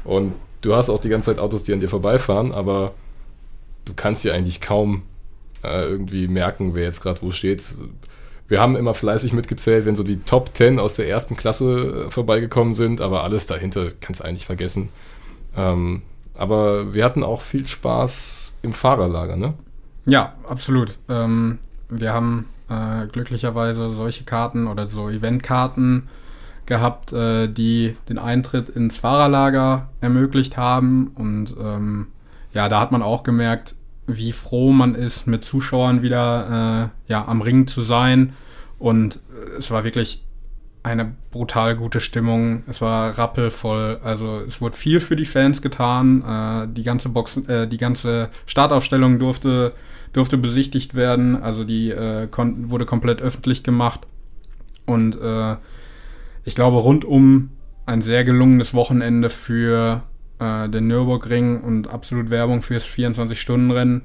Und 0.03 0.33
du 0.61 0.75
hast 0.75 0.89
auch 0.89 0.99
die 0.99 1.09
ganze 1.09 1.31
Zeit 1.31 1.41
Autos, 1.41 1.63
die 1.63 1.73
an 1.73 1.79
dir 1.79 1.89
vorbeifahren, 1.89 2.51
aber 2.51 2.93
du 3.85 3.93
kannst 3.95 4.23
ja 4.23 4.33
eigentlich 4.33 4.61
kaum 4.61 5.03
äh, 5.63 5.83
irgendwie 5.83 6.27
merken, 6.27 6.75
wer 6.75 6.83
jetzt 6.83 7.01
gerade 7.01 7.21
wo 7.21 7.31
steht. 7.31 7.63
Wir 8.47 8.59
haben 8.59 8.75
immer 8.75 8.93
fleißig 8.93 9.33
mitgezählt, 9.33 9.85
wenn 9.85 9.95
so 9.95 10.03
die 10.03 10.19
Top 10.21 10.55
10 10.55 10.79
aus 10.79 10.95
der 10.95 11.07
ersten 11.07 11.35
Klasse 11.35 12.07
äh, 12.07 12.11
vorbeigekommen 12.11 12.73
sind, 12.73 13.01
aber 13.01 13.23
alles 13.23 13.45
dahinter 13.45 13.87
kannst 14.01 14.21
du 14.21 14.25
eigentlich 14.25 14.45
vergessen. 14.45 14.89
Ähm, 15.55 16.01
aber 16.35 16.93
wir 16.93 17.03
hatten 17.03 17.23
auch 17.23 17.41
viel 17.41 17.67
Spaß 17.67 18.53
im 18.61 18.73
Fahrerlager, 18.73 19.35
ne? 19.35 19.53
Ja, 20.05 20.33
absolut. 20.47 20.97
Ähm, 21.09 21.59
wir 21.89 22.13
haben 22.13 22.45
äh, 22.69 23.07
glücklicherweise 23.07 23.93
solche 23.93 24.23
Karten 24.23 24.67
oder 24.67 24.87
so 24.87 25.09
Eventkarten 25.09 26.07
gehabt, 26.69 27.11
äh, 27.11 27.49
die 27.49 27.97
den 28.07 28.17
Eintritt 28.17 28.69
ins 28.69 28.95
Fahrerlager 28.95 29.89
ermöglicht 29.99 30.55
haben. 30.55 31.11
Und 31.15 31.53
ähm, 31.61 32.07
ja, 32.53 32.69
da 32.69 32.79
hat 32.79 32.93
man 32.93 33.01
auch 33.01 33.23
gemerkt, 33.23 33.75
wie 34.07 34.31
froh 34.31 34.71
man 34.71 34.95
ist, 34.95 35.27
mit 35.27 35.43
Zuschauern 35.43 36.01
wieder 36.01 36.91
äh, 37.07 37.11
ja, 37.11 37.27
am 37.27 37.41
Ring 37.41 37.67
zu 37.67 37.81
sein. 37.81 38.33
Und 38.77 39.17
äh, 39.17 39.57
es 39.57 39.69
war 39.69 39.83
wirklich 39.83 40.23
eine 40.81 41.13
brutal 41.31 41.75
gute 41.75 41.99
Stimmung. 41.99 42.63
Es 42.67 42.81
war 42.81 43.17
rappelvoll. 43.17 43.99
Also 44.03 44.39
es 44.39 44.61
wurde 44.61 44.77
viel 44.77 45.01
für 45.01 45.17
die 45.17 45.25
Fans 45.25 45.61
getan. 45.61 46.23
Äh, 46.23 46.73
die 46.73 46.83
ganze 46.83 47.09
Boxen, 47.09 47.49
äh, 47.49 47.67
die 47.67 47.77
ganze 47.77 48.29
Startaufstellung 48.45 49.19
durfte 49.19 49.73
durfte 50.13 50.37
besichtigt 50.37 50.95
werden. 50.95 51.41
Also 51.41 51.63
die 51.63 51.91
äh, 51.91 52.27
wurde 52.35 52.85
komplett 52.85 53.21
öffentlich 53.21 53.63
gemacht. 53.63 54.01
Und 54.85 55.15
äh, 55.21 55.55
ich 56.49 56.55
glaube 56.55 56.77
rundum 56.77 57.51
ein 57.85 58.01
sehr 58.01 58.23
gelungenes 58.23 58.73
Wochenende 58.73 59.29
für 59.29 60.01
äh, 60.39 60.67
den 60.67 60.87
Nürburgring 60.87 61.61
und 61.61 61.87
absolut 61.87 62.31
Werbung 62.31 62.63
fürs 62.63 62.87
24-Stunden-Rennen. 62.87 64.01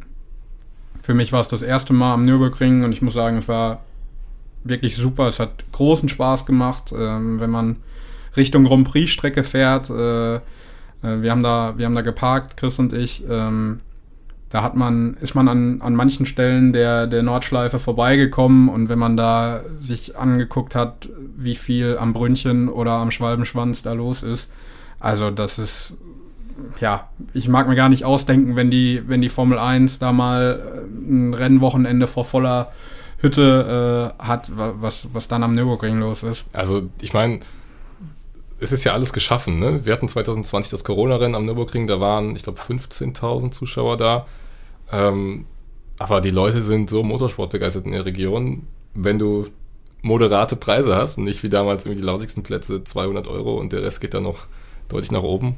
Für 1.02 1.14
mich 1.14 1.32
war 1.32 1.40
es 1.40 1.48
das 1.48 1.62
erste 1.62 1.94
Mal 1.94 2.12
am 2.12 2.26
Nürburgring 2.26 2.84
und 2.84 2.92
ich 2.92 3.00
muss 3.00 3.14
sagen, 3.14 3.38
es 3.38 3.48
war 3.48 3.80
wirklich 4.62 4.94
super. 4.94 5.26
Es 5.26 5.40
hat 5.40 5.64
großen 5.72 6.10
Spaß 6.10 6.44
gemacht, 6.44 6.92
ähm, 6.94 7.40
wenn 7.40 7.48
man 7.48 7.76
Richtung 8.36 8.64
Grand 8.64 8.86
Prix-Strecke 8.88 9.42
fährt. 9.42 9.88
Äh, 9.88 10.34
äh, 10.34 10.40
wir, 11.00 11.30
haben 11.30 11.42
da, 11.42 11.78
wir 11.78 11.86
haben 11.86 11.94
da 11.94 12.02
geparkt, 12.02 12.58
Chris 12.58 12.78
und 12.78 12.92
ich. 12.92 13.24
Ähm, 13.26 13.80
da 14.54 14.62
hat 14.62 14.76
man, 14.76 15.14
ist 15.20 15.34
man 15.34 15.48
an, 15.48 15.80
an 15.82 15.96
manchen 15.96 16.26
Stellen 16.26 16.72
der, 16.72 17.08
der 17.08 17.24
Nordschleife 17.24 17.80
vorbeigekommen 17.80 18.68
und 18.68 18.88
wenn 18.88 19.00
man 19.00 19.16
da 19.16 19.62
sich 19.80 20.16
angeguckt 20.16 20.76
hat, 20.76 21.08
wie 21.36 21.56
viel 21.56 21.98
am 21.98 22.12
Brünnchen 22.12 22.68
oder 22.68 22.92
am 22.92 23.10
Schwalbenschwanz 23.10 23.82
da 23.82 23.94
los 23.94 24.22
ist, 24.22 24.48
also 25.00 25.32
das 25.32 25.58
ist 25.58 25.94
ja, 26.80 27.08
ich 27.32 27.48
mag 27.48 27.66
mir 27.66 27.74
gar 27.74 27.88
nicht 27.88 28.04
ausdenken, 28.04 28.54
wenn 28.54 28.70
die, 28.70 29.02
wenn 29.08 29.20
die 29.20 29.28
Formel 29.28 29.58
1 29.58 29.98
da 29.98 30.12
mal 30.12 30.60
äh, 30.62 31.12
ein 31.12 31.34
Rennwochenende 31.34 32.06
vor 32.06 32.24
voller 32.24 32.70
Hütte 33.18 34.14
äh, 34.20 34.24
hat, 34.24 34.52
was, 34.54 35.08
was 35.12 35.26
dann 35.26 35.42
am 35.42 35.56
Nürburgring 35.56 35.98
los 35.98 36.22
ist. 36.22 36.44
Also 36.52 36.82
ich 37.00 37.12
meine, 37.12 37.40
es 38.60 38.70
ist 38.70 38.84
ja 38.84 38.92
alles 38.92 39.12
geschaffen. 39.12 39.58
Ne? 39.58 39.84
Wir 39.84 39.92
hatten 39.92 40.08
2020 40.08 40.70
das 40.70 40.84
Corona-Rennen 40.84 41.34
am 41.34 41.44
Nürburgring, 41.44 41.88
da 41.88 41.98
waren, 41.98 42.36
ich 42.36 42.44
glaube, 42.44 42.60
15.000 42.60 43.50
Zuschauer 43.50 43.96
da. 43.96 44.26
Ähm, 44.92 45.46
aber 45.98 46.20
die 46.20 46.30
Leute 46.30 46.62
sind 46.62 46.90
so 46.90 47.02
motorsportbegeistert 47.02 47.84
in 47.86 47.92
der 47.92 48.04
Region, 48.04 48.66
wenn 48.94 49.18
du 49.18 49.48
moderate 50.02 50.56
Preise 50.56 50.94
hast 50.94 51.18
und 51.18 51.24
nicht 51.24 51.42
wie 51.42 51.48
damals 51.48 51.84
irgendwie 51.84 52.02
die 52.02 52.06
lausigsten 52.06 52.42
Plätze 52.42 52.84
200 52.84 53.26
Euro 53.28 53.58
und 53.58 53.72
der 53.72 53.82
Rest 53.82 54.00
geht 54.00 54.14
dann 54.14 54.24
noch 54.24 54.46
deutlich 54.88 55.10
nach 55.10 55.22
oben, 55.22 55.56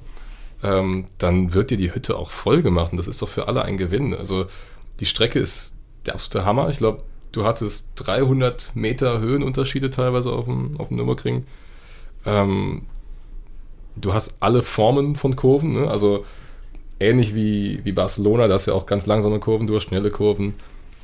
ähm, 0.63 1.07
dann 1.19 1.53
wird 1.53 1.71
dir 1.71 1.77
die 1.77 1.95
Hütte 1.95 2.17
auch 2.17 2.31
voll 2.31 2.63
gemacht 2.63 2.93
und 2.93 2.99
das 2.99 3.09
ist 3.09 3.21
doch 3.21 3.29
für 3.29 3.49
alle 3.49 3.63
ein 3.63 3.77
Gewinn. 3.77 4.15
Also 4.15 4.47
die 5.01 5.07
Strecke 5.07 5.39
ist 5.39 5.75
der 6.07 6.15
absolute 6.15 6.47
Hammer. 6.47 6.69
Ich 6.69 6.79
glaube, 6.79 7.03
du 7.33 7.45
hattest 7.45 7.91
300 7.97 8.71
Meter 8.75 9.21
Höhenunterschiede 9.21 9.91
teilweise 9.91 10.31
auf 10.33 10.45
dem, 10.45 10.79
auf 10.79 10.89
dem 10.89 10.99
Nürburgring. 10.99 11.45
Ähm, 12.25 12.83
du 13.97 14.15
hast 14.15 14.35
alle 14.41 14.63
Formen 14.63 15.17
von 15.17 15.37
Kurven, 15.37 15.73
ne? 15.73 15.91
also 15.91 16.25
ähnlich 17.01 17.35
wie, 17.35 17.85
wie 17.85 17.93
Barcelona, 17.93 18.49
da 18.49 18.57
du 18.57 18.71
ja 18.71 18.77
auch 18.77 18.87
ganz 18.87 19.07
langsame 19.07 19.39
Kurven, 19.39 19.67
du 19.67 19.75
hast 19.75 19.85
schnelle 19.85 20.11
Kurven 20.11 20.55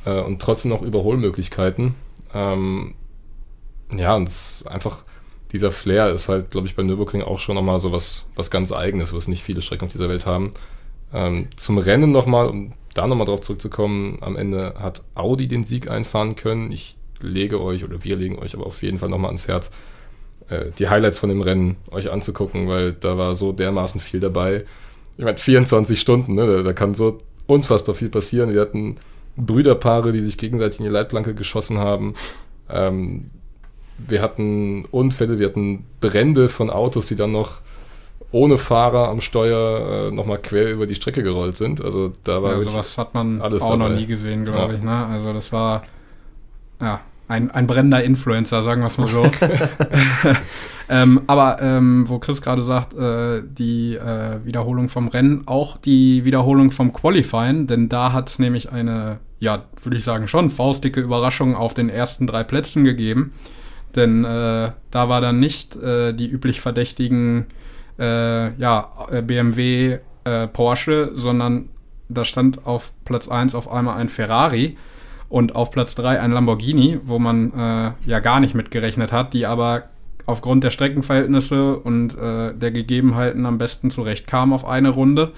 äh, 0.05 0.21
und 0.21 0.41
trotzdem 0.41 0.71
noch 0.71 0.83
Überholmöglichkeiten. 0.83 1.95
Ähm, 2.35 2.95
ja, 3.95 4.15
und 4.17 4.31
einfach 4.67 5.05
dieser 5.53 5.71
Flair 5.71 6.11
ist 6.11 6.29
halt, 6.29 6.51
glaube 6.51 6.67
ich, 6.67 6.75
bei 6.75 6.83
Nürburgring 6.83 7.23
auch 7.23 7.39
schon 7.39 7.57
nochmal 7.57 7.79
so 7.79 7.93
was, 7.93 8.25
was 8.35 8.51
ganz 8.51 8.73
Eigenes, 8.73 9.13
was 9.13 9.29
nicht 9.29 9.43
viele 9.43 9.61
Strecken 9.61 9.85
auf 9.85 9.93
dieser 9.93 10.09
Welt 10.09 10.25
haben. 10.25 10.53
Ähm, 11.13 11.49
zum 11.57 11.77
Rennen 11.77 12.11
nochmal, 12.11 12.49
um 12.49 12.73
da 12.95 13.07
nochmal 13.07 13.27
drauf 13.27 13.41
zurückzukommen, 13.41 14.19
am 14.23 14.37
Ende 14.37 14.75
hat 14.79 15.03
Audi 15.15 15.49
den 15.49 15.65
Sieg 15.65 15.91
einfahren 15.91 16.37
können. 16.37 16.73
Ich 16.73 16.97
lege 17.21 17.61
euch 17.61 17.85
oder 17.85 18.03
wir 18.03 18.17
legen 18.17 18.39
euch 18.39 18.55
aber 18.55 18.67
auf 18.67 18.83
jeden 18.83 18.99
Fall 18.99 19.11
nochmal 19.11 19.29
ans 19.29 19.47
Herz, 19.47 19.71
äh, 20.49 20.71
die 20.79 20.89
Highlights 20.89 21.19
von 21.19 21.29
dem 21.29 21.43
Rennen 21.43 21.77
euch 21.91 22.11
anzugucken, 22.11 22.69
weil 22.69 22.93
da 22.93 23.19
war 23.19 23.35
so 23.35 23.53
dermaßen 23.53 24.01
viel 24.01 24.21
dabei. 24.21 24.65
Ich 25.19 25.25
meine, 25.25 25.39
24 25.39 26.01
Stunden, 26.01 26.35
ne? 26.35 26.47
da, 26.47 26.63
da 26.63 26.73
kann 26.73 26.95
so 26.95 27.19
unfassbar 27.47 27.95
viel 27.95 28.09
passieren. 28.09 28.53
Wir 28.53 28.61
hatten 28.61 28.97
Brüderpaare, 29.37 30.13
die 30.13 30.21
sich 30.21 30.37
gegenseitig 30.37 30.81
in 30.81 30.87
die 30.87 30.91
Leitplanke 30.91 31.35
geschossen 31.35 31.79
haben. 31.79 32.15
Ähm, 32.71 33.31
wir 33.99 34.23
hatten 34.23 34.85
Unfälle, 34.91 35.39
wir 35.39 35.47
hatten 35.47 35.85
Brände 36.01 36.49
von 36.49 36.71
Autos, 36.71 37.07
die 37.07 37.17
dann 37.17 37.33
noch 37.33 37.61
ohne 38.31 38.57
Fahrer 38.57 39.09
am 39.09 39.21
Steuer 39.21 40.09
äh, 40.09 40.11
nochmal 40.11 40.39
quer 40.39 40.73
über 40.73 40.87
die 40.87 40.95
Strecke 40.95 41.23
gerollt 41.23 41.57
sind. 41.57 41.85
Also 41.85 42.13
da 42.25 42.43
war 42.43 42.55
ja, 42.55 42.61
sowas 42.61 42.97
hat 42.97 43.13
man 43.15 43.43
auch 43.43 43.51
dabei. 43.51 43.77
noch 43.77 43.89
nie 43.91 44.07
gesehen, 44.07 44.45
glaube 44.45 44.73
ja. 44.73 44.79
ich. 44.79 44.83
Ne? 44.83 45.07
Also 45.07 45.33
das 45.33 45.53
war 45.53 45.85
ja 46.81 47.01
ein, 47.29 47.51
ein 47.51 47.67
brennender 47.67 48.03
Influencer, 48.03 48.63
sagen 48.63 48.83
wir 48.83 48.87
es 48.87 48.99
mal 48.99 49.07
so. 49.07 49.25
ähm, 50.89 51.23
aber 51.27 51.63
ähm, 51.63 52.09
wo 52.09 52.19
Chris 52.19 52.43
gerade 52.43 52.63
sagt, 52.63 52.95
äh, 52.95 53.43
die 53.45 53.95
äh, 53.95 54.45
Wiederholung 54.45 54.89
vom 54.89 55.09
Rennen, 55.09 55.43
auch 55.47 55.77
die 55.77 56.25
Wiederholung 56.25 56.71
vom 56.71 56.93
Qualifying, 56.93 57.67
denn 57.67 57.89
da 57.89 58.13
hat 58.13 58.31
es 58.31 58.39
nämlich 58.39 58.73
eine, 58.73 59.19
ja, 59.39 59.65
würde 59.83 59.97
ich 59.97 60.05
sagen, 60.05 60.29
schon 60.29 60.51
faustdicke 60.51 61.01
Überraschung 61.01 61.57
auf 61.57 61.75
den 61.75 61.89
ersten 61.89 62.27
drei 62.27 62.45
Plätzen 62.45 62.85
gegeben. 62.85 63.33
Denn 63.97 64.25
äh, 64.25 64.71
da 64.91 65.09
war 65.09 65.21
dann 65.21 65.39
nicht 65.39 65.77
äh, 65.77 66.13
die 66.13 66.31
üblich 66.31 66.61
verdächtigen 66.61 67.47
äh, 67.99 68.55
ja, 68.55 68.89
äh, 69.11 69.23
BMW, 69.23 69.99
Porsche, 70.53 71.11
sondern 71.17 71.69
da 72.09 72.25
stand 72.25 72.65
auf 72.65 72.93
Platz 73.05 73.27
1 73.27 73.57
auf 73.57 73.69
einmal 73.69 73.97
ein 73.97 74.09
Ferrari 74.09 74.77
und 75.33 75.57
auf 75.57 75.71
Platz 75.71 75.95
3 75.95 76.21
ein 76.21 76.31
Lamborghini, 76.31 77.01
wo 77.05 77.19
man 77.19 77.53
äh, 77.55 77.93
ja 78.05 78.21
gar 78.21 78.39
nicht 78.39 78.55
mitgerechnet 78.55 79.13
hat, 79.13 79.33
die 79.33 79.47
aber 79.47 79.85
aufgrund 80.27 80.63
der 80.63 80.71
Streckenverhältnisse 80.71 81.79
und 81.79 82.19
äh, 82.19 82.53
der 82.53 82.71
Gegebenheiten 82.71 83.47
am 83.47 83.57
besten 83.57 83.91
zurechtkam 83.91 84.53
auf 84.53 84.69
eine 84.69 84.91
Runde 84.91 85.33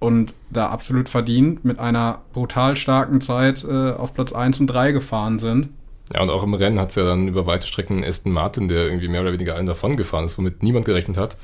und 0.00 0.34
da 0.50 0.70
absolut 0.70 1.08
verdient 1.08 1.64
mit 1.64 1.78
einer 1.78 2.22
brutal 2.32 2.74
starken 2.74 3.20
Zeit 3.20 3.62
äh, 3.62 3.92
auf 3.92 4.14
Platz 4.14 4.32
1 4.32 4.58
und 4.58 4.66
3 4.66 4.90
gefahren 4.90 5.38
sind. 5.38 5.68
Ja, 6.12 6.22
und 6.22 6.30
auch 6.30 6.42
im 6.42 6.54
Rennen 6.54 6.80
hat 6.80 6.88
es 6.88 6.96
ja 6.96 7.04
dann 7.04 7.28
über 7.28 7.46
weite 7.46 7.68
Strecken 7.68 8.02
Aston 8.02 8.32
Martin, 8.32 8.66
der 8.66 8.86
irgendwie 8.86 9.06
mehr 9.06 9.20
oder 9.20 9.32
weniger 9.32 9.54
allen 9.54 9.66
davon 9.66 9.96
gefahren 9.96 10.24
ist, 10.24 10.36
womit 10.38 10.64
niemand 10.64 10.86
gerechnet 10.86 11.16
hat. 11.16 11.36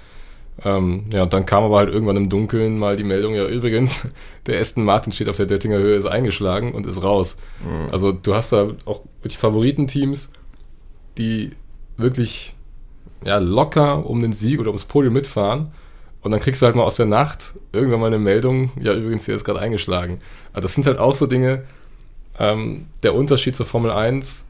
Ähm, 0.65 1.05
ja, 1.13 1.25
und 1.25 1.33
dann 1.33 1.45
kam 1.45 1.65
aber 1.65 1.77
halt 1.77 1.91
irgendwann 1.91 2.17
im 2.17 2.31
Dunkeln 2.31 2.79
mal 2.79 2.97
die 2.97 3.05
Meldung, 3.05 3.35
ja 3.35 3.47
übrigens, 3.47 4.09
der 4.47 4.59
Aston 4.59 4.85
Martin 4.85 5.13
steht 5.13 5.29
auf 5.29 5.37
der 5.37 5.47
Dettinger 5.47 5.79
Höhe, 5.79 5.97
ist 5.97 6.07
eingeschlagen 6.07 6.73
und 6.73 6.87
ist 6.87 7.03
raus. 7.03 7.37
Mhm. 7.63 7.91
Also 7.91 8.13
du 8.13 8.35
hast 8.35 8.53
da 8.53 8.69
auch 8.87 9.03
wirklich 9.23 9.39
Favoritenteams, 9.39 10.31
die 11.19 11.51
wirklich 11.97 12.55
ja, 13.25 13.39
locker 13.39 14.07
um 14.07 14.21
den 14.21 14.33
Sieg 14.33 14.61
oder 14.61 14.69
ums 14.69 14.85
Podium 14.85 15.15
mitfahren. 15.15 15.71
Und 16.23 16.33
dann 16.33 16.41
kriegst 16.41 16.61
du 16.61 16.67
halt 16.67 16.75
mal 16.75 16.83
aus 16.83 16.97
der 16.97 17.07
Nacht 17.07 17.55
irgendwann 17.73 18.01
mal 18.01 18.07
eine 18.07 18.19
Meldung, 18.19 18.73
ja 18.81 18.93
übrigens, 18.95 19.27
der 19.27 19.37
ist 19.37 19.45
gerade 19.45 19.61
eingeschlagen. 19.61 20.19
Also 20.53 20.65
das 20.65 20.75
sind 20.75 20.87
halt 20.87 20.99
auch 20.99 21.15
so 21.15 21.27
Dinge, 21.27 21.65
ähm, 22.39 22.87
der 23.03 23.15
Unterschied 23.15 23.55
zur 23.55 23.67
Formel 23.67 23.91
1 23.91 24.47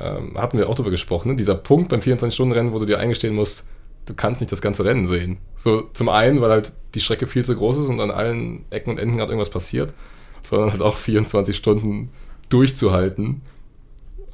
ähm, 0.00 0.36
hatten 0.36 0.58
wir 0.58 0.68
auch 0.68 0.74
darüber 0.74 0.90
gesprochen, 0.90 1.28
ne? 1.28 1.36
dieser 1.36 1.54
Punkt 1.54 1.88
beim 1.88 2.00
24-Stunden-Rennen, 2.00 2.72
wo 2.72 2.78
du 2.78 2.86
dir 2.86 2.98
eingestehen 2.98 3.34
musst, 3.34 3.64
du 4.08 4.14
kannst 4.14 4.40
nicht 4.40 4.50
das 4.50 4.62
ganze 4.62 4.84
Rennen 4.84 5.06
sehen. 5.06 5.36
So 5.56 5.82
zum 5.92 6.08
einen, 6.08 6.40
weil 6.40 6.50
halt 6.50 6.72
die 6.94 7.00
Strecke 7.00 7.26
viel 7.26 7.44
zu 7.44 7.54
groß 7.54 7.78
ist 7.78 7.88
und 7.88 8.00
an 8.00 8.10
allen 8.10 8.64
Ecken 8.70 8.90
und 8.90 8.98
Enden 8.98 9.16
gerade 9.18 9.32
irgendwas 9.32 9.50
passiert, 9.50 9.92
sondern 10.42 10.70
halt 10.70 10.80
auch 10.80 10.96
24 10.96 11.54
Stunden 11.54 12.10
durchzuhalten 12.48 13.42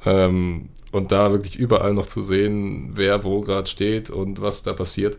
ähm, 0.05 0.69
und 0.93 1.11
da 1.11 1.31
wirklich 1.31 1.57
überall 1.57 1.93
noch 1.93 2.05
zu 2.05 2.21
sehen, 2.21 2.91
wer 2.93 3.25
wo 3.25 3.41
gerade 3.41 3.67
steht 3.67 4.09
und 4.09 4.41
was 4.41 4.63
da 4.63 4.73
passiert. 4.73 5.17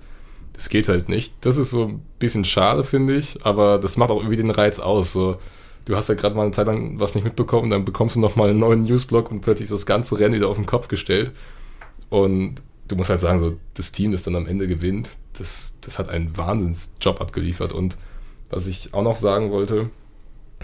Das 0.54 0.70
geht 0.70 0.88
halt 0.88 1.10
nicht. 1.10 1.34
Das 1.42 1.58
ist 1.58 1.70
so 1.70 1.84
ein 1.84 2.02
bisschen 2.18 2.46
schade, 2.46 2.82
finde 2.82 3.14
ich, 3.14 3.44
aber 3.44 3.78
das 3.78 3.98
macht 3.98 4.10
auch 4.10 4.20
irgendwie 4.20 4.38
den 4.38 4.50
Reiz 4.50 4.80
aus. 4.80 5.12
So, 5.12 5.36
du 5.84 5.96
hast 5.96 6.08
ja 6.08 6.14
gerade 6.14 6.34
mal 6.34 6.44
eine 6.44 6.52
Zeit 6.52 6.66
lang 6.66 6.98
was 6.98 7.14
nicht 7.14 7.24
mitbekommen, 7.24 7.68
dann 7.68 7.84
bekommst 7.84 8.16
du 8.16 8.20
nochmal 8.20 8.48
einen 8.48 8.58
neuen 8.58 8.82
Newsblock 8.82 9.30
und 9.30 9.42
plötzlich 9.42 9.66
ist 9.66 9.72
das 9.72 9.84
ganze 9.84 10.18
Rennen 10.18 10.34
wieder 10.34 10.48
auf 10.48 10.56
den 10.56 10.64
Kopf 10.64 10.88
gestellt. 10.88 11.32
Und 12.08 12.62
du 12.88 12.96
musst 12.96 13.10
halt 13.10 13.20
sagen, 13.20 13.38
so 13.38 13.56
das 13.74 13.92
Team, 13.92 14.12
das 14.12 14.22
dann 14.22 14.36
am 14.36 14.46
Ende 14.46 14.68
gewinnt, 14.68 15.10
das, 15.34 15.74
das 15.80 15.98
hat 15.98 16.08
einen 16.08 16.36
Wahnsinnsjob 16.36 17.20
abgeliefert. 17.20 17.72
Und 17.72 17.96
was 18.50 18.66
ich 18.66 18.94
auch 18.94 19.02
noch 19.02 19.16
sagen 19.16 19.50
wollte, 19.50 19.90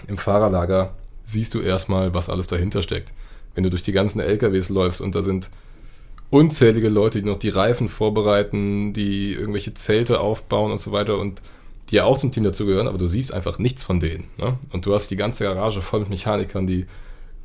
im 0.07 0.17
Fahrerlager 0.17 0.95
siehst 1.23 1.53
du 1.53 1.59
erstmal, 1.59 2.13
was 2.13 2.29
alles 2.29 2.47
dahinter 2.47 2.81
steckt. 2.81 3.13
Wenn 3.55 3.63
du 3.63 3.69
durch 3.69 3.83
die 3.83 3.91
ganzen 3.91 4.19
LKWs 4.19 4.69
läufst 4.69 5.01
und 5.01 5.15
da 5.15 5.23
sind 5.23 5.49
unzählige 6.29 6.89
Leute, 6.89 7.21
die 7.21 7.29
noch 7.29 7.37
die 7.37 7.49
Reifen 7.49 7.89
vorbereiten, 7.89 8.93
die 8.93 9.33
irgendwelche 9.33 9.73
Zelte 9.73 10.19
aufbauen 10.19 10.71
und 10.71 10.79
so 10.79 10.91
weiter 10.91 11.19
und 11.19 11.41
die 11.89 11.95
ja 11.95 12.05
auch 12.05 12.17
zum 12.17 12.31
Team 12.31 12.43
dazugehören, 12.43 12.87
aber 12.87 12.97
du 12.97 13.07
siehst 13.07 13.33
einfach 13.33 13.59
nichts 13.59 13.83
von 13.83 13.99
denen. 13.99 14.25
Ne? 14.37 14.57
Und 14.71 14.85
du 14.85 14.93
hast 14.93 15.09
die 15.09 15.15
ganze 15.15 15.43
Garage 15.43 15.81
voll 15.81 15.99
mit 15.99 16.09
Mechanikern, 16.09 16.65
die 16.65 16.87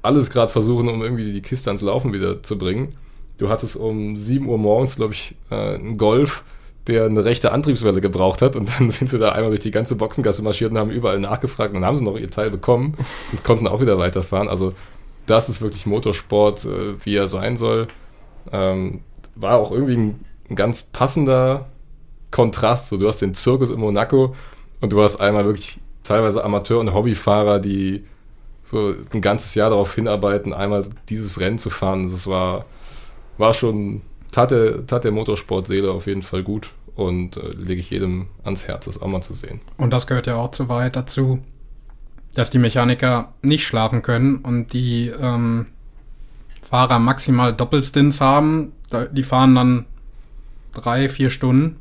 alles 0.01 0.31
gerade 0.31 0.51
versuchen, 0.51 0.89
um 0.89 1.02
irgendwie 1.02 1.32
die 1.32 1.43
Kiste 1.43 1.69
ans 1.69 1.82
Laufen 1.82 2.12
wieder 2.12 2.43
zu 2.43 2.57
bringen. 2.57 2.94
Du 3.39 3.48
hattest 3.48 3.77
um 3.77 4.16
7 4.16 4.47
Uhr 4.47 4.59
morgens, 4.59 4.97
glaube 4.97 5.15
ich, 5.15 5.35
äh, 5.51 5.74
einen 5.74 5.97
Golf, 5.97 6.44
der 6.86 7.05
eine 7.05 7.24
rechte 7.24 7.52
Antriebswelle 7.52 8.01
gebraucht 8.01 8.43
hat 8.43 8.56
und 8.56 8.70
dann 8.78 8.90
sind 8.90 9.09
sie 9.09 9.19
da 9.19 9.32
einmal 9.32 9.51
durch 9.51 9.60
die 9.60 9.70
ganze 9.70 9.97
Boxengasse 9.97 10.43
marschiert 10.43 10.73
und 10.73 10.78
haben 10.78 10.90
überall 10.90 11.20
nachgefragt 11.20 11.70
und 11.70 11.81
dann 11.81 11.85
haben 11.86 11.97
sie 11.97 12.05
noch 12.05 12.16
ihr 12.16 12.31
Teil 12.31 12.51
bekommen 12.51 12.94
und 13.32 13.44
konnten 13.44 13.66
auch 13.66 13.81
wieder 13.81 13.98
weiterfahren. 13.98 14.48
Also 14.48 14.73
das 15.27 15.48
ist 15.48 15.60
wirklich 15.60 15.86
Motorsport, 15.86 16.65
äh, 16.65 16.94
wie 17.05 17.15
er 17.15 17.28
sein 17.28 17.56
soll. 17.56 17.89
Ähm, 18.52 19.01
war 19.36 19.59
auch 19.59 19.70
irgendwie 19.70 19.97
ein, 19.97 20.24
ein 20.51 20.56
ganz 20.56 20.82
passender 20.82 21.66
Kontrast. 22.31 22.89
So, 22.89 22.97
du 22.97 23.06
hast 23.06 23.23
den 23.23 23.35
Zirkus 23.35 23.70
in 23.70 23.78
Monaco 23.78 24.35
und 24.81 24.93
du 24.93 25.02
hast 25.02 25.20
einmal 25.20 25.44
wirklich 25.44 25.78
teilweise 26.02 26.44
Amateur- 26.44 26.81
und 26.81 26.93
Hobbyfahrer, 26.93 27.60
die 27.60 28.05
so 28.65 28.94
ein 29.15 29.20
ganzes 29.20 29.55
Jahr 29.55 29.70
darauf 29.70 29.94
hinarbeiten, 29.94 30.52
einmal 30.52 30.85
dieses 31.09 31.40
Rennen 31.40 31.59
zu 31.59 31.70
fahren. 31.70 32.05
Das 32.05 32.27
war, 32.27 32.65
war 33.39 33.55
schon, 33.55 34.02
tat 34.32 34.51
der, 34.51 34.86
tat 34.86 35.05
der 35.05 35.12
Motorsportseele 35.12 35.90
auf 35.90 36.06
jeden 36.06 36.23
Fall 36.23 36.43
gut 36.43 36.73
und 36.94 37.36
äh, 37.36 37.51
lege 37.51 37.81
ich 37.81 37.90
jedem 37.90 38.27
ans 38.44 38.66
Herz, 38.66 38.86
das 38.86 39.01
auch 39.01 39.06
mal 39.06 39.23
zu 39.23 39.32
sehen. 39.32 39.60
Und 39.77 39.93
das 39.93 40.06
gehört 40.06 40.27
ja 40.27 40.36
auch 40.36 40.51
zu 40.51 40.69
weit 40.69 40.97
dazu, 40.97 41.39
dass 42.35 42.51
die 42.51 42.59
Mechaniker 42.59 43.32
nicht 43.43 43.65
schlafen 43.65 44.02
können 44.02 44.36
und 44.36 44.73
die 44.73 45.12
ähm, 45.20 45.66
Fahrer 46.62 46.98
maximal 46.98 47.55
Doppelstints 47.55 48.20
haben. 48.20 48.73
Die 49.12 49.23
fahren 49.23 49.55
dann 49.55 49.86
drei, 50.73 51.09
vier 51.09 51.31
Stunden 51.31 51.77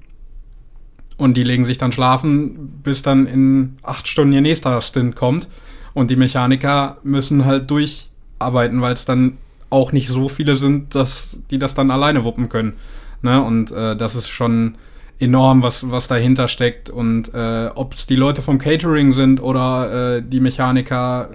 und 1.18 1.36
die 1.36 1.44
legen 1.44 1.66
sich 1.66 1.78
dann 1.78 1.92
schlafen, 1.92 2.80
bis 2.84 3.02
dann 3.02 3.26
in 3.26 3.78
acht 3.82 4.08
Stunden 4.08 4.34
ihr 4.34 4.42
nächster 4.42 4.80
Stint 4.82 5.16
kommt. 5.16 5.50
Und 5.94 6.12
die 6.12 6.16
Mechaniker 6.16 6.98
müssen 7.04 7.46
halt 7.46 7.72
durcharbeiten, 7.72 8.82
weil 8.82 8.94
es 8.94 9.06
dann 9.06 9.38
auch 9.70 9.92
nicht 9.92 10.10
so 10.10 10.30
viele 10.30 10.56
sind, 10.56 10.96
dass 10.96 11.42
die 11.52 11.60
das 11.60 11.76
dann 11.76 11.92
alleine 11.92 12.24
wuppen 12.24 12.50
können. 12.50 12.74
Ne? 13.22 13.42
Und 13.42 13.72
äh, 13.72 13.96
das 13.96 14.16
ist 14.16 14.30
schon 14.30 14.76
enorm, 15.20 15.64
was, 15.64 15.90
was 15.90 16.08
dahinter 16.08 16.48
steckt 16.48 16.90
und 16.90 17.34
äh, 17.34 17.70
ob 17.74 17.94
es 17.94 18.06
die 18.06 18.16
Leute 18.16 18.42
vom 18.42 18.60
Catering 18.60 19.14
sind 19.14 19.42
oder 19.42 20.18
äh, 20.18 20.24
die 20.24 20.40
Mechaniker, 20.40 21.30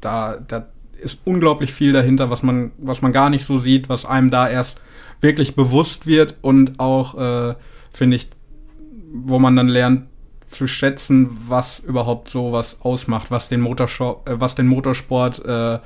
da, 0.00 0.38
da 0.46 0.66
ist 1.00 1.18
unglaublich 1.24 1.72
viel 1.72 1.92
dahinter, 1.92 2.30
was 2.30 2.42
man, 2.42 2.72
was 2.78 3.02
man 3.02 3.12
gar 3.12 3.28
nicht 3.28 3.44
so 3.44 3.58
sieht, 3.58 3.88
was 3.88 4.04
einem 4.04 4.30
da 4.30 4.48
erst 4.48 4.80
wirklich 5.20 5.54
bewusst 5.54 6.06
wird 6.06 6.36
und 6.40 6.80
auch, 6.80 7.18
äh, 7.18 7.54
finde 7.92 8.16
ich, 8.16 8.28
wo 9.12 9.38
man 9.38 9.56
dann 9.56 9.68
lernt 9.68 10.06
zu 10.46 10.66
schätzen, 10.66 11.36
was 11.46 11.78
überhaupt 11.78 12.28
so 12.28 12.52
was 12.52 12.80
ausmacht, 12.80 13.30
was 13.30 13.48
den 13.48 13.60
Motorsport, 13.60 14.28
äh, 14.28 14.40
was 14.40 14.54
den 14.54 14.66
Motorsport 14.66 15.44
äh, 15.44 15.78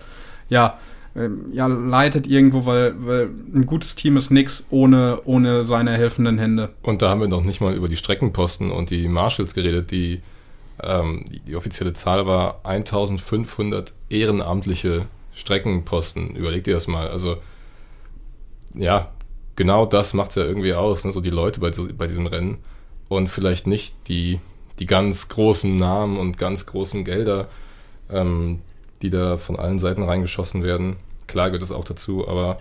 ja, 0.49 0.79
ähm, 1.17 1.47
ja, 1.53 1.67
leitet 1.67 2.27
irgendwo, 2.27 2.67
weil, 2.67 2.95
weil 3.07 3.31
ein 3.55 3.67
gutes 3.67 3.95
Team 3.95 4.17
ist 4.17 4.31
nix 4.31 4.65
ohne, 4.71 5.21
ohne 5.25 5.65
seine 5.65 5.93
helfenden 5.93 6.39
Hände. 6.39 6.71
Und 6.83 7.03
da 7.03 7.11
haben 7.11 7.21
wir 7.21 7.29
noch 7.29 7.45
nicht 7.45 7.61
mal 7.61 7.75
über 7.75 7.89
die 7.89 7.97
Streckenposten 7.97 8.73
und 8.73 8.91
die 8.91 9.07
Marshals 9.09 9.55
geredet, 9.55 9.93
die, 9.93 10.23
ähm, 10.83 11.25
die, 11.31 11.41
die, 11.41 11.57
offizielle 11.57 11.93
Zahl 11.93 12.27
war 12.27 12.61
1500 12.65 13.93
ehrenamtliche 14.09 15.07
Streckenposten. 15.35 16.35
Überleg 16.35 16.65
dir 16.65 16.75
das 16.75 16.89
mal. 16.89 17.09
Also, 17.09 17.37
ja, 18.75 19.13
genau 19.55 19.87
das 19.87 20.15
macht 20.15 20.31
es 20.31 20.37
ja 20.37 20.43
irgendwie 20.43 20.75
aus, 20.75 21.05
ne? 21.05 21.13
so 21.13 21.21
die 21.21 21.31
Leute 21.31 21.61
bei, 21.61 21.71
bei 21.97 22.09
diesem 22.09 22.27
Rennen. 22.27 22.59
Und 23.09 23.29
vielleicht 23.29 23.69
nicht 23.69 23.95
die, 24.09 24.41
die 24.81 24.87
ganz 24.87 25.29
großen 25.29 25.77
Namen 25.77 26.19
und 26.19 26.39
ganz 26.39 26.67
großen 26.67 27.05
Gelder, 27.05 27.49
ähm, 28.11 28.63
die 29.05 29.11
da 29.11 29.37
von 29.37 29.57
allen 29.57 29.79
Seiten 29.79 30.03
reingeschossen 30.03 30.63
werden. 30.63 30.97
Klar 31.27 31.51
gehört 31.51 31.63
es 31.63 31.73
auch 31.73 31.85
dazu, 31.85 32.27
aber 32.27 32.57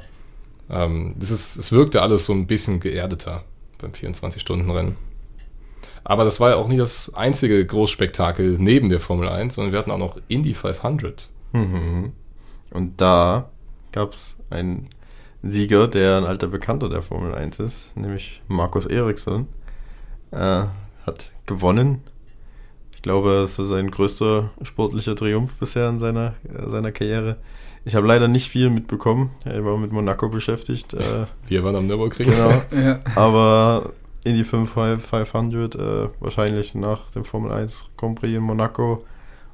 ähm, 0.69 1.15
das 1.17 1.31
ist, 1.31 1.55
es 1.55 1.71
wirkte 1.71 2.01
alles 2.01 2.25
so 2.25 2.33
ein 2.33 2.47
bisschen 2.47 2.81
geerdeter 2.81 3.45
beim 3.77 3.91
24-Stunden-Rennen. 3.91 4.97
Aber 6.03 6.25
das 6.25 6.41
war 6.41 6.49
ja 6.49 6.55
auch 6.57 6.67
nicht 6.67 6.81
das 6.81 7.13
einzige 7.15 7.65
Großspektakel 7.65 8.57
neben 8.59 8.89
der 8.89 8.99
Formel 8.99 9.29
1, 9.29 9.55
sondern 9.55 9.71
wir 9.71 9.79
hatten 9.79 9.91
auch 9.91 9.97
noch 9.97 10.17
Indy 10.27 10.53
500. 10.53 11.29
Mhm. 11.53 12.11
Und 12.71 12.99
da 12.99 13.49
gab 13.93 14.11
es 14.11 14.35
einen 14.49 14.89
Sieger, 15.43 15.87
der 15.87 16.17
ein 16.17 16.25
alter 16.25 16.47
Bekannter 16.47 16.89
der 16.89 17.03
Formel 17.03 17.33
1 17.33 17.59
ist, 17.59 17.95
nämlich 17.95 18.41
Markus 18.49 18.85
Eriksson. 18.85 19.47
Äh, 20.31 20.65
hat 21.05 21.31
gewonnen 21.45 22.01
glaube, 23.03 23.29
es 23.43 23.59
war 23.59 23.65
sein 23.65 23.91
größter 23.91 24.49
sportlicher 24.63 25.15
Triumph 25.15 25.53
bisher 25.59 25.87
in 25.89 25.99
seiner, 25.99 26.33
äh, 26.43 26.69
seiner 26.69 26.91
Karriere. 26.91 27.37
Ich 27.85 27.95
habe 27.95 28.07
leider 28.07 28.27
nicht 28.27 28.49
viel 28.49 28.69
mitbekommen. 28.69 29.29
Er 29.45 29.63
war 29.63 29.77
mit 29.77 29.91
Monaco 29.91 30.29
beschäftigt. 30.29 30.95
Äh, 30.95 31.27
Wir 31.47 31.63
waren 31.63 31.75
am 31.75 31.85
Nürburgring. 31.85 32.31
Genau. 32.31 32.49
ja. 32.71 32.99
Aber 33.15 33.91
in 34.23 34.35
die 34.35 34.43
500 34.43 35.75
äh, 35.75 36.09
wahrscheinlich 36.19 36.73
nach 36.75 37.11
dem 37.11 37.25
Formel 37.25 37.51
1 37.51 37.89
Grand 37.97 38.19
Prix 38.19 38.33
in 38.33 38.41
Monaco 38.41 39.03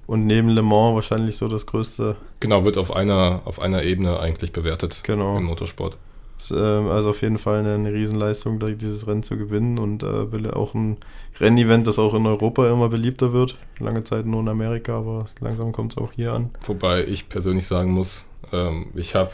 und 0.05 0.25
neben 0.25 0.49
Le 0.49 0.61
Mans 0.61 0.95
wahrscheinlich 0.95 1.37
so 1.37 1.47
das 1.47 1.65
größte. 1.65 2.15
Genau, 2.39 2.65
wird 2.65 2.77
auf 2.77 2.95
einer, 2.95 3.41
auf 3.45 3.59
einer 3.59 3.83
Ebene 3.83 4.19
eigentlich 4.19 4.51
bewertet 4.51 4.99
genau. 5.03 5.37
im 5.37 5.45
Motorsport. 5.45 5.97
Ist, 6.39 6.51
äh, 6.51 6.55
also 6.55 7.09
auf 7.09 7.21
jeden 7.21 7.37
Fall 7.37 7.59
eine, 7.59 7.73
eine 7.73 7.91
Riesenleistung, 7.91 8.59
dieses 8.77 9.07
Rennen 9.07 9.23
zu 9.23 9.37
gewinnen 9.37 9.77
und 9.77 10.03
äh, 10.03 10.31
will 10.31 10.49
auch 10.49 10.73
ein 10.73 10.97
Rennevent, 11.39 11.85
das 11.85 11.99
auch 11.99 12.13
in 12.13 12.25
Europa 12.25 12.69
immer 12.69 12.87
beliebter 12.87 13.33
wird. 13.33 13.57
Lange 13.79 14.05
Zeit 14.05 14.25
nur 14.25 14.39
in 14.39 14.47
Amerika, 14.47 14.97
aber 14.97 15.25
langsam 15.41 15.73
kommt 15.73 15.93
es 15.93 15.97
auch 15.97 16.13
hier 16.13 16.33
an. 16.33 16.51
Wobei 16.65 17.03
ich 17.05 17.27
persönlich 17.27 17.67
sagen 17.67 17.91
muss, 17.91 18.25
ähm, 18.53 18.87
ich 18.95 19.15
habe, 19.15 19.31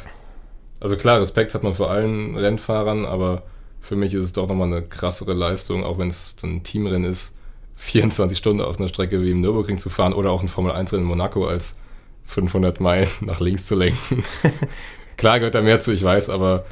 also 0.79 0.97
klar, 0.97 1.19
Respekt 1.19 1.53
hat 1.53 1.61
man 1.61 1.75
vor 1.75 1.91
allen 1.91 2.35
Rennfahrern, 2.37 3.05
aber 3.05 3.43
für 3.81 3.95
mich 3.95 4.15
ist 4.15 4.23
es 4.23 4.33
doch 4.33 4.47
nochmal 4.47 4.67
eine 4.67 4.81
krassere 4.81 5.33
Leistung, 5.33 5.83
auch 5.83 5.99
wenn 5.99 6.07
es 6.07 6.35
ein 6.43 6.63
Teamrennen 6.63 7.09
ist, 7.09 7.37
24 7.75 8.35
Stunden 8.35 8.63
auf 8.63 8.79
einer 8.79 8.87
Strecke 8.87 9.21
wie 9.21 9.29
im 9.29 9.41
Nürburgring 9.41 9.77
zu 9.77 9.91
fahren 9.91 10.13
oder 10.13 10.31
auch 10.31 10.41
ein 10.41 10.47
Formel-1-Rennen 10.47 11.03
in 11.03 11.07
Monaco 11.07 11.45
als 11.45 11.77
500 12.23 12.79
Meilen 12.79 13.09
nach 13.21 13.39
links 13.39 13.67
zu 13.67 13.75
lenken. 13.75 14.23
klar 15.17 15.37
gehört 15.37 15.53
da 15.53 15.61
mehr 15.61 15.79
zu, 15.79 15.93
ich 15.93 16.03
weiß, 16.03 16.31
aber 16.31 16.65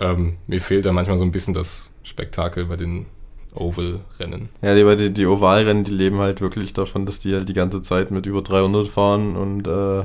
ähm, 0.00 0.36
mir 0.46 0.60
fehlt 0.60 0.86
da 0.86 0.92
manchmal 0.92 1.18
so 1.18 1.24
ein 1.24 1.32
bisschen 1.32 1.54
das 1.54 1.90
Spektakel 2.02 2.66
bei 2.66 2.76
den 2.76 3.06
Oval-Rennen. 3.54 4.48
Ja, 4.62 4.74
die, 4.74 4.96
die, 4.96 5.12
die 5.12 5.26
Ovalrennen, 5.26 5.84
die 5.84 5.92
leben 5.92 6.18
halt 6.18 6.40
wirklich 6.40 6.72
davon, 6.72 7.06
dass 7.06 7.20
die 7.20 7.34
halt 7.34 7.48
die 7.48 7.54
ganze 7.54 7.82
Zeit 7.82 8.10
mit 8.10 8.26
über 8.26 8.42
300 8.42 8.88
fahren 8.88 9.36
und 9.36 9.66
äh, 9.66 10.04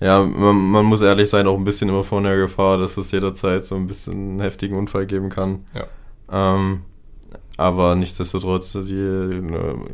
ja, 0.00 0.20
man, 0.24 0.56
man, 0.56 0.84
muss 0.84 1.00
ehrlich 1.00 1.30
sein, 1.30 1.46
auch 1.46 1.56
ein 1.56 1.64
bisschen 1.64 1.88
immer 1.88 2.02
vor 2.02 2.20
der 2.22 2.36
Gefahr, 2.36 2.76
dass 2.76 2.96
es 2.96 3.12
jederzeit 3.12 3.64
so 3.64 3.76
ein 3.76 3.86
bisschen 3.86 4.14
einen 4.14 4.40
heftigen 4.40 4.76
Unfall 4.76 5.06
geben 5.06 5.28
kann. 5.28 5.64
Ja. 5.74 6.56
Ähm, 6.56 6.80
aber 7.56 7.94
nichtsdestotrotz, 7.94 8.72
die, 8.72 9.30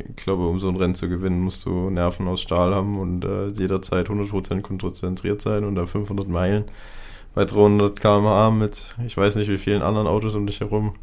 ich 0.09 0.15
glaube, 0.15 0.47
um 0.47 0.59
so 0.59 0.69
ein 0.69 0.77
Rennen 0.77 0.95
zu 0.95 1.09
gewinnen, 1.09 1.41
musst 1.41 1.65
du 1.65 1.91
Nerven 1.91 2.27
aus 2.27 2.41
Stahl 2.41 2.73
haben 2.73 2.97
und 2.97 3.23
äh, 3.23 3.49
jederzeit 3.49 4.09
100% 4.09 4.61
konzentriert 4.61 5.41
sein 5.41 5.63
und 5.63 5.75
da 5.75 5.85
500 5.85 6.27
Meilen 6.27 6.65
bei 7.33 7.45
300 7.45 7.99
km/h 7.99 8.51
mit, 8.51 8.95
ich 9.05 9.15
weiß 9.15 9.35
nicht 9.35 9.49
wie 9.49 9.57
vielen 9.57 9.81
anderen 9.81 10.07
Autos 10.07 10.35
um 10.35 10.47
dich 10.47 10.59
herum. 10.59 10.95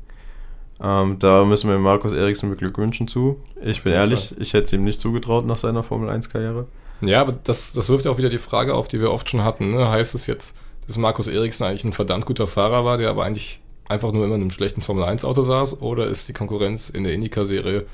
Ähm, 0.82 1.18
da 1.18 1.44
müssen 1.44 1.70
wir 1.70 1.78
Markus 1.78 2.12
Eriksen 2.12 2.50
beglückwünschen 2.50 3.08
zu. 3.08 3.40
Ich 3.64 3.82
bin 3.82 3.92
ehrlich, 3.92 4.34
ich 4.38 4.52
hätte 4.52 4.64
es 4.64 4.72
ihm 4.72 4.84
nicht 4.84 5.00
zugetraut 5.00 5.46
nach 5.46 5.56
seiner 5.56 5.82
Formel 5.82 6.10
1-Karriere. 6.10 6.66
Ja, 7.00 7.20
aber 7.20 7.32
das, 7.32 7.72
das 7.72 7.88
wirft 7.88 8.06
auch 8.06 8.18
wieder 8.18 8.28
die 8.28 8.38
Frage 8.38 8.74
auf, 8.74 8.88
die 8.88 9.00
wir 9.00 9.10
oft 9.10 9.28
schon 9.28 9.42
hatten. 9.42 9.74
Ne? 9.74 9.88
Heißt 9.88 10.14
es 10.14 10.26
jetzt, 10.26 10.56
dass 10.86 10.98
Markus 10.98 11.28
Eriksen 11.28 11.64
eigentlich 11.64 11.84
ein 11.84 11.92
verdammt 11.92 12.26
guter 12.26 12.46
Fahrer 12.46 12.84
war, 12.84 12.98
der 12.98 13.10
aber 13.10 13.24
eigentlich 13.24 13.60
einfach 13.88 14.12
nur 14.12 14.24
immer 14.24 14.34
in 14.34 14.42
einem 14.42 14.50
schlechten 14.50 14.82
Formel 14.82 15.04
1-Auto 15.04 15.42
saß? 15.42 15.80
Oder 15.80 16.06
ist 16.06 16.28
die 16.28 16.32
Konkurrenz 16.32 16.90
in 16.90 17.04
der 17.04 17.12
Indycar-Serie 17.12 17.86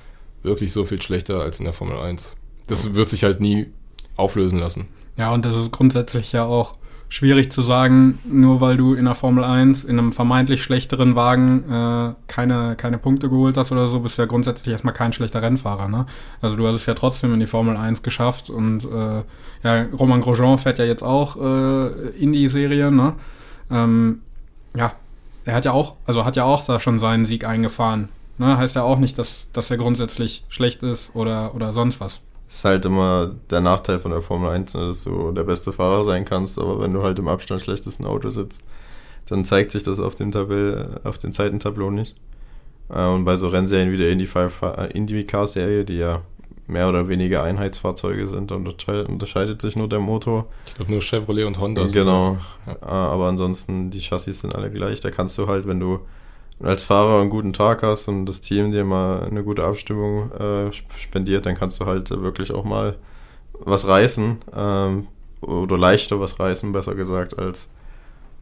wirklich 0.42 0.72
so 0.72 0.84
viel 0.84 1.00
schlechter 1.00 1.40
als 1.40 1.58
in 1.58 1.64
der 1.64 1.74
Formel 1.74 1.98
1? 1.98 2.34
Das 2.66 2.94
wird 2.94 3.08
sich 3.08 3.24
halt 3.24 3.40
nie 3.40 3.66
auflösen 4.16 4.58
lassen. 4.58 4.88
Ja, 5.16 5.32
und 5.32 5.44
das 5.44 5.56
ist 5.56 5.72
grundsätzlich 5.72 6.32
ja 6.32 6.44
auch 6.44 6.74
schwierig 7.12 7.52
zu 7.52 7.60
sagen, 7.60 8.18
nur 8.24 8.62
weil 8.62 8.78
du 8.78 8.94
in 8.94 9.04
der 9.04 9.14
Formel 9.14 9.44
1 9.44 9.84
in 9.84 9.98
einem 9.98 10.12
vermeintlich 10.12 10.62
schlechteren 10.62 11.14
Wagen 11.14 11.62
äh, 11.70 12.14
keine, 12.26 12.74
keine 12.74 12.96
Punkte 12.96 13.28
geholt 13.28 13.58
hast 13.58 13.70
oder 13.70 13.86
so, 13.88 14.00
bist 14.00 14.16
du 14.16 14.22
ja 14.22 14.26
grundsätzlich 14.26 14.72
erstmal 14.72 14.94
kein 14.94 15.12
schlechter 15.12 15.42
Rennfahrer. 15.42 15.88
Ne? 15.88 16.06
Also 16.40 16.56
du 16.56 16.66
hast 16.66 16.76
es 16.76 16.86
ja 16.86 16.94
trotzdem 16.94 17.34
in 17.34 17.40
die 17.40 17.46
Formel 17.46 17.76
1 17.76 18.02
geschafft 18.02 18.48
und 18.48 18.86
äh, 18.86 19.24
ja, 19.62 19.86
Roman 19.92 20.22
Grosjean 20.22 20.56
fährt 20.56 20.78
ja 20.78 20.86
jetzt 20.86 21.02
auch 21.02 21.36
äh, 21.36 21.88
in 22.18 22.32
die 22.32 22.48
Serie. 22.48 22.90
Ne? 22.90 23.12
Ähm, 23.70 24.22
ja, 24.74 24.92
er 25.44 25.54
hat 25.54 25.66
ja 25.66 25.72
auch, 25.72 25.96
also 26.06 26.24
hat 26.24 26.36
ja 26.36 26.44
auch 26.44 26.64
da 26.64 26.80
schon 26.80 26.98
seinen 26.98 27.26
Sieg 27.26 27.44
eingefahren. 27.44 28.08
Ne? 28.38 28.56
Heißt 28.56 28.74
ja 28.74 28.84
auch 28.84 28.98
nicht, 28.98 29.18
dass, 29.18 29.48
dass 29.52 29.70
er 29.70 29.76
grundsätzlich 29.76 30.44
schlecht 30.48 30.82
ist 30.82 31.14
oder, 31.14 31.54
oder 31.54 31.74
sonst 31.74 32.00
was 32.00 32.20
ist 32.52 32.64
halt 32.66 32.84
immer 32.84 33.30
der 33.48 33.62
Nachteil 33.62 33.98
von 33.98 34.10
der 34.10 34.20
Formel 34.20 34.50
1, 34.50 34.74
ne, 34.74 34.88
dass 34.88 35.04
du 35.04 35.32
der 35.32 35.44
beste 35.44 35.72
Fahrer 35.72 36.04
sein 36.04 36.26
kannst, 36.26 36.58
aber 36.58 36.80
wenn 36.80 36.92
du 36.92 37.02
halt 37.02 37.18
im 37.18 37.26
Abstand 37.26 37.62
schlechtesten 37.62 38.04
Auto 38.04 38.28
sitzt, 38.28 38.62
dann 39.26 39.46
zeigt 39.46 39.70
sich 39.70 39.84
das 39.84 39.98
auf 39.98 40.14
dem, 40.14 40.32
Tabell, 40.32 41.00
auf 41.02 41.16
dem 41.16 41.32
Zeitentableau 41.32 41.90
nicht. 41.90 42.14
Äh, 42.90 43.06
und 43.06 43.24
bei 43.24 43.36
so 43.36 43.48
Rennserien 43.48 43.90
wie 43.90 43.96
der 43.96 44.10
IndyCar-Serie, 44.10 45.86
die 45.86 45.96
ja 45.96 46.20
mehr 46.66 46.90
oder 46.90 47.08
weniger 47.08 47.42
Einheitsfahrzeuge 47.42 48.28
sind, 48.28 48.52
unterscheidet, 48.52 49.08
unterscheidet 49.08 49.62
sich 49.62 49.74
nur 49.74 49.88
der 49.88 50.00
Motor. 50.00 50.46
Ich 50.66 50.74
glaube 50.74 50.92
nur 50.92 51.00
Chevrolet 51.00 51.46
und 51.46 51.58
Honda. 51.58 51.86
Genau. 51.86 52.36
Ja. 52.66 52.72
Äh, 52.72 52.84
aber 52.84 53.28
ansonsten, 53.28 53.90
die 53.90 54.00
Chassis 54.00 54.40
sind 54.40 54.54
alle 54.54 54.70
gleich. 54.70 55.00
Da 55.00 55.10
kannst 55.10 55.38
du 55.38 55.46
halt, 55.46 55.66
wenn 55.66 55.80
du 55.80 56.00
als 56.62 56.82
Fahrer 56.82 57.20
einen 57.20 57.30
guten 57.30 57.52
Tag 57.52 57.82
hast 57.82 58.08
und 58.08 58.26
das 58.26 58.40
Team 58.40 58.72
dir 58.72 58.84
mal 58.84 59.24
eine 59.24 59.42
gute 59.42 59.64
Abstimmung 59.64 60.30
äh, 60.32 60.72
spendiert, 60.72 61.46
dann 61.46 61.56
kannst 61.56 61.80
du 61.80 61.86
halt 61.86 62.10
wirklich 62.10 62.52
auch 62.52 62.64
mal 62.64 62.96
was 63.52 63.86
reißen 63.86 64.38
ähm, 64.56 65.08
oder 65.40 65.76
leichter 65.76 66.20
was 66.20 66.38
reißen, 66.38 66.72
besser 66.72 66.94
gesagt, 66.94 67.38
als 67.38 67.70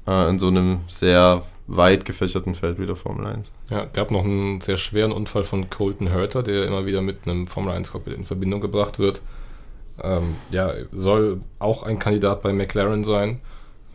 äh, 0.06 0.28
in 0.28 0.38
so 0.38 0.48
einem 0.48 0.80
sehr 0.88 1.42
weit 1.66 2.04
gefächerten 2.04 2.54
Feld 2.54 2.78
wie 2.78 2.86
der 2.86 2.96
Formel 2.96 3.26
1. 3.26 3.52
Ja, 3.70 3.84
gab 3.84 4.10
noch 4.10 4.24
einen 4.24 4.60
sehr 4.60 4.76
schweren 4.76 5.12
Unfall 5.12 5.44
von 5.44 5.70
Colton 5.70 6.08
Herter, 6.08 6.42
der 6.42 6.66
immer 6.66 6.84
wieder 6.84 7.00
mit 7.00 7.26
einem 7.26 7.46
Formel 7.46 7.72
1 7.72 7.92
Cockpit 7.92 8.14
in 8.14 8.24
Verbindung 8.24 8.60
gebracht 8.60 8.98
wird. 8.98 9.22
Ähm, 10.02 10.36
ja, 10.50 10.72
soll 10.92 11.40
auch 11.58 11.82
ein 11.84 11.98
Kandidat 11.98 12.42
bei 12.42 12.52
McLaren 12.52 13.04
sein. 13.04 13.40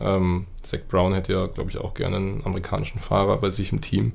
Ähm, 0.00 0.46
Zach 0.66 0.80
Brown 0.88 1.14
hätte 1.14 1.32
ja, 1.32 1.46
glaube 1.46 1.70
ich, 1.70 1.78
auch 1.78 1.94
gerne 1.94 2.16
einen 2.16 2.42
amerikanischen 2.44 2.98
Fahrer 2.98 3.38
bei 3.38 3.50
sich 3.50 3.72
im 3.72 3.80
Team. 3.80 4.12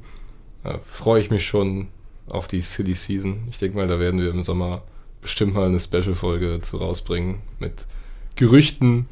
Äh, 0.63 0.77
Freue 0.85 1.21
ich 1.21 1.29
mich 1.29 1.45
schon 1.45 1.87
auf 2.27 2.47
die 2.47 2.61
Silly 2.61 2.93
Season. 2.93 3.47
Ich 3.49 3.59
denke 3.59 3.77
mal, 3.77 3.87
da 3.87 3.99
werden 3.99 4.21
wir 4.21 4.29
im 4.29 4.41
Sommer 4.41 4.83
bestimmt 5.21 5.53
mal 5.53 5.67
eine 5.67 5.79
Special-Folge 5.79 6.61
zu 6.61 6.77
rausbringen 6.77 7.39
mit 7.59 7.87
Gerüchten 8.35 9.07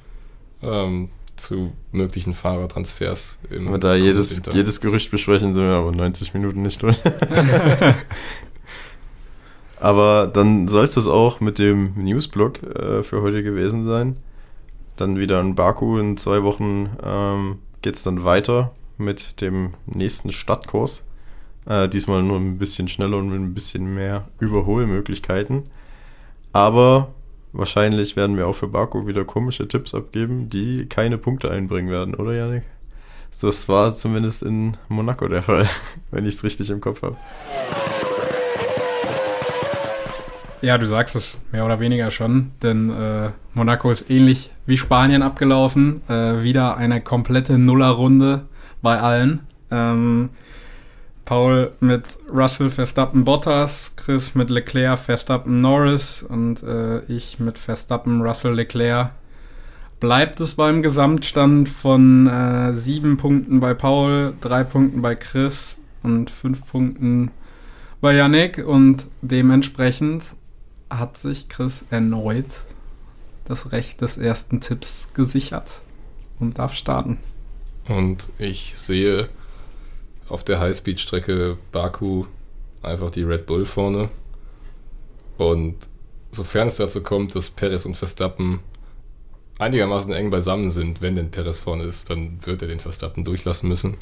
ähm, 0.61 1.09
zu 1.35 1.73
möglichen 1.91 2.33
Fahrertransfers. 2.33 3.39
Im 3.49 3.67
aber 3.67 3.77
da 3.77 3.95
jedes, 3.95 4.41
jedes 4.51 4.81
Gerücht 4.81 5.11
besprechen, 5.11 5.53
sind 5.53 5.63
wir 5.63 5.73
aber 5.73 5.91
90 5.91 6.33
Minuten 6.33 6.63
nicht 6.63 6.81
durch. 6.81 6.97
aber 9.79 10.27
dann 10.27 10.67
soll 10.67 10.85
es 10.85 10.95
das 10.95 11.07
auch 11.07 11.39
mit 11.39 11.59
dem 11.59 11.93
Newsblog 11.95 12.63
äh, 12.63 13.03
für 13.03 13.21
heute 13.21 13.43
gewesen 13.43 13.85
sein. 13.85 14.17
Dann 14.99 15.17
wieder 15.17 15.39
in 15.39 15.55
Baku 15.55 15.97
in 15.97 16.17
zwei 16.17 16.43
Wochen 16.43 16.89
ähm, 17.01 17.59
geht 17.81 17.95
es 17.95 18.03
dann 18.03 18.25
weiter 18.25 18.73
mit 18.97 19.39
dem 19.39 19.75
nächsten 19.85 20.33
Stadtkurs. 20.33 21.05
Äh, 21.65 21.87
diesmal 21.87 22.21
nur 22.21 22.37
ein 22.37 22.57
bisschen 22.57 22.89
schneller 22.89 23.17
und 23.17 23.29
mit 23.29 23.39
ein 23.39 23.53
bisschen 23.53 23.95
mehr 23.95 24.27
Überholmöglichkeiten. 24.39 25.69
Aber 26.51 27.13
wahrscheinlich 27.53 28.17
werden 28.17 28.35
wir 28.35 28.45
auch 28.45 28.55
für 28.57 28.67
Baku 28.67 29.07
wieder 29.07 29.23
komische 29.23 29.69
Tipps 29.69 29.95
abgeben, 29.95 30.49
die 30.49 30.87
keine 30.87 31.17
Punkte 31.17 31.49
einbringen 31.49 31.89
werden, 31.89 32.13
oder 32.15 32.33
Janik? 32.33 32.63
Das 33.39 33.69
war 33.69 33.95
zumindest 33.95 34.43
in 34.43 34.75
Monaco 34.89 35.29
der 35.29 35.43
Fall, 35.43 35.69
wenn 36.11 36.25
ich 36.25 36.35
es 36.35 36.43
richtig 36.43 36.71
im 36.71 36.81
Kopf 36.81 37.03
habe. 37.03 37.15
Ja, 40.61 40.77
du 40.77 40.85
sagst 40.85 41.15
es 41.15 41.37
mehr 41.53 41.63
oder 41.63 41.79
weniger 41.79 42.11
schon, 42.11 42.51
denn 42.61 42.89
äh, 42.89 43.29
Monaco 43.53 43.91
ist 43.91 44.09
ähnlich 44.09 44.51
wie 44.65 44.75
Spanien 44.75 45.23
abgelaufen. 45.23 46.01
Äh, 46.09 46.43
wieder 46.43 46.75
eine 46.75 46.99
komplette 46.99 47.57
Nullerrunde 47.57 48.45
bei 48.81 48.99
allen. 48.99 49.39
Ähm, 49.71 50.29
Paul 51.23 51.71
mit 51.79 52.17
Russell, 52.29 52.69
Verstappen, 52.69 53.23
Bottas, 53.23 53.93
Chris 53.95 54.35
mit 54.35 54.49
Leclerc, 54.49 54.99
Verstappen, 54.99 55.61
Norris 55.61 56.23
und 56.27 56.61
äh, 56.63 57.05
ich 57.05 57.39
mit 57.39 57.57
Verstappen, 57.57 58.21
Russell, 58.21 58.53
Leclerc. 58.53 59.11
Bleibt 60.01 60.41
es 60.41 60.55
beim 60.55 60.81
Gesamtstand 60.81 61.69
von 61.69 62.27
äh, 62.27 62.73
sieben 62.73 63.15
Punkten 63.15 63.61
bei 63.61 63.73
Paul, 63.73 64.33
drei 64.41 64.65
Punkten 64.65 65.01
bei 65.01 65.15
Chris 65.15 65.77
und 66.03 66.29
fünf 66.29 66.65
Punkten 66.65 67.31
bei 68.01 68.13
Yannick 68.15 68.65
und 68.65 69.05
dementsprechend 69.21 70.35
hat 70.89 71.17
sich 71.17 71.49
Chris 71.49 71.83
erneut 71.89 72.63
das 73.45 73.71
Recht 73.71 74.01
des 74.01 74.17
ersten 74.17 74.61
Tipps 74.61 75.09
gesichert 75.13 75.81
und 76.39 76.59
darf 76.59 76.73
starten. 76.75 77.17
Und 77.87 78.25
ich 78.37 78.73
sehe 78.77 79.29
auf 80.29 80.43
der 80.43 80.59
Highspeed-Strecke 80.59 81.57
Baku 81.71 82.25
einfach 82.83 83.09
die 83.09 83.23
Red 83.23 83.47
Bull 83.47 83.65
vorne. 83.65 84.09
Und 85.37 85.75
sofern 86.31 86.67
es 86.67 86.77
dazu 86.77 87.01
kommt, 87.01 87.35
dass 87.35 87.49
Perez 87.49 87.85
und 87.85 87.97
Verstappen 87.97 88.59
einigermaßen 89.57 90.13
eng 90.13 90.29
beisammen 90.29 90.69
sind, 90.69 91.01
wenn 91.01 91.15
denn 91.15 91.31
Perez 91.31 91.59
vorne 91.59 91.83
ist, 91.83 92.09
dann 92.09 92.39
wird 92.45 92.61
er 92.61 92.67
den 92.67 92.79
Verstappen 92.79 93.23
durchlassen 93.23 93.67
müssen. 93.67 93.97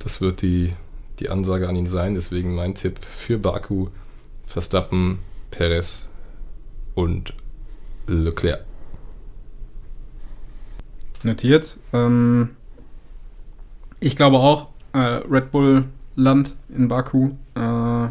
Das 0.00 0.20
wird 0.20 0.42
die, 0.42 0.74
die 1.20 1.28
Ansage 1.28 1.68
an 1.68 1.76
ihn 1.76 1.86
sein. 1.86 2.14
Deswegen 2.14 2.54
mein 2.54 2.74
Tipp 2.74 2.98
für 3.04 3.38
Baku: 3.38 3.88
Verstappen, 4.44 5.20
Perez 5.50 6.08
und 6.98 7.32
Leclerc. 8.08 8.64
Notiert. 11.22 11.76
Ähm, 11.92 12.56
ich 14.00 14.16
glaube 14.16 14.38
auch, 14.38 14.68
äh, 14.94 14.98
Red 14.98 15.52
Bull 15.52 15.84
Land 16.16 16.56
in 16.68 16.88
Baku. 16.88 17.30
Äh, 17.54 18.08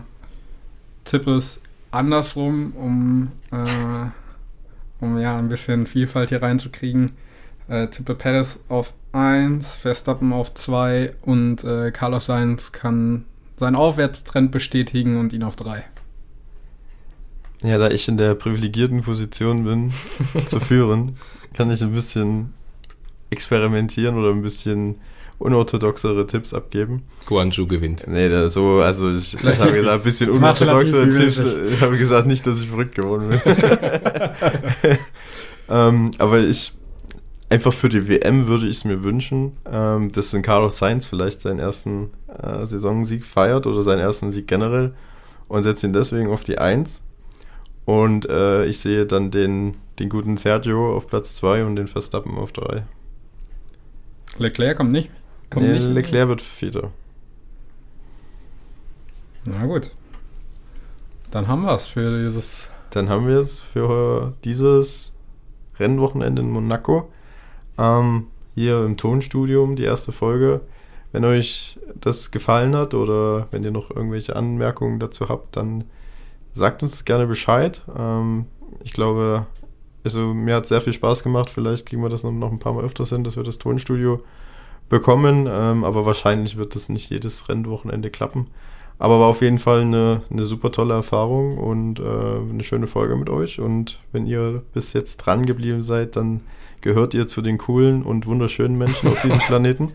tippe 1.04 1.36
es 1.36 1.60
andersrum, 1.92 2.74
um, 2.76 3.32
äh, 3.52 5.06
um 5.06 5.18
ja 5.18 5.36
ein 5.36 5.50
bisschen 5.50 5.86
Vielfalt 5.86 6.30
hier 6.30 6.42
reinzukriegen. 6.42 7.12
Äh, 7.68 7.88
tippe 7.88 8.16
Perez 8.16 8.62
auf 8.70 8.94
1, 9.12 9.76
Verstappen 9.76 10.32
auf 10.32 10.54
2 10.54 11.14
und 11.24 11.66
äh, 11.66 11.92
Carlos 11.92 12.28
Sainz 12.28 12.72
kann 12.72 13.26
seinen 13.58 13.76
Aufwärtstrend 13.76 14.52
bestätigen 14.52 15.20
und 15.20 15.34
ihn 15.34 15.44
auf 15.44 15.58
3. 15.58 15.84
Ja, 17.64 17.78
da 17.78 17.90
ich 17.90 18.08
in 18.08 18.18
der 18.18 18.36
privilegierten 18.36 19.02
Position 19.02 19.64
bin, 19.64 19.92
zu 20.46 20.60
führen, 20.60 21.18
kann 21.54 21.72
ich 21.72 21.82
ein 21.82 21.92
bisschen 21.92 22.54
experimentieren 23.30 24.18
oder 24.18 24.30
ein 24.30 24.42
bisschen 24.42 24.96
unorthodoxere 25.40 26.26
Tipps 26.26 26.54
abgeben. 26.54 27.04
Guangzhou 27.26 27.68
gewinnt. 27.68 28.06
Nee, 28.08 28.30
da 28.30 28.50
so, 28.50 28.82
also 28.82 29.12
ich, 29.12 29.36
ich 29.36 29.60
habe 29.60 29.72
gesagt, 29.72 29.88
ein 29.88 30.02
bisschen 30.02 30.30
unorthodoxere 30.32 31.10
Tipps. 31.10 31.46
Ich 31.74 31.82
habe 31.82 31.98
gesagt, 31.98 32.28
nicht, 32.28 32.46
dass 32.48 32.62
ich 32.62 32.68
verrückt 32.68 32.96
geworden 32.96 33.30
bin. 33.30 33.40
ähm, 35.70 36.12
aber 36.18 36.40
ich, 36.40 36.74
einfach 37.50 37.74
für 37.74 37.90
die 37.90 38.08
WM 38.08 38.48
würde 38.48 38.66
ich 38.68 38.78
es 38.78 38.86
mir 38.86 39.04
wünschen, 39.04 39.54
ähm, 39.72 40.12
dass 40.12 40.34
ein 40.34 40.42
Carlos 40.42 40.78
Sainz 40.78 41.06
vielleicht 41.06 41.42
seinen 41.42 41.60
ersten 41.60 42.12
äh, 42.28 42.66
Saisonsieg 42.66 43.26
feiert 43.26 43.68
oder 43.68 43.82
seinen 43.82 44.00
ersten 44.00 44.32
Sieg 44.32 44.48
generell 44.48 44.94
und 45.48 45.64
setze 45.64 45.88
ihn 45.88 45.94
deswegen 45.94 46.30
auf 46.30 46.44
die 46.44 46.58
1. 46.58 47.04
Und 47.88 48.28
äh, 48.28 48.66
ich 48.66 48.80
sehe 48.80 49.06
dann 49.06 49.32
den, 49.32 49.76
den 49.98 50.10
guten 50.10 50.36
Sergio 50.36 50.94
auf 50.94 51.08
Platz 51.08 51.36
2 51.36 51.64
und 51.64 51.78
den 51.78 51.88
Verstappen 51.88 52.38
auf 52.38 52.52
3. 52.52 52.84
Leclerc 54.38 54.76
kommt 54.76 54.92
nicht. 54.92 55.10
Kommt 55.50 55.68
nee, 55.68 55.80
nicht. 55.80 55.86
Leclerc 55.86 56.28
wird 56.28 56.42
Vierter. 56.42 56.92
Na 59.46 59.66
gut. 59.66 59.92
Dann 61.32 61.48
haben 61.48 61.62
wir 61.62 61.74
es 61.74 61.86
für 61.86 62.22
dieses. 62.22 62.70
Dann 62.90 63.08
haben 63.08 63.26
wir 63.26 63.40
es 63.40 63.62
für 63.62 64.34
dieses 64.44 65.16
Rennwochenende 65.80 66.42
in 66.42 66.52
Monaco. 66.52 67.10
Ähm, 67.78 68.28
hier 68.54 68.84
im 68.84 68.98
Tonstudium, 68.98 69.78
die 69.78 69.86
erste 69.86 70.12
Folge. 70.12 70.60
Wenn 71.14 71.24
euch 71.24 71.80
das 71.96 72.32
gefallen 72.32 72.76
hat 72.76 72.94
oder 72.94 73.48
wenn 73.52 73.64
ihr 73.64 73.72
noch 73.72 73.92
irgendwelche 73.92 74.36
Anmerkungen 74.36 75.00
dazu 75.00 75.30
habt, 75.30 75.56
dann 75.56 75.86
sagt 76.58 76.84
uns 76.84 77.06
gerne 77.06 77.28
Bescheid. 77.28 77.84
Ähm, 77.98 78.46
ich 78.84 78.94
glaube, 78.94 79.46
also 80.04 80.34
mir 80.34 80.56
hat 80.56 80.68
sehr 80.68 80.82
viel 80.82 80.94
Spaß 80.94 81.24
gemacht. 81.24 81.50
Vielleicht 81.50 81.86
kriegen 81.86 82.02
wir 82.02 82.10
das 82.10 82.24
noch 82.24 82.52
ein 82.52 82.60
paar 82.60 82.74
Mal 82.74 82.84
öfters 82.84 83.10
hin, 83.10 83.24
dass 83.24 83.38
wir 83.38 83.44
das 83.44 83.58
Tonstudio 83.58 84.22
bekommen. 84.90 85.48
Ähm, 85.50 85.84
aber 85.84 86.06
wahrscheinlich 86.06 86.58
wird 86.58 86.76
das 86.76 86.90
nicht 86.90 87.10
jedes 87.10 87.50
Rennwochenende 87.50 88.10
klappen. 88.10 88.48
Aber 89.00 89.20
war 89.20 89.28
auf 89.28 89.42
jeden 89.42 89.60
Fall 89.60 89.82
eine, 89.82 90.22
eine 90.32 90.46
super 90.46 90.72
tolle 90.72 90.96
Erfahrung 90.96 91.58
und 91.58 92.00
äh, 92.00 92.04
eine 92.04 92.64
schöne 92.64 92.88
Folge 92.88 93.16
mit 93.16 93.30
euch. 93.30 93.60
Und 93.60 94.00
wenn 94.12 94.26
ihr 94.26 94.64
bis 94.74 94.94
jetzt 94.94 95.18
dran 95.18 95.46
geblieben 95.46 95.82
seid, 95.84 96.16
dann 96.16 96.42
gehört 96.82 97.14
ihr 97.14 97.28
zu 97.28 97.42
den 97.42 97.58
coolen 97.58 98.04
und 98.04 98.26
wunderschönen 98.26 98.78
Menschen 98.78 99.10
auf 99.10 99.22
diesem 99.22 99.40
Planeten. 99.48 99.92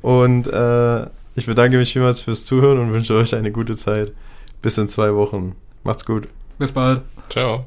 Und 0.00 0.46
äh, 0.46 1.06
ich 1.34 1.46
bedanke 1.46 1.76
mich 1.76 1.92
vielmals 1.92 2.22
fürs 2.22 2.44
Zuhören 2.44 2.78
und 2.78 2.92
wünsche 2.92 3.14
euch 3.14 3.34
eine 3.34 3.52
gute 3.52 3.76
Zeit. 3.76 4.12
Bis 4.62 4.78
in 4.78 4.88
zwei 4.88 5.14
Wochen. 5.14 5.56
Macht's 5.84 6.04
gut. 6.04 6.28
Bis 6.58 6.72
bald. 6.72 7.02
Ciao. 7.28 7.66